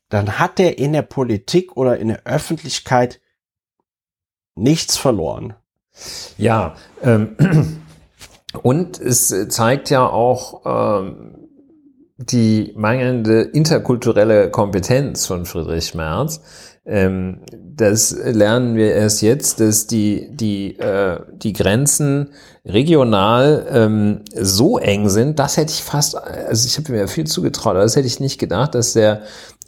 dann 0.08 0.40
hat 0.40 0.60
er 0.60 0.80
in 0.80 0.94
der 0.94 1.04
Politik 1.04 1.78
oder 1.78 2.00
in 2.00 2.08
der 2.08 2.26
Öffentlichkeit 2.26 3.20
nichts 4.56 4.98
verloren. 4.98 5.54
Ja, 6.38 6.76
ähm, 7.04 7.36
Und 8.64 9.00
es 9.00 9.34
zeigt 9.50 9.90
ja 9.90 10.08
auch 10.08 10.62
ähm, 10.66 11.36
die 12.18 12.74
mangelnde 12.76 13.42
interkulturelle 13.42 14.50
Kompetenz 14.50 15.26
von 15.26 15.46
Friedrich 15.46 15.96
Merz. 15.96 16.42
Ähm, 16.86 17.42
das 17.52 18.12
lernen 18.12 18.76
wir 18.76 18.94
erst 18.94 19.22
jetzt, 19.22 19.60
dass 19.60 19.86
die, 19.86 20.30
die, 20.32 20.80
äh, 20.80 21.20
die 21.34 21.54
Grenzen 21.54 22.32
regional 22.66 23.68
ähm, 23.70 24.22
so 24.34 24.80
eng 24.80 25.08
sind, 25.10 25.40
das 25.40 25.58
hätte 25.58 25.72
ich 25.72 25.84
fast, 25.84 26.18
also 26.18 26.66
ich 26.66 26.78
habe 26.78 26.92
mir 26.92 27.08
viel 27.08 27.28
zugetraut, 27.28 27.76
aber 27.76 27.84
das 27.84 27.96
hätte 27.96 28.08
ich 28.08 28.20
nicht 28.20 28.40
gedacht, 28.40 28.74
dass 28.74 28.94
der 28.94 29.22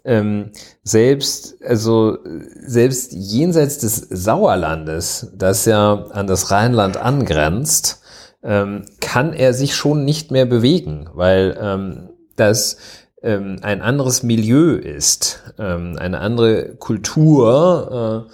ähm, 0.03 0.51
selbst, 0.83 1.57
also 1.63 2.17
selbst 2.65 3.13
jenseits 3.13 3.77
des 3.77 3.97
Sauerlandes, 4.09 5.27
das 5.35 5.65
ja 5.65 6.05
an 6.11 6.25
das 6.25 6.49
Rheinland 6.49 6.97
angrenzt, 6.97 8.00
ähm, 8.43 8.85
kann 8.99 9.33
er 9.33 9.53
sich 9.53 9.75
schon 9.75 10.05
nicht 10.05 10.31
mehr 10.31 10.45
bewegen, 10.45 11.09
weil 11.13 11.57
ähm, 11.61 12.09
das 12.35 12.77
ähm, 13.23 13.57
ein 13.61 13.81
anderes 13.81 14.23
Milieu 14.23 14.75
ist, 14.75 15.43
ähm, 15.59 15.95
eine 15.99 16.19
andere 16.19 16.75
Kultur 16.75 18.27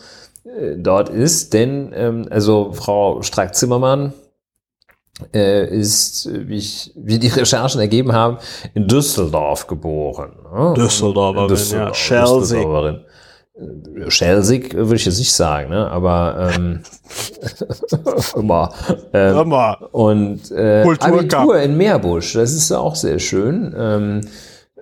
äh, 0.46 0.50
äh, 0.50 0.78
dort 0.78 1.10
ist, 1.10 1.54
denn 1.54 1.92
ähm, 1.94 2.28
also 2.30 2.72
Frau 2.74 3.22
Strack-Zimmermann 3.22 4.14
äh, 5.34 5.68
ist, 5.68 6.30
wie, 6.32 6.58
ich, 6.58 6.92
wie 6.96 7.20
die 7.20 7.28
Recherchen 7.28 7.82
ergeben 7.82 8.14
haben, 8.14 8.38
in 8.74 8.88
Düsseldorf 8.88 9.68
geboren. 9.68 10.34
Ne? 10.54 10.74
Düsseldorferin, 10.78 11.48
Düsseldorf, 11.50 11.90
ja, 11.90 11.94
Schelsig. 11.94 12.68
Schelsig 14.10 14.76
würde 14.76 14.96
ich 14.96 15.06
jetzt 15.06 15.18
nicht 15.18 15.34
sagen, 15.34 15.72
ne? 15.72 15.90
aber 15.90 16.52
ähm, 16.56 16.82
immer. 18.36 18.74
Ähm, 19.14 19.38
immer. 19.38 19.90
Und 19.92 20.52
äh, 20.52 20.84
Abitur 21.00 21.60
in 21.60 21.76
Meerbusch, 21.78 22.34
das 22.34 22.54
ist 22.54 22.72
auch 22.72 22.96
sehr 22.96 23.20
schön. 23.20 23.74
Ähm, 23.78 24.22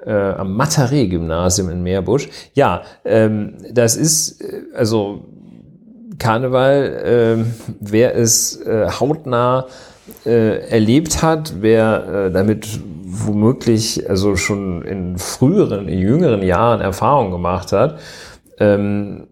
äh, 0.06 0.14
am 0.14 0.56
Mataré-Gymnasium 0.56 1.70
in 1.70 1.84
Meerbusch. 1.84 2.30
Ja, 2.54 2.84
ähm, 3.06 3.56
das 3.72 3.96
ist, 3.96 4.42
äh, 4.42 4.64
also 4.76 5.26
Karneval, 6.20 7.44
äh, 7.44 7.66
wer 7.80 8.16
es 8.16 8.62
äh, 8.62 8.88
hautnah 8.90 9.68
äh, 10.26 10.70
erlebt 10.70 11.24
hat, 11.24 11.56
wer 11.60 12.28
äh, 12.28 12.32
damit 12.32 12.80
womöglich 13.06 14.10
also 14.10 14.36
schon 14.36 14.82
in 14.84 15.18
früheren, 15.18 15.88
in 15.88 16.00
jüngeren 16.00 16.44
Jahren 16.44 16.82
Erfahrung 16.82 17.32
gemacht 17.32 17.72
hat, 17.72 18.00
ähm, 18.60 19.28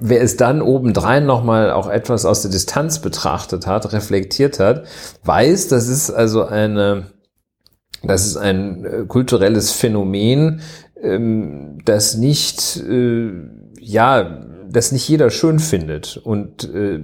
wer 0.00 0.22
es 0.22 0.36
dann 0.36 0.62
obendrein 0.62 1.26
nochmal 1.26 1.70
auch 1.70 1.88
etwas 1.88 2.24
aus 2.24 2.42
der 2.42 2.50
Distanz 2.50 3.00
betrachtet 3.00 3.66
hat, 3.66 3.92
reflektiert 3.92 4.60
hat, 4.60 4.84
weiß, 5.24 5.68
das 5.68 5.88
ist 5.88 6.10
also 6.10 6.44
eine, 6.44 7.06
das 8.02 8.26
ist 8.26 8.36
ein 8.36 8.84
äh, 8.84 9.04
kulturelles 9.06 9.72
Phänomen, 9.72 10.60
ähm, 11.00 11.78
das 11.84 12.16
nicht, 12.16 12.76
äh, 12.76 13.32
ja, 13.80 14.44
das 14.70 14.92
nicht 14.92 15.08
jeder 15.08 15.30
schön 15.30 15.58
findet. 15.58 16.16
Und 16.16 16.64
äh, 16.72 17.00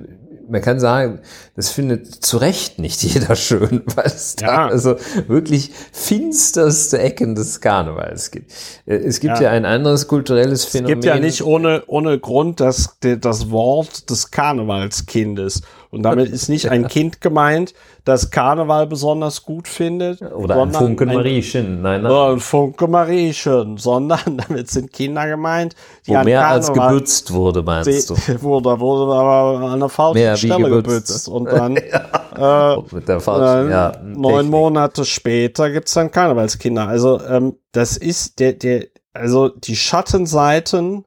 man 0.48 0.60
kann 0.60 0.80
sagen, 0.80 1.20
das 1.56 1.70
findet 1.70 2.06
zu 2.06 2.36
Recht 2.36 2.78
nicht 2.78 3.02
jeder 3.02 3.36
schön, 3.36 3.82
weil 3.94 4.06
es 4.06 4.36
ja. 4.40 4.46
da 4.46 4.66
also 4.68 4.96
wirklich 5.26 5.70
finsterste 5.92 6.98
Ecken 6.98 7.34
des 7.34 7.60
Karnevals 7.60 8.30
gibt. 8.30 8.52
Äh, 8.86 8.96
es 8.96 9.20
gibt 9.20 9.36
ja, 9.36 9.44
ja 9.44 9.50
ein 9.50 9.64
anderes 9.64 10.08
kulturelles 10.08 10.64
Phänomen. 10.64 10.98
Es 10.98 11.02
gibt 11.02 11.04
ja 11.04 11.20
nicht 11.20 11.42
ohne, 11.42 11.82
ohne 11.86 12.18
Grund 12.18 12.60
das, 12.60 12.98
das 13.00 13.50
Wort 13.50 14.10
des 14.10 14.30
Karnevalskindes. 14.30 15.62
Und 15.94 16.02
damit 16.02 16.28
ist 16.30 16.48
nicht 16.48 16.70
ein 16.70 16.88
Kind 16.88 17.20
gemeint, 17.20 17.74
das 18.04 18.30
Karneval 18.30 18.86
besonders 18.86 19.44
gut 19.44 19.68
findet. 19.68 20.20
Oder 20.20 20.60
ein 20.60 20.72
Funke 20.72 21.06
Mariechen. 21.06 21.80
Nein, 21.82 22.02
nein. 22.02 22.12
Oder 22.12 22.32
ein 22.32 22.40
Funke 22.40 22.86
Mariechen, 22.86 23.78
sondern 23.78 24.20
damit 24.48 24.70
sind 24.70 24.92
Kinder 24.92 25.26
gemeint, 25.26 25.74
die 26.06 26.10
Wo 26.10 26.16
an 26.16 26.24
mehr 26.24 26.40
Karneval 26.40 26.58
als 26.58 26.72
gebützt 26.72 27.32
wurde, 27.32 27.62
meinst 27.62 28.10
du? 28.10 28.14
Wurde, 28.42 28.78
wurde 28.80 29.14
aber 29.14 29.66
an 29.70 29.80
der 29.80 29.88
falschen 29.88 30.36
Stelle 30.36 30.68
gebützt. 30.68 30.84
gebützt. 30.88 31.28
Und 31.28 31.46
dann, 31.46 31.76
äh, 32.36 32.76
mit 32.90 33.08
der 33.08 33.20
falschen, 33.20 33.68
äh, 33.68 33.72
ja, 33.72 33.92
neun 34.02 34.34
Technik. 34.34 34.50
Monate 34.50 35.04
später 35.04 35.70
gibt's 35.70 35.94
dann 35.94 36.10
Karnevalskinder. 36.10 36.88
Also 36.88 37.20
ähm, 37.26 37.56
das 37.72 37.96
ist 37.96 38.40
der, 38.40 38.54
der, 38.54 38.86
also 39.12 39.48
die 39.48 39.76
Schattenseiten 39.76 41.04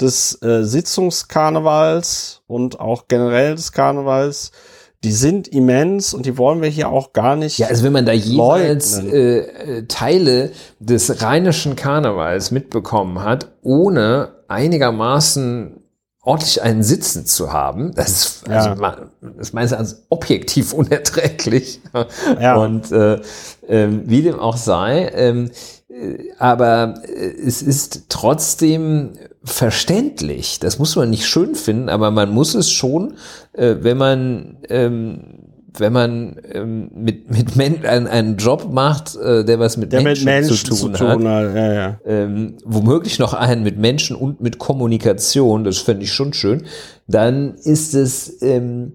des 0.00 0.40
äh, 0.42 0.64
Sitzungskarnevals 0.64 2.42
und 2.46 2.80
auch 2.80 3.08
generell 3.08 3.54
des 3.54 3.72
Karnevals 3.72 4.52
die 5.02 5.12
sind 5.12 5.48
immens 5.48 6.12
und 6.12 6.26
die 6.26 6.36
wollen 6.36 6.60
wir 6.60 6.68
hier 6.68 6.90
auch 6.90 7.12
gar 7.12 7.34
nicht. 7.34 7.58
Ja, 7.58 7.68
also 7.68 7.84
wenn 7.84 7.92
man 7.92 8.04
da 8.04 8.12
jeweils 8.12 8.98
äh, 8.98 9.38
äh, 9.38 9.86
Teile 9.86 10.52
des 10.78 11.22
rheinischen 11.22 11.74
Karnevals 11.74 12.50
mitbekommen 12.50 13.22
hat, 13.22 13.48
ohne 13.62 14.32
einigermaßen 14.48 15.76
ordentlich 16.22 16.60
einen 16.62 16.82
Sitzen 16.82 17.24
zu 17.24 17.50
haben, 17.50 17.94
das 17.94 18.08
ist, 18.10 18.50
also, 18.50 18.82
ja. 18.82 18.96
das 19.38 19.54
meines 19.54 19.72
Erachtens 19.72 20.02
objektiv 20.10 20.72
unerträglich. 20.74 21.80
Ja. 22.38 22.56
Und 22.56 22.92
äh, 22.92 23.14
äh, 23.66 23.88
wie 24.04 24.20
dem 24.20 24.38
auch 24.38 24.58
sei, 24.58 25.10
ähm, 25.14 25.46
äh, 25.46 25.50
aber 26.38 26.94
äh, 27.04 27.32
es 27.46 27.62
ist 27.62 28.06
trotzdem 28.08 29.12
verständlich. 29.44 30.58
Das 30.60 30.78
muss 30.78 30.96
man 30.96 31.10
nicht 31.10 31.26
schön 31.26 31.54
finden, 31.54 31.88
aber 31.88 32.10
man 32.10 32.30
muss 32.30 32.54
es 32.54 32.70
schon, 32.70 33.14
äh, 33.52 33.76
wenn 33.80 33.96
man 33.96 34.58
ähm, 34.68 35.20
wenn 35.78 35.92
man 35.92 36.36
ähm, 36.52 36.90
mit 36.94 37.30
mit 37.30 37.54
Men 37.54 37.84
einen, 37.84 38.06
einen 38.08 38.36
Job 38.36 38.72
macht, 38.72 39.16
äh, 39.16 39.44
der 39.44 39.60
was 39.60 39.76
mit, 39.76 39.92
der 39.92 40.02
Menschen, 40.02 40.24
mit 40.24 40.34
Menschen, 40.34 40.56
zu 40.56 40.64
tun, 40.64 40.76
zu 40.76 40.88
tun 40.88 41.28
hat, 41.28 41.46
hat. 41.46 41.54
Ja, 41.54 41.72
ja. 41.72 42.00
Ähm, 42.04 42.56
womöglich 42.64 43.18
noch 43.18 43.34
einen 43.34 43.62
mit 43.62 43.78
Menschen 43.78 44.16
und 44.16 44.40
mit 44.40 44.58
Kommunikation, 44.58 45.64
das 45.64 45.78
fände 45.78 46.04
ich 46.04 46.12
schon 46.12 46.32
schön, 46.32 46.64
dann 47.06 47.54
ist 47.54 47.94
es 47.94 48.42
ähm, 48.42 48.94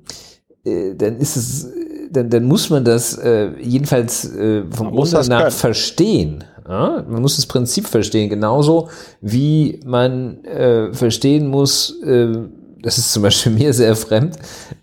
äh, 0.66 0.96
dann 0.96 1.18
ist 1.18 1.38
es 1.38 1.72
dann, 2.12 2.30
dann 2.30 2.44
muss 2.44 2.70
man 2.70 2.84
das 2.84 3.18
äh, 3.18 3.52
jedenfalls 3.60 4.26
äh, 4.36 4.64
vom 4.70 4.92
Grunde 4.92 5.28
nach 5.28 5.52
verstehen. 5.52 6.44
Ja? 6.68 7.04
Man 7.08 7.22
muss 7.22 7.36
das 7.36 7.46
Prinzip 7.46 7.88
verstehen, 7.88 8.30
genauso 8.30 8.90
wie 9.22 9.80
man 9.86 10.44
äh, 10.46 10.94
verstehen 10.94 11.48
muss, 11.48 12.02
äh, 12.04 12.38
das 12.86 13.00
ist 13.00 13.12
zum 13.14 13.24
Beispiel 13.24 13.52
mir 13.54 13.74
sehr 13.74 13.96
fremd, 13.96 14.38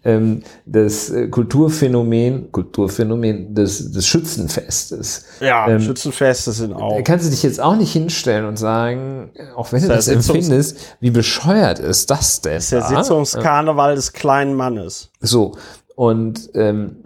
ähm, 0.05 0.43
das 0.67 1.11
äh, 1.11 1.29
Kulturphänomen, 1.29 2.51
Kulturphänomen 2.51 3.55
des, 3.55 3.93
des 3.93 4.07
Schützenfestes. 4.07 5.25
Ja, 5.41 5.69
ähm, 5.69 5.81
Schützenfeste 5.81 6.53
sind 6.53 6.73
auch. 6.73 6.97
Da 6.97 7.03
kannst 7.03 7.27
du 7.27 7.31
dich 7.31 7.45
jetzt 7.45 7.61
auch 7.61 7.77
nicht 7.77 7.93
hinstellen 7.93 8.45
und 8.45 8.59
sagen, 8.59 9.31
auch 9.57 9.73
wenn 9.73 9.83
du 9.83 9.89
das, 9.89 10.07
das 10.07 10.15
empfindest, 10.15 10.79
wie 11.01 11.11
bescheuert 11.11 11.79
ist 11.79 12.11
das 12.11 12.41
denn? 12.41 12.55
Das 12.55 12.65
ist 12.65 12.73
der 12.73 12.81
da? 12.81 13.03
Sitzungskarneval 13.03 13.95
des 13.95 14.13
kleinen 14.13 14.55
Mannes. 14.55 15.11
So. 15.21 15.53
Und 15.95 16.51
ähm, 16.55 17.02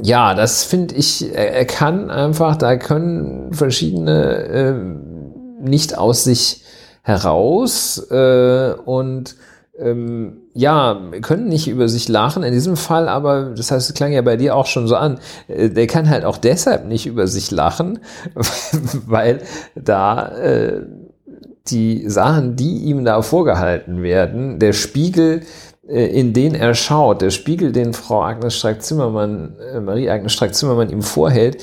ja, 0.00 0.34
das 0.34 0.64
finde 0.64 0.94
ich, 0.94 1.34
er 1.34 1.64
kann 1.66 2.10
einfach, 2.10 2.56
da 2.56 2.76
können 2.76 3.52
verschiedene 3.52 4.34
äh, 4.34 4.74
nicht 5.60 5.98
aus 5.98 6.24
sich 6.24 6.62
heraus 7.02 7.98
äh, 8.10 8.74
und 8.84 9.36
ähm, 9.78 10.38
ja, 10.54 11.00
können 11.22 11.48
nicht 11.48 11.68
über 11.68 11.88
sich 11.88 12.08
lachen 12.08 12.42
in 12.42 12.52
diesem 12.52 12.76
Fall, 12.76 13.08
aber 13.08 13.52
das 13.56 13.70
heißt, 13.70 13.90
es 13.90 13.94
klang 13.94 14.12
ja 14.12 14.22
bei 14.22 14.36
dir 14.36 14.54
auch 14.54 14.66
schon 14.66 14.86
so 14.86 14.96
an. 14.96 15.18
Äh, 15.48 15.70
der 15.70 15.86
kann 15.86 16.08
halt 16.08 16.24
auch 16.24 16.36
deshalb 16.36 16.86
nicht 16.86 17.06
über 17.06 17.26
sich 17.26 17.50
lachen, 17.50 18.00
weil 19.06 19.40
da 19.74 20.28
äh, 20.28 20.82
die 21.68 22.08
Sachen, 22.08 22.56
die 22.56 22.78
ihm 22.78 23.04
da 23.04 23.22
vorgehalten 23.22 24.02
werden, 24.02 24.58
der 24.58 24.72
Spiegel 24.72 25.42
in 25.92 26.32
den 26.32 26.54
er 26.54 26.74
schaut, 26.74 27.20
der 27.20 27.30
Spiegel, 27.30 27.72
den 27.72 27.92
Frau 27.92 28.22
Agnes 28.22 28.56
Strack-Zimmermann, 28.56 29.56
äh, 29.58 29.80
Marie-Agnes 29.80 30.32
Strack-Zimmermann 30.32 30.90
ihm 30.90 31.02
vorhält, 31.02 31.62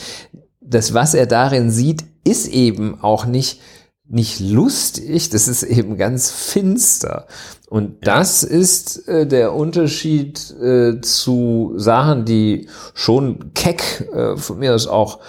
das, 0.62 0.94
was 0.94 1.14
er 1.16 1.26
darin 1.26 1.72
sieht, 1.72 2.04
ist 2.24 2.48
eben 2.48 3.02
auch 3.02 3.26
nicht, 3.26 3.60
nicht 4.08 4.40
lustig, 4.40 5.30
das 5.30 5.48
ist 5.48 5.64
eben 5.64 5.98
ganz 5.98 6.30
finster. 6.30 7.26
Und 7.70 8.06
das 8.06 8.44
ist 8.44 9.08
äh, 9.08 9.26
der 9.26 9.54
Unterschied 9.54 10.52
äh, 10.62 11.02
zu 11.02 11.74
Sachen, 11.78 12.26
die 12.26 12.68
schon 12.94 13.54
keck, 13.54 14.10
äh, 14.14 14.38
von 14.38 14.60
mir 14.60 14.76
aus 14.76 14.88
auch, 14.88 15.20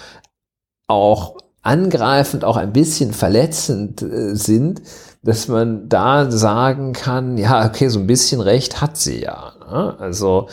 auch 0.87 1.37
angreifend, 1.63 2.43
auch 2.43 2.57
ein 2.57 2.73
bisschen 2.73 3.13
verletzend 3.13 4.01
äh, 4.01 4.35
sind, 4.35 4.81
dass 5.23 5.47
man 5.47 5.87
da 5.87 6.31
sagen 6.31 6.93
kann, 6.93 7.37
ja, 7.37 7.65
okay, 7.65 7.87
so 7.87 7.99
ein 7.99 8.07
bisschen 8.07 8.41
Recht 8.41 8.81
hat 8.81 8.97
sie 8.97 9.21
ja. 9.21 9.53
Ne? 9.59 9.95
Also 9.99 10.47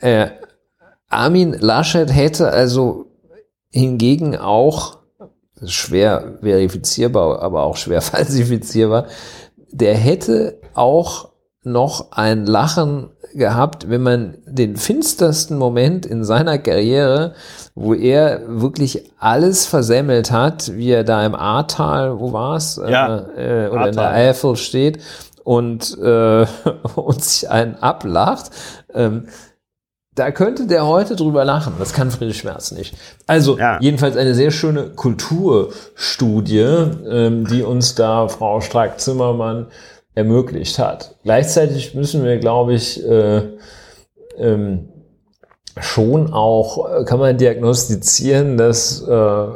äh, 0.00 0.28
Armin 1.08 1.52
Laschet 1.52 2.12
hätte 2.12 2.50
also 2.50 3.06
hingegen 3.70 4.36
auch, 4.36 4.98
schwer 5.64 6.38
verifizierbar, 6.40 7.42
aber 7.42 7.64
auch 7.64 7.76
schwer 7.76 8.00
falsifizierbar, 8.02 9.06
der 9.70 9.94
hätte 9.94 10.60
auch 10.74 11.32
noch 11.64 12.12
ein 12.12 12.46
Lachen 12.46 13.10
gehabt, 13.34 13.88
wenn 13.88 14.02
man 14.02 14.38
den 14.46 14.76
finstersten 14.76 15.56
Moment 15.58 16.06
in 16.06 16.24
seiner 16.24 16.58
Karriere, 16.58 17.34
wo 17.74 17.94
er 17.94 18.42
wirklich 18.46 19.10
alles 19.18 19.66
versemmelt 19.66 20.30
hat, 20.30 20.74
wie 20.74 20.90
er 20.90 21.04
da 21.04 21.24
im 21.24 21.34
Ahrtal, 21.34 22.18
wo 22.18 22.32
war's, 22.32 22.76
ja, 22.76 23.18
äh, 23.36 23.68
oder 23.68 23.80
Ahrtal. 23.80 23.88
in 23.88 23.96
der 23.96 24.10
Eifel 24.10 24.56
steht 24.56 25.00
und, 25.44 25.98
äh, 25.98 26.46
und 26.94 27.24
sich 27.24 27.50
einen 27.50 27.76
ablacht. 27.76 28.50
Ähm, 28.94 29.26
da 30.14 30.30
könnte 30.30 30.66
der 30.66 30.86
heute 30.86 31.16
drüber 31.16 31.44
lachen. 31.44 31.74
Das 31.78 31.94
kann 31.94 32.10
Friedrich 32.10 32.38
Schmerz 32.38 32.70
nicht. 32.72 32.94
Also 33.26 33.58
ja. 33.58 33.78
jedenfalls 33.80 34.16
eine 34.16 34.34
sehr 34.34 34.50
schöne 34.50 34.90
Kulturstudie, 34.90 36.58
ähm, 36.58 37.46
die 37.46 37.62
uns 37.62 37.94
da 37.94 38.28
Frau 38.28 38.60
Strack-Zimmermann 38.60 39.68
ermöglicht 40.14 40.78
hat. 40.78 41.16
Gleichzeitig 41.22 41.94
müssen 41.94 42.24
wir, 42.24 42.38
glaube 42.38 42.74
ich, 42.74 43.02
äh, 43.04 43.42
ähm, 44.38 44.88
schon 45.80 46.32
auch, 46.32 47.00
äh, 47.00 47.04
kann 47.04 47.18
man 47.18 47.36
diagnostizieren, 47.38 48.56
dass 48.56 49.02
äh, 49.02 49.46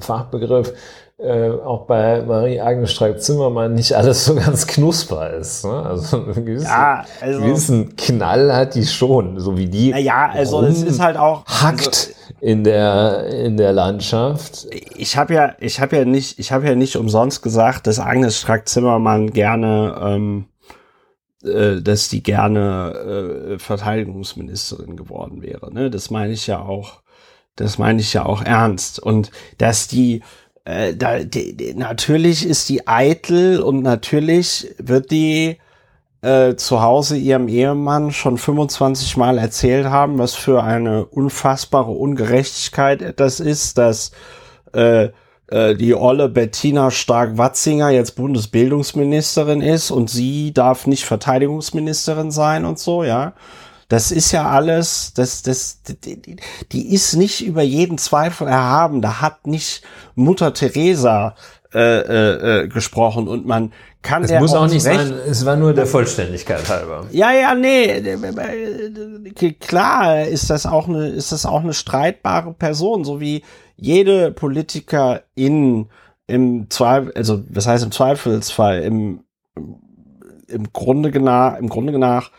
Fachbegriff 0.00 0.74
äh, 1.18 1.50
auch 1.50 1.86
bei 1.86 2.22
Marie-Agnes 2.22 2.92
Streik-Zimmermann 2.92 3.74
nicht 3.74 3.94
alles 3.94 4.24
so 4.24 4.34
ganz 4.34 4.66
knusper 4.66 5.30
ist. 5.34 5.64
Ne? 5.64 5.72
Also 5.72 6.16
einen 6.34 6.44
gewissen, 6.44 6.66
ja, 6.66 7.04
also, 7.20 7.40
gewissen 7.40 7.96
Knall 7.96 8.54
hat 8.54 8.74
die 8.74 8.84
schon, 8.84 9.38
so 9.40 9.56
wie 9.56 9.68
die. 9.68 9.90
Ja, 9.90 10.28
also 10.30 10.62
es 10.62 10.82
ist 10.82 11.00
halt 11.00 11.16
auch 11.16 11.46
hackt 11.46 11.86
also, 11.86 12.10
in 12.44 12.62
der 12.62 13.26
in 13.28 13.56
der 13.56 13.72
Landschaft. 13.72 14.66
Ich 14.96 15.16
habe 15.16 15.32
ja, 15.32 15.54
ich 15.60 15.80
habe 15.80 15.96
ja 15.96 16.04
nicht, 16.04 16.38
ich 16.38 16.52
habe 16.52 16.66
ja 16.66 16.74
nicht 16.74 16.96
umsonst 16.96 17.40
gesagt, 17.40 17.86
dass 17.86 17.98
Agnes 17.98 18.38
Strack-Zimmermann 18.38 19.30
gerne 19.30 19.98
ähm, 19.98 20.44
äh, 21.42 21.80
dass 21.80 22.10
die 22.10 22.22
gerne 22.22 23.54
äh, 23.54 23.58
Verteidigungsministerin 23.58 24.94
geworden 24.94 25.40
wäre. 25.40 25.72
Ne? 25.72 25.90
Das 25.90 26.10
meine 26.10 26.34
ich 26.34 26.46
ja 26.46 26.60
auch, 26.60 27.00
das 27.56 27.78
meine 27.78 28.02
ich 28.02 28.12
ja 28.12 28.26
auch 28.26 28.42
ernst. 28.42 28.98
Und 28.98 29.30
dass 29.56 29.88
die 29.88 30.22
äh, 30.66 30.94
da, 30.94 31.20
die, 31.20 31.56
die, 31.56 31.72
natürlich 31.72 32.44
ist 32.46 32.68
die 32.68 32.86
eitel 32.86 33.60
und 33.60 33.82
natürlich 33.82 34.74
wird 34.76 35.10
die 35.10 35.56
äh, 36.24 36.56
zu 36.56 36.80
Hause 36.80 37.16
ihrem 37.18 37.48
Ehemann 37.48 38.10
schon 38.10 38.38
25 38.38 39.18
Mal 39.18 39.36
erzählt 39.36 39.86
haben, 39.86 40.18
was 40.18 40.34
für 40.34 40.62
eine 40.62 41.04
unfassbare 41.04 41.90
Ungerechtigkeit 41.90 43.20
das 43.20 43.40
ist, 43.40 43.76
dass 43.76 44.12
äh, 44.72 45.10
äh, 45.48 45.74
die 45.74 45.94
Olle 45.94 46.30
Bettina 46.30 46.90
Stark-Watzinger 46.90 47.90
jetzt 47.90 48.16
Bundesbildungsministerin 48.16 49.60
ist 49.60 49.90
und 49.90 50.08
sie 50.08 50.54
darf 50.54 50.86
nicht 50.86 51.04
Verteidigungsministerin 51.04 52.30
sein 52.30 52.64
und 52.64 52.78
so, 52.78 53.04
ja. 53.04 53.34
Das 53.90 54.10
ist 54.10 54.32
ja 54.32 54.48
alles, 54.48 55.12
das, 55.14 55.42
das, 55.42 55.82
die, 55.82 56.36
die 56.72 56.94
ist 56.94 57.16
nicht 57.16 57.44
über 57.44 57.62
jeden 57.62 57.98
Zweifel 57.98 58.48
erhaben. 58.48 59.02
Da 59.02 59.20
hat 59.20 59.46
nicht 59.46 59.82
Mutter 60.14 60.54
Teresa 60.54 61.34
äh, 61.74 61.78
äh, 61.78 62.62
äh, 62.62 62.68
gesprochen 62.68 63.28
und 63.28 63.46
man 63.46 63.72
kann 64.02 64.22
es 64.22 64.32
muss 64.32 64.54
auch 64.54 64.66
nicht 64.66 64.86
recht, 64.86 65.00
sein, 65.00 65.14
es 65.26 65.44
war 65.44 65.56
nur 65.56 65.72
der 65.72 65.86
Vollständigkeit 65.86 66.68
halber. 66.68 67.06
Ja, 67.10 67.32
ja, 67.32 67.54
nee, 67.54 68.00
klar 69.60 70.24
ist 70.24 70.50
das 70.50 70.66
auch 70.66 70.88
eine, 70.88 71.08
ist 71.08 71.32
das 71.32 71.46
auch 71.46 71.62
eine 71.62 71.72
streitbare 71.74 72.52
Person, 72.52 73.04
so 73.04 73.20
wie 73.20 73.42
jede 73.76 74.30
Politiker 74.30 75.22
in 75.34 75.88
im 76.26 76.70
Zweifel, 76.70 77.12
also 77.14 77.42
was 77.48 77.66
heißt 77.66 77.84
im 77.84 77.92
Zweifelsfall, 77.92 78.82
im, 78.82 79.24
im 80.48 80.72
Grunde 80.72 81.20
nach, 81.20 81.58
im 81.58 81.68
Grunde 81.68 81.98
nach 81.98 82.30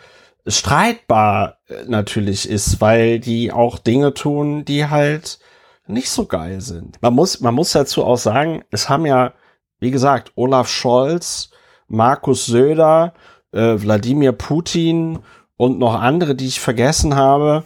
streitbar 0.47 1.57
äh, 1.67 1.85
natürlich 1.87 2.49
ist, 2.49 2.81
weil 2.81 3.19
die 3.19 3.51
auch 3.51 3.79
Dinge 3.79 4.13
tun, 4.13 4.65
die 4.65 4.87
halt 4.87 5.39
nicht 5.87 6.09
so 6.09 6.25
geil 6.25 6.61
sind. 6.61 7.01
Man 7.01 7.13
muss, 7.13 7.41
man 7.41 7.53
muss 7.53 7.71
dazu 7.71 8.03
auch 8.03 8.17
sagen, 8.17 8.63
es 8.71 8.89
haben 8.89 9.05
ja, 9.05 9.33
wie 9.79 9.91
gesagt, 9.91 10.31
Olaf 10.35 10.69
Scholz, 10.69 11.49
Markus 11.87 12.45
Söder, 12.45 13.13
äh, 13.51 13.75
Wladimir 13.79 14.31
Putin 14.31 15.19
und 15.57 15.79
noch 15.79 15.99
andere, 15.99 16.35
die 16.35 16.47
ich 16.47 16.59
vergessen 16.59 17.15
habe, 17.15 17.63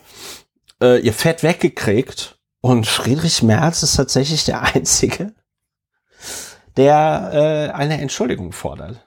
äh, 0.82 1.00
ihr 1.00 1.14
Fett 1.14 1.44
weggekriegt. 1.44 2.38
Und 2.62 2.88
Friedrich 2.88 3.42
Merz 3.42 3.84
ist 3.84 3.96
tatsächlich 3.96 4.46
der 4.46 4.62
Einzige, 4.76 5.34
der 6.76 7.32
äh, 7.72 7.74
eine 7.74 8.02
Entschuldigung 8.02 8.52
fordert. 8.52 9.06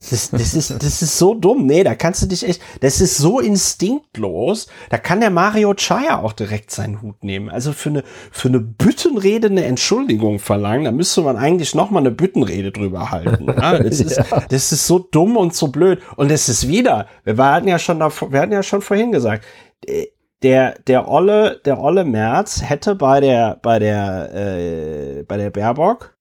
Das, 0.00 0.30
das, 0.30 0.54
ist, 0.54 0.70
das 0.70 1.02
ist 1.02 1.18
so 1.18 1.34
dumm. 1.34 1.66
Nee, 1.66 1.82
da 1.82 1.96
kannst 1.96 2.22
du 2.22 2.26
dich 2.26 2.48
echt, 2.48 2.62
das 2.80 3.00
ist 3.00 3.16
so 3.16 3.40
instinktlos. 3.40 4.68
Da 4.90 4.96
kann 4.96 5.20
der 5.20 5.30
Mario 5.30 5.74
Chaya 5.74 6.20
auch 6.20 6.32
direkt 6.32 6.70
seinen 6.70 7.02
Hut 7.02 7.24
nehmen. 7.24 7.50
Also 7.50 7.72
für 7.72 7.88
eine, 7.90 8.04
für 8.30 8.48
eine 8.48 8.60
Büttenrede 8.60 9.48
eine 9.48 9.64
Entschuldigung 9.64 10.38
verlangen, 10.38 10.84
da 10.84 10.92
müsste 10.92 11.22
man 11.22 11.36
eigentlich 11.36 11.74
noch 11.74 11.90
mal 11.90 11.98
eine 11.98 12.12
Büttenrede 12.12 12.70
drüber 12.70 13.10
halten. 13.10 13.46
Ja, 13.48 13.78
das, 13.82 14.00
ist, 14.00 14.16
ja. 14.16 14.24
das 14.48 14.70
ist 14.70 14.86
so 14.86 15.00
dumm 15.00 15.36
und 15.36 15.54
so 15.54 15.68
blöd. 15.68 16.00
Und 16.16 16.30
es 16.30 16.48
ist 16.48 16.68
wieder, 16.68 17.08
wir 17.24 17.36
hatten 17.36 17.68
ja 17.68 17.80
schon 17.80 17.98
davor, 17.98 18.32
wir 18.32 18.40
hatten 18.40 18.52
ja 18.52 18.62
schon 18.62 18.82
vorhin 18.82 19.10
gesagt, 19.10 19.44
äh, 19.84 20.06
der, 20.44 20.78
der 20.86 21.08
Olle, 21.08 21.60
der 21.64 21.80
Olle 21.80 22.04
Merz 22.04 22.62
hätte 22.62 22.94
bei 22.94 23.18
der, 23.20 23.58
bei 23.60 23.80
der, 23.80 24.32
äh, 24.32 25.24
bei 25.24 25.36
der 25.36 25.50
Baerbock 25.50 26.17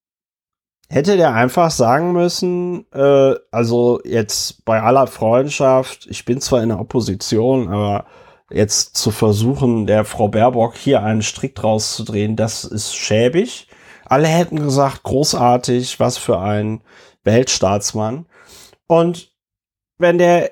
hätte 0.90 1.18
der 1.18 1.34
einfach 1.34 1.72
sagen 1.72 2.14
müssen, 2.14 2.86
äh, 2.94 3.36
also 3.52 4.00
jetzt 4.04 4.66
bei 4.66 4.82
aller 4.82 5.08
Freundschaft, 5.08 6.08
ich 6.10 6.26
bin 6.26 6.42
zwar 6.42 6.64
in 6.64 6.70
der 6.70 6.80
Opposition, 6.80 7.68
aber 7.70 8.06
jetzt 8.50 8.96
zu 8.96 9.12
versuchen, 9.12 9.88
der 9.88 10.06
Frau 10.06 10.30
Baerbock 10.30 10.76
hier 10.76 11.04
einen 11.04 11.22
Strick 11.22 11.56
draus 11.56 11.96
zu 11.96 12.04
drehen, 12.04 12.36
das 12.36 12.64
ist 12.64 12.96
schäbig. 12.96 13.68
Alle 14.06 14.28
hätten 14.28 14.58
gesagt, 14.58 15.04
großartig, 15.04 16.00
was 16.00 16.18
für 16.18 16.40
ein 16.40 16.82
Weltstaatsmann. 17.26 18.26
Und 18.88 19.34
wenn 19.98 20.18
der 20.18 20.52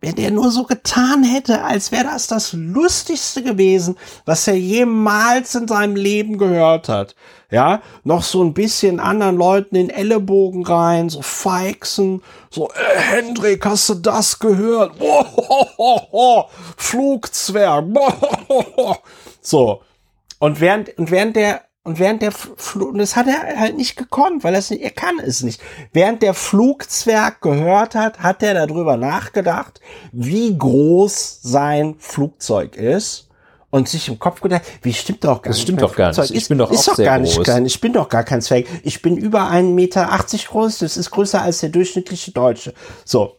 wenn 0.00 0.14
der 0.14 0.30
nur 0.30 0.50
so 0.50 0.64
getan 0.64 1.24
hätte, 1.24 1.62
als 1.62 1.92
wäre 1.92 2.04
das 2.04 2.26
das 2.26 2.52
Lustigste 2.52 3.42
gewesen, 3.42 3.96
was 4.24 4.46
er 4.48 4.58
jemals 4.58 5.54
in 5.54 5.68
seinem 5.68 5.96
Leben 5.96 6.38
gehört 6.38 6.88
hat. 6.88 7.14
Ja, 7.50 7.82
noch 8.02 8.22
so 8.22 8.42
ein 8.42 8.54
bisschen 8.54 8.98
anderen 9.00 9.36
Leuten 9.36 9.76
in 9.76 9.90
Ellenbogen 9.90 10.66
rein, 10.66 11.08
so 11.08 11.22
feixen, 11.22 12.22
so, 12.50 12.68
äh, 12.70 12.98
Hendrik, 12.98 13.64
hast 13.64 13.88
du 13.88 13.94
das 13.94 14.38
gehört? 14.38 14.94
Oh, 15.76 16.44
Flugzwerg. 16.76 17.86
Oh, 18.48 18.94
so. 19.40 19.82
Und 20.38 20.60
während, 20.60 20.96
und 20.98 21.10
während 21.10 21.36
der 21.36 21.62
und 21.84 21.98
während 21.98 22.22
der 22.22 22.32
Flug, 22.32 22.92
und 22.92 22.98
das 22.98 23.14
hat 23.14 23.26
er 23.26 23.60
halt 23.60 23.76
nicht 23.76 23.96
gekonnt, 23.96 24.42
weil 24.42 24.54
er 24.54 24.60
es 24.60 24.70
nicht, 24.70 24.82
er 24.82 24.90
kann 24.90 25.18
es 25.18 25.42
nicht. 25.42 25.60
Während 25.92 26.22
der 26.22 26.32
Flugzwerg 26.32 27.42
gehört 27.42 27.94
hat, 27.94 28.20
hat 28.20 28.42
er 28.42 28.54
darüber 28.54 28.96
nachgedacht, 28.96 29.80
wie 30.10 30.56
groß 30.56 31.40
sein 31.42 31.96
Flugzeug 31.98 32.76
ist 32.76 33.28
und 33.68 33.88
sich 33.88 34.08
im 34.08 34.18
Kopf 34.18 34.40
gedacht, 34.40 34.62
wie 34.80 34.94
stimmt 34.94 35.24
doch 35.24 35.42
gar 35.42 35.50
das 35.50 35.56
nicht. 35.56 35.58
Das 35.58 35.62
stimmt 35.62 35.82
doch 35.82 35.94
gar 35.94 36.08
nicht. 36.16 36.30
Ich 36.30 36.48
bin 36.48 36.56
doch 36.56 36.70
ist 36.70 36.80
auch 36.80 36.92
doch 36.92 36.94
sehr 36.96 37.04
gar 37.04 37.18
groß. 37.18 37.36
Nicht, 37.36 37.74
ich 37.74 37.80
bin 37.82 37.92
doch 37.92 38.08
gar 38.08 38.24
kein 38.24 38.40
Zwerg. 38.40 38.66
Ich 38.82 39.02
bin 39.02 39.18
über 39.18 39.48
einen 39.50 39.74
Meter 39.74 40.10
achtzig 40.10 40.46
groß. 40.46 40.78
Das 40.78 40.96
ist 40.96 41.10
größer 41.10 41.42
als 41.42 41.60
der 41.60 41.68
durchschnittliche 41.68 42.30
Deutsche. 42.30 42.72
So. 43.04 43.36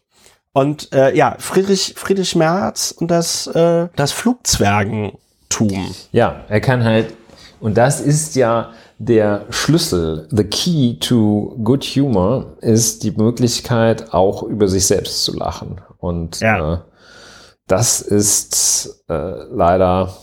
Und 0.54 0.94
äh, 0.94 1.16
ja, 1.16 1.36
Friedrich, 1.40 1.96
Friedrich 1.98 2.36
Merz 2.36 2.92
und 2.92 3.10
das, 3.10 3.48
äh, 3.48 3.88
das 3.96 4.12
Flugzwergentum. 4.12 5.96
Ja, 6.12 6.46
er 6.48 6.62
kann 6.62 6.84
halt 6.84 7.14
und 7.60 7.78
das 7.78 8.02
ist 8.02 8.36
ja 8.36 8.72
der 8.98 9.46
Schlüssel, 9.50 10.28
the 10.32 10.44
key 10.44 10.98
to 11.00 11.58
good 11.64 11.84
humor, 11.84 12.58
ist 12.62 13.04
die 13.04 13.12
Möglichkeit, 13.12 14.14
auch 14.14 14.44
über 14.44 14.68
sich 14.68 14.88
selbst 14.88 15.24
zu 15.24 15.36
lachen. 15.36 15.82
Und 15.98 16.40
ja. 16.40 16.74
äh, 16.74 16.78
das 17.68 18.02
ist 18.02 19.04
äh, 19.10 19.44
leider, 19.52 20.16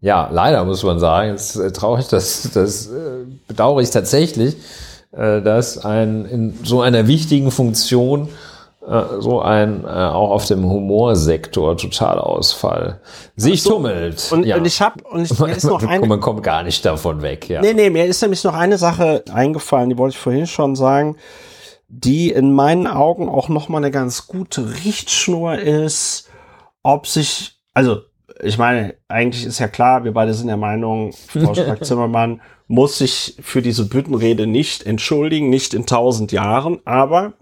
ja, 0.00 0.28
leider 0.30 0.64
muss 0.64 0.84
man 0.84 0.98
sagen, 0.98 1.34
ist 1.34 1.56
äh, 1.56 1.72
traurig, 1.72 2.06
das, 2.10 2.50
das 2.54 2.86
äh, 2.88 3.24
bedauere 3.46 3.82
ich 3.82 3.90
tatsächlich, 3.90 4.56
äh, 5.12 5.42
dass 5.42 5.78
ein 5.84 6.24
in 6.26 6.58
so 6.64 6.80
einer 6.80 7.06
wichtigen 7.06 7.50
Funktion 7.50 8.28
so 9.18 9.40
ein 9.40 9.84
äh, 9.84 9.88
auch 9.88 10.30
auf 10.30 10.46
dem 10.46 10.64
Humorsektor 10.64 11.76
Totalausfall 11.76 13.00
sich 13.36 13.62
so, 13.62 13.74
tummelt. 13.74 14.30
Und, 14.32 14.44
ja. 14.44 14.56
und 14.56 14.66
ich 14.66 14.80
habe 14.80 15.02
und 15.04 15.24
ich, 15.24 15.38
mir 15.38 15.52
ist 15.52 15.64
noch 15.64 15.82
eine, 15.86 16.06
man 16.06 16.20
kommt 16.20 16.42
gar 16.42 16.62
nicht 16.62 16.84
davon 16.84 17.22
weg. 17.22 17.48
Ja. 17.48 17.60
Nee, 17.60 17.74
nee, 17.74 17.90
mir 17.90 18.06
ist 18.06 18.22
nämlich 18.22 18.42
noch 18.44 18.54
eine 18.54 18.78
Sache 18.78 19.24
eingefallen, 19.32 19.90
die 19.90 19.98
wollte 19.98 20.14
ich 20.14 20.20
vorhin 20.20 20.46
schon 20.46 20.74
sagen, 20.74 21.16
die 21.88 22.30
in 22.30 22.52
meinen 22.52 22.86
Augen 22.86 23.28
auch 23.28 23.48
noch 23.48 23.68
mal 23.68 23.78
eine 23.78 23.90
ganz 23.90 24.26
gute 24.26 24.84
Richtschnur 24.84 25.58
ist, 25.58 26.28
ob 26.82 27.06
sich 27.06 27.58
also 27.74 27.98
ich 28.40 28.58
meine, 28.58 28.94
eigentlich 29.08 29.44
ist 29.44 29.58
ja 29.58 29.68
klar, 29.68 30.04
wir 30.04 30.12
beide 30.12 30.32
sind 30.32 30.46
der 30.46 30.56
Meinung, 30.56 31.12
Frau 31.12 31.54
Strack-Zimmermann 31.54 32.40
muss 32.68 32.98
sich 32.98 33.36
für 33.40 33.62
diese 33.62 33.88
Büttenrede 33.88 34.46
nicht 34.46 34.84
entschuldigen, 34.84 35.48
nicht 35.48 35.74
in 35.74 35.86
tausend 35.86 36.32
Jahren, 36.32 36.80
aber 36.84 37.32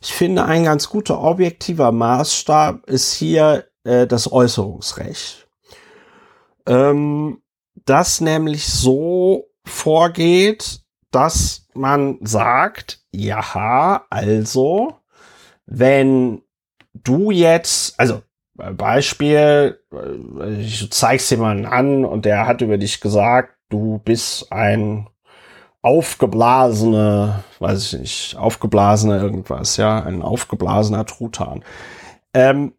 ich 0.00 0.12
finde, 0.12 0.44
ein 0.44 0.64
ganz 0.64 0.88
guter 0.88 1.20
objektiver 1.20 1.92
Maßstab 1.92 2.88
ist 2.88 3.12
hier 3.14 3.66
äh, 3.84 4.06
das 4.06 4.30
Äußerungsrecht. 4.30 5.48
Ähm, 6.66 7.42
das 7.84 8.20
nämlich 8.20 8.66
so 8.66 9.48
vorgeht, 9.64 10.80
dass 11.10 11.66
man 11.74 12.18
sagt, 12.20 13.02
ja, 13.12 14.04
also, 14.10 14.98
wenn 15.66 16.42
du 16.92 17.30
jetzt, 17.30 17.98
also 17.98 18.22
Beispiel, 18.54 19.80
äh, 19.92 20.60
ich 20.60 20.90
zeig's 20.90 21.30
jemanden 21.30 21.66
an 21.66 22.04
und 22.04 22.24
der 22.24 22.46
hat 22.46 22.60
über 22.60 22.76
dich 22.76 23.00
gesagt, 23.00 23.56
du 23.68 23.98
bist 24.04 24.52
ein 24.52 25.08
aufgeblasene, 25.82 27.44
weiß 27.58 27.92
ich 27.92 28.00
nicht, 28.00 28.36
aufgeblasene 28.36 29.18
irgendwas, 29.18 29.76
ja, 29.76 30.02
ein 30.02 30.22
aufgeblasener 30.22 31.06
Truthahn. 31.06 31.64
Ähm, 32.34 32.74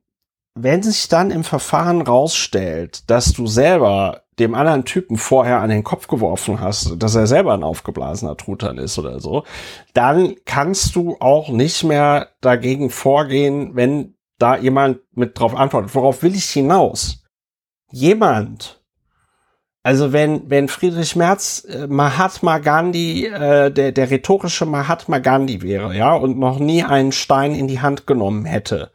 wenn 0.56 0.84
sich 0.84 1.08
dann 1.08 1.32
im 1.32 1.44
Verfahren 1.44 2.02
rausstellt, 2.02 3.10
dass 3.10 3.34
du 3.34 3.48
selber 3.48 4.24
dem 4.40 4.56
anderen 4.56 4.86
Typen 4.86 5.18
vorher 5.18 5.60
an 5.62 5.70
den 5.70 5.84
Kopf 5.84 6.08
geworfen 6.08 6.60
hast, 6.60 7.02
dass 7.02 7.16
er 7.16 7.28
selber 7.28 7.54
ein 7.54 7.64
aufgeblasener 7.64 8.38
Truthahn 8.38 8.78
ist 8.78 8.98
oder 8.98 9.20
so, 9.20 9.44
dann 9.94 10.36
kannst 10.46 10.96
du 10.96 11.18
auch 11.20 11.50
nicht 11.50 11.84
mehr 11.84 12.30
dagegen 12.42 12.90
vorgehen, 12.90 13.76
wenn 13.76 14.16
da 14.38 14.58
jemand 14.58 15.00
mit 15.14 15.38
drauf 15.38 15.56
antwortet. 15.56 15.94
Worauf 15.94 16.24
will 16.24 16.36
ich 16.36 16.46
hinaus? 16.46 17.24
Jemand, 17.92 18.79
also 19.90 20.14
wenn, 20.14 20.48
wenn 20.52 20.68
Friedrich 20.68 21.16
Merz 21.16 21.66
äh, 21.68 21.88
Mahatma 21.88 22.60
Gandhi, 22.60 23.26
äh, 23.26 23.72
der, 23.72 23.92
der 23.92 24.12
rhetorische 24.12 24.68
Mahatma 24.68 25.18
Gandhi 25.18 25.64
wäre, 25.64 25.96
ja, 25.96 26.14
und 26.14 26.38
noch 26.38 26.60
nie 26.60 26.84
einen 26.84 27.12
Stein 27.12 27.56
in 27.56 27.68
die 27.68 27.82
Hand 27.82 28.06
genommen 28.06 28.46
hätte 28.46 28.92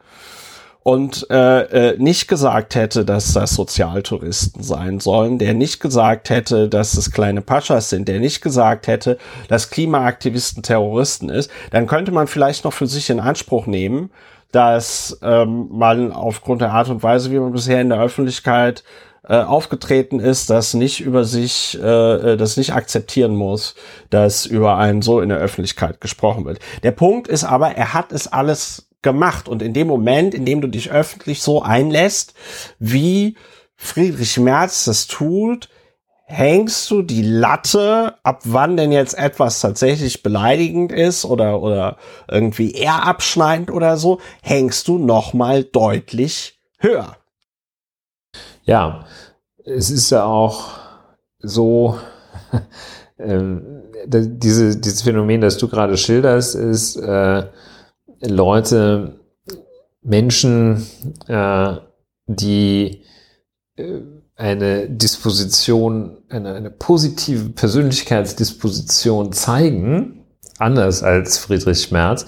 und 0.83 1.27
äh, 1.29 1.63
äh, 1.89 1.97
nicht 1.97 2.29
gesagt 2.29 2.75
hätte, 2.75 3.03
dass 3.03 3.33
das 3.33 3.55
Sozialtouristen 3.55 4.63
sein 4.63 5.01
sollen, 5.01 5.37
der 5.37 5.53
nicht 5.53 5.81
gesagt 5.81 6.29
hätte, 6.29 6.69
dass 6.69 6.95
es 6.95 7.11
kleine 7.11 7.41
Paschas 7.41 7.89
sind, 7.89 8.07
der 8.07 8.21
nicht 8.21 8.41
gesagt 8.41 8.87
hätte, 8.87 9.17
dass 9.49 9.71
Klimaaktivisten 9.71 10.63
Terroristen 10.63 11.27
ist, 11.27 11.51
dann 11.71 11.87
könnte 11.87 12.13
man 12.13 12.27
vielleicht 12.27 12.63
noch 12.63 12.71
für 12.71 12.87
sich 12.87 13.09
in 13.09 13.19
Anspruch 13.19 13.67
nehmen, 13.67 14.11
dass 14.53 15.19
ähm, 15.21 15.67
man 15.71 16.13
aufgrund 16.13 16.61
der 16.61 16.71
Art 16.71 16.87
und 16.87 17.03
Weise, 17.03 17.31
wie 17.31 17.39
man 17.39 17.51
bisher 17.51 17.81
in 17.81 17.89
der 17.89 17.99
Öffentlichkeit 17.99 18.85
äh, 19.27 19.37
aufgetreten 19.37 20.19
ist, 20.19 20.49
das 20.49 20.73
nicht 20.73 21.01
über 21.01 21.25
sich, 21.25 21.79
äh, 21.81 22.33
äh, 22.33 22.37
das 22.37 22.57
nicht 22.57 22.73
akzeptieren 22.73 23.35
muss, 23.35 23.75
dass 24.09 24.45
über 24.45 24.77
einen 24.77 25.01
so 25.01 25.19
in 25.19 25.29
der 25.29 25.39
Öffentlichkeit 25.39 25.99
gesprochen 26.01 26.45
wird. 26.45 26.59
Der 26.83 26.91
Punkt 26.91 27.27
ist 27.27 27.43
aber, 27.43 27.71
er 27.71 27.93
hat 27.93 28.11
es 28.11 28.27
alles 28.27 28.87
gemacht 29.01 29.47
und 29.47 29.61
in 29.61 29.73
dem 29.73 29.87
Moment, 29.87 30.33
in 30.33 30.45
dem 30.45 30.61
du 30.61 30.67
dich 30.67 30.91
öffentlich 30.91 31.41
so 31.41 31.61
einlässt, 31.61 32.33
wie 32.79 33.35
Friedrich 33.75 34.37
Merz 34.37 34.85
das 34.85 35.07
tut, 35.07 35.69
hängst 36.25 36.89
du 36.89 37.01
die 37.03 37.21
Latte, 37.21 38.15
ab 38.23 38.41
wann 38.45 38.77
denn 38.77 38.91
jetzt 38.91 39.17
etwas 39.17 39.59
tatsächlich 39.59 40.23
beleidigend 40.23 40.91
ist 40.91 41.23
oder, 41.23 41.61
oder 41.61 41.97
irgendwie 42.29 42.71
eher 42.71 43.05
abschneidend 43.05 43.69
oder 43.71 43.97
so, 43.97 44.19
hängst 44.41 44.87
du 44.87 44.97
nochmal 44.97 45.63
deutlich 45.63 46.59
höher. 46.79 47.15
Ja, 48.65 49.05
es 49.63 49.89
ist 49.89 50.09
ja 50.09 50.25
auch 50.25 50.71
so, 51.39 51.97
äh, 53.17 53.39
diese, 54.07 54.77
dieses 54.77 55.01
Phänomen, 55.03 55.41
das 55.41 55.57
du 55.57 55.67
gerade 55.67 55.97
schilderst, 55.97 56.55
ist 56.55 56.97
äh, 56.97 57.45
Leute, 58.21 59.19
Menschen, 60.01 60.85
äh, 61.27 61.75
die 62.27 63.03
äh, 63.75 64.01
eine 64.35 64.89
Disposition, 64.89 66.17
eine, 66.29 66.55
eine 66.55 66.71
positive 66.71 67.49
Persönlichkeitsdisposition 67.49 69.31
zeigen, 69.31 70.25
anders 70.57 71.03
als 71.03 71.37
Friedrich 71.37 71.83
Schmerz, 71.83 72.25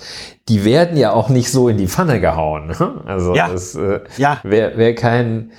die 0.48 0.64
werden 0.64 0.98
ja 0.98 1.12
auch 1.12 1.30
nicht 1.30 1.52
so 1.52 1.70
in 1.70 1.78
die 1.78 1.88
Pfanne 1.88 2.20
gehauen. 2.20 2.74
Also 3.06 3.36
ja. 3.36 3.50
das, 3.50 3.76
äh, 3.76 4.02
ja. 4.18 4.40
wer, 4.44 4.78
wer 4.78 4.96
kein 4.96 5.52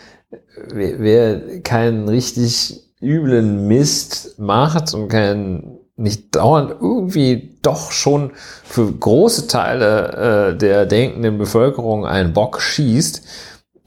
wer, 0.72 1.60
keinen 1.62 2.08
richtig 2.08 2.82
üblen 3.00 3.66
Mist 3.68 4.38
macht 4.38 4.94
und 4.94 5.08
keinen 5.08 5.78
nicht 5.96 6.36
dauernd 6.36 6.76
irgendwie 6.80 7.58
doch 7.62 7.90
schon 7.90 8.30
für 8.64 8.92
große 8.92 9.48
Teile 9.48 10.52
äh, 10.52 10.56
der 10.56 10.86
denkenden 10.86 11.38
Bevölkerung 11.38 12.06
einen 12.06 12.32
Bock 12.32 12.60
schießt, 12.60 13.22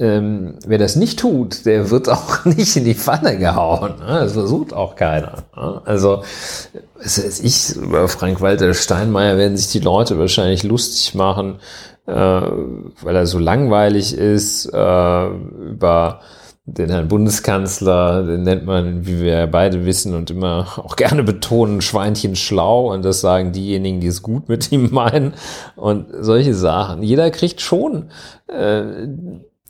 ähm, 0.02 0.56
wer 0.66 0.80
das 0.80 0.96
nicht 0.96 1.20
tut, 1.20 1.66
der 1.68 1.92
wird 1.92 2.10
auch 2.10 2.44
nicht 2.46 2.76
in 2.76 2.86
die 2.86 2.96
Pfanne 2.96 3.38
gehauen. 3.38 4.00
Ne? 4.00 4.22
Das 4.22 4.34
versucht 4.34 4.74
auch 4.74 4.96
keiner. 4.96 5.44
Ne? 5.56 5.82
Also, 5.86 6.24
ich, 7.44 7.76
über 7.76 8.08
Frank-Walter 8.08 8.74
Steinmeier 8.74 9.38
werden 9.38 9.58
sich 9.58 9.68
die 9.68 9.80
Leute 9.80 10.18
wahrscheinlich 10.18 10.64
lustig 10.64 11.14
machen, 11.14 11.60
äh, 12.08 12.14
weil 12.14 13.16
er 13.16 13.28
so 13.28 13.38
langweilig 13.38 14.16
ist, 14.16 14.66
äh, 14.74 15.28
über 15.28 16.22
den 16.78 16.90
Herrn 16.90 17.08
Bundeskanzler, 17.08 18.24
den 18.24 18.44
nennt 18.44 18.66
man, 18.66 19.06
wie 19.06 19.22
wir 19.22 19.48
beide 19.48 19.86
wissen 19.86 20.16
und 20.16 20.32
immer 20.32 20.68
auch 20.78 20.96
gerne 20.96 21.24
betonen, 21.24 21.82
Schweinchen 21.82 22.36
schlau 22.36 22.94
und 22.94 23.04
das 23.04 23.22
sagen 23.22 23.52
diejenigen, 23.52 24.00
die 24.00 24.08
es 24.08 24.22
gut 24.22 24.50
mit 24.50 24.72
ihm 24.72 24.90
meinen 24.92 25.34
und 25.76 26.08
solche 26.20 26.54
Sachen. 26.54 27.04
Jeder 27.04 27.30
kriegt 27.32 27.62
schon 27.62 28.10
äh, 28.48 28.84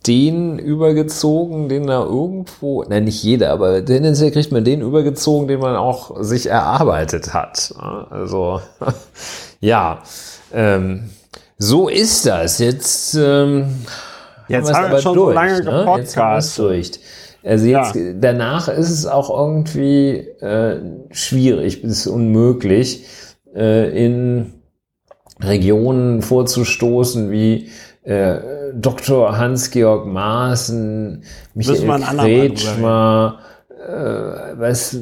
den 0.08 0.58
übergezogen, 0.58 1.70
den 1.70 1.88
er 1.88 2.06
irgendwo, 2.06 2.84
nein, 2.84 3.04
nicht 3.04 3.24
jeder, 3.24 3.52
aber 3.52 3.86
tendenziell 3.86 4.32
kriegt 4.32 4.52
man 4.52 4.64
den 4.64 4.82
übergezogen, 4.82 5.48
den 5.48 5.60
man 5.60 5.76
auch 5.76 6.22
sich 6.22 6.48
erarbeitet 6.48 7.34
hat. 7.34 7.74
Also, 8.10 8.62
ja, 9.60 10.02
ähm, 10.54 11.10
so 11.58 11.88
ist 11.88 12.26
das. 12.26 12.58
Jetzt 12.58 13.14
ähm, 13.14 13.86
Jetzt 14.52 14.74
haben 14.74 14.90
wir, 14.90 14.96
haben 14.96 15.02
schon 15.02 15.16
durch, 15.16 15.30
so 15.30 15.34
lange 15.34 15.64
ne? 15.64 15.80
gepodcast. 15.80 16.60
durch. 16.60 16.92
Also 17.44 17.66
jetzt, 17.66 17.96
ja. 17.96 18.14
danach 18.20 18.68
ist 18.68 18.92
es 18.92 19.06
auch 19.06 19.30
irgendwie 19.30 20.18
äh, 20.42 20.80
schwierig 21.10 21.82
bis 21.82 22.06
unmöglich, 22.06 23.06
äh, 23.56 24.06
in 24.06 24.54
Regionen 25.42 26.22
vorzustoßen 26.22 27.32
wie 27.32 27.70
äh, 28.04 28.38
Dr. 28.74 29.38
Hans-Georg 29.38 30.06
Maaßen, 30.06 31.24
Michael 31.56 32.00
Kretschmer, 32.18 33.40
äh, 33.70 34.60
was 34.60 34.98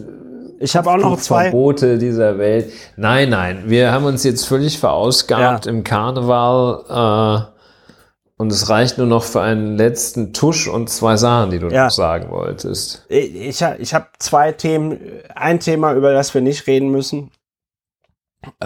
ich 0.61 0.75
habe 0.75 0.91
auch 0.91 0.97
noch 0.97 1.17
zwei 1.17 1.43
Verbote 1.43 1.97
dieser 1.97 2.37
Welt. 2.37 2.71
Nein, 2.97 3.29
nein, 3.29 3.63
wir 3.67 3.93
haben 3.93 4.03
uns 4.03 4.25
jetzt 4.25 4.45
völlig 4.45 4.77
verausgabt 4.77 5.65
ja. 5.65 5.71
im 5.71 5.83
Karneval. 5.85 7.45
Äh, 7.55 7.58
und 8.39 8.53
es 8.53 8.69
reicht 8.69 8.97
nur 8.97 9.05
noch 9.05 9.23
für 9.23 9.41
einen 9.41 9.75
letzten 9.75 10.31
Tusch 10.31 10.69
und 10.69 10.89
zwei 10.89 11.17
Sachen, 11.17 11.51
die 11.51 11.59
du 11.59 11.67
ja. 11.67 11.83
noch 11.83 11.91
sagen 11.91 12.31
wolltest. 12.31 13.05
Ich, 13.09 13.61
ich, 13.61 13.93
habe 13.93 14.07
zwei 14.17 14.53
Themen. 14.53 14.97
Ein 15.35 15.59
Thema, 15.59 15.91
über 15.91 16.13
das 16.13 16.33
wir 16.33 16.39
nicht 16.39 16.65
reden 16.65 16.89
müssen, 16.89 17.31
äh, 18.61 18.65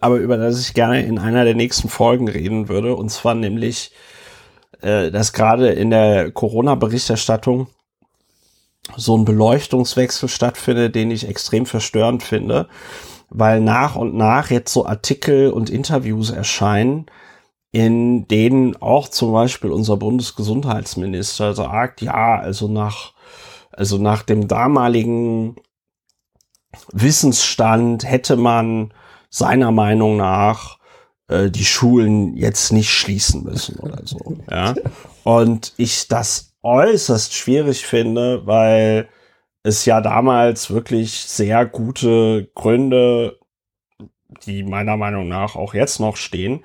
aber 0.00 0.16
über 0.16 0.38
das 0.38 0.60
ich 0.60 0.74
gerne 0.74 1.06
in 1.06 1.20
einer 1.20 1.44
der 1.44 1.54
nächsten 1.54 1.88
Folgen 1.88 2.26
reden 2.26 2.68
würde. 2.68 2.96
Und 2.96 3.10
zwar 3.10 3.36
nämlich, 3.36 3.92
äh, 4.80 5.12
dass 5.12 5.32
gerade 5.32 5.68
in 5.68 5.90
der 5.90 6.32
Corona-Berichterstattung 6.32 7.68
so 8.96 9.16
ein 9.16 9.24
Beleuchtungswechsel 9.24 10.28
stattfindet, 10.28 10.96
den 10.96 11.12
ich 11.12 11.28
extrem 11.28 11.66
verstörend 11.66 12.24
finde, 12.24 12.66
weil 13.30 13.60
nach 13.60 13.94
und 13.94 14.16
nach 14.16 14.50
jetzt 14.50 14.72
so 14.72 14.84
Artikel 14.84 15.52
und 15.52 15.70
Interviews 15.70 16.30
erscheinen, 16.30 17.06
in 17.72 18.28
denen 18.28 18.76
auch 18.80 19.08
zum 19.08 19.32
Beispiel 19.32 19.70
unser 19.72 19.96
Bundesgesundheitsminister 19.96 21.54
sagt, 21.54 22.02
ja, 22.02 22.38
also 22.38 22.68
nach, 22.68 23.14
also 23.70 23.96
nach 23.96 24.22
dem 24.22 24.46
damaligen 24.46 25.56
Wissensstand 26.92 28.04
hätte 28.04 28.36
man 28.36 28.92
seiner 29.30 29.70
Meinung 29.70 30.18
nach 30.18 30.78
äh, 31.28 31.50
die 31.50 31.64
Schulen 31.64 32.36
jetzt 32.36 32.72
nicht 32.72 32.90
schließen 32.90 33.42
müssen 33.42 33.78
oder 33.78 34.02
so. 34.04 34.36
Ja. 34.50 34.74
Und 35.24 35.72
ich 35.78 36.08
das 36.08 36.54
äußerst 36.62 37.32
schwierig 37.32 37.86
finde, 37.86 38.46
weil 38.46 39.08
es 39.62 39.86
ja 39.86 40.02
damals 40.02 40.70
wirklich 40.70 41.20
sehr 41.20 41.64
gute 41.64 42.50
Gründe, 42.54 43.38
die 44.44 44.62
meiner 44.62 44.96
Meinung 44.96 45.28
nach 45.28 45.56
auch 45.56 45.72
jetzt 45.72 46.00
noch 46.00 46.16
stehen, 46.16 46.64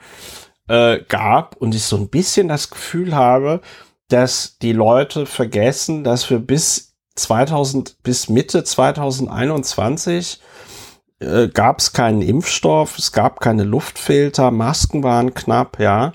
äh, 0.67 0.99
gab 1.07 1.55
und 1.57 1.75
ich 1.75 1.83
so 1.83 1.97
ein 1.97 2.09
bisschen 2.09 2.47
das 2.47 2.69
Gefühl 2.69 3.15
habe, 3.15 3.61
dass 4.09 4.57
die 4.59 4.73
Leute 4.73 5.25
vergessen, 5.25 6.03
dass 6.03 6.29
wir 6.29 6.39
bis 6.39 6.95
2000 7.15 8.03
bis 8.03 8.29
Mitte 8.29 8.63
2021 8.63 10.39
äh, 11.19 11.47
gab 11.47 11.79
es 11.79 11.93
keinen 11.93 12.21
Impfstoff, 12.21 12.97
es 12.97 13.11
gab 13.11 13.39
keine 13.39 13.63
Luftfilter, 13.63 14.51
Masken 14.51 15.03
waren 15.03 15.33
knapp, 15.33 15.79
ja, 15.79 16.13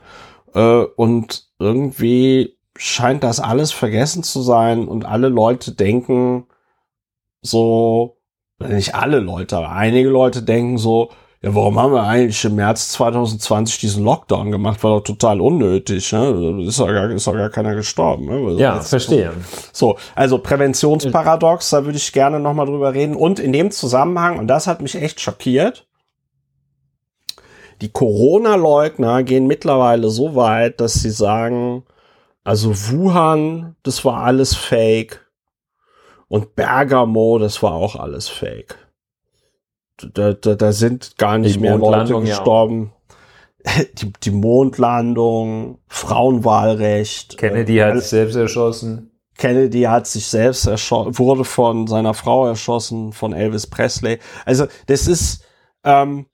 äh, 0.54 0.84
und 0.96 1.48
irgendwie 1.58 2.56
scheint 2.76 3.22
das 3.24 3.40
alles 3.40 3.72
vergessen 3.72 4.22
zu 4.22 4.42
sein 4.42 4.88
und 4.88 5.04
alle 5.04 5.28
Leute 5.28 5.72
denken 5.72 6.46
so, 7.42 8.18
nicht 8.58 8.94
alle 8.94 9.18
Leute, 9.18 9.56
aber 9.56 9.72
einige 9.72 10.08
Leute 10.08 10.42
denken 10.42 10.78
so, 10.78 11.10
ja, 11.42 11.52
warum 11.56 11.76
haben 11.80 11.92
wir 11.92 12.04
eigentlich 12.04 12.44
im 12.44 12.54
März 12.54 12.90
2020 12.90 13.78
diesen 13.78 14.04
Lockdown 14.04 14.52
gemacht? 14.52 14.84
War 14.84 14.98
doch 14.98 15.04
total 15.04 15.40
unnötig. 15.40 16.12
Ne? 16.12 16.62
Ist, 16.64 16.78
doch 16.78 16.86
gar, 16.86 17.10
ist 17.10 17.24
gar 17.24 17.50
keiner 17.50 17.74
gestorben. 17.74 18.26
Ne? 18.26 18.46
Also 18.46 18.58
ja, 18.60 18.80
verstehe. 18.80 19.32
So, 19.72 19.98
also 20.14 20.38
Präventionsparadox, 20.38 21.70
da 21.70 21.84
würde 21.84 21.98
ich 21.98 22.12
gerne 22.12 22.38
nochmal 22.38 22.66
drüber 22.66 22.94
reden. 22.94 23.16
Und 23.16 23.40
in 23.40 23.52
dem 23.52 23.72
Zusammenhang, 23.72 24.38
und 24.38 24.46
das 24.46 24.68
hat 24.68 24.82
mich 24.82 24.94
echt 24.94 25.20
schockiert, 25.20 25.88
die 27.80 27.90
Corona-Leugner 27.90 29.24
gehen 29.24 29.48
mittlerweile 29.48 30.10
so 30.10 30.36
weit, 30.36 30.80
dass 30.80 30.94
sie 30.94 31.10
sagen, 31.10 31.82
also 32.44 32.72
Wuhan, 32.72 33.74
das 33.82 34.04
war 34.04 34.22
alles 34.22 34.54
Fake. 34.54 35.26
Und 36.28 36.54
Bergamo, 36.54 37.38
das 37.38 37.64
war 37.64 37.72
auch 37.72 37.96
alles 37.96 38.28
Fake 38.28 38.78
da, 40.14 40.32
da, 40.32 40.54
da 40.54 40.72
sind 40.72 41.16
gar 41.18 41.38
nicht 41.38 41.60
mehr 41.60 41.76
Leute 41.78 42.20
gestorben. 42.20 42.84
Ja. 42.84 42.98
Die, 43.96 44.12
die 44.24 44.32
Mondlandung, 44.32 45.78
Frauenwahlrecht. 45.86 47.38
Kennedy 47.38 47.78
äh, 47.78 47.84
hat 47.84 48.00
sich 48.00 48.08
selbst 48.08 48.34
erschossen. 48.34 49.12
Kennedy 49.38 49.82
hat 49.82 50.08
sich 50.08 50.26
selbst 50.26 50.66
erschossen, 50.66 51.16
wurde 51.16 51.44
von 51.44 51.86
seiner 51.86 52.12
Frau 52.12 52.48
erschossen, 52.48 53.12
von 53.12 53.32
Elvis 53.32 53.68
Presley. 53.68 54.18
Also 54.44 54.66
das 54.86 55.06
ist 55.06 55.44
ähm, 55.84 56.26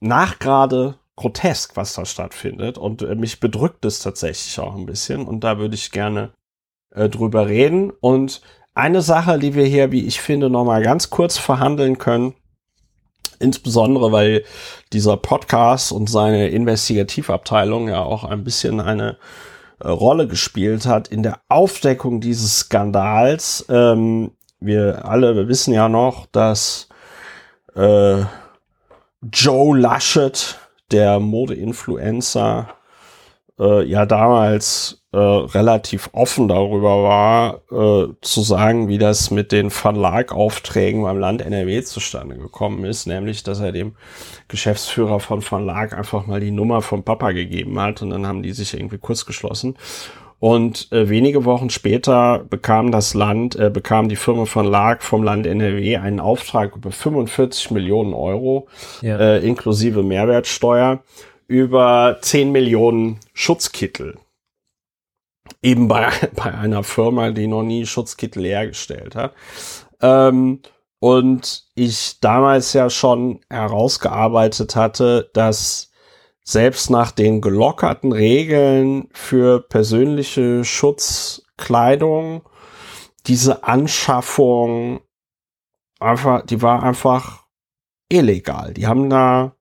nachgerade 0.00 0.98
grotesk, 1.16 1.76
was 1.76 1.94
da 1.94 2.04
stattfindet. 2.04 2.78
Und 2.78 3.02
äh, 3.02 3.14
mich 3.14 3.40
bedrückt 3.40 3.84
es 3.84 4.00
tatsächlich 4.00 4.58
auch 4.60 4.76
ein 4.76 4.86
bisschen. 4.86 5.26
Und 5.26 5.42
da 5.42 5.58
würde 5.58 5.74
ich 5.74 5.90
gerne 5.90 6.32
äh, 6.90 7.08
drüber 7.08 7.48
reden. 7.48 7.90
Und 7.90 8.42
eine 8.76 9.00
Sache, 9.00 9.38
die 9.38 9.54
wir 9.54 9.64
hier, 9.64 9.90
wie 9.90 10.06
ich 10.06 10.20
finde, 10.20 10.50
nochmal 10.50 10.82
ganz 10.82 11.08
kurz 11.08 11.38
verhandeln 11.38 11.96
können, 11.96 12.34
insbesondere 13.38 14.12
weil 14.12 14.44
dieser 14.92 15.16
Podcast 15.16 15.92
und 15.92 16.10
seine 16.10 16.48
Investigativabteilung 16.48 17.88
ja 17.88 18.02
auch 18.02 18.24
ein 18.24 18.44
bisschen 18.44 18.80
eine 18.80 19.16
äh, 19.80 19.88
Rolle 19.88 20.28
gespielt 20.28 20.86
hat 20.86 21.08
in 21.08 21.22
der 21.22 21.40
Aufdeckung 21.48 22.20
dieses 22.20 22.60
Skandals. 22.60 23.64
Ähm, 23.70 24.32
wir 24.60 25.06
alle 25.06 25.48
wissen 25.48 25.72
ja 25.72 25.88
noch, 25.88 26.26
dass 26.26 26.88
äh, 27.74 28.24
Joe 29.32 29.78
Laschet, 29.78 30.58
der 30.92 31.18
Mode-Influencer, 31.18 32.68
äh, 33.58 33.84
ja 33.84 34.04
damals 34.04 35.05
äh, 35.16 35.18
relativ 35.18 36.10
offen 36.12 36.46
darüber 36.46 37.02
war, 37.02 37.62
äh, 37.72 38.12
zu 38.20 38.42
sagen, 38.42 38.88
wie 38.88 38.98
das 38.98 39.30
mit 39.30 39.50
den 39.50 39.70
Verlagaufträgen 39.70 41.04
beim 41.04 41.18
Land 41.18 41.40
NRW 41.40 41.82
zustande 41.84 42.36
gekommen 42.36 42.84
ist, 42.84 43.06
nämlich, 43.06 43.42
dass 43.42 43.60
er 43.60 43.72
dem 43.72 43.96
Geschäftsführer 44.48 45.18
von 45.20 45.40
Verlag 45.40 45.96
einfach 45.96 46.26
mal 46.26 46.40
die 46.40 46.50
Nummer 46.50 46.82
vom 46.82 47.02
Papa 47.02 47.32
gegeben 47.32 47.80
hat 47.80 48.02
und 48.02 48.10
dann 48.10 48.26
haben 48.26 48.42
die 48.42 48.52
sich 48.52 48.74
irgendwie 48.74 48.98
kurz 48.98 49.24
geschlossen. 49.24 49.78
Und 50.38 50.92
äh, 50.92 51.08
wenige 51.08 51.46
Wochen 51.46 51.70
später 51.70 52.44
bekam 52.50 52.92
das 52.92 53.14
Land, 53.14 53.56
äh, 53.56 53.70
bekam 53.70 54.10
die 54.10 54.16
Firma 54.16 54.44
von 54.44 54.66
Lag 54.66 55.00
vom 55.00 55.22
Land 55.22 55.46
NRW 55.46 55.96
einen 55.96 56.20
Auftrag 56.20 56.76
über 56.76 56.92
45 56.92 57.70
Millionen 57.70 58.12
Euro, 58.12 58.68
ja. 59.00 59.16
äh, 59.16 59.38
inklusive 59.38 60.02
Mehrwertsteuer, 60.02 61.00
über 61.48 62.18
10 62.20 62.52
Millionen 62.52 63.18
Schutzkittel 63.32 64.18
eben 65.66 65.88
bei, 65.88 66.10
bei 66.36 66.54
einer 66.54 66.82
Firma, 66.84 67.30
die 67.30 67.48
noch 67.48 67.62
nie 67.62 67.84
Schutzkittel 67.84 68.44
hergestellt 68.44 69.16
hat. 69.16 69.34
Ähm, 70.00 70.60
und 70.98 71.66
ich 71.74 72.20
damals 72.20 72.72
ja 72.72 72.88
schon 72.88 73.40
herausgearbeitet 73.50 74.76
hatte, 74.76 75.30
dass 75.34 75.90
selbst 76.42 76.90
nach 76.90 77.10
den 77.10 77.40
gelockerten 77.40 78.12
Regeln 78.12 79.08
für 79.12 79.60
persönliche 79.60 80.64
Schutz 80.64 81.42
Kleidung, 81.56 82.42
diese 83.26 83.64
Anschaffung 83.64 85.00
einfach, 85.98 86.46
die 86.46 86.62
war 86.62 86.82
einfach 86.82 87.46
illegal. 88.08 88.72
Die 88.74 88.86
haben 88.86 89.10
da, 89.10 89.56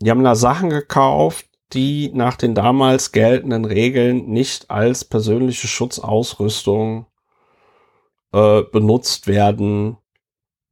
die 0.00 0.10
haben 0.10 0.22
da 0.22 0.34
Sachen 0.34 0.70
gekauft, 0.70 1.49
die 1.72 2.10
nach 2.12 2.36
den 2.36 2.54
damals 2.54 3.12
geltenden 3.12 3.64
Regeln 3.64 4.26
nicht 4.26 4.70
als 4.70 5.04
persönliche 5.04 5.68
Schutzausrüstung 5.68 7.06
äh, 8.32 8.62
benutzt 8.62 9.26
werden 9.26 9.96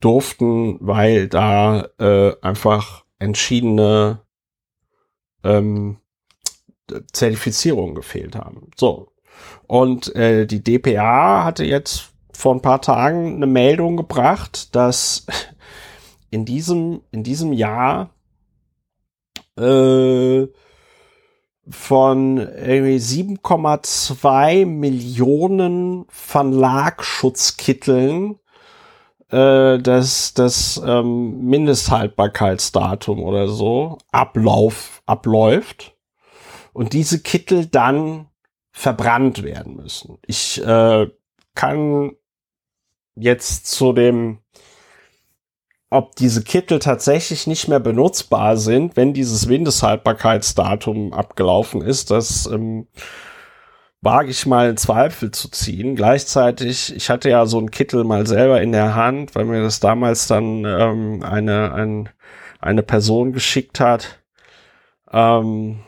durften, 0.01 0.79
weil 0.81 1.29
da 1.29 1.89
äh, 1.99 2.35
einfach 2.41 3.05
entschiedene 3.19 4.23
ähm, 5.45 5.99
Zertifizierungen 7.13 7.95
gefehlt 7.95 8.37
haben. 8.37 8.71
So. 8.77 9.13
Und 9.67 10.15
äh, 10.17 10.47
die 10.47 10.63
DPA 10.63 11.45
hatte 11.45 11.65
jetzt 11.65 12.13
vor 12.33 12.55
ein 12.55 12.63
paar 12.63 12.81
Tagen 12.81 13.37
eine 13.37 13.47
Meldung 13.47 13.97
gebracht, 13.97 14.75
dass 14.75 15.27
in 16.31 16.45
diesem, 16.45 17.03
in 17.11 17.23
diesem 17.23 17.53
Jahr 17.53 18.11
äh, 19.59 20.47
von 21.71 22.39
irgendwie 22.39 22.97
7,2 22.97 24.67
Millionen 24.67 26.07
Verlagsschutzkitteln 26.09 28.41
äh, 29.31 29.79
das, 29.79 30.35
das 30.35 30.83
ähm, 30.85 31.45
Mindesthaltbarkeitsdatum 31.45 33.23
oder 33.23 33.49
so 33.49 33.99
Ablauf 34.11 35.03
abläuft 35.07 35.97
und 36.73 36.93
diese 36.93 37.21
Kittel 37.21 37.67
dann 37.67 38.27
verbrannt 38.71 39.43
werden 39.43 39.77
müssen. 39.77 40.19
Ich 40.27 40.65
äh, 40.65 41.09
kann 41.55 42.13
jetzt 43.17 43.67
zu 43.67 43.93
dem, 43.93 44.39
ob 45.91 46.17
diese 46.17 46.43
Kittel 46.43 46.79
tatsächlich 46.79 47.47
nicht 47.47 47.69
mehr 47.69 47.81
benutzbar 47.81 48.57
sind, 48.57 48.97
wenn 48.97 49.15
dieses 49.15 49.47
Mindesthaltbarkeitsdatum 49.47 51.13
abgelaufen 51.13 51.81
ist, 51.83 52.11
das 52.11 52.47
ähm, 52.47 52.89
wage 54.01 54.31
ich 54.31 54.47
mal 54.47 54.71
in 54.71 54.77
Zweifel 54.77 55.31
zu 55.31 55.51
ziehen. 55.51 55.97
Gleichzeitig, 55.97 56.95
ich 56.95 57.11
hatte 57.11 57.31
ja 57.31 57.47
so 57.47 57.59
einen 57.59 57.71
Kittel 57.71 58.05
mal 58.05 58.27
selber 58.27 58.61
in 58.63 58.73
der 58.73 58.95
Hand, 58.95 59.35
weil 59.35 59.45
mir 59.47 59.63
das 59.63 59.81
damals 59.81 60.27
dann 60.27 60.65
ähm, 60.65 61.23
eine, 61.23 61.73
ein, 61.73 62.09
eine 62.61 62.83
Person 62.83 63.33
geschickt 63.33 63.81
hat. 63.81 64.23
Ähm, 65.13 65.81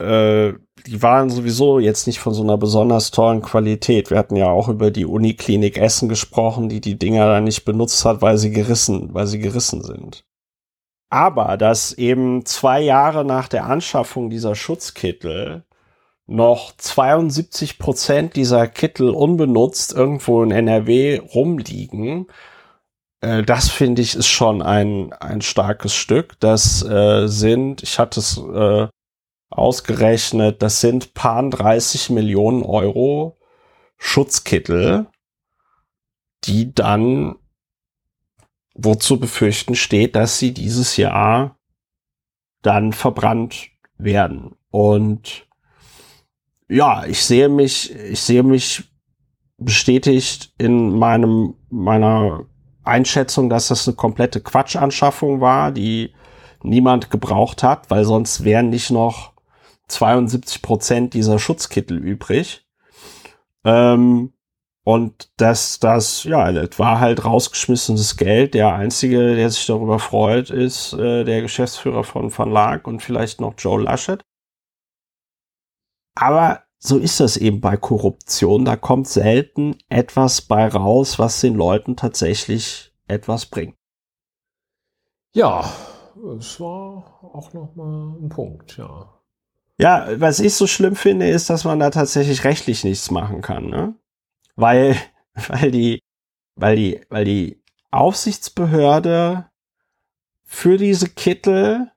äh, 0.00 0.54
die 0.86 1.02
waren 1.02 1.30
sowieso 1.30 1.78
jetzt 1.78 2.06
nicht 2.06 2.18
von 2.18 2.34
so 2.34 2.42
einer 2.42 2.58
besonders 2.58 3.10
tollen 3.10 3.42
Qualität. 3.42 4.10
Wir 4.10 4.18
hatten 4.18 4.36
ja 4.36 4.50
auch 4.50 4.68
über 4.68 4.90
die 4.90 5.06
Uniklinik 5.06 5.78
Essen 5.78 6.08
gesprochen, 6.08 6.68
die 6.68 6.80
die 6.80 6.98
Dinger 6.98 7.26
dann 7.26 7.44
nicht 7.44 7.64
benutzt 7.64 8.04
hat, 8.04 8.20
weil 8.22 8.36
sie 8.36 8.50
gerissen, 8.50 9.14
weil 9.14 9.26
sie 9.26 9.38
gerissen 9.38 9.82
sind. 9.82 10.24
Aber 11.10 11.56
dass 11.56 11.92
eben 11.92 12.44
zwei 12.44 12.80
Jahre 12.80 13.24
nach 13.24 13.48
der 13.48 13.66
Anschaffung 13.66 14.30
dieser 14.30 14.54
Schutzkittel 14.54 15.64
noch 16.26 16.76
72 16.76 17.78
Prozent 17.78 18.36
dieser 18.36 18.66
Kittel 18.66 19.10
unbenutzt 19.10 19.92
irgendwo 19.92 20.42
in 20.42 20.50
NRW 20.50 21.20
rumliegen, 21.34 22.26
äh, 23.20 23.42
das 23.42 23.70
finde 23.70 24.02
ich 24.02 24.16
ist 24.16 24.28
schon 24.28 24.60
ein, 24.60 25.12
ein 25.14 25.40
starkes 25.40 25.94
Stück. 25.94 26.38
Das 26.40 26.82
äh, 26.84 27.26
sind, 27.26 27.82
ich 27.82 27.98
hatte 27.98 28.20
es 28.20 28.38
äh, 28.38 28.88
ausgerechnet, 29.56 30.62
das 30.62 30.80
sind 30.80 31.14
paar 31.14 31.48
30 31.48 32.10
Millionen 32.10 32.62
Euro 32.62 33.36
Schutzkittel, 33.96 35.06
die 36.44 36.74
dann 36.74 37.36
wozu 38.74 39.20
befürchten 39.20 39.76
steht, 39.76 40.16
dass 40.16 40.38
sie 40.38 40.52
dieses 40.52 40.96
Jahr 40.96 41.58
dann 42.62 42.92
verbrannt 42.92 43.68
werden. 43.98 44.56
Und 44.70 45.46
ja, 46.68 47.04
ich 47.06 47.24
sehe 47.24 47.48
mich, 47.48 47.94
ich 47.94 48.20
sehe 48.20 48.42
mich 48.42 48.84
bestätigt 49.58 50.52
in 50.58 50.98
meinem, 50.98 51.54
meiner 51.70 52.46
Einschätzung, 52.82 53.48
dass 53.48 53.68
das 53.68 53.86
eine 53.86 53.96
komplette 53.96 54.40
Quatschanschaffung 54.40 55.40
war, 55.40 55.70
die 55.70 56.12
niemand 56.62 57.10
gebraucht 57.10 57.62
hat, 57.62 57.90
weil 57.90 58.04
sonst 58.04 58.42
wären 58.42 58.70
nicht 58.70 58.90
noch 58.90 59.33
72 59.88 60.62
Prozent 60.62 61.14
dieser 61.14 61.38
Schutzkittel 61.38 61.98
übrig. 61.98 62.66
Ähm, 63.64 64.32
und 64.84 65.30
das, 65.38 65.80
das, 65.80 66.24
ja, 66.24 66.52
das 66.52 66.78
war 66.78 67.00
halt 67.00 67.24
rausgeschmissenes 67.24 68.18
Geld. 68.18 68.52
Der 68.52 68.74
einzige, 68.74 69.34
der 69.34 69.50
sich 69.50 69.64
darüber 69.66 69.98
freut, 69.98 70.50
ist 70.50 70.92
äh, 70.92 71.24
der 71.24 71.40
Geschäftsführer 71.40 72.04
von 72.04 72.36
Van 72.36 72.50
Laak 72.50 72.86
und 72.86 73.02
vielleicht 73.02 73.40
noch 73.40 73.54
Joe 73.56 73.82
Laschet. 73.82 74.20
Aber 76.14 76.62
so 76.78 76.98
ist 76.98 77.18
das 77.18 77.38
eben 77.38 77.62
bei 77.62 77.78
Korruption. 77.78 78.66
Da 78.66 78.76
kommt 78.76 79.08
selten 79.08 79.78
etwas 79.88 80.42
bei 80.42 80.68
raus, 80.68 81.18
was 81.18 81.40
den 81.40 81.54
Leuten 81.54 81.96
tatsächlich 81.96 82.92
etwas 83.08 83.46
bringt. 83.46 83.74
Ja, 85.34 85.64
es 86.38 86.60
war 86.60 87.20
auch 87.22 87.52
noch 87.54 87.74
mal 87.74 88.18
ein 88.20 88.28
Punkt, 88.28 88.76
ja. 88.76 89.13
Ja, 89.78 90.08
was 90.20 90.38
ich 90.40 90.54
so 90.54 90.66
schlimm 90.66 90.94
finde, 90.94 91.28
ist, 91.28 91.50
dass 91.50 91.64
man 91.64 91.80
da 91.80 91.90
tatsächlich 91.90 92.44
rechtlich 92.44 92.84
nichts 92.84 93.10
machen 93.10 93.40
kann, 93.42 93.66
ne? 93.66 93.94
Weil, 94.56 94.96
weil 95.48 95.70
die, 95.70 96.00
weil 96.54 96.76
die, 96.76 97.00
weil 97.08 97.24
die 97.24 97.62
Aufsichtsbehörde 97.90 99.50
für 100.44 100.76
diese 100.76 101.08
Kittel 101.08 101.90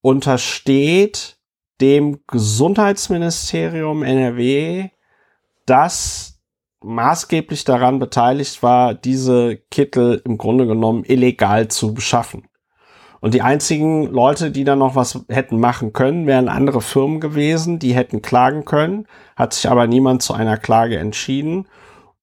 untersteht 0.00 1.38
dem 1.80 2.20
Gesundheitsministerium 2.26 4.02
NRW, 4.02 4.90
das 5.66 6.40
maßgeblich 6.80 7.64
daran 7.64 7.98
beteiligt 7.98 8.62
war, 8.62 8.94
diese 8.94 9.58
Kittel 9.70 10.22
im 10.24 10.38
Grunde 10.38 10.66
genommen 10.66 11.04
illegal 11.04 11.68
zu 11.68 11.94
beschaffen. 11.94 12.47
Und 13.20 13.34
die 13.34 13.42
einzigen 13.42 14.06
Leute, 14.06 14.50
die 14.50 14.64
da 14.64 14.76
noch 14.76 14.94
was 14.94 15.24
hätten 15.28 15.58
machen 15.58 15.92
können, 15.92 16.26
wären 16.26 16.48
andere 16.48 16.80
Firmen 16.80 17.20
gewesen, 17.20 17.78
die 17.78 17.94
hätten 17.94 18.22
klagen 18.22 18.64
können, 18.64 19.06
hat 19.36 19.54
sich 19.54 19.68
aber 19.68 19.86
niemand 19.86 20.22
zu 20.22 20.34
einer 20.34 20.56
Klage 20.56 20.98
entschieden. 20.98 21.66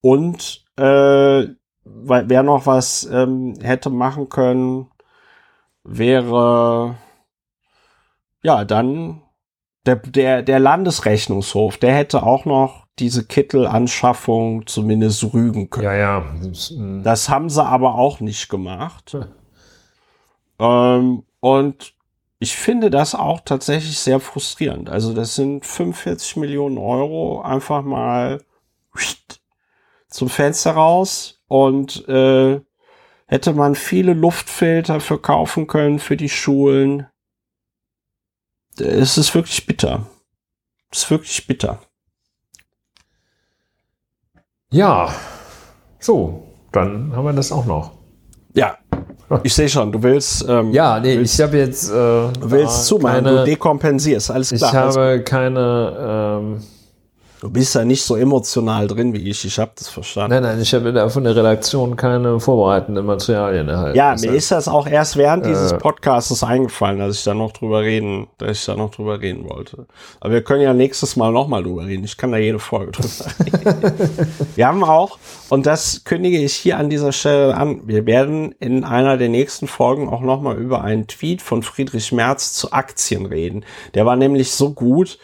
Und 0.01 0.63
äh, 0.77 1.47
wer 1.83 2.43
noch 2.43 2.65
was 2.65 3.09
ähm, 3.11 3.55
hätte 3.61 3.89
machen 3.89 4.29
können, 4.29 4.87
wäre 5.83 6.95
ja 8.43 8.63
dann 8.65 9.21
der, 9.85 9.97
der, 9.97 10.41
der 10.41 10.59
Landesrechnungshof, 10.59 11.77
der 11.77 11.93
hätte 11.93 12.23
auch 12.23 12.45
noch 12.45 12.85
diese 12.97 13.25
Kittelanschaffung 13.25 14.65
zumindest 14.67 15.33
rügen 15.33 15.69
können. 15.69 15.85
Ja, 15.85 15.95
ja. 15.95 16.23
Das, 16.41 16.73
das 17.03 17.29
haben 17.29 17.49
sie 17.49 17.63
aber 17.63 17.95
auch 17.95 18.19
nicht 18.19 18.49
gemacht. 18.49 19.17
Hm. 20.59 20.65
Ähm, 20.67 21.23
und 21.39 21.95
ich 22.39 22.55
finde 22.55 22.89
das 22.89 23.15
auch 23.15 23.41
tatsächlich 23.41 23.99
sehr 23.99 24.19
frustrierend. 24.19 24.89
Also 24.89 25.13
das 25.13 25.35
sind 25.35 25.65
45 25.65 26.37
Millionen 26.37 26.77
Euro 26.77 27.41
einfach 27.41 27.81
mal 27.83 28.43
zum 30.09 30.29
Fenster 30.29 30.71
raus 30.71 31.41
und 31.47 32.07
äh, 32.07 32.61
hätte 33.27 33.53
man 33.53 33.75
viele 33.75 34.13
Luftfilter 34.13 34.99
verkaufen 34.99 35.67
können 35.67 35.99
für 35.99 36.17
die 36.17 36.29
Schulen. 36.29 37.07
Es 38.77 39.17
ist 39.17 39.33
wirklich 39.33 39.65
bitter. 39.65 40.07
Es 40.91 41.03
ist 41.03 41.11
wirklich 41.11 41.47
bitter. 41.47 41.81
Ja, 44.71 45.13
so, 45.99 46.47
dann 46.71 47.15
haben 47.15 47.25
wir 47.25 47.33
das 47.33 47.51
auch 47.51 47.65
noch. 47.65 47.97
Ja, 48.53 48.77
ich 49.43 49.53
sehe 49.53 49.69
schon, 49.69 49.91
du 49.91 50.01
willst. 50.01 50.45
Ähm, 50.47 50.71
ja, 50.71 50.99
nee, 50.99 51.17
willst, 51.17 51.39
ich 51.39 51.45
habe 51.45 51.57
jetzt. 51.57 51.89
Äh, 51.89 51.93
du 51.93 52.31
willst 52.43 52.85
zumachen, 52.85 53.23
keine, 53.23 53.37
du 53.39 53.45
dekompensierst, 53.45 54.31
alles 54.31 54.49
klar. 54.49 54.71
Ich 54.71 54.75
habe 54.75 55.21
keine. 55.23 56.39
Ähm, 56.41 56.61
Du 57.41 57.49
bist 57.49 57.75
ja 57.75 57.83
nicht 57.83 58.01
so 58.01 58.15
emotional 58.15 58.87
drin 58.87 59.13
wie 59.13 59.29
ich. 59.29 59.43
Ich 59.45 59.59
habe 59.59 59.71
das 59.75 59.89
verstanden. 59.89 60.31
Nein, 60.31 60.43
nein, 60.43 60.61
ich 60.61 60.73
habe 60.73 60.93
da 60.93 61.09
von 61.09 61.23
der 61.23 61.35
Redaktion 61.35 61.95
keine 61.95 62.39
vorbereitenden 62.39 63.05
Materialien 63.05 63.67
erhalten. 63.67 63.97
Ja, 63.97 64.15
mir 64.19 64.31
ist 64.31 64.51
das 64.51 64.67
auch 64.67 64.87
erst 64.87 65.17
während 65.17 65.45
äh, 65.45 65.49
dieses 65.49 65.77
Podcasts 65.77 66.43
eingefallen, 66.43 66.99
dass 66.99 67.17
ich 67.17 67.23
da 67.23 67.33
noch 67.33 67.51
drüber 67.51 67.81
reden, 67.81 68.27
dass 68.37 68.59
ich 68.59 68.65
da 68.65 68.75
noch 68.75 68.91
drüber 68.91 69.19
reden 69.19 69.49
wollte. 69.49 69.85
Aber 70.21 70.33
wir 70.33 70.43
können 70.43 70.61
ja 70.61 70.73
nächstes 70.73 71.15
Mal 71.17 71.31
nochmal 71.31 71.63
drüber 71.63 71.85
reden. 71.85 72.05
Ich 72.05 72.17
kann 72.17 72.31
da 72.31 72.37
jede 72.37 72.59
Folge 72.59 72.93
drüber 72.93 73.25
reden. 73.73 74.27
wir 74.55 74.67
haben 74.67 74.83
auch, 74.83 75.19
und 75.49 75.65
das 75.65 76.03
kündige 76.05 76.39
ich 76.39 76.53
hier 76.53 76.77
an 76.77 76.89
dieser 76.89 77.11
Stelle 77.11 77.55
an, 77.55 77.81
wir 77.85 78.05
werden 78.05 78.53
in 78.59 78.83
einer 78.83 79.17
der 79.17 79.29
nächsten 79.29 79.67
Folgen 79.67 80.07
auch 80.09 80.21
nochmal 80.21 80.57
über 80.57 80.83
einen 80.83 81.07
Tweet 81.07 81.41
von 81.41 81.63
Friedrich 81.63 82.11
Merz 82.11 82.53
zu 82.53 82.71
Aktien 82.71 83.25
reden. 83.25 83.65
Der 83.93 84.05
war 84.05 84.15
nämlich 84.15 84.51
so 84.53 84.73
gut 84.73 85.19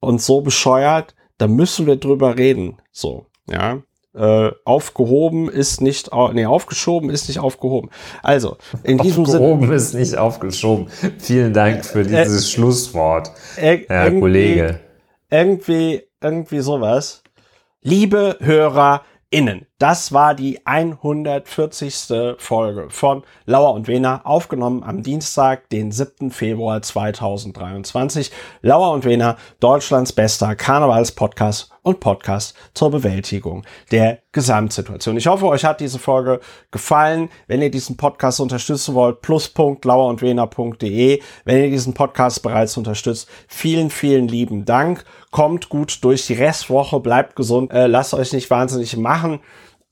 und 0.00 0.20
so 0.20 0.40
bescheuert, 0.40 1.14
da 1.42 1.48
müssen 1.48 1.88
wir 1.88 1.96
drüber 1.96 2.38
reden. 2.38 2.76
So, 2.92 3.26
ja. 3.50 3.82
Äh, 4.14 4.52
aufgehoben 4.64 5.48
ist 5.48 5.80
nicht, 5.80 6.10
nee, 6.34 6.46
aufgeschoben 6.46 7.10
ist 7.10 7.26
nicht 7.26 7.40
aufgehoben. 7.40 7.90
Also, 8.22 8.58
in 8.84 8.98
diesem 8.98 9.26
Sinne. 9.26 9.40
Aufgehoben 9.40 9.72
ist 9.72 9.92
nicht 9.94 10.16
aufgeschoben. 10.16 10.86
Vielen 11.18 11.52
Dank 11.52 11.84
für 11.84 12.02
äh, 12.02 12.04
dieses 12.04 12.44
äh, 12.44 12.48
Schlusswort, 12.48 13.32
Herr 13.56 14.12
Kollege. 14.12 14.78
Irgendwie, 15.30 16.02
irgendwie 16.20 16.60
sowas. 16.60 17.24
Liebe 17.80 18.36
HörerInnen, 18.38 19.66
das 19.82 20.12
war 20.12 20.36
die 20.36 20.64
140. 20.64 22.36
Folge 22.38 22.86
von 22.88 23.24
Lauer 23.46 23.74
und 23.74 23.88
Wena, 23.88 24.20
aufgenommen 24.22 24.84
am 24.84 25.02
Dienstag, 25.02 25.68
den 25.70 25.90
7. 25.90 26.30
Februar 26.30 26.82
2023. 26.82 28.30
Lauer 28.60 28.92
und 28.92 29.04
Wena, 29.04 29.36
Deutschlands 29.58 30.12
bester 30.12 30.54
Karnevalspodcast 30.54 31.70
und 31.82 31.98
Podcast 31.98 32.54
zur 32.74 32.92
Bewältigung 32.92 33.64
der 33.90 34.20
Gesamtsituation. 34.30 35.16
Ich 35.16 35.26
hoffe, 35.26 35.46
euch 35.46 35.64
hat 35.64 35.80
diese 35.80 35.98
Folge 35.98 36.38
gefallen. 36.70 37.28
Wenn 37.48 37.60
ihr 37.60 37.70
diesen 37.70 37.96
Podcast 37.96 38.38
unterstützen 38.38 38.94
wollt, 38.94 39.20
plus.lauerundwener.de. 39.20 41.20
Wenn 41.44 41.64
ihr 41.64 41.70
diesen 41.70 41.92
Podcast 41.92 42.44
bereits 42.44 42.76
unterstützt, 42.76 43.28
vielen, 43.48 43.90
vielen 43.90 44.28
lieben 44.28 44.64
Dank. 44.64 45.04
Kommt 45.32 45.70
gut 45.70 46.04
durch 46.04 46.26
die 46.26 46.34
Restwoche, 46.34 47.00
bleibt 47.00 47.34
gesund, 47.34 47.72
äh, 47.72 47.86
lasst 47.86 48.14
euch 48.14 48.32
nicht 48.32 48.50
wahnsinnig 48.50 48.96
machen. 48.96 49.40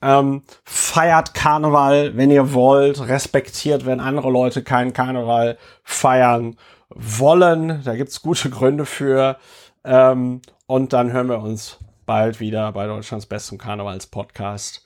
Ähm, 0.02 0.42
feiert 0.64 1.34
Karneval, 1.34 2.16
wenn 2.16 2.30
ihr 2.30 2.54
wollt, 2.54 3.06
respektiert, 3.06 3.84
wenn 3.84 4.00
andere 4.00 4.30
Leute 4.30 4.62
keinen 4.62 4.92
Karneval 4.92 5.58
feiern 5.82 6.56
wollen. 6.88 7.82
Da 7.84 7.94
gibt's 7.96 8.22
gute 8.22 8.50
Gründe 8.50 8.86
für. 8.86 9.36
Ähm, 9.84 10.40
und 10.66 10.92
dann 10.92 11.12
hören 11.12 11.28
wir 11.28 11.40
uns 11.40 11.78
bald 12.06 12.40
wieder 12.40 12.72
bei 12.72 12.86
Deutschlands 12.86 13.26
bestem 13.26 13.58
Karnevalspodcast. 13.58 14.84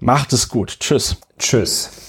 Macht 0.00 0.32
es 0.32 0.48
gut. 0.48 0.78
Tschüss. 0.80 1.16
Tschüss. 1.38 2.07